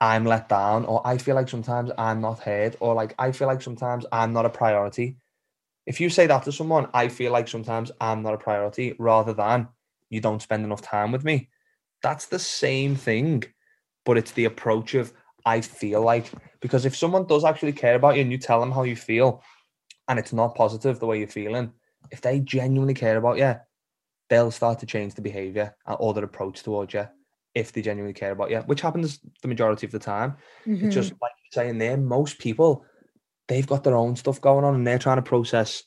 I'm 0.00 0.24
let 0.24 0.48
down, 0.48 0.84
or 0.84 1.06
I 1.06 1.18
feel 1.18 1.34
like 1.34 1.48
sometimes 1.48 1.90
I'm 1.96 2.20
not 2.20 2.40
heard, 2.40 2.76
or 2.80 2.94
like 2.94 3.14
I 3.18 3.32
feel 3.32 3.48
like 3.48 3.62
sometimes 3.62 4.04
I'm 4.12 4.32
not 4.32 4.46
a 4.46 4.50
priority. 4.50 5.16
If 5.86 6.00
you 6.00 6.10
say 6.10 6.26
that 6.26 6.44
to 6.44 6.52
someone, 6.52 6.88
I 6.94 7.08
feel 7.08 7.32
like 7.32 7.48
sometimes 7.48 7.90
I'm 8.00 8.22
not 8.22 8.34
a 8.34 8.38
priority 8.38 8.94
rather 8.98 9.32
than 9.32 9.68
you 10.10 10.20
don't 10.20 10.42
spend 10.42 10.64
enough 10.64 10.82
time 10.82 11.12
with 11.12 11.24
me. 11.24 11.48
That's 12.02 12.26
the 12.26 12.38
same 12.38 12.96
thing, 12.96 13.44
but 14.04 14.18
it's 14.18 14.32
the 14.32 14.46
approach 14.46 14.94
of 14.94 15.12
I 15.46 15.60
feel 15.60 16.02
like 16.02 16.30
because 16.60 16.86
if 16.86 16.96
someone 16.96 17.26
does 17.26 17.44
actually 17.44 17.72
care 17.72 17.96
about 17.96 18.16
you 18.16 18.22
and 18.22 18.32
you 18.32 18.38
tell 18.38 18.60
them 18.60 18.72
how 18.72 18.82
you 18.84 18.96
feel 18.96 19.42
and 20.08 20.18
it's 20.18 20.32
not 20.32 20.54
positive 20.54 20.98
the 20.98 21.06
way 21.06 21.18
you're 21.18 21.28
feeling, 21.28 21.72
if 22.10 22.20
they 22.20 22.40
genuinely 22.40 22.94
care 22.94 23.18
about 23.18 23.38
you, 23.38 23.54
they'll 24.30 24.50
start 24.50 24.78
to 24.80 24.86
change 24.86 25.14
the 25.14 25.22
behavior 25.22 25.76
or 25.98 26.14
their 26.14 26.24
approach 26.24 26.62
towards 26.62 26.94
you 26.94 27.06
if 27.54 27.72
they 27.72 27.82
genuinely 27.82 28.14
care 28.14 28.32
about 28.32 28.50
you, 28.50 28.58
which 28.60 28.80
happens 28.80 29.20
the 29.42 29.48
majority 29.48 29.86
of 29.86 29.92
the 29.92 29.98
time. 29.98 30.36
Mm-hmm. 30.66 30.86
It's 30.86 30.94
just 30.94 31.12
like 31.22 31.32
you're 31.44 31.64
saying 31.64 31.78
there, 31.78 31.96
most 31.96 32.38
people, 32.38 32.84
they've 33.48 33.66
got 33.66 33.84
their 33.84 33.96
own 33.96 34.16
stuff 34.16 34.40
going 34.40 34.64
on 34.64 34.74
and 34.74 34.86
they're 34.86 34.98
trying 34.98 35.16
to 35.16 35.22
process, 35.22 35.84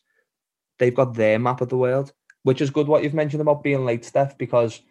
they've 0.79 0.95
got 0.95 1.13
their 1.15 1.39
map 1.39 1.61
of 1.61 1.69
the 1.69 1.77
world, 1.77 2.13
which 2.43 2.61
is 2.61 2.69
good 2.69 2.87
what 2.87 3.03
you've 3.03 3.13
mentioned 3.13 3.41
about 3.41 3.63
being 3.63 3.85
late, 3.85 4.05
Steph, 4.05 4.37
because 4.37 4.81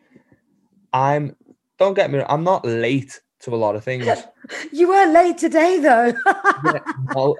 I'm 0.92 1.36
don't 1.78 1.94
get 1.94 2.10
me 2.10 2.22
I'm 2.26 2.44
not 2.44 2.64
late 2.64 3.20
to 3.40 3.54
a 3.54 3.56
lot 3.56 3.76
of 3.76 3.84
things. 3.84 4.06
you 4.72 4.88
were 4.88 5.06
late 5.06 5.38
today, 5.38 5.78
though. 5.78 6.12
yeah, 6.64 6.78
well, 7.14 7.36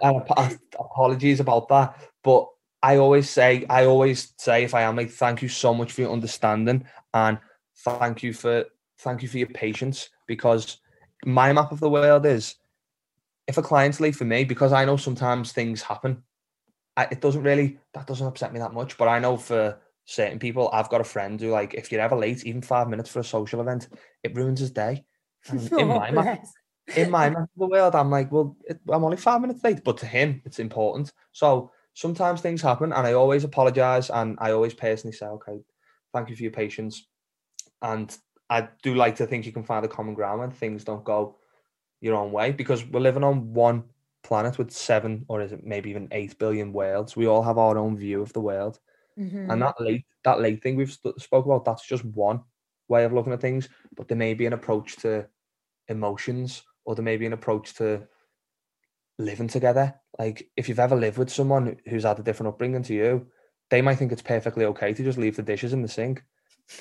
apologies 0.79 1.41
about 1.41 1.69
that, 1.69 1.99
but 2.23 2.49
I 2.83 2.99
always 2.99 3.29
say, 3.29 3.67
I 3.69 3.87
always 3.87 4.33
say, 4.37 4.65
if 4.65 4.75
I 4.75 4.83
am 4.83 4.97
like, 4.97 5.11
thank 5.11 5.43
you 5.43 5.49
so 5.49 5.75
much 5.75 5.93
for 5.93 6.03
your 6.03 6.13
understanding 6.13 6.87
and 7.13 7.39
thank 7.79 8.23
you 8.23 8.33
for 8.33 8.67
thank 8.99 9.23
you 9.23 9.29
for 9.29 9.39
your 9.39 9.49
patience 9.49 10.11
because 10.27 10.79
my 11.25 11.53
map 11.53 11.73
of 11.73 11.81
the 11.81 11.91
world 11.91 12.27
is 12.27 12.57
if 13.47 13.59
a 13.59 13.63
client's 13.63 14.01
late 14.01 14.17
for 14.17 14.25
me 14.25 14.45
because 14.45 14.73
I 14.73 14.85
know 14.85 14.97
sometimes 14.97 15.53
things 15.53 15.83
happen. 15.83 16.23
I, 16.97 17.05
it 17.11 17.21
doesn't 17.21 17.43
really 17.43 17.79
that 17.95 18.07
doesn't 18.07 18.27
upset 18.27 18.53
me 18.53 18.59
that 18.61 18.73
much, 18.73 18.97
but 18.99 19.09
I 19.09 19.19
know 19.19 19.37
for 19.37 19.79
certain 20.07 20.39
people, 20.39 20.71
I've 20.73 20.89
got 20.89 21.01
a 21.01 21.05
friend 21.05 21.41
who 21.41 21.51
like 21.51 21.75
if 21.75 21.93
you're 21.93 22.01
ever 22.01 22.17
late, 22.17 22.45
even 22.45 22.63
five 22.63 22.89
minutes 22.89 23.11
for 23.11 23.21
a 23.21 23.25
social 23.25 23.61
event, 23.61 23.89
it 24.23 24.35
ruins 24.35 24.61
his 24.61 24.71
day. 24.71 25.05
Oh, 25.53 25.69
in 25.79 25.89
my 25.89 26.11
map, 26.11 26.45
in 26.97 27.11
my 27.11 27.29
map 27.29 27.43
of 27.43 27.59
the 27.59 27.67
world, 27.67 27.95
I'm 27.95 28.11
like, 28.11 28.33
well, 28.33 28.57
it, 28.65 28.81
I'm 28.89 29.05
only 29.05 29.17
five 29.17 29.41
minutes 29.41 29.63
late, 29.63 29.85
but 29.85 29.99
to 29.99 30.07
him, 30.07 30.43
it's 30.45 30.59
important. 30.59 31.13
So 31.33 31.71
sometimes 31.95 32.41
things 32.41 32.63
happen, 32.63 32.93
and 32.93 33.07
I 33.07 33.13
always 33.13 33.45
apologize, 33.45 34.11
and 34.11 34.39
I 34.41 34.53
always 34.53 34.75
personally 34.75 35.15
say, 35.15 35.27
okay, 35.27 35.61
thank 36.13 36.31
you 36.31 36.37
for 36.37 36.43
your 36.43 36.53
patience, 36.53 37.07
and 37.83 38.17
I 38.49 38.69
do 38.83 38.95
like 38.95 39.17
to 39.17 39.27
think 39.27 39.45
you 39.45 39.53
can 39.53 39.65
find 39.65 39.85
a 39.85 39.89
common 39.89 40.15
ground 40.15 40.41
when 40.41 40.51
things 40.51 40.85
don't 40.85 41.05
go 41.05 41.37
your 42.01 42.15
own 42.15 42.31
way 42.33 42.53
because 42.53 42.85
we're 42.85 43.01
living 43.01 43.25
on 43.25 43.53
one 43.53 43.85
planet 44.23 44.59
with 44.59 44.71
seven 44.71 45.25
or 45.29 45.41
is 45.41 45.53
it 45.53 45.65
maybe 45.65 45.91
even 45.91 46.09
eight 46.11 46.39
billion 46.39 46.73
worlds. 46.73 47.17
We 47.17 47.27
all 47.27 47.43
have 47.43 47.59
our 47.59 47.79
own 47.79 47.97
view 47.97 48.23
of 48.23 48.33
the 48.33 48.41
world, 48.41 48.79
mm-hmm. 49.19 49.51
and 49.51 49.63
that 49.63 49.81
late 49.81 50.05
that 50.25 50.41
late 50.41 50.63
thing 50.63 50.77
we've 50.77 50.93
st- 50.93 51.21
spoke 51.21 51.47
about 51.47 51.65
that's 51.65 51.87
just 51.87 52.05
one 52.05 52.43
way 52.89 53.05
of 53.05 53.13
looking 53.13 53.33
at 53.33 53.41
things. 53.41 53.69
But 53.97 54.09
there 54.09 54.17
may 54.17 54.35
be 54.35 54.47
an 54.47 54.53
approach 54.53 54.97
to 54.97 55.27
emotions, 55.89 56.63
or 56.85 56.95
there 56.95 57.05
may 57.05 57.17
be 57.17 57.27
an 57.27 57.33
approach 57.33 57.75
to 57.75 58.07
living 59.19 59.49
together. 59.49 59.95
Like 60.19 60.51
if 60.57 60.69
you've 60.69 60.81
ever 60.81 60.97
lived 60.97 61.19
with 61.19 61.31
someone 61.31 61.77
who's 61.89 62.05
had 62.05 62.19
a 62.19 62.23
different 62.23 62.49
upbringing 62.49 62.83
to 62.85 62.95
you, 62.95 63.27
they 63.71 63.83
might 63.83 63.97
think 63.97 64.13
it's 64.13 64.23
perfectly 64.23 64.65
okay 64.67 64.93
to 64.93 65.05
just 65.05 65.19
leave 65.19 65.37
the 65.37 65.43
dishes 65.43 65.73
in 65.73 65.83
the 65.83 65.89
sink, 65.89 66.23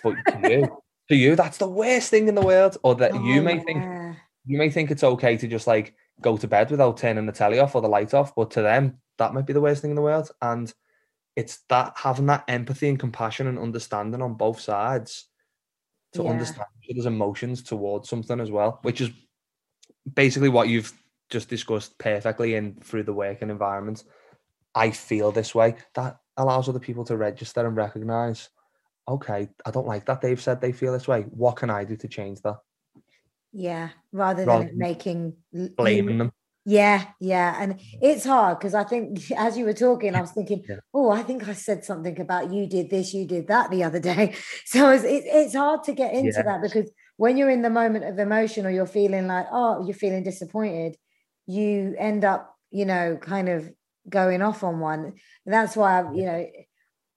but 0.04 0.16
you, 0.44 0.82
to 1.10 1.16
you, 1.16 1.36
that's 1.36 1.58
the 1.58 1.68
worst 1.68 2.10
thing 2.10 2.28
in 2.28 2.36
the 2.36 2.42
world. 2.42 2.78
Or 2.84 2.96
that 2.96 3.12
oh, 3.14 3.24
you 3.24 3.42
may 3.42 3.56
yeah. 3.56 3.64
think 3.64 4.18
you 4.46 4.58
may 4.58 4.70
think 4.70 4.92
it's 4.92 5.04
okay 5.04 5.38
to 5.38 5.48
just 5.48 5.68
like 5.68 5.96
go 6.22 6.38
to 6.38 6.48
bed 6.48 6.72
without 6.72 6.98
turning 6.98 7.26
the 7.26 7.32
telly 7.32 7.60
off 7.60 7.76
or 7.76 7.82
the 7.82 7.88
light 7.88 8.14
off, 8.14 8.36
but 8.36 8.52
to 8.52 8.62
them, 8.62 8.98
that 9.18 9.34
might 9.34 9.46
be 9.46 9.54
the 9.54 9.62
worst 9.62 9.82
thing 9.82 9.92
in 9.92 9.96
the 9.96 10.02
world. 10.02 10.32
And 10.42 10.74
it's 11.36 11.60
that 11.70 11.94
having 11.98 12.28
that 12.28 12.46
empathy 12.48 12.88
and 12.88 13.00
compassion 13.00 13.48
and 13.48 13.60
understanding 13.60 14.22
on 14.22 14.36
both 14.36 14.60
sides 14.60 15.26
to 16.14 16.24
yeah. 16.24 16.30
understand 16.30 16.68
each 16.82 16.96
other's 16.96 17.06
emotions 17.06 17.62
towards 17.62 18.08
something 18.08 18.40
as 18.40 18.52
well, 18.52 18.80
which 18.84 19.02
is 19.02 19.10
basically 20.14 20.50
what 20.50 20.70
you've 20.70 20.94
just 21.30 21.50
discussed 21.50 21.98
perfectly 21.98 22.56
in 22.56 22.76
through 22.76 23.04
the 23.04 23.14
working 23.14 23.50
environment. 23.50 24.04
I 24.74 24.92
feel 24.92 25.32
this 25.32 25.56
way. 25.56 25.76
That 25.96 26.20
allows 26.38 26.70
other 26.70 26.80
people 26.80 27.04
to 27.06 27.18
register 27.18 27.66
and 27.66 27.76
recognize, 27.76 28.50
okay, 29.08 29.50
I 29.66 29.72
don't 29.72 29.88
like 29.88 30.06
that 30.06 30.22
they've 30.22 30.42
said 30.42 30.62
they 30.62 30.72
feel 30.72 30.94
this 30.94 31.08
way. 31.08 31.22
What 31.24 31.56
can 31.56 31.70
I 31.70 31.84
do 31.84 31.96
to 31.98 32.08
change 32.08 32.42
that? 32.42 32.58
Yeah, 33.54 33.90
rather 34.12 34.46
than 34.46 34.48
rather 34.48 34.72
making 34.74 35.34
blaming 35.78 36.18
them. 36.18 36.32
Yeah, 36.68 37.06
yeah, 37.20 37.56
and 37.60 37.76
mm. 37.76 37.80
it's 38.02 38.26
hard 38.26 38.58
because 38.58 38.74
I 38.74 38.84
think 38.84 39.32
as 39.38 39.58
you 39.58 39.66
were 39.66 39.74
talking, 39.74 40.16
I 40.16 40.22
was 40.22 40.32
thinking, 40.36 40.64
yeah. 40.68 40.78
oh, 40.94 41.12
I 41.12 41.22
think 41.22 41.48
I 41.48 41.54
said 41.54 41.86
something 41.86 42.20
about 42.20 42.52
you 42.52 42.68
did 42.68 42.90
this, 42.90 43.14
you 43.14 43.26
did 43.26 43.48
that 43.48 43.70
the 43.70 43.84
other 43.84 44.00
day. 44.00 44.36
So 44.66 44.90
it's 44.90 45.04
it's, 45.06 45.56
hard 45.56 45.84
to 45.84 45.94
get 45.94 46.14
into 46.14 46.42
that 46.44 46.62
because 46.62 46.92
when 47.18 47.38
you're 47.38 47.52
in 47.52 47.62
the 47.62 47.70
moment 47.70 48.04
of 48.04 48.18
emotion 48.20 48.66
or 48.66 48.72
you're 48.72 48.88
feeling 48.88 49.28
like, 49.28 49.46
oh, 49.52 49.86
you're 49.86 49.96
feeling 49.96 50.24
disappointed, 50.24 50.98
you 51.46 51.96
end 51.98 52.26
up, 52.26 52.58
you 52.72 52.86
know, 52.86 53.18
kind 53.22 53.48
of 53.48 53.72
going 54.10 54.42
off 54.42 54.64
on 54.64 54.80
one. 54.80 55.14
And 55.46 55.54
that's 55.54 55.76
why, 55.78 56.02
I, 56.02 56.12
you 56.14 56.26
know, 56.26 56.46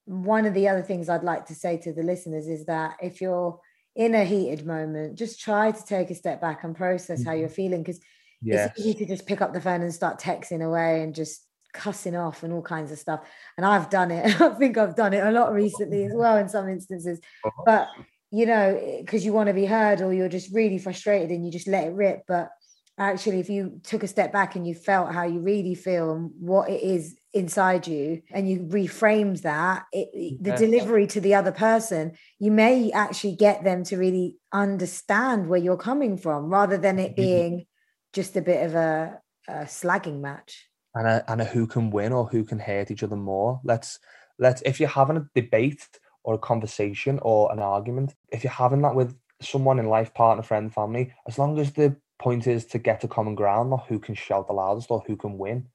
one 0.09 0.47
of 0.47 0.55
the 0.55 0.67
other 0.67 0.81
things 0.81 1.07
I'd 1.07 1.23
like 1.23 1.45
to 1.45 1.55
say 1.55 1.77
to 1.77 1.93
the 1.93 2.01
listeners 2.01 2.47
is 2.47 2.65
that 2.65 2.97
if 2.99 3.21
you're 3.21 3.59
in 3.95 4.15
a 4.15 4.25
heated 4.25 4.65
moment, 4.65 5.19
just 5.19 5.39
try 5.39 5.71
to 5.71 5.85
take 5.85 6.09
a 6.09 6.15
step 6.15 6.41
back 6.41 6.63
and 6.63 6.75
process 6.75 7.23
how 7.23 7.31
mm-hmm. 7.31 7.41
you're 7.41 7.49
feeling 7.49 7.83
because 7.83 7.99
yes. 8.41 8.71
it's 8.71 8.79
easy 8.83 8.93
to 8.93 9.05
just 9.05 9.27
pick 9.27 9.39
up 9.39 9.53
the 9.53 9.61
phone 9.61 9.83
and 9.83 9.93
start 9.93 10.19
texting 10.19 10.65
away 10.65 11.03
and 11.03 11.13
just 11.13 11.45
cussing 11.73 12.15
off 12.15 12.41
and 12.41 12.51
all 12.51 12.63
kinds 12.63 12.91
of 12.91 12.97
stuff. 12.97 13.19
And 13.55 13.63
I've 13.63 13.91
done 13.91 14.09
it. 14.09 14.25
I 14.41 14.49
think 14.55 14.79
I've 14.79 14.95
done 14.95 15.13
it 15.13 15.23
a 15.23 15.29
lot 15.29 15.53
recently 15.53 16.05
as 16.05 16.13
well 16.15 16.37
in 16.37 16.49
some 16.49 16.67
instances. 16.67 17.19
But 17.63 17.87
you 18.31 18.47
know, 18.47 18.97
because 18.99 19.23
you 19.23 19.31
want 19.31 19.47
to 19.47 19.53
be 19.53 19.65
heard 19.65 20.01
or 20.01 20.11
you're 20.11 20.27
just 20.27 20.51
really 20.51 20.79
frustrated 20.79 21.29
and 21.29 21.45
you 21.45 21.51
just 21.51 21.67
let 21.67 21.85
it 21.85 21.93
rip. 21.93 22.23
But 22.27 22.49
actually, 22.97 23.41
if 23.41 23.49
you 23.49 23.79
took 23.83 24.01
a 24.01 24.07
step 24.07 24.33
back 24.33 24.55
and 24.55 24.65
you 24.65 24.73
felt 24.73 25.13
how 25.13 25.25
you 25.25 25.39
really 25.39 25.75
feel 25.75 26.13
and 26.13 26.31
what 26.39 26.67
it 26.67 26.81
is 26.81 27.15
inside 27.33 27.87
you 27.87 28.21
and 28.31 28.49
you 28.49 28.59
reframes 28.61 29.43
that 29.43 29.85
it, 29.91 30.41
the 30.41 30.51
delivery 30.53 31.05
to 31.05 31.21
the 31.21 31.35
other 31.35 31.51
person 31.51 32.11
you 32.39 32.49
may 32.49 32.91
actually 32.91 33.35
get 33.35 33.63
them 33.63 33.83
to 33.83 33.97
really 33.97 34.35
understand 34.51 35.47
where 35.47 35.59
you're 35.59 35.77
coming 35.77 36.17
from 36.17 36.49
rather 36.49 36.77
than 36.77 36.97
it 36.97 37.11
mm-hmm. 37.11 37.21
being 37.21 37.65
just 38.13 38.35
a 38.35 38.41
bit 38.41 38.65
of 38.65 38.75
a, 38.75 39.19
a 39.47 39.53
slagging 39.65 40.19
match. 40.19 40.67
And 40.95 41.07
a, 41.07 41.31
and 41.31 41.41
a 41.41 41.45
who 41.45 41.67
can 41.67 41.91
win 41.91 42.11
or 42.11 42.25
who 42.25 42.43
can 42.43 42.57
hurt 42.57 42.89
each 42.89 43.03
other 43.03 43.15
more. 43.15 43.61
Let's 43.63 43.99
let's 44.39 44.61
if 44.63 44.79
you're 44.79 44.89
having 44.89 45.17
a 45.17 45.29
debate 45.35 45.85
or 46.23 46.33
a 46.33 46.39
conversation 46.39 47.19
or 47.21 47.51
an 47.51 47.59
argument 47.59 48.15
if 48.29 48.43
you're 48.43 48.51
having 48.51 48.81
that 48.81 48.95
with 48.95 49.15
someone 49.41 49.79
in 49.79 49.87
life 49.87 50.13
partner 50.13 50.43
friend 50.43 50.73
family 50.73 51.13
as 51.27 51.37
long 51.37 51.59
as 51.59 51.71
the 51.73 51.95
point 52.17 52.47
is 52.47 52.65
to 52.65 52.77
get 52.77 52.99
to 53.01 53.07
common 53.07 53.35
ground 53.35 53.71
or 53.71 53.79
who 53.87 53.99
can 53.99 54.15
shout 54.15 54.47
the 54.47 54.53
loudest 54.53 54.91
or 54.91 55.03
who 55.07 55.15
can 55.15 55.37
win 55.37 55.67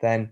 then 0.00 0.30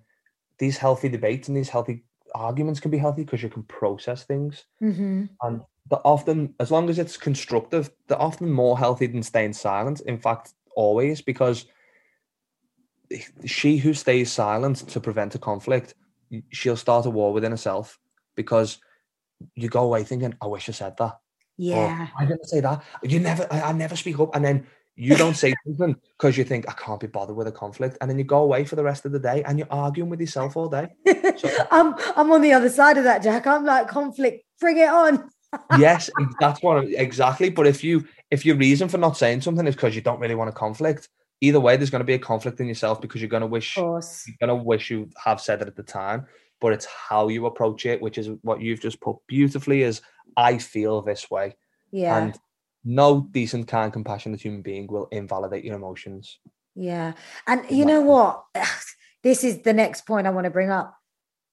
these 0.58 0.78
healthy 0.78 1.08
debates 1.08 1.48
and 1.48 1.56
these 1.56 1.68
healthy 1.68 2.04
arguments 2.34 2.80
can 2.80 2.90
be 2.90 2.98
healthy 2.98 3.24
because 3.24 3.42
you 3.42 3.48
can 3.48 3.62
process 3.64 4.24
things. 4.24 4.64
Mm-hmm. 4.82 5.24
And 5.42 5.60
they're 5.90 6.06
often, 6.06 6.54
as 6.58 6.70
long 6.70 6.90
as 6.90 6.98
it's 6.98 7.16
constructive, 7.16 7.90
they're 8.08 8.20
often 8.20 8.50
more 8.50 8.78
healthy 8.78 9.06
than 9.06 9.22
staying 9.22 9.52
silent. 9.52 10.00
In 10.00 10.18
fact, 10.18 10.54
always, 10.74 11.22
because 11.22 11.66
she 13.44 13.76
who 13.76 13.94
stays 13.94 14.32
silent 14.32 14.78
to 14.88 15.00
prevent 15.00 15.34
a 15.34 15.38
conflict, 15.38 15.94
she'll 16.50 16.76
start 16.76 17.06
a 17.06 17.10
war 17.10 17.32
within 17.32 17.52
herself 17.52 17.98
because 18.34 18.78
you 19.54 19.68
go 19.68 19.84
away 19.84 20.02
thinking, 20.02 20.34
I 20.42 20.46
wish 20.46 20.68
I 20.68 20.72
said 20.72 20.96
that. 20.96 21.18
Yeah. 21.56 22.02
Or, 22.02 22.22
I 22.22 22.26
didn't 22.26 22.48
say 22.48 22.60
that. 22.60 22.82
You 23.02 23.20
never, 23.20 23.46
I, 23.50 23.60
I 23.62 23.72
never 23.72 23.96
speak 23.96 24.18
up. 24.18 24.34
And 24.34 24.44
then 24.44 24.66
you 24.96 25.14
don't 25.14 25.34
say 25.34 25.54
something 25.64 25.94
because 26.16 26.38
you 26.38 26.44
think 26.44 26.68
I 26.68 26.72
can't 26.72 26.98
be 26.98 27.06
bothered 27.06 27.36
with 27.36 27.46
a 27.46 27.52
conflict, 27.52 27.98
and 28.00 28.10
then 28.10 28.18
you 28.18 28.24
go 28.24 28.42
away 28.42 28.64
for 28.64 28.76
the 28.76 28.82
rest 28.82 29.04
of 29.04 29.12
the 29.12 29.18
day 29.18 29.42
and 29.44 29.58
you're 29.58 29.70
arguing 29.70 30.08
with 30.08 30.20
yourself 30.20 30.56
all 30.56 30.68
day. 30.68 30.88
So, 31.36 31.50
I'm 31.70 31.94
I'm 32.16 32.32
on 32.32 32.40
the 32.40 32.54
other 32.54 32.70
side 32.70 32.96
of 32.96 33.04
that, 33.04 33.22
Jack. 33.22 33.46
I'm 33.46 33.64
like 33.64 33.88
conflict, 33.88 34.44
bring 34.58 34.78
it 34.78 34.88
on. 34.88 35.28
yes, 35.78 36.10
that's 36.40 36.62
what 36.62 36.84
exactly. 36.88 37.50
But 37.50 37.66
if 37.66 37.84
you 37.84 38.06
if 38.30 38.46
your 38.46 38.56
reason 38.56 38.88
for 38.88 38.98
not 38.98 39.16
saying 39.16 39.42
something 39.42 39.66
is 39.66 39.74
because 39.74 39.94
you 39.94 40.00
don't 40.00 40.20
really 40.20 40.34
want 40.34 40.48
a 40.48 40.52
conflict, 40.52 41.08
either 41.42 41.60
way, 41.60 41.76
there's 41.76 41.90
going 41.90 42.00
to 42.00 42.04
be 42.04 42.14
a 42.14 42.18
conflict 42.18 42.58
in 42.60 42.66
yourself 42.66 43.00
because 43.00 43.20
you're 43.20 43.28
going 43.28 43.42
to 43.42 43.46
wish 43.46 43.76
you're 43.76 44.00
going 44.40 44.48
to 44.48 44.54
wish 44.54 44.90
you 44.90 45.10
have 45.22 45.40
said 45.40 45.60
it 45.60 45.68
at 45.68 45.76
the 45.76 45.82
time. 45.82 46.26
But 46.58 46.72
it's 46.72 46.86
how 46.86 47.28
you 47.28 47.44
approach 47.44 47.84
it, 47.84 48.00
which 48.00 48.16
is 48.16 48.30
what 48.40 48.62
you've 48.62 48.80
just 48.80 49.00
put 49.00 49.16
beautifully. 49.26 49.82
Is 49.82 50.00
I 50.38 50.56
feel 50.56 51.02
this 51.02 51.30
way, 51.30 51.54
yeah, 51.90 52.16
and 52.16 52.38
no 52.86 53.26
decent, 53.32 53.66
kind, 53.66 53.92
compassionate 53.92 54.40
human 54.40 54.62
being 54.62 54.86
will 54.86 55.08
invalidate 55.10 55.64
your 55.64 55.74
emotions. 55.74 56.38
Yeah. 56.74 57.14
And 57.46 57.68
you 57.70 57.84
know 57.84 58.00
what? 58.00 58.44
This 59.22 59.42
is 59.42 59.62
the 59.62 59.72
next 59.72 60.06
point 60.06 60.28
I 60.28 60.30
want 60.30 60.44
to 60.44 60.50
bring 60.50 60.70
up. 60.70 60.96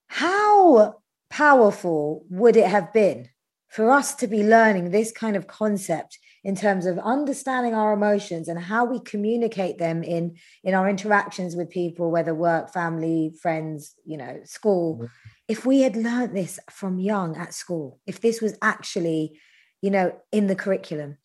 How 0.06 0.98
powerful 1.32 2.24
would 2.30 2.56
it 2.56 2.68
have 2.68 2.94
been 2.94 3.30
for 3.74 3.90
us 3.90 4.14
to 4.16 4.28
be 4.28 4.44
learning 4.44 4.92
this 4.92 5.12
kind 5.12 5.36
of 5.36 5.48
concept 5.48 6.20
in 6.44 6.56
terms 6.56 6.86
of 6.86 7.00
understanding 7.00 7.74
our 7.74 7.94
emotions 7.94 8.48
and 8.48 8.60
how 8.60 8.86
we 8.86 9.00
communicate 9.00 9.80
them 9.80 10.04
in 10.04 10.38
in 10.64 10.76
our 10.76 10.88
interactions 10.88 11.56
with 11.56 11.72
people 11.72 12.12
whether 12.12 12.36
work 12.36 12.72
family 12.72 13.34
friends 13.42 13.96
you 14.06 14.18
know 14.18 14.40
school 14.44 15.10
if 15.48 15.66
we 15.66 15.82
had 15.82 15.96
learned 15.96 16.38
this 16.38 16.60
from 16.70 17.00
young 17.00 17.36
at 17.36 17.54
school 17.54 18.00
if 18.06 18.22
this 18.22 18.40
was 18.40 18.56
actually 18.62 19.40
you 19.82 19.90
know 19.90 20.14
in 20.32 20.46
the 20.46 20.56
curriculum 20.56 21.18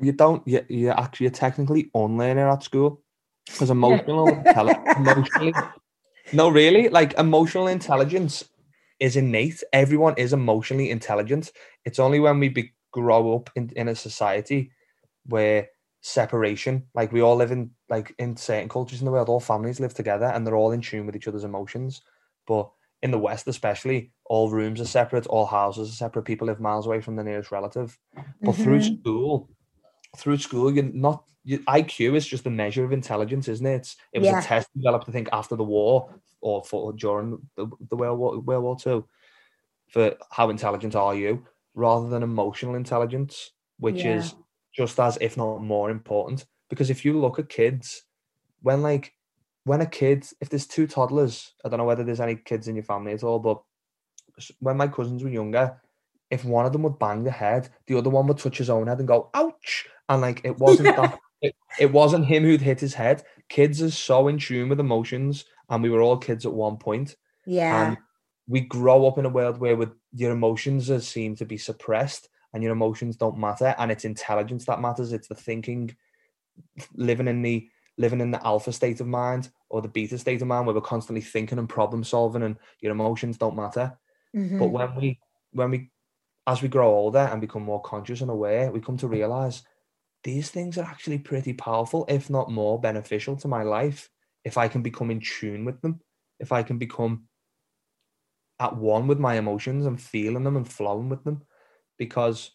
you 0.00 0.12
don't. 0.12 0.46
You, 0.46 0.64
you 0.68 0.90
actually 0.90 1.24
you're 1.24 1.32
technically 1.32 1.90
unlearning 1.94 2.44
at 2.44 2.62
school 2.62 3.02
because 3.46 3.70
emotional, 3.70 4.28
emotionally. 4.96 5.54
No, 6.32 6.48
really, 6.48 6.88
like 6.88 7.14
emotional 7.14 7.66
intelligence 7.66 8.44
is 9.00 9.16
innate. 9.16 9.62
Everyone 9.72 10.14
is 10.16 10.32
emotionally 10.32 10.90
intelligent. 10.90 11.52
It's 11.84 11.98
only 11.98 12.20
when 12.20 12.38
we 12.38 12.48
be, 12.48 12.72
grow 12.92 13.34
up 13.34 13.50
in, 13.56 13.70
in 13.74 13.88
a 13.88 13.94
society 13.94 14.70
where 15.26 15.68
separation, 16.02 16.84
like 16.94 17.12
we 17.12 17.20
all 17.20 17.36
live 17.36 17.50
in, 17.50 17.70
like 17.88 18.14
in 18.18 18.36
certain 18.36 18.68
cultures 18.68 19.00
in 19.00 19.04
the 19.04 19.10
world, 19.10 19.28
all 19.28 19.40
families 19.40 19.80
live 19.80 19.94
together 19.94 20.26
and 20.26 20.46
they're 20.46 20.56
all 20.56 20.72
in 20.72 20.80
tune 20.80 21.06
with 21.06 21.16
each 21.16 21.28
other's 21.28 21.44
emotions. 21.44 22.02
But 22.46 22.70
in 23.02 23.10
the 23.10 23.18
West, 23.18 23.48
especially, 23.48 24.12
all 24.24 24.50
rooms 24.50 24.80
are 24.80 24.86
separate, 24.86 25.26
all 25.26 25.46
houses 25.46 25.90
are 25.90 25.94
separate. 25.94 26.24
People 26.24 26.46
live 26.46 26.60
miles 26.60 26.86
away 26.86 27.00
from 27.00 27.16
the 27.16 27.24
nearest 27.24 27.50
relative. 27.50 27.98
But 28.14 28.52
mm-hmm. 28.52 28.62
through 28.62 28.82
school, 28.82 29.50
through 30.16 30.38
school, 30.38 30.72
you're 30.72 30.84
not 30.84 31.24
you, 31.44 31.58
IQ 31.60 32.14
is 32.14 32.26
just 32.26 32.46
a 32.46 32.50
measure 32.50 32.84
of 32.84 32.92
intelligence, 32.92 33.48
isn't 33.48 33.66
it? 33.66 33.74
It's, 33.74 33.96
it 34.12 34.20
was 34.20 34.28
Yeah. 34.28 34.38
a 34.38 34.42
test 34.42 34.68
developed, 34.76 35.08
I 35.08 35.12
think, 35.12 35.28
after 35.32 35.56
the 35.56 35.64
war 35.64 36.14
or 36.40 36.62
for 36.64 36.92
during 36.92 37.38
the, 37.56 37.68
the 37.88 37.96
World 37.96 38.18
War 38.18 38.38
World 38.40 38.64
War 38.64 38.76
Two 38.76 39.08
for 39.90 40.14
how 40.30 40.50
intelligent 40.50 40.94
are 40.94 41.14
you, 41.14 41.44
rather 41.74 42.08
than 42.08 42.22
emotional 42.22 42.74
intelligence, 42.76 43.50
which 43.78 44.04
Yeah. 44.04 44.16
is 44.16 44.34
just 44.74 44.98
as 45.00 45.18
if 45.20 45.36
not 45.36 45.62
more 45.62 45.90
important. 45.90 46.46
Because 46.70 46.90
if 46.90 47.04
you 47.04 47.20
look 47.20 47.38
at 47.38 47.48
kids, 47.48 48.04
when 48.62 48.82
like 48.82 49.12
when 49.64 49.80
a 49.80 49.86
kid, 49.86 50.26
if 50.40 50.48
there's 50.48 50.66
two 50.66 50.86
toddlers, 50.86 51.54
I 51.64 51.68
don't 51.68 51.78
know 51.78 51.84
whether 51.84 52.04
there's 52.04 52.20
any 52.20 52.36
kids 52.36 52.68
in 52.68 52.74
your 52.76 52.84
family 52.84 53.12
at 53.12 53.22
all, 53.22 53.38
but 53.38 53.62
when 54.60 54.76
my 54.76 54.88
cousins 54.88 55.22
were 55.22 55.30
younger, 55.30 55.80
if 56.32 56.46
one 56.46 56.64
of 56.64 56.72
them 56.72 56.82
would 56.82 56.98
bang 56.98 57.22
the 57.22 57.30
head, 57.30 57.68
the 57.86 57.96
other 57.96 58.08
one 58.08 58.26
would 58.26 58.38
touch 58.38 58.56
his 58.56 58.70
own 58.70 58.86
head 58.86 58.98
and 58.98 59.06
go, 59.06 59.28
ouch. 59.34 59.86
And 60.08 60.22
like 60.22 60.40
it 60.44 60.58
wasn't 60.58 60.96
that 60.96 61.18
it, 61.42 61.54
it 61.78 61.92
wasn't 61.92 62.24
him 62.24 62.42
who'd 62.42 62.62
hit 62.62 62.80
his 62.80 62.94
head. 62.94 63.22
Kids 63.50 63.82
are 63.82 63.90
so 63.90 64.28
in 64.28 64.38
tune 64.38 64.70
with 64.70 64.80
emotions, 64.80 65.44
and 65.68 65.82
we 65.82 65.90
were 65.90 66.00
all 66.00 66.16
kids 66.16 66.46
at 66.46 66.52
one 66.52 66.78
point. 66.78 67.16
Yeah. 67.44 67.88
And 67.88 67.98
we 68.48 68.60
grow 68.60 69.06
up 69.06 69.18
in 69.18 69.26
a 69.26 69.30
world 69.30 69.58
where 69.58 69.76
with 69.76 69.90
your 70.14 70.32
emotions 70.32 70.90
are 70.90 71.00
seem 71.00 71.36
to 71.36 71.44
be 71.44 71.58
suppressed 71.58 72.28
and 72.54 72.62
your 72.62 72.72
emotions 72.72 73.16
don't 73.16 73.38
matter, 73.38 73.74
and 73.78 73.92
it's 73.92 74.06
intelligence 74.06 74.64
that 74.64 74.80
matters. 74.80 75.12
It's 75.12 75.28
the 75.28 75.34
thinking, 75.34 75.94
living 76.94 77.28
in 77.28 77.42
the 77.42 77.68
living 77.98 78.22
in 78.22 78.30
the 78.30 78.44
alpha 78.46 78.72
state 78.72 79.00
of 79.00 79.06
mind 79.06 79.50
or 79.68 79.82
the 79.82 79.88
beta 79.88 80.16
state 80.16 80.40
of 80.40 80.48
mind 80.48 80.66
where 80.66 80.74
we're 80.74 80.80
constantly 80.80 81.20
thinking 81.20 81.58
and 81.58 81.68
problem 81.68 82.02
solving 82.02 82.42
and 82.42 82.56
your 82.80 82.92
emotions 82.92 83.36
don't 83.36 83.54
matter. 83.54 83.98
Mhm. 84.34 84.58
But 84.58 84.68
when 84.68 84.94
we 84.94 85.20
when 85.52 85.70
we 85.70 85.90
as 86.46 86.62
we 86.62 86.68
grow 86.68 86.90
older 86.90 87.18
and 87.20 87.40
become 87.40 87.62
more 87.62 87.80
conscious 87.82 88.20
and 88.20 88.30
aware, 88.30 88.70
we 88.72 88.80
come 88.80 88.96
to 88.98 89.08
realize 89.08 89.62
these 90.24 90.50
things 90.50 90.78
are 90.78 90.84
actually 90.84 91.18
pretty 91.18 91.52
powerful, 91.52 92.04
if 92.08 92.30
not 92.30 92.50
more 92.50 92.80
beneficial 92.80 93.36
to 93.36 93.48
my 93.48 93.62
life, 93.62 94.10
if 94.44 94.58
I 94.58 94.68
can 94.68 94.82
become 94.82 95.10
in 95.10 95.20
tune 95.20 95.64
with 95.64 95.80
them, 95.82 96.00
if 96.40 96.52
I 96.52 96.62
can 96.62 96.78
become 96.78 97.28
at 98.60 98.76
one 98.76 99.06
with 99.06 99.18
my 99.18 99.34
emotions 99.36 99.86
and 99.86 100.00
feeling 100.00 100.44
them 100.44 100.56
and 100.56 100.70
flowing 100.70 101.08
with 101.08 101.24
them. 101.24 101.42
Because 101.98 102.52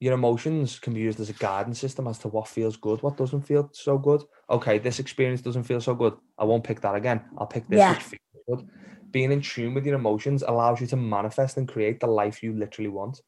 your 0.00 0.14
emotions 0.14 0.78
can 0.78 0.94
be 0.94 1.00
used 1.00 1.20
as 1.20 1.30
a 1.30 1.34
guidance 1.34 1.78
system 1.80 2.06
as 2.06 2.18
to 2.20 2.28
what 2.28 2.48
feels 2.48 2.76
good, 2.76 3.02
what 3.02 3.16
doesn't 3.16 3.42
feel 3.42 3.70
so 3.72 3.98
good. 3.98 4.22
Okay, 4.50 4.78
this 4.78 4.98
experience 4.98 5.40
doesn't 5.40 5.64
feel 5.64 5.80
so 5.80 5.94
good. 5.94 6.16
I 6.38 6.44
won't 6.44 6.64
pick 6.64 6.80
that 6.82 6.94
again. 6.94 7.24
I'll 7.38 7.46
pick 7.46 7.68
this 7.68 7.80
Yeah. 7.80 7.90
which 7.90 8.02
feels 8.02 8.20
good. 8.48 8.68
Being 9.10 9.32
in 9.32 9.40
tune 9.40 9.74
with 9.74 9.86
your 9.86 9.94
emotions 9.94 10.42
allows 10.42 10.80
you 10.80 10.86
to 10.88 10.96
manifest 10.96 11.56
and 11.56 11.68
create 11.68 12.00
the 12.00 12.06
life 12.06 12.42
you 12.42 12.52
literally 12.52 12.90
want 12.90 13.20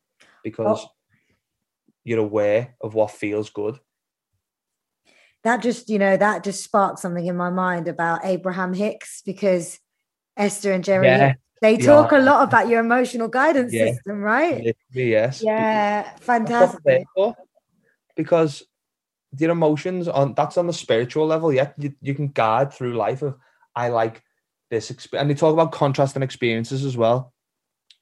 because 0.43 0.87
you're 2.05 2.19
aware 2.21 2.75
of 2.81 2.95
what 2.95 3.11
feels 3.11 3.51
good. 3.51 3.79
that 5.45 5.63
just 5.63 5.89
you 5.89 5.99
know 5.99 6.17
that 6.17 6.45
just 6.45 6.65
sparked 6.65 6.99
something 6.99 7.27
in 7.27 7.37
my 7.37 7.51
mind 7.51 7.89
about 7.89 8.25
abraham 8.25 8.75
hicks 8.75 9.23
because 9.25 9.79
esther 10.37 10.73
and 10.73 10.85
jerry 10.85 11.07
Yeah, 11.07 11.35
they 11.63 11.77
yeah. 11.77 11.87
talk 11.87 12.13
a 12.13 12.19
lot 12.19 12.47
about 12.47 12.69
your 12.69 12.81
emotional 12.81 13.29
guidance 13.29 13.73
Yeah. 13.73 13.87
system 13.93 14.21
right 14.21 14.75
literally, 14.93 15.11
yes. 15.11 15.43
yeah 15.43 16.17
fantastic. 16.21 17.07
Because 18.17 18.65
your 19.39 19.51
emotions 19.53 20.09
on 20.09 20.35
that's 20.35 20.57
on 20.59 20.67
the 20.67 20.73
spiritual 20.73 21.27
level. 21.27 21.53
Yeah, 21.53 21.71
you, 21.79 21.95
you 22.01 22.15
can 22.15 22.29
guide 22.29 22.73
through 22.73 22.95
life 22.95 23.23
of 23.23 23.37
I 23.77 23.89
like 23.91 24.23
this 24.71 24.91
experience, 24.91 25.23
and 25.23 25.31
they 25.31 25.35
talk 25.35 25.53
about 25.53 25.73
contrasting 25.73 26.23
experiences 26.23 26.85
as 26.85 26.97
well. 26.97 27.33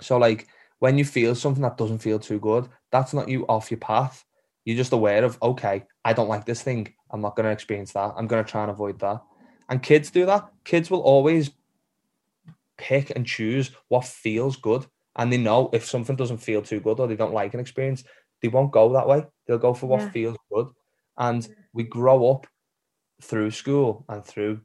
So 0.00 0.18
like 0.18 0.48
when 0.78 0.98
you 0.98 1.04
feel 1.04 1.34
something 1.34 1.62
that 1.62 1.78
doesn't 1.78 1.98
feel 1.98 2.18
too 2.18 2.38
good, 2.38 2.68
that's 2.90 3.14
not 3.14 3.28
you 3.28 3.46
off 3.46 3.70
your 3.70 3.80
path. 3.80 4.24
You're 4.64 4.76
just 4.76 4.92
aware 4.92 5.24
of 5.24 5.40
okay, 5.42 5.84
I 6.04 6.12
don't 6.12 6.28
like 6.28 6.44
this 6.44 6.62
thing. 6.62 6.92
I'm 7.10 7.20
not 7.20 7.36
going 7.36 7.44
to 7.44 7.52
experience 7.52 7.92
that. 7.92 8.14
I'm 8.16 8.26
going 8.26 8.44
to 8.44 8.50
try 8.50 8.62
and 8.62 8.70
avoid 8.70 8.98
that. 9.00 9.22
And 9.68 9.82
kids 9.82 10.10
do 10.10 10.26
that. 10.26 10.48
Kids 10.64 10.90
will 10.90 11.00
always 11.00 11.50
pick 12.76 13.10
and 13.14 13.26
choose 13.26 13.70
what 13.88 14.04
feels 14.04 14.56
good. 14.56 14.86
And 15.16 15.32
they 15.32 15.38
know 15.38 15.70
if 15.72 15.84
something 15.84 16.16
doesn't 16.16 16.38
feel 16.38 16.62
too 16.62 16.80
good 16.80 17.00
or 17.00 17.06
they 17.06 17.16
don't 17.16 17.32
like 17.32 17.54
an 17.54 17.60
experience, 17.60 18.04
they 18.42 18.48
won't 18.48 18.72
go 18.72 18.92
that 18.92 19.08
way. 19.08 19.24
They'll 19.46 19.58
go 19.58 19.72
for 19.72 19.86
what 19.86 20.02
Yeah. 20.02 20.10
feels 20.10 20.36
good. 20.52 20.68
And 21.16 21.48
we 21.72 21.84
grow 21.84 22.30
up 22.30 22.46
through 23.22 23.50
school 23.52 24.04
and 24.08 24.24
through 24.24 24.60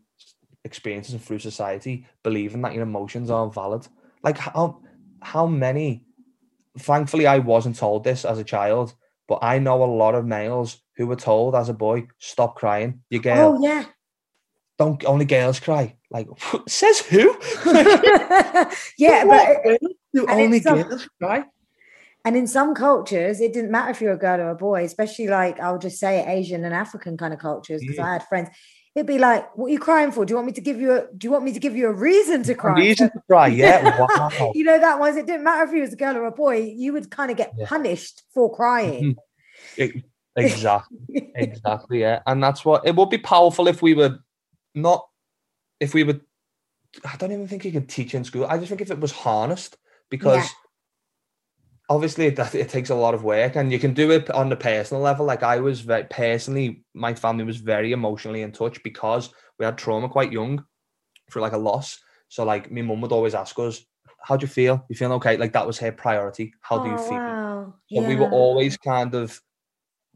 experiences 0.63 1.13
and 1.13 1.23
through 1.23 1.39
society 1.39 2.05
believing 2.23 2.61
that 2.61 2.73
your 2.73 2.83
emotions 2.83 3.29
aren't 3.29 3.53
valid. 3.53 3.87
Like 4.23 4.37
how 4.37 4.79
how 5.21 5.47
many 5.47 6.05
thankfully 6.77 7.27
I 7.27 7.39
wasn't 7.39 7.75
told 7.77 8.03
this 8.03 8.25
as 8.25 8.37
a 8.39 8.43
child, 8.43 8.93
but 9.27 9.39
I 9.41 9.59
know 9.59 9.83
a 9.83 9.85
lot 9.85 10.15
of 10.15 10.25
males 10.25 10.81
who 10.97 11.07
were 11.07 11.15
told 11.15 11.55
as 11.55 11.69
a 11.69 11.73
boy, 11.73 12.07
stop 12.19 12.55
crying. 12.55 13.01
You 13.09 13.19
girl, 13.19 13.57
oh 13.57 13.63
yeah 13.63 13.85
don't 14.77 15.03
only 15.05 15.25
girls 15.25 15.59
cry. 15.59 15.95
Like 16.09 16.27
says 16.67 16.99
who? 16.99 17.35
yeah 18.97 19.25
but 19.25 19.79
do 20.13 20.25
only 20.29 20.59
some- 20.59 20.81
girls 20.81 21.07
cry? 21.21 21.43
and 22.23 22.35
in 22.35 22.45
some 22.45 22.75
cultures 22.75 23.41
it 23.41 23.51
didn't 23.53 23.71
matter 23.71 23.89
if 23.91 23.99
you're 24.01 24.13
a 24.13 24.17
girl 24.17 24.39
or 24.39 24.49
a 24.51 24.55
boy 24.55 24.83
especially 24.83 25.27
like 25.27 25.59
i'll 25.59 25.79
just 25.79 25.99
say 25.99 26.23
asian 26.27 26.63
and 26.63 26.73
african 26.73 27.17
kind 27.17 27.33
of 27.33 27.39
cultures 27.39 27.81
because 27.81 27.97
Mm. 27.97 28.03
i 28.03 28.13
had 28.13 28.23
friends 28.27 28.49
it'd 28.95 29.07
be 29.07 29.17
like 29.17 29.55
what 29.57 29.67
are 29.67 29.69
you 29.69 29.79
crying 29.79 30.11
for 30.11 30.25
do 30.25 30.31
you 30.31 30.35
want 30.35 30.47
me 30.47 30.53
to 30.53 30.61
give 30.61 30.79
you 30.79 30.91
a 30.93 31.07
do 31.17 31.25
you 31.27 31.31
want 31.31 31.43
me 31.43 31.53
to 31.53 31.59
give 31.59 31.75
you 31.75 31.87
a 31.87 31.93
reason 31.93 32.43
to 32.43 32.53
cry 32.55 32.73
Reason 32.77 33.09
to 33.11 33.21
cry, 33.27 33.47
yeah. 33.63 34.05
Wow. 34.17 34.51
you 34.55 34.63
know 34.63 34.79
that 34.79 34.99
was 34.99 35.15
it 35.15 35.25
didn't 35.25 35.43
matter 35.43 35.63
if 35.63 35.71
he 35.71 35.81
was 35.81 35.93
a 35.93 35.95
girl 35.95 36.17
or 36.17 36.25
a 36.25 36.31
boy 36.31 36.57
you 36.57 36.93
would 36.93 37.09
kind 37.09 37.31
of 37.31 37.37
get 37.37 37.53
Yeah. 37.57 37.67
punished 37.67 38.23
for 38.33 38.53
crying 38.53 39.15
mm-hmm. 39.15 39.81
E- 39.83 40.03
exactly. 40.35 40.97
exactly 41.35 42.01
yeah 42.01 42.21
and 42.25 42.43
that's 42.43 42.63
what 42.65 42.85
it 42.85 42.95
would 42.95 43.09
be 43.09 43.17
powerful 43.17 43.67
if 43.67 43.81
we 43.81 43.93
were 43.93 44.17
not 44.75 45.07
if 45.79 45.93
we 45.93 46.03
would 46.03 46.21
i 47.05 47.15
don't 47.17 47.31
even 47.31 47.47
think 47.47 47.63
you 47.65 47.71
could 47.71 47.87
teach 47.89 48.13
in 48.13 48.23
school 48.23 48.45
i 48.45 48.57
just 48.57 48.69
think 48.69 48.81
if 48.81 48.91
it 48.91 48.99
was 48.99 49.11
harnessed 49.11 49.77
because 50.09 50.37
Yeah. 50.37 50.49
Obviously 51.91 52.29
that 52.29 52.55
it 52.55 52.69
takes 52.69 52.89
a 52.89 52.95
lot 52.95 53.13
of 53.13 53.23
work 53.23 53.55
and 53.57 53.71
you 53.71 53.79
can 53.79 53.93
do 53.93 54.11
it 54.11 54.29
on 54.31 54.47
the 54.49 54.55
personal 54.55 55.01
level 55.03 55.25
like 55.25 55.43
i 55.43 55.57
was 55.59 55.81
very 55.81 56.05
personally 56.05 56.83
my 56.93 57.13
family 57.13 57.43
was 57.43 57.57
very 57.57 57.91
emotionally 57.91 58.41
in 58.43 58.51
touch 58.51 58.81
because 58.83 59.33
we 59.59 59.65
had 59.65 59.77
trauma 59.77 60.07
quite 60.07 60.31
young 60.31 60.63
for 61.29 61.41
like 61.41 61.53
a 61.53 61.57
loss 61.69 61.99
so 62.29 62.43
like 62.45 62.71
my 62.71 62.81
mum 62.81 63.01
would 63.01 63.11
always 63.11 63.35
ask 63.35 63.59
us 63.59 63.85
how 64.27 64.37
do 64.37 64.45
you 64.45 64.47
feel 64.47 64.85
you 64.89 64.95
feeling 64.95 65.13
okay 65.19 65.35
like 65.37 65.53
that 65.53 65.67
was 65.67 65.77
her 65.77 65.91
priority 65.91 66.53
how 66.61 66.77
do 66.77 66.87
you 66.89 66.97
Oh, 66.97 67.09
feel 67.09 67.19
wow. 67.27 67.73
so 67.87 68.07
we 68.07 68.15
were 68.15 68.31
always 68.41 68.77
kind 68.77 69.13
of 69.13 69.41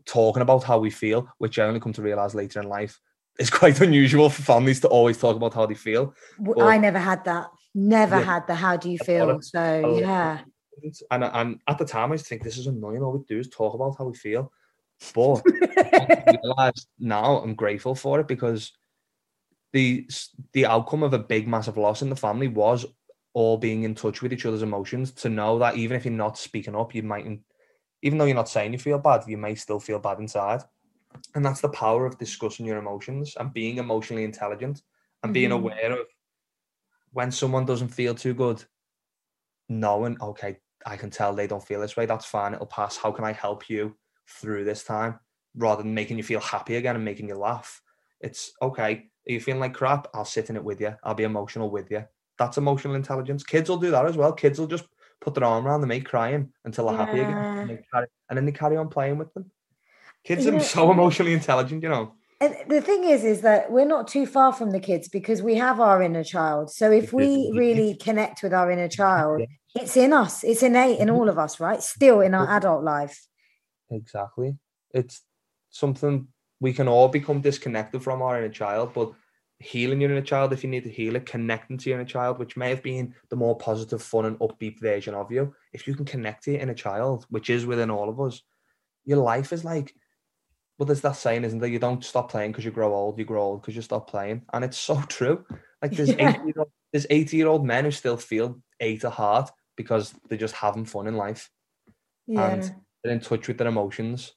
talking 0.05 0.41
about 0.41 0.63
how 0.63 0.77
we 0.77 0.89
feel, 0.89 1.27
which 1.39 1.59
I 1.59 1.63
only 1.65 1.79
come 1.79 1.93
to 1.93 2.01
realize 2.01 2.35
later 2.35 2.61
in 2.61 2.69
life 2.69 2.99
is 3.39 3.49
quite 3.49 3.81
unusual 3.81 4.29
for 4.29 4.43
families 4.43 4.79
to 4.81 4.87
always 4.87 5.17
talk 5.17 5.35
about 5.35 5.53
how 5.53 5.65
they 5.65 5.73
feel. 5.75 6.13
Well, 6.39 6.67
I 6.67 6.77
never 6.77 6.99
had 6.99 7.25
that. 7.25 7.49
Never 7.73 8.17
Yeah. 8.17 8.23
had 8.23 8.47
the 8.47 8.55
how 8.55 8.77
do 8.77 8.89
you 8.89 8.97
feel? 8.97 9.41
So 9.41 9.97
yeah. 9.99 10.41
And 11.11 11.23
and 11.23 11.61
at 11.67 11.77
the 11.77 11.85
time, 11.85 12.11
I 12.11 12.17
think 12.17 12.43
this 12.43 12.57
is 12.57 12.67
annoying. 12.67 13.01
All 13.01 13.13
we 13.13 13.23
do 13.27 13.39
is 13.39 13.49
talk 13.49 13.73
about 13.73 13.95
how 13.97 14.05
we 14.05 14.15
feel. 14.15 14.51
But 15.13 15.41
I 16.57 16.71
now 16.99 17.37
I'm 17.37 17.55
grateful 17.55 17.95
for 17.95 18.19
it 18.19 18.27
because 18.27 18.71
the 19.73 20.07
the 20.53 20.65
outcome 20.65 21.03
of 21.03 21.13
a 21.13 21.19
big 21.19 21.47
massive 21.47 21.77
loss 21.77 22.01
in 22.01 22.09
the 22.09 22.15
family 22.15 22.47
was 22.47 22.85
all 23.33 23.57
being 23.57 23.83
in 23.83 23.93
touch 23.93 24.21
with 24.21 24.31
each 24.31 24.45
other's 24.45 24.61
emotions 24.61 25.11
to 25.11 25.27
know 25.27 25.59
that 25.59 25.75
even 25.75 25.97
if 25.97 26.05
you're 26.05 26.13
not 26.13 26.37
speaking 26.37 26.75
up 26.75 26.95
you 26.95 27.03
mightn't, 27.03 27.41
even 28.01 28.17
though 28.17 28.23
you're 28.23 28.35
not 28.35 28.47
saying 28.47 28.71
you 28.71 28.79
feel 28.79 28.97
bad 28.97 29.23
you 29.27 29.37
may 29.37 29.53
still 29.53 29.79
feel 29.79 29.99
bad 29.99 30.19
inside 30.19 30.61
and 31.35 31.45
that's 31.45 31.59
the 31.59 31.69
power 31.69 32.05
of 32.05 32.17
discussing 32.17 32.65
your 32.65 32.77
emotions 32.77 33.35
and 33.37 33.53
being 33.53 33.77
emotionally 33.77 34.23
intelligent 34.23 34.81
and 35.23 35.33
being 35.33 35.49
Mhm. 35.49 35.55
aware 35.55 35.91
of 35.91 36.07
when 37.11 37.31
someone 37.31 37.65
doesn't 37.65 37.89
feel 37.89 38.15
too 38.15 38.33
good 38.33 38.63
knowing 39.67 40.17
okay 40.21 40.57
i 40.85 40.95
can 40.95 41.09
tell 41.09 41.33
they 41.33 41.47
don't 41.47 41.65
feel 41.65 41.81
this 41.81 41.97
way 41.97 42.05
that's 42.05 42.25
fine 42.25 42.53
it'll 42.53 42.65
pass. 42.65 42.97
How 42.97 43.11
can 43.11 43.25
i 43.25 43.31
help 43.31 43.69
you 43.69 43.95
through 44.27 44.63
this 44.63 44.83
time? 44.83 45.19
Rather 45.55 45.83
than 45.83 45.93
making 45.93 46.17
you 46.17 46.23
feel 46.23 46.41
happy 46.41 46.75
again 46.75 46.95
and 46.95 47.05
making 47.05 47.29
you 47.29 47.35
laugh. 47.35 47.81
It's 48.21 48.51
okay 48.61 49.09
are 49.27 49.31
you 49.31 49.39
feeling 49.39 49.61
like 49.61 49.73
crap? 49.73 50.07
I'll 50.13 50.25
sit 50.25 50.49
in 50.49 50.55
it 50.55 50.63
with 50.63 50.81
you 50.81 50.95
i'll 51.03 51.15
be 51.15 51.23
emotional 51.23 51.69
with 51.69 51.89
you 51.91 52.05
that's 52.37 52.57
emotional 52.57 52.95
intelligence. 52.95 53.43
Kids 53.43 53.69
will 53.69 53.77
do 53.77 53.91
that 53.91 54.05
as 54.05 54.17
well. 54.17 54.33
Kids 54.33 54.59
will 54.59 54.67
just 54.67 54.85
put 55.21 55.33
their 55.33 55.43
arm 55.43 55.65
around 55.65 55.81
the 55.81 55.87
mate 55.87 56.05
crying 56.05 56.51
until 56.65 56.87
they're 56.87 56.97
happy 56.97 57.19
again 57.21 57.45
and, 57.61 57.79
carry, 57.91 58.07
and 58.29 58.37
then 58.37 58.45
they 58.45 58.51
carry 58.51 58.77
on 58.77 58.89
playing 58.89 59.17
with 59.17 59.33
them. 59.33 59.51
Kids 60.23 60.45
You 60.45 60.55
are 60.55 60.59
so 60.59 60.91
emotionally 60.91 61.33
intelligent 61.33 61.83
you 61.83 61.89
know. 61.89 62.13
And 62.41 62.55
the 62.67 62.81
thing 62.81 63.05
is, 63.05 63.23
is 63.23 63.41
that 63.41 63.71
we're 63.71 63.85
not 63.85 64.09
too 64.09 64.25
far 64.25 64.51
from 64.51 64.71
the 64.71 64.79
kids 64.79 65.07
because 65.07 65.41
we 65.41 65.55
have 65.55 65.79
our 65.79 66.01
inner 66.01 66.23
child. 66.23 66.69
So 66.69 66.91
if 66.91 67.13
we 67.13 67.49
really 67.53 67.95
connect 67.95 68.43
with 68.43 68.53
our 68.53 68.69
inner 68.69 68.89
child, 68.89 69.41
it's 69.75 69.97
in 69.97 70.13
us. 70.13 70.43
It's 70.43 70.63
innate 70.63 70.99
in 70.99 71.09
Mhm. 71.09 71.13
all 71.15 71.29
of 71.29 71.37
us, 71.37 71.59
right? 71.59 71.81
Still 71.83 72.21
in 72.21 72.33
our 72.33 72.47
adult 72.49 72.83
life. 72.83 73.27
Exactly. 73.89 74.57
It's 74.93 75.21
something 75.69 76.27
we 76.59 76.73
can 76.73 76.87
all 76.87 77.09
become 77.09 77.41
disconnected 77.41 78.01
from 78.01 78.21
our 78.21 78.37
inner 78.37 78.49
child, 78.49 78.93
but 78.93 79.11
healing 79.59 80.01
your 80.01 80.11
inner 80.11 80.21
child 80.21 80.53
if 80.53 80.63
you 80.63 80.69
need 80.69 80.83
to 80.83 80.89
heal 80.89 81.15
it, 81.15 81.25
connecting 81.25 81.77
to 81.77 81.89
your 81.89 81.99
inner 81.99 82.07
child, 82.07 82.39
which 82.39 82.57
may 82.57 82.69
have 82.69 82.81
been 82.81 83.13
the 83.29 83.35
more 83.35 83.57
positive, 83.57 84.01
fun, 84.01 84.25
and 84.25 84.39
upbeat 84.39 84.79
version 84.79 85.13
of 85.13 85.31
you. 85.31 85.53
If 85.73 85.87
you 85.87 85.95
can 85.95 86.05
connect 86.05 86.43
to 86.45 86.51
your 86.51 86.61
inner 86.61 86.73
child, 86.73 87.25
which 87.29 87.49
is 87.49 87.65
within 87.65 87.91
all 87.91 88.09
of 88.09 88.19
us, 88.19 88.41
your 89.03 89.19
life 89.19 89.51
is 89.53 89.63
like 89.65 89.93
well, 90.77 90.85
there's 90.85 90.99
that 91.01 91.15
saying, 91.15 91.45
isn't 91.45 91.59
there? 91.59 91.69
You 91.69 91.79
don't 91.79 92.03
stop 92.03 92.29
playing 92.29 92.51
because 92.51 92.65
you 92.65 92.71
grow 92.71 92.93
old. 92.93 93.17
You 93.17 93.23
grow 93.23 93.41
old 93.41 93.61
because 93.61 93.77
you 93.77 93.81
stop 93.81 94.09
playing, 94.09 94.41
and 94.51 94.65
it's 94.65 94.77
so 94.77 95.01
true. 95.07 95.45
Like 95.81 95.91
there's 95.95 96.09
Yeah. 96.09 96.35
80 96.35 96.43
year 96.47 96.53
old, 96.57 96.71
there's 96.91 97.07
80 97.09 97.37
year 97.37 97.47
old 97.47 97.65
men 97.65 97.85
who 97.85 97.91
still 97.91 98.17
feel 98.17 98.61
eight 98.81 99.05
at 99.05 99.13
heart 99.13 99.51
because 99.75 100.13
they're 100.29 100.37
just 100.37 100.55
having 100.55 100.85
fun 100.85 101.07
in 101.07 101.15
life. 101.15 101.49
Yeah. 102.27 102.49
And 102.49 102.75
they're 103.03 103.13
in 103.13 103.19
touch 103.19 103.47
with 103.47 103.57
their 103.57 103.67
emotions. 103.67 104.33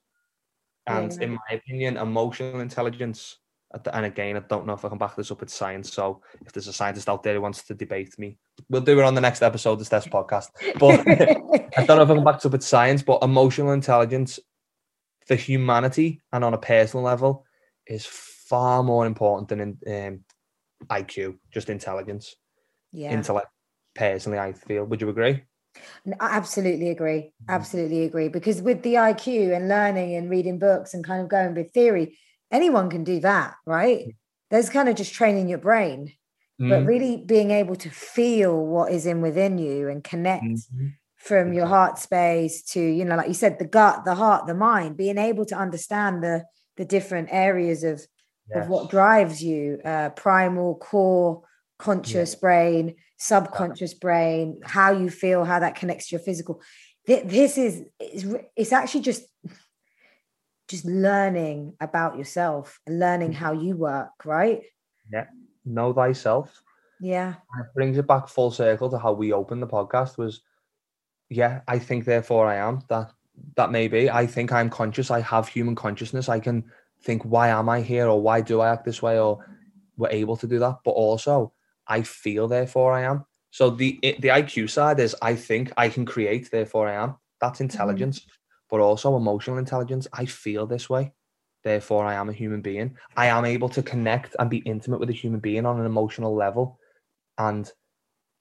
And 0.87 1.13
Yeah. 1.13 1.23
in 1.23 1.31
my 1.33 1.55
opinion, 1.55 1.97
emotional 1.97 2.61
intelligence, 2.61 3.39
the- 3.85 3.95
and 3.95 4.07
again, 4.07 4.37
I 4.37 4.41
don't 4.41 4.67
know 4.67 4.73
if 4.73 4.85
I 4.85 4.89
can 4.89 4.99
back 4.99 5.17
this 5.17 5.31
up 5.31 5.41
with 5.41 5.51
science. 5.51 5.93
So 5.93 6.23
if 6.45 6.53
there's 6.53 6.69
a 6.69 6.73
scientist 6.73 7.09
out 7.09 7.23
there 7.23 7.35
who 7.35 7.41
wants 7.41 7.63
to 7.65 7.75
debate 7.75 8.19
me, 8.19 8.39
we'll 8.69 8.81
do 8.83 8.99
it 8.99 9.05
on 9.05 9.15
the 9.15 9.21
next 9.21 9.43
episode 9.43 9.73
of 9.73 9.79
this 9.79 9.89
test 9.91 10.11
podcast. 10.11 10.49
But 10.79 11.01
I 11.79 11.85
don't 11.85 11.97
know 11.99 12.03
if 12.03 12.11
I 12.11 12.15
can 12.15 12.25
back 12.25 12.37
this 12.37 12.47
up 12.47 12.53
with 12.53 12.63
science, 12.63 13.03
but 13.03 13.23
emotional 13.23 13.73
intelligence 13.73 14.39
for 15.27 15.35
humanity 15.35 16.23
and 16.33 16.43
on 16.45 16.55
a 16.55 16.59
personal 16.59 17.05
level 17.05 17.45
is 17.87 18.07
far 18.07 18.83
more 18.83 19.07
important 19.07 19.49
than 19.49 19.61
in, 19.61 20.07
um, 20.07 20.25
IQ, 20.89 21.39
just 21.51 21.69
intelligence, 21.69 22.35
yeah. 22.93 23.11
intellect. 23.13 23.49
Personally, 23.99 24.39
I 24.39 24.53
feel. 24.55 24.85
Would 24.87 25.01
you 25.03 25.11
agree? 25.11 25.45
I 26.21 26.37
absolutely 26.37 26.91
agree. 26.91 27.33
Mhm. 27.41 27.49
Absolutely 27.49 28.05
agree. 28.05 28.29
Because 28.29 28.63
with 28.63 28.83
the 28.83 28.95
IQ 28.99 29.53
and 29.55 29.69
learning 29.69 30.15
and 30.15 30.31
reading 30.31 30.59
books 30.59 30.95
and 30.95 31.05
kind 31.05 31.23
of 31.23 31.29
going 31.29 31.55
with 31.55 31.73
theory, 31.73 32.19
anyone 32.51 32.91
can 32.91 33.05
do 33.05 33.21
that, 33.21 33.55
right? 33.67 34.09
There's 34.51 34.71
kind 34.71 34.89
of 34.89 34.97
just 34.97 35.13
training 35.15 35.49
your 35.49 35.59
brain, 35.59 36.13
but 36.67 36.85
Mm, 36.85 36.87
really 36.87 37.19
being 37.25 37.51
able 37.51 37.77
to 37.77 37.91
feel 37.91 38.65
what 38.65 38.93
is 38.93 39.07
in 39.07 39.21
within 39.21 39.59
you 39.59 39.89
and 39.89 40.03
connect 40.03 40.69
mhm. 40.73 40.99
from 41.17 41.53
your 41.53 41.67
heart 41.67 41.99
space 41.99 42.63
to, 42.63 42.81
you 42.81 43.05
know, 43.05 43.17
like 43.17 43.29
you 43.29 43.35
said, 43.35 43.59
the 43.59 43.67
gut, 43.67 44.05
the 44.05 44.15
heart, 44.15 44.47
the 44.47 44.55
mind, 44.55 44.97
being 44.97 45.19
able 45.19 45.45
to 45.47 45.57
understand 45.57 46.23
the 46.23 46.45
the 46.77 46.85
different 46.85 47.29
areas 47.33 47.83
of 47.83 48.07
of 48.55 48.69
what 48.69 48.91
drives 48.91 49.43
you 49.43 49.79
uh, 49.85 50.11
primal 50.11 50.77
core 50.77 51.43
conscious 51.79 52.35
brain 52.35 52.95
subconscious 53.19 53.95
brain 53.95 54.61
how 54.65 54.93
you 54.93 55.11
feel 55.11 55.45
how 55.45 55.59
that 55.59 55.75
connects 55.75 56.09
to 56.09 56.17
your 56.17 56.21
physical. 56.21 56.63
This 57.07 57.59
is 57.59 57.85
it's, 57.99 58.25
it's 58.57 58.73
actually 58.73 59.01
just 59.03 59.25
just 60.69 60.85
learning 60.85 61.75
about 61.81 62.17
yourself 62.19 62.79
and 62.87 62.99
learning 62.99 63.31
mm-hmm. 63.31 63.45
how 63.45 63.53
you 63.53 63.77
work 63.77 64.11
right? 64.25 64.63
Yeah, 65.13 65.27
Know 65.65 65.93
thyself. 65.93 66.63
yeah. 67.01 67.35
And 67.53 67.65
it 67.65 67.75
brings 67.75 67.99
it 67.99 68.07
back 68.07 68.29
full 68.29 68.51
circle 68.51 68.91
to 68.91 68.99
how 68.99 69.13
we 69.13 69.33
opened 69.33 69.63
the 69.63 69.67
podcast 69.67 70.17
was 70.19 70.43
yeah 71.31 71.61
i 71.69 71.79
think 71.79 72.05
therefore 72.05 72.47
i 72.47 72.57
am. 72.57 72.83
That 72.89 73.13
that 73.57 73.71
may 73.71 73.89
be. 73.89 74.11
I 74.11 74.27
think 74.27 74.53
i'm 74.53 74.71
conscious. 74.71 75.11
I 75.11 75.21
have 75.21 75.49
human 75.49 75.75
consciousness. 75.75 76.29
I 76.29 76.41
can 76.41 76.65
think 77.03 77.23
why 77.23 77.49
am 77.49 77.69
i 77.69 77.81
here 77.81 78.07
or 78.07 78.21
why 78.21 78.41
do 78.43 78.61
i 78.61 78.71
act 78.71 78.85
this 78.85 79.03
way 79.03 79.19
or 79.19 79.45
we're 79.97 80.11
able 80.11 80.37
to 80.37 80.47
do 80.47 80.59
that? 80.61 80.79
But 80.85 80.93
also 80.93 81.53
i 81.89 82.03
feel 82.03 82.49
therefore 82.49 82.93
i 82.93 83.03
am. 83.03 83.25
So 83.51 83.71
the 83.71 83.99
the 84.03 84.29
iq 84.29 84.71
side 84.71 85.01
is 85.01 85.17
i 85.23 85.35
think 85.35 85.73
i 85.77 85.89
can 85.89 86.05
create 86.05 86.51
therefore 86.51 86.89
i 86.89 86.95
am. 86.95 87.17
That's 87.41 87.57
mm-hmm. 87.57 87.65
intelligence 87.65 88.27
but 88.71 88.81
also 88.81 89.17
emotional 89.17 89.57
intelligence. 89.57 90.07
I 90.13 90.27
feel 90.27 90.67
this 90.67 90.91
way. 90.91 91.13
Therefore 91.65 92.05
i 92.05 92.15
am 92.15 92.29
a 92.29 92.33
human 92.33 92.61
being. 92.61 92.97
I 93.17 93.27
am 93.27 93.45
able 93.45 93.69
to 93.71 93.83
connect 93.83 94.37
and 94.39 94.51
be 94.51 94.59
intimate 94.59 95.01
with 95.01 95.11
a 95.11 95.21
human 95.23 95.41
being 95.41 95.67
on 95.67 95.81
an 95.81 95.87
emotional 95.87 96.35
level 96.35 96.79
and 97.39 97.71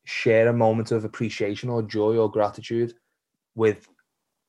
share 0.05 0.47
a 0.47 0.53
moment 0.53 0.91
of 0.91 1.03
appreciation 1.03 1.69
or 1.69 1.81
joy 1.81 2.17
or 2.17 2.31
gratitude 2.31 2.93
with 3.55 3.87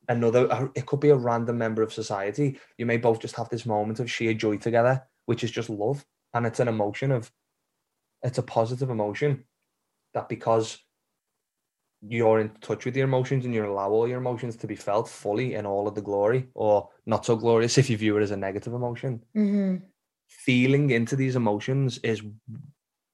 another 0.08 0.70
it 0.74 0.86
could 0.86 1.00
be 1.00 1.10
a 1.10 1.16
random 1.16 1.58
member 1.58 1.82
of 1.82 1.92
society. 1.92 2.58
You 2.78 2.86
may 2.86 2.96
both 2.96 3.20
just 3.20 3.36
have 3.36 3.48
this 3.48 3.66
moment 3.66 4.00
of 4.00 4.10
sheer 4.10 4.34
joy 4.34 4.56
together 4.56 5.02
which 5.26 5.44
is 5.44 5.50
just 5.50 5.68
love. 5.68 6.06
And 6.32 6.46
it's 6.46 6.60
an 6.60 6.68
emotion 6.68 7.12
of 7.12 7.30
it's 8.22 8.38
a 8.38 8.42
positive 8.42 8.90
emotion 8.90 9.44
that 10.14 10.28
because 10.28 10.78
you're 12.00 12.40
in 12.40 12.50
touch 12.60 12.84
with 12.84 12.96
your 12.96 13.06
emotions 13.06 13.44
and 13.44 13.52
you 13.52 13.66
allow 13.66 13.90
all 13.90 14.06
your 14.06 14.18
emotions 14.18 14.56
to 14.56 14.66
be 14.66 14.76
felt 14.76 15.08
fully 15.08 15.54
in 15.54 15.66
all 15.66 15.88
of 15.88 15.94
the 15.94 16.00
glory 16.00 16.48
or 16.54 16.88
not 17.06 17.26
so 17.26 17.34
glorious 17.34 17.76
if 17.76 17.90
you 17.90 17.96
view 17.96 18.16
it 18.16 18.22
as 18.22 18.30
a 18.30 18.36
negative 18.36 18.72
emotion 18.72 19.22
hmm 19.34 19.76
feeling 20.28 20.90
into 20.90 21.16
these 21.16 21.36
emotions 21.36 21.98
is 21.98 22.22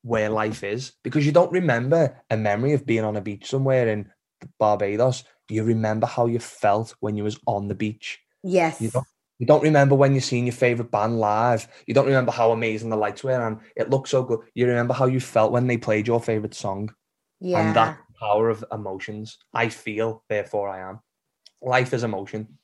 where 0.03 0.29
life 0.29 0.63
is 0.63 0.93
because 1.03 1.25
you 1.25 1.33
don't 1.33 1.53
remember 1.53 2.23
a 2.31 2.37
memory 2.37 2.73
of 2.75 2.85
being 2.85 3.05
on 3.05 3.17
a 3.17 3.21
beach 3.21 3.49
somewhere 3.49 3.89
in 3.89 4.11
Barbados. 4.59 5.25
You 5.49 5.65
remember 5.65 6.07
how 6.07 6.27
you 6.27 6.39
felt 6.39 6.95
when 7.01 7.17
you 7.17 7.25
was 7.25 7.39
on 7.47 7.69
the 7.69 7.75
beach. 7.75 8.21
yes 8.43 8.81
You 8.81 8.91
don't, 8.91 9.07
you 9.39 9.47
don't 9.47 9.63
remember 9.63 9.95
when 9.95 10.15
you 10.15 10.21
seen 10.21 10.47
your 10.47 10.53
favorite 10.53 10.91
band 10.91 11.19
live. 11.19 11.67
You 11.87 11.95
don't 11.95 12.07
remember 12.07 12.33
how 12.33 12.53
amazing 12.53 12.91
the 12.91 12.97
lights 12.97 13.25
were 13.25 13.47
and 13.47 13.59
it 13.77 13.91
looked 13.91 14.09
so 14.09 14.23
good. 14.23 14.41
You 14.55 14.67
remember 14.67 14.95
how 14.95 15.07
you 15.07 15.21
felt 15.21 15.53
when 15.53 15.67
they 15.67 15.77
played 15.77 16.07
your 16.07 16.21
favorite 16.21 16.55
song 16.55 16.95
yeah 17.41 17.67
and 17.67 17.77
that 17.77 17.99
power 18.19 18.49
of 18.49 18.65
emotions. 18.73 19.39
I 19.53 19.69
feel, 19.69 20.23
therefore 20.29 20.69
I 20.69 20.89
am. 20.89 21.01
Life 21.61 21.93
is 21.93 22.05
emotion. 22.05 22.59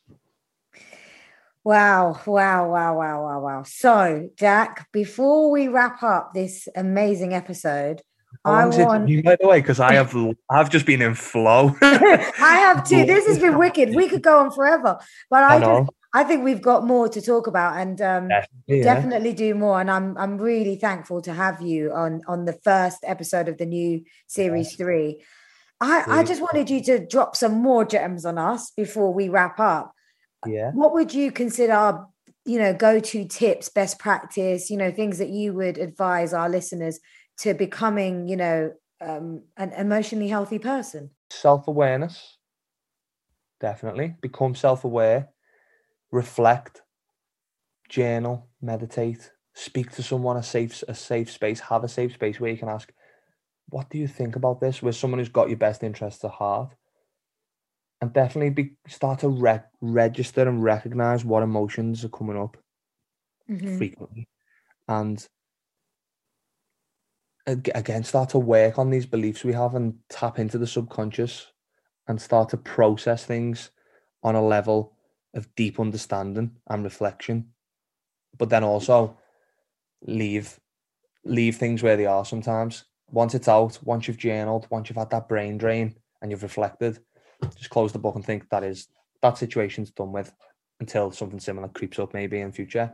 Wow, 1.64 2.18
wow, 2.24 2.70
wow, 2.70 2.96
wow, 2.96 3.22
wow, 3.22 3.40
wow. 3.40 3.62
So, 3.64 4.30
Jack, 4.36 4.88
before 4.92 5.50
we 5.50 5.68
wrap 5.68 6.02
up 6.02 6.32
this 6.32 6.68
amazing 6.74 7.34
episode, 7.34 8.00
I 8.44 8.64
want 8.64 9.06
been, 9.06 9.22
by 9.22 9.36
the 9.38 9.46
way, 9.46 9.60
because 9.60 9.80
I 9.80 9.94
have 9.94 10.16
I've 10.50 10.70
just 10.70 10.86
been 10.86 11.02
in 11.02 11.14
flow. 11.14 11.76
I 11.82 12.30
have 12.38 12.88
too. 12.88 13.04
This 13.04 13.26
has 13.26 13.38
been 13.38 13.58
wicked. 13.58 13.94
We 13.94 14.08
could 14.08 14.22
go 14.22 14.38
on 14.38 14.50
forever, 14.50 14.98
but 15.28 15.42
I, 15.44 15.56
I 15.56 15.60
just. 15.60 15.90
I 16.12 16.24
think 16.24 16.42
we've 16.44 16.62
got 16.62 16.84
more 16.84 17.08
to 17.08 17.20
talk 17.20 17.46
about 17.46 17.76
and 17.76 18.00
um 18.00 18.28
Definitely, 18.28 18.78
yeah. 18.78 18.94
definitely 18.94 19.32
do 19.32 19.54
more 19.54 19.80
and 19.80 19.90
I'm 19.90 20.16
I'm 20.18 20.38
really 20.38 20.76
thankful 20.76 21.20
to 21.22 21.32
have 21.32 21.62
you 21.62 21.92
on 21.92 22.22
on 22.26 22.44
the 22.44 22.58
first 22.64 22.98
episode 23.04 23.48
of 23.48 23.58
the 23.58 23.66
new 23.66 24.04
series 24.26 24.68
Yes. 24.70 24.76
3. 24.76 25.24
I 25.80 26.04
I 26.08 26.24
just 26.24 26.40
wanted 26.40 26.68
you 26.70 26.82
to 26.84 27.06
drop 27.06 27.36
some 27.36 27.62
more 27.62 27.84
gems 27.84 28.24
on 28.24 28.38
us 28.38 28.70
before 28.76 29.12
we 29.14 29.28
wrap 29.28 29.58
up. 29.60 29.94
Yeah. 30.46 30.70
what 30.72 30.92
would 30.94 31.12
you 31.12 31.30
consider 31.32 31.74
our, 31.74 32.08
you 32.46 32.58
know 32.58 32.72
go-to 32.72 33.26
tips 33.28 33.68
best 33.68 33.98
practice 33.98 34.70
you 34.70 34.76
know 34.78 34.90
things 34.90 35.18
that 35.18 35.28
you 35.28 35.52
would 35.52 35.76
advise 35.76 36.32
our 36.32 36.48
listeners 36.48 36.98
to 37.42 37.52
becoming 37.52 38.26
you 38.26 38.36
know 38.36 38.72
um, 39.02 39.42
an 39.56 39.70
emotionally 39.72 40.28
healthy 40.28 40.58
person 40.58 41.10
Self 41.30 41.68
awareness. 41.68 42.38
Definitely. 43.60 44.16
Become 44.20 44.54
self 44.54 44.84
aware. 44.84 45.28
Reflect. 46.10 46.82
Journal. 47.88 48.48
Meditate. 48.60 49.32
Speak 49.54 49.90
to 49.92 50.02
someone 50.02 50.36
a 50.36 50.42
safe 50.42 50.82
a 50.88 50.94
safe 50.94 51.30
space. 51.30 51.60
Have 51.60 51.84
a 51.84 51.88
safe 51.88 52.14
space 52.14 52.38
where 52.40 52.50
you 52.50 52.58
can 52.58 52.68
ask, 52.68 52.92
what 53.68 53.90
do 53.90 53.98
you 53.98 54.06
think 54.08 54.36
about 54.36 54.60
this? 54.60 54.82
With 54.82 54.96
someone 54.96 55.18
who's 55.18 55.28
got 55.28 55.48
your 55.48 55.58
best 55.58 55.82
interests 55.82 56.24
at 56.24 56.30
heart. 56.30 56.74
And 58.00 58.12
definitely 58.12 58.50
be 58.50 58.76
start 58.88 59.20
to 59.20 59.28
rec- 59.28 59.70
register 59.80 60.48
and 60.48 60.62
recognize 60.62 61.24
what 61.24 61.42
emotions 61.42 62.04
are 62.04 62.08
coming 62.08 62.38
up 62.38 62.56
Mhm. 63.48 63.76
frequently 63.76 64.28
and 64.88 65.28
ag- 67.46 67.70
again 67.74 68.02
start 68.04 68.30
to 68.30 68.38
work 68.38 68.78
on 68.78 68.88
these 68.88 69.04
beliefs 69.04 69.44
we 69.44 69.52
have 69.52 69.74
and 69.74 69.98
tap 70.08 70.38
into 70.38 70.56
the 70.56 70.66
subconscious 70.66 71.52
and 72.08 72.22
start 72.22 72.48
to 72.48 72.56
process 72.56 73.26
things 73.26 73.70
on 74.22 74.34
a 74.34 74.42
level 74.42 74.96
of 75.34 75.54
deep 75.54 75.78
understanding 75.78 76.56
and 76.68 76.84
reflection 76.84 77.52
but 78.38 78.48
then 78.48 78.64
also 78.64 79.16
leave 80.02 80.58
leave 81.24 81.56
things 81.56 81.82
where 81.82 81.96
they 81.96 82.06
are 82.06 82.24
sometimes. 82.24 82.84
Once 83.10 83.34
it's 83.34 83.48
out 83.48 83.78
once 83.82 84.06
you've 84.06 84.16
journaled 84.16 84.66
once 84.70 84.88
you've 84.88 84.96
had 84.96 85.10
that 85.10 85.28
brain 85.28 85.58
drain 85.58 85.94
and 86.22 86.30
you've 86.30 86.42
reflected 86.42 86.98
just 87.56 87.70
close 87.70 87.92
the 87.92 87.98
book 87.98 88.14
and 88.14 88.24
think 88.24 88.48
that 88.50 88.62
is 88.62 88.88
that 89.22 89.38
situation's 89.38 89.90
done 89.90 90.12
with 90.12 90.32
until 90.78 91.10
something 91.10 91.40
similar 91.40 91.68
creeps 91.68 91.98
up 91.98 92.14
maybe 92.14 92.40
in 92.40 92.52
future. 92.52 92.92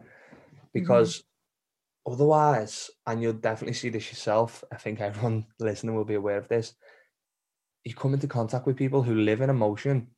Because 0.72 1.18
mm-hmm. 1.18 2.12
otherwise 2.14 2.90
and 3.06 3.22
you'll 3.22 3.32
definitely 3.34 3.74
see 3.74 3.88
this 3.88 4.10
yourself 4.10 4.64
i 4.72 4.76
think 4.76 5.00
everyone 5.00 5.46
listening 5.60 5.94
will 5.94 6.04
be 6.04 6.14
aware 6.14 6.38
of 6.38 6.48
this 6.48 6.74
you 7.84 7.94
come 7.94 8.14
into 8.14 8.26
contact 8.26 8.66
with 8.66 8.76
people 8.76 9.02
who 9.02 9.14
live 9.14 9.40
in 9.40 9.50
emotion 9.50 10.08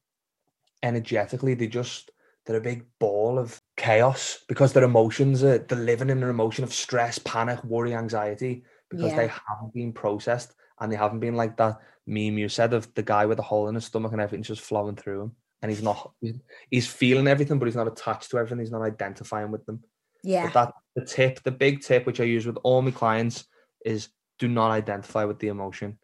energetically 0.83 1.55
they 1.55 1.67
just 1.67 2.11
they're 2.47 2.57
a 2.57 2.61
big 2.61 2.87
ball 2.99 3.39
of 3.39 3.61
chaos 3.77 4.39
because 4.49 4.73
their 4.73 4.85
emotions 4.85 5.43
are 5.43 5.59
they're 5.59 5.79
living 5.79 6.11
in 6.11 6.23
an 6.23 6.31
emotion 6.31 6.65
of 6.65 6.73
stress 6.73 7.19
panic 7.19 7.63
worry 7.65 7.95
anxiety 7.95 8.65
because 8.91 9.13
they 9.15 9.27
haven't 9.29 9.75
been 9.75 9.93
processed 9.93 10.55
and 10.81 10.91
they 10.91 10.97
haven't 10.97 11.21
been 11.21 11.35
like 11.35 11.57
that 11.57 11.79
meme 12.07 12.39
you 12.39 12.49
said 12.49 12.73
of 12.73 12.93
the 12.95 13.03
guy 13.03 13.27
with 13.27 13.39
a 13.39 13.43
hole 13.43 13.69
in 13.69 13.75
his 13.75 13.85
stomach 13.85 14.13
and 14.13 14.21
everything's 14.21 14.49
just 14.49 14.63
flowing 14.63 14.97
through 14.97 15.23
him 15.23 15.33
and 15.63 15.71
he's 15.71 15.83
not 15.83 16.13
he's- 16.21 16.39
he's 16.71 16.87
feeling 16.87 17.27
everything 17.27 17.59
but 17.59 17.67
he's 17.67 17.77
not 17.77 17.89
attached 17.89 18.31
to 18.31 18.39
everything 18.39 18.61
he's 18.61 18.71
not 18.71 18.83
identifying 18.83 19.51
with 19.51 19.65
them. 19.67 19.83
Yeah. 20.23 20.45
But 20.45 20.55
that 20.55 20.75
the 20.97 21.05
tip, 21.05 21.43
the 21.43 21.51
big 21.51 21.81
tip 21.81 22.07
which 22.07 22.21
I 22.21 22.25
use 22.25 22.47
with 22.47 22.59
all 22.63 22.83
my 22.83 22.91
clients 22.91 23.45
is 23.85 24.09
do 24.39 24.49
not 24.49 24.71
identify 24.71 25.25
with 25.25 25.39
the 25.39 25.49
emotion. 25.49 25.99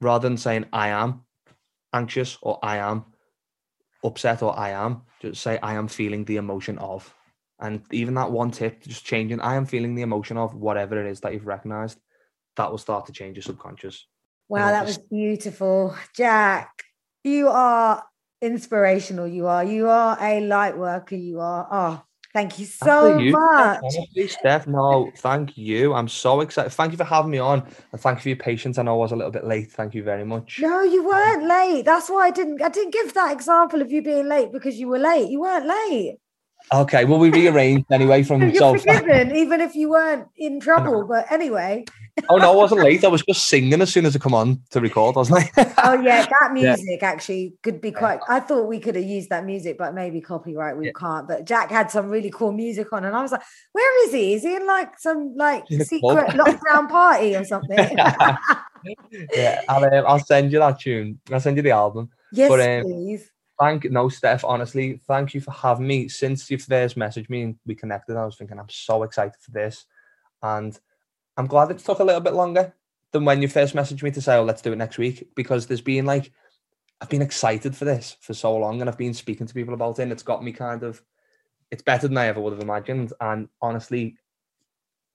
Rather 0.00 0.28
than 0.28 0.36
saying 0.36 0.66
I 0.72 0.88
am 0.88 1.22
anxious 1.92 2.38
or 2.42 2.58
I 2.62 2.78
am 2.78 3.04
upset 4.04 4.42
or 4.42 4.58
I 4.58 4.70
am, 4.70 5.02
just 5.20 5.42
say 5.42 5.58
I 5.62 5.74
am 5.74 5.88
feeling 5.88 6.24
the 6.24 6.36
emotion 6.36 6.78
of. 6.78 7.12
And 7.60 7.82
even 7.90 8.14
that 8.14 8.30
one 8.30 8.50
tip, 8.52 8.82
just 8.84 9.04
changing, 9.04 9.40
I 9.40 9.56
am 9.56 9.66
feeling 9.66 9.94
the 9.94 10.02
emotion 10.02 10.36
of 10.36 10.54
whatever 10.54 11.04
it 11.04 11.10
is 11.10 11.20
that 11.20 11.32
you've 11.32 11.46
recognized, 11.46 11.98
that 12.56 12.70
will 12.70 12.78
start 12.78 13.06
to 13.06 13.12
change 13.12 13.36
your 13.36 13.42
subconscious. 13.42 14.06
Wow, 14.48 14.70
that 14.70 14.86
was 14.86 14.98
beautiful. 14.98 15.94
Jack, 16.14 16.84
you 17.24 17.48
are 17.48 18.04
inspirational. 18.40 19.26
You 19.26 19.46
are. 19.46 19.64
You 19.64 19.88
are 19.88 20.16
a 20.20 20.40
light 20.40 20.78
worker. 20.78 21.16
You 21.16 21.40
are. 21.40 21.68
Oh, 21.70 22.02
Thank 22.38 22.60
you 22.60 22.66
so 22.66 23.18
you, 23.18 23.32
much. 23.32 23.80
Honestly, 23.82 24.28
Steph, 24.28 24.68
no, 24.68 25.10
thank 25.16 25.58
you. 25.58 25.92
I'm 25.92 26.06
so 26.06 26.40
excited. 26.40 26.70
Thank 26.70 26.92
you 26.92 26.96
for 26.96 27.02
having 27.02 27.32
me 27.32 27.38
on 27.38 27.66
and 27.90 28.00
thank 28.00 28.18
you 28.18 28.22
for 28.22 28.28
your 28.28 28.36
patience. 28.36 28.78
I 28.78 28.82
know 28.82 28.94
I 28.94 28.96
was 28.98 29.10
a 29.10 29.16
little 29.16 29.32
bit 29.32 29.44
late. 29.44 29.72
Thank 29.72 29.92
you 29.92 30.04
very 30.04 30.24
much. 30.24 30.60
No, 30.60 30.82
you 30.82 31.04
weren't 31.04 31.48
late. 31.48 31.84
That's 31.84 32.08
why 32.08 32.28
I 32.28 32.30
didn't 32.30 32.62
I 32.62 32.68
didn't 32.68 32.92
give 32.92 33.12
that 33.14 33.32
example 33.32 33.82
of 33.82 33.90
you 33.90 34.02
being 34.02 34.28
late 34.28 34.52
because 34.52 34.78
you 34.78 34.86
were 34.86 35.00
late. 35.00 35.28
You 35.28 35.40
weren't 35.40 35.66
late. 35.66 36.18
Okay, 36.72 37.04
well 37.04 37.18
we 37.18 37.30
rearranged 37.30 37.86
anyway 37.90 38.22
from 38.22 38.42
You're 38.50 38.54
so 38.54 38.78
forgiven, 38.78 39.34
even 39.34 39.60
if 39.60 39.74
you 39.74 39.90
weren't 39.90 40.28
in 40.36 40.60
trouble. 40.60 41.06
But 41.06 41.30
anyway. 41.30 41.84
oh 42.28 42.36
no, 42.36 42.52
I 42.52 42.54
wasn't 42.54 42.82
late. 42.82 43.04
I 43.04 43.08
was 43.08 43.22
just 43.22 43.46
singing 43.46 43.80
as 43.80 43.92
soon 43.92 44.04
as 44.04 44.14
I 44.14 44.18
come 44.18 44.34
on 44.34 44.60
to 44.70 44.80
record, 44.80 45.16
wasn't 45.16 45.44
I? 45.56 45.72
oh 45.84 46.00
yeah, 46.00 46.26
that 46.26 46.52
music 46.52 47.00
yeah. 47.00 47.08
actually 47.08 47.54
could 47.62 47.80
be 47.80 47.90
quite. 47.90 48.20
I 48.28 48.40
thought 48.40 48.68
we 48.68 48.80
could 48.80 48.96
have 48.96 49.04
used 49.04 49.30
that 49.30 49.44
music, 49.44 49.78
but 49.78 49.94
maybe 49.94 50.20
copyright 50.20 50.76
we 50.76 50.86
yeah. 50.86 50.92
can't. 50.98 51.26
But 51.26 51.46
Jack 51.46 51.70
had 51.70 51.90
some 51.90 52.08
really 52.08 52.30
cool 52.30 52.52
music 52.52 52.92
on, 52.92 53.04
and 53.04 53.16
I 53.16 53.22
was 53.22 53.32
like, 53.32 53.42
"Where 53.72 54.06
is 54.06 54.12
he? 54.12 54.34
Is 54.34 54.42
he 54.42 54.56
in 54.56 54.66
like 54.66 54.98
some 54.98 55.34
like 55.36 55.64
secret 55.68 55.90
lockdown 56.02 56.88
party 56.88 57.34
or 57.34 57.44
something?" 57.44 57.78
yeah, 59.34 59.62
I'll, 59.68 59.84
um, 59.84 60.04
I'll 60.06 60.18
send 60.18 60.52
you 60.52 60.58
that 60.58 60.80
tune. 60.80 61.20
I'll 61.32 61.40
send 61.40 61.56
you 61.56 61.62
the 61.62 61.70
album. 61.70 62.10
Yes, 62.32 62.50
but, 62.50 62.60
um, 62.60 62.82
please 62.82 63.30
thank 63.58 63.90
no 63.90 64.08
Steph, 64.08 64.44
honestly, 64.44 65.00
thank 65.06 65.34
you 65.34 65.40
for 65.40 65.50
having 65.50 65.86
me. 65.86 66.08
Since 66.08 66.50
you 66.50 66.58
first 66.58 66.96
messaged 66.96 67.30
me 67.30 67.42
and 67.42 67.56
we 67.66 67.74
connected, 67.74 68.16
I 68.16 68.24
was 68.24 68.36
thinking 68.36 68.58
I'm 68.58 68.68
so 68.68 69.02
excited 69.02 69.40
for 69.40 69.50
this. 69.50 69.86
And 70.42 70.78
I'm 71.36 71.46
glad 71.46 71.70
it 71.70 71.78
took 71.78 71.98
a 71.98 72.04
little 72.04 72.20
bit 72.20 72.34
longer 72.34 72.74
than 73.12 73.24
when 73.24 73.42
you 73.42 73.48
first 73.48 73.74
messaged 73.74 74.02
me 74.02 74.10
to 74.12 74.20
say, 74.20 74.36
Oh, 74.36 74.44
let's 74.44 74.62
do 74.62 74.72
it 74.72 74.76
next 74.76 74.98
week. 74.98 75.28
Because 75.34 75.66
there's 75.66 75.80
been 75.80 76.06
like 76.06 76.32
I've 77.00 77.08
been 77.08 77.22
excited 77.22 77.76
for 77.76 77.84
this 77.84 78.16
for 78.20 78.34
so 78.34 78.56
long 78.56 78.80
and 78.80 78.90
I've 78.90 78.98
been 78.98 79.14
speaking 79.14 79.46
to 79.46 79.54
people 79.54 79.74
about 79.74 79.98
it 79.98 80.02
and 80.02 80.12
it's 80.12 80.22
got 80.22 80.42
me 80.42 80.52
kind 80.52 80.82
of 80.82 81.00
it's 81.70 81.82
better 81.82 82.08
than 82.08 82.16
I 82.16 82.26
ever 82.26 82.40
would 82.40 82.54
have 82.54 82.62
imagined. 82.62 83.12
And 83.20 83.48
honestly, 83.60 84.16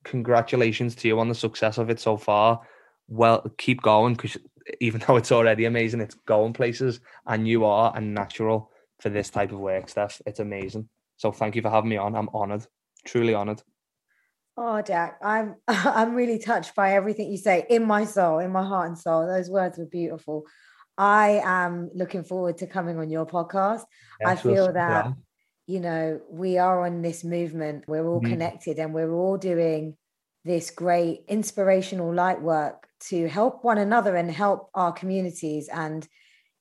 congratulations 0.04 0.96
to 0.96 1.08
you 1.08 1.20
on 1.20 1.28
the 1.28 1.36
success 1.36 1.78
of 1.78 1.90
it 1.90 2.00
so 2.00 2.16
far. 2.16 2.62
Well, 3.08 3.52
keep 3.58 3.82
going 3.82 4.14
because 4.14 4.38
even 4.80 5.02
though 5.06 5.18
it's 5.18 5.32
already 5.32 5.66
amazing, 5.66 6.02
it's 6.02 6.16
going 6.26 6.54
places, 6.54 7.00
and 7.26 7.48
you 7.48 7.66
are 7.66 7.96
a 7.96 8.02
natural 8.02 8.72
for 9.00 9.10
this 9.10 9.30
type 9.30 9.52
of 9.52 9.60
work, 9.60 9.90
Steph. 9.90 10.22
It's 10.26 10.40
amazing. 10.40 10.90
So 11.18 11.32
thank 11.32 11.56
you 11.56 11.62
for 11.62 11.70
having 11.70 11.90
me 11.90 11.98
on. 11.98 12.16
I'm 12.16 12.30
honoured, 12.30 12.66
truly 13.06 13.36
honoured. 13.36 13.62
Oh, 14.56 14.82
Jack, 14.82 15.20
I'm 15.24 15.56
I'm 15.68 16.16
really 16.16 16.40
touched 16.40 16.76
by 16.76 16.94
everything 16.94 17.32
you 17.32 17.38
say 17.38 17.66
in 17.70 17.86
my 17.86 18.06
soul, 18.06 18.40
in 18.40 18.52
my 18.52 18.64
heart 18.64 18.88
and 18.88 18.98
soul. 18.98 19.28
Those 19.28 19.50
words 19.50 19.78
were 19.78 19.86
beautiful. 19.86 20.46
I 20.98 21.42
am 21.44 21.90
looking 21.94 22.24
forward 22.24 22.58
to 22.60 22.68
coming 22.68 23.00
on 23.00 23.10
your 23.10 23.26
podcast. 23.26 23.82
I 24.24 24.36
feel 24.36 24.72
that 24.74 25.06
yeah. 25.06 25.14
you 25.66 25.80
know 25.80 26.22
we 26.30 26.60
are 26.60 26.86
on 26.86 27.02
this 27.02 27.24
movement. 27.24 27.86
We're 27.88 28.08
all 28.08 28.22
mm-hmm. 28.22 28.32
connected, 28.32 28.78
and 28.78 28.94
we're 28.94 29.12
all 29.12 29.38
doing 29.38 29.98
this 30.46 30.72
great 30.72 31.24
inspirational 31.28 32.14
light 32.14 32.42
work 32.42 32.88
to 33.00 33.28
help 33.28 33.64
one 33.64 33.78
another 33.78 34.16
and 34.16 34.30
help 34.30 34.70
our 34.74 34.92
communities 34.92 35.70
and 35.72 36.08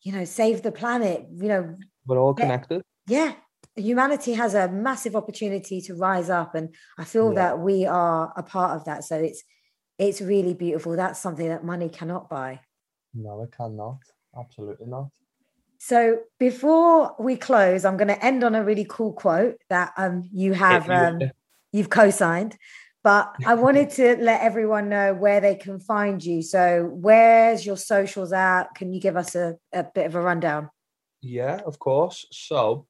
you 0.02 0.12
know 0.12 0.24
save 0.24 0.62
the 0.62 0.72
planet 0.72 1.26
you 1.32 1.48
know. 1.48 1.76
We're 2.06 2.18
all 2.18 2.34
connected. 2.34 2.82
Yeah. 3.06 3.34
Humanity 3.76 4.34
has 4.34 4.54
a 4.54 4.68
massive 4.68 5.16
opportunity 5.16 5.80
to 5.82 5.94
rise 5.94 6.28
up 6.28 6.54
and 6.54 6.74
i 6.98 7.04
feel 7.04 7.28
yeah. 7.28 7.40
that 7.40 7.58
we 7.60 7.86
are 7.86 8.32
a 8.36 8.42
part 8.42 8.76
of 8.76 8.84
that. 8.84 9.04
So 9.04 9.16
it's 9.16 9.42
it's 9.98 10.20
really 10.20 10.54
beautiful. 10.54 10.96
That's 10.96 11.20
something 11.20 11.48
that 11.48 11.64
money 11.64 11.88
cannot 11.88 12.28
buy. 12.28 12.60
No 13.14 13.42
it 13.42 13.52
cannot. 13.56 13.98
Absolutely 14.36 14.86
not. 14.86 15.08
So 15.78 16.18
before 16.38 17.16
we 17.18 17.36
close 17.36 17.84
i'm 17.84 17.96
going 17.96 18.08
to 18.08 18.24
end 18.24 18.44
on 18.44 18.54
a 18.54 18.62
really 18.62 18.86
cool 18.88 19.12
quote 19.12 19.56
that 19.68 19.92
um 19.96 20.28
you 20.32 20.52
have 20.52 20.88
um 20.88 21.20
you've 21.72 21.90
co-signed 21.90 22.56
but 23.04 23.34
I 23.44 23.54
wanted 23.54 23.90
to 23.90 24.16
let 24.20 24.42
everyone 24.42 24.88
know 24.88 25.12
where 25.14 25.40
they 25.40 25.56
can 25.56 25.80
find 25.80 26.24
you. 26.24 26.42
So, 26.42 26.88
where's 26.92 27.66
your 27.66 27.76
socials 27.76 28.32
at? 28.32 28.74
Can 28.74 28.92
you 28.92 29.00
give 29.00 29.16
us 29.16 29.34
a, 29.34 29.56
a 29.72 29.84
bit 29.84 30.06
of 30.06 30.14
a 30.14 30.20
rundown? 30.20 30.70
Yeah, 31.20 31.60
of 31.66 31.78
course. 31.78 32.26
So, 32.30 32.86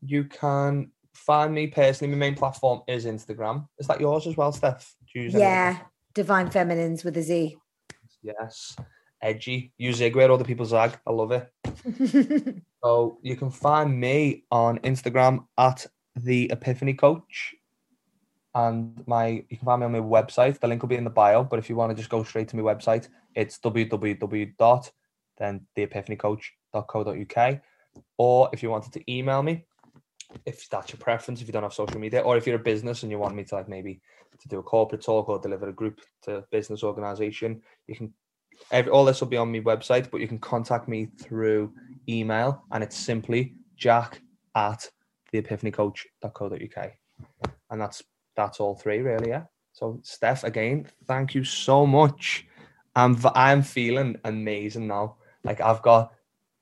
you 0.00 0.24
can 0.24 0.90
find 1.14 1.52
me 1.52 1.66
personally. 1.66 2.14
My 2.14 2.18
main 2.18 2.34
platform 2.34 2.80
is 2.88 3.04
Instagram. 3.04 3.66
Is 3.78 3.86
that 3.88 4.00
yours 4.00 4.26
as 4.26 4.36
well, 4.36 4.52
Steph? 4.52 4.94
yeah, 5.14 5.66
anything? 5.68 5.86
Divine 6.14 6.50
Feminines 6.50 7.04
with 7.04 7.16
a 7.18 7.22
Z. 7.22 7.56
Yes, 8.22 8.76
edgy. 9.20 9.72
You 9.76 9.92
zig 9.92 10.16
where 10.16 10.30
other 10.30 10.44
people 10.44 10.64
zag. 10.64 10.98
I 11.06 11.12
love 11.12 11.32
it. 11.32 11.52
so 12.84 13.18
you 13.22 13.36
can 13.36 13.50
find 13.50 13.98
me 13.98 14.44
on 14.50 14.78
Instagram 14.78 15.46
at 15.58 15.86
the 16.16 16.50
Epiphany 16.50 16.94
Coach 16.94 17.54
and 18.54 19.02
my 19.06 19.44
you 19.48 19.56
can 19.56 19.64
find 19.64 19.80
me 19.80 19.86
on 19.86 19.92
my 19.92 19.98
website. 19.98 20.60
The 20.60 20.68
link 20.68 20.82
will 20.82 20.88
be 20.88 20.96
in 20.96 21.04
the 21.04 21.10
bio. 21.10 21.42
But 21.44 21.58
if 21.58 21.68
you 21.68 21.76
want 21.76 21.90
to 21.90 21.96
just 21.96 22.10
go 22.10 22.22
straight 22.22 22.48
to 22.48 22.56
my 22.56 22.62
website, 22.62 23.08
it's 23.34 23.58
www 23.58 24.56
dot 24.58 24.90
then. 25.38 25.66
Or 28.18 28.50
if 28.52 28.62
you 28.62 28.70
wanted 28.70 28.92
to 28.92 29.12
email 29.12 29.42
me, 29.42 29.64
if 30.46 30.68
that's 30.68 30.92
your 30.92 30.98
preference, 30.98 31.40
if 31.40 31.46
you 31.46 31.52
don't 31.52 31.62
have 31.62 31.74
social 31.74 32.00
media, 32.00 32.20
or 32.20 32.36
if 32.36 32.46
you're 32.46 32.56
a 32.56 32.58
business 32.58 33.02
and 33.02 33.12
you 33.12 33.18
want 33.18 33.34
me 33.34 33.44
to 33.44 33.54
like 33.54 33.68
maybe 33.68 34.00
to 34.40 34.48
do 34.48 34.58
a 34.58 34.62
corporate 34.62 35.02
talk 35.02 35.28
or 35.28 35.38
deliver 35.38 35.68
a 35.68 35.72
group 35.72 36.00
to 36.22 36.44
business 36.50 36.82
organization, 36.82 37.60
you 37.86 37.94
can 37.94 38.12
every, 38.70 38.90
all 38.90 39.04
this 39.04 39.20
will 39.20 39.28
be 39.28 39.36
on 39.36 39.52
my 39.52 39.60
website, 39.60 40.10
but 40.10 40.20
you 40.20 40.28
can 40.28 40.38
contact 40.38 40.88
me 40.88 41.06
through 41.18 41.72
email 42.08 42.64
and 42.72 42.82
it's 42.82 42.96
simply 42.96 43.54
jack 43.76 44.20
at 44.54 44.88
theepiphanycoach.co.uk. 45.32 46.92
And 47.70 47.80
that's 47.80 48.02
that's 48.36 48.60
all 48.60 48.74
three 48.74 49.00
really. 49.00 49.30
Yeah. 49.30 49.44
So 49.72 50.00
Steph, 50.02 50.44
again, 50.44 50.86
thank 51.06 51.34
you 51.34 51.44
so 51.44 51.86
much. 51.86 52.46
I'm 52.94 53.16
I'm 53.34 53.62
feeling 53.62 54.16
amazing 54.24 54.86
now. 54.86 55.16
Like 55.44 55.60
I've 55.60 55.82
got 55.82 56.12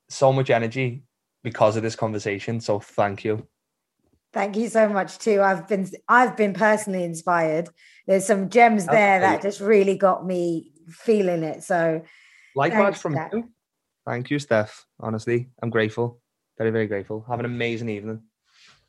so 0.09 0.31
much 0.31 0.49
energy 0.49 1.03
because 1.43 1.75
of 1.75 1.83
this 1.83 1.95
conversation. 1.95 2.61
So 2.61 2.79
thank 2.79 3.23
you. 3.23 3.47
Thank 4.33 4.55
you 4.55 4.69
so 4.69 4.87
much 4.87 5.19
too. 5.19 5.41
I've 5.41 5.67
been 5.67 5.89
I've 6.07 6.37
been 6.37 6.53
personally 6.53 7.03
inspired. 7.03 7.69
There's 8.07 8.25
some 8.25 8.49
gems 8.49 8.85
there 8.85 9.19
that 9.19 9.41
just 9.41 9.59
really 9.59 9.97
got 9.97 10.25
me 10.25 10.71
feeling 10.87 11.43
it. 11.43 11.63
So 11.63 12.03
likewise 12.55 13.01
from 13.01 13.17
you. 13.31 13.49
Thank 14.05 14.31
you, 14.31 14.39
Steph. 14.39 14.85
Honestly, 14.99 15.49
I'm 15.61 15.69
grateful. 15.69 16.21
Very, 16.57 16.71
very 16.71 16.87
grateful. 16.87 17.25
Have 17.27 17.39
an 17.39 17.45
amazing 17.45 17.89
evening. 17.89 18.23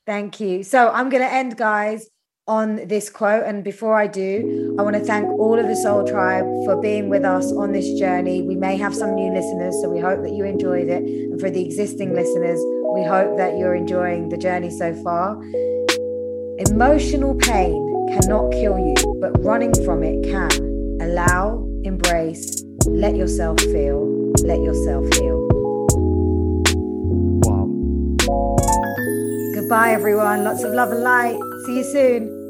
Thank 0.07 0.41
you. 0.41 0.63
So 0.63 0.91
I'm 0.91 1.11
going 1.11 1.23
to 1.23 1.33
end, 1.33 1.57
guys, 1.57 2.09
on 2.47 2.87
this 2.89 3.09
quote. 3.09 3.45
And 3.45 3.63
before 3.63 3.95
I 3.97 4.07
do, 4.07 4.77
I 4.79 4.83
want 4.83 4.97
to 4.97 5.03
thank 5.03 5.27
all 5.39 5.59
of 5.59 5.67
the 5.67 5.77
Soul 5.77 6.07
Tribe 6.07 6.45
for 6.65 6.81
being 6.81 7.09
with 7.09 7.25
us 7.25 7.53
on 7.53 7.73
this 7.73 7.99
journey. 7.99 8.43
We 8.43 8.57
may 8.57 8.77
have 8.77 8.95
some 8.95 9.15
new 9.15 9.33
listeners, 9.33 9.75
so 9.81 9.89
we 9.89 10.01
hope 10.01 10.23
that 10.23 10.33
you 10.33 10.45
enjoyed 10.45 10.89
it. 10.89 11.03
And 11.03 11.41
for 11.41 11.51
the 11.51 11.65
existing 11.65 12.15
listeners, 12.15 12.61
we 12.95 13.05
hope 13.05 13.37
that 13.37 13.59
you're 13.59 13.75
enjoying 13.75 14.29
the 14.29 14.37
journey 14.37 14.71
so 14.71 14.95
far. 15.03 15.41
Emotional 16.71 17.35
pain 17.37 17.89
cannot 18.21 18.53
kill 18.53 18.79
you, 18.79 18.95
but 19.21 19.33
running 19.43 19.73
from 19.85 20.03
it 20.03 20.23
can. 20.25 20.51
Allow, 21.01 21.67
embrace, 21.85 22.63
let 22.87 23.17
yourself 23.17 23.59
feel, 23.61 24.33
let 24.45 24.61
yourself 24.61 25.13
heal. 25.15 25.42
Goodbye, 29.73 29.93
everyone. 29.93 30.45
Lots 30.45 30.65
of 30.65 30.75
love 30.75 30.93
and 30.93 31.03
light. 31.03 31.39
See 31.65 31.77
you 31.79 31.83
soon. 31.83 32.42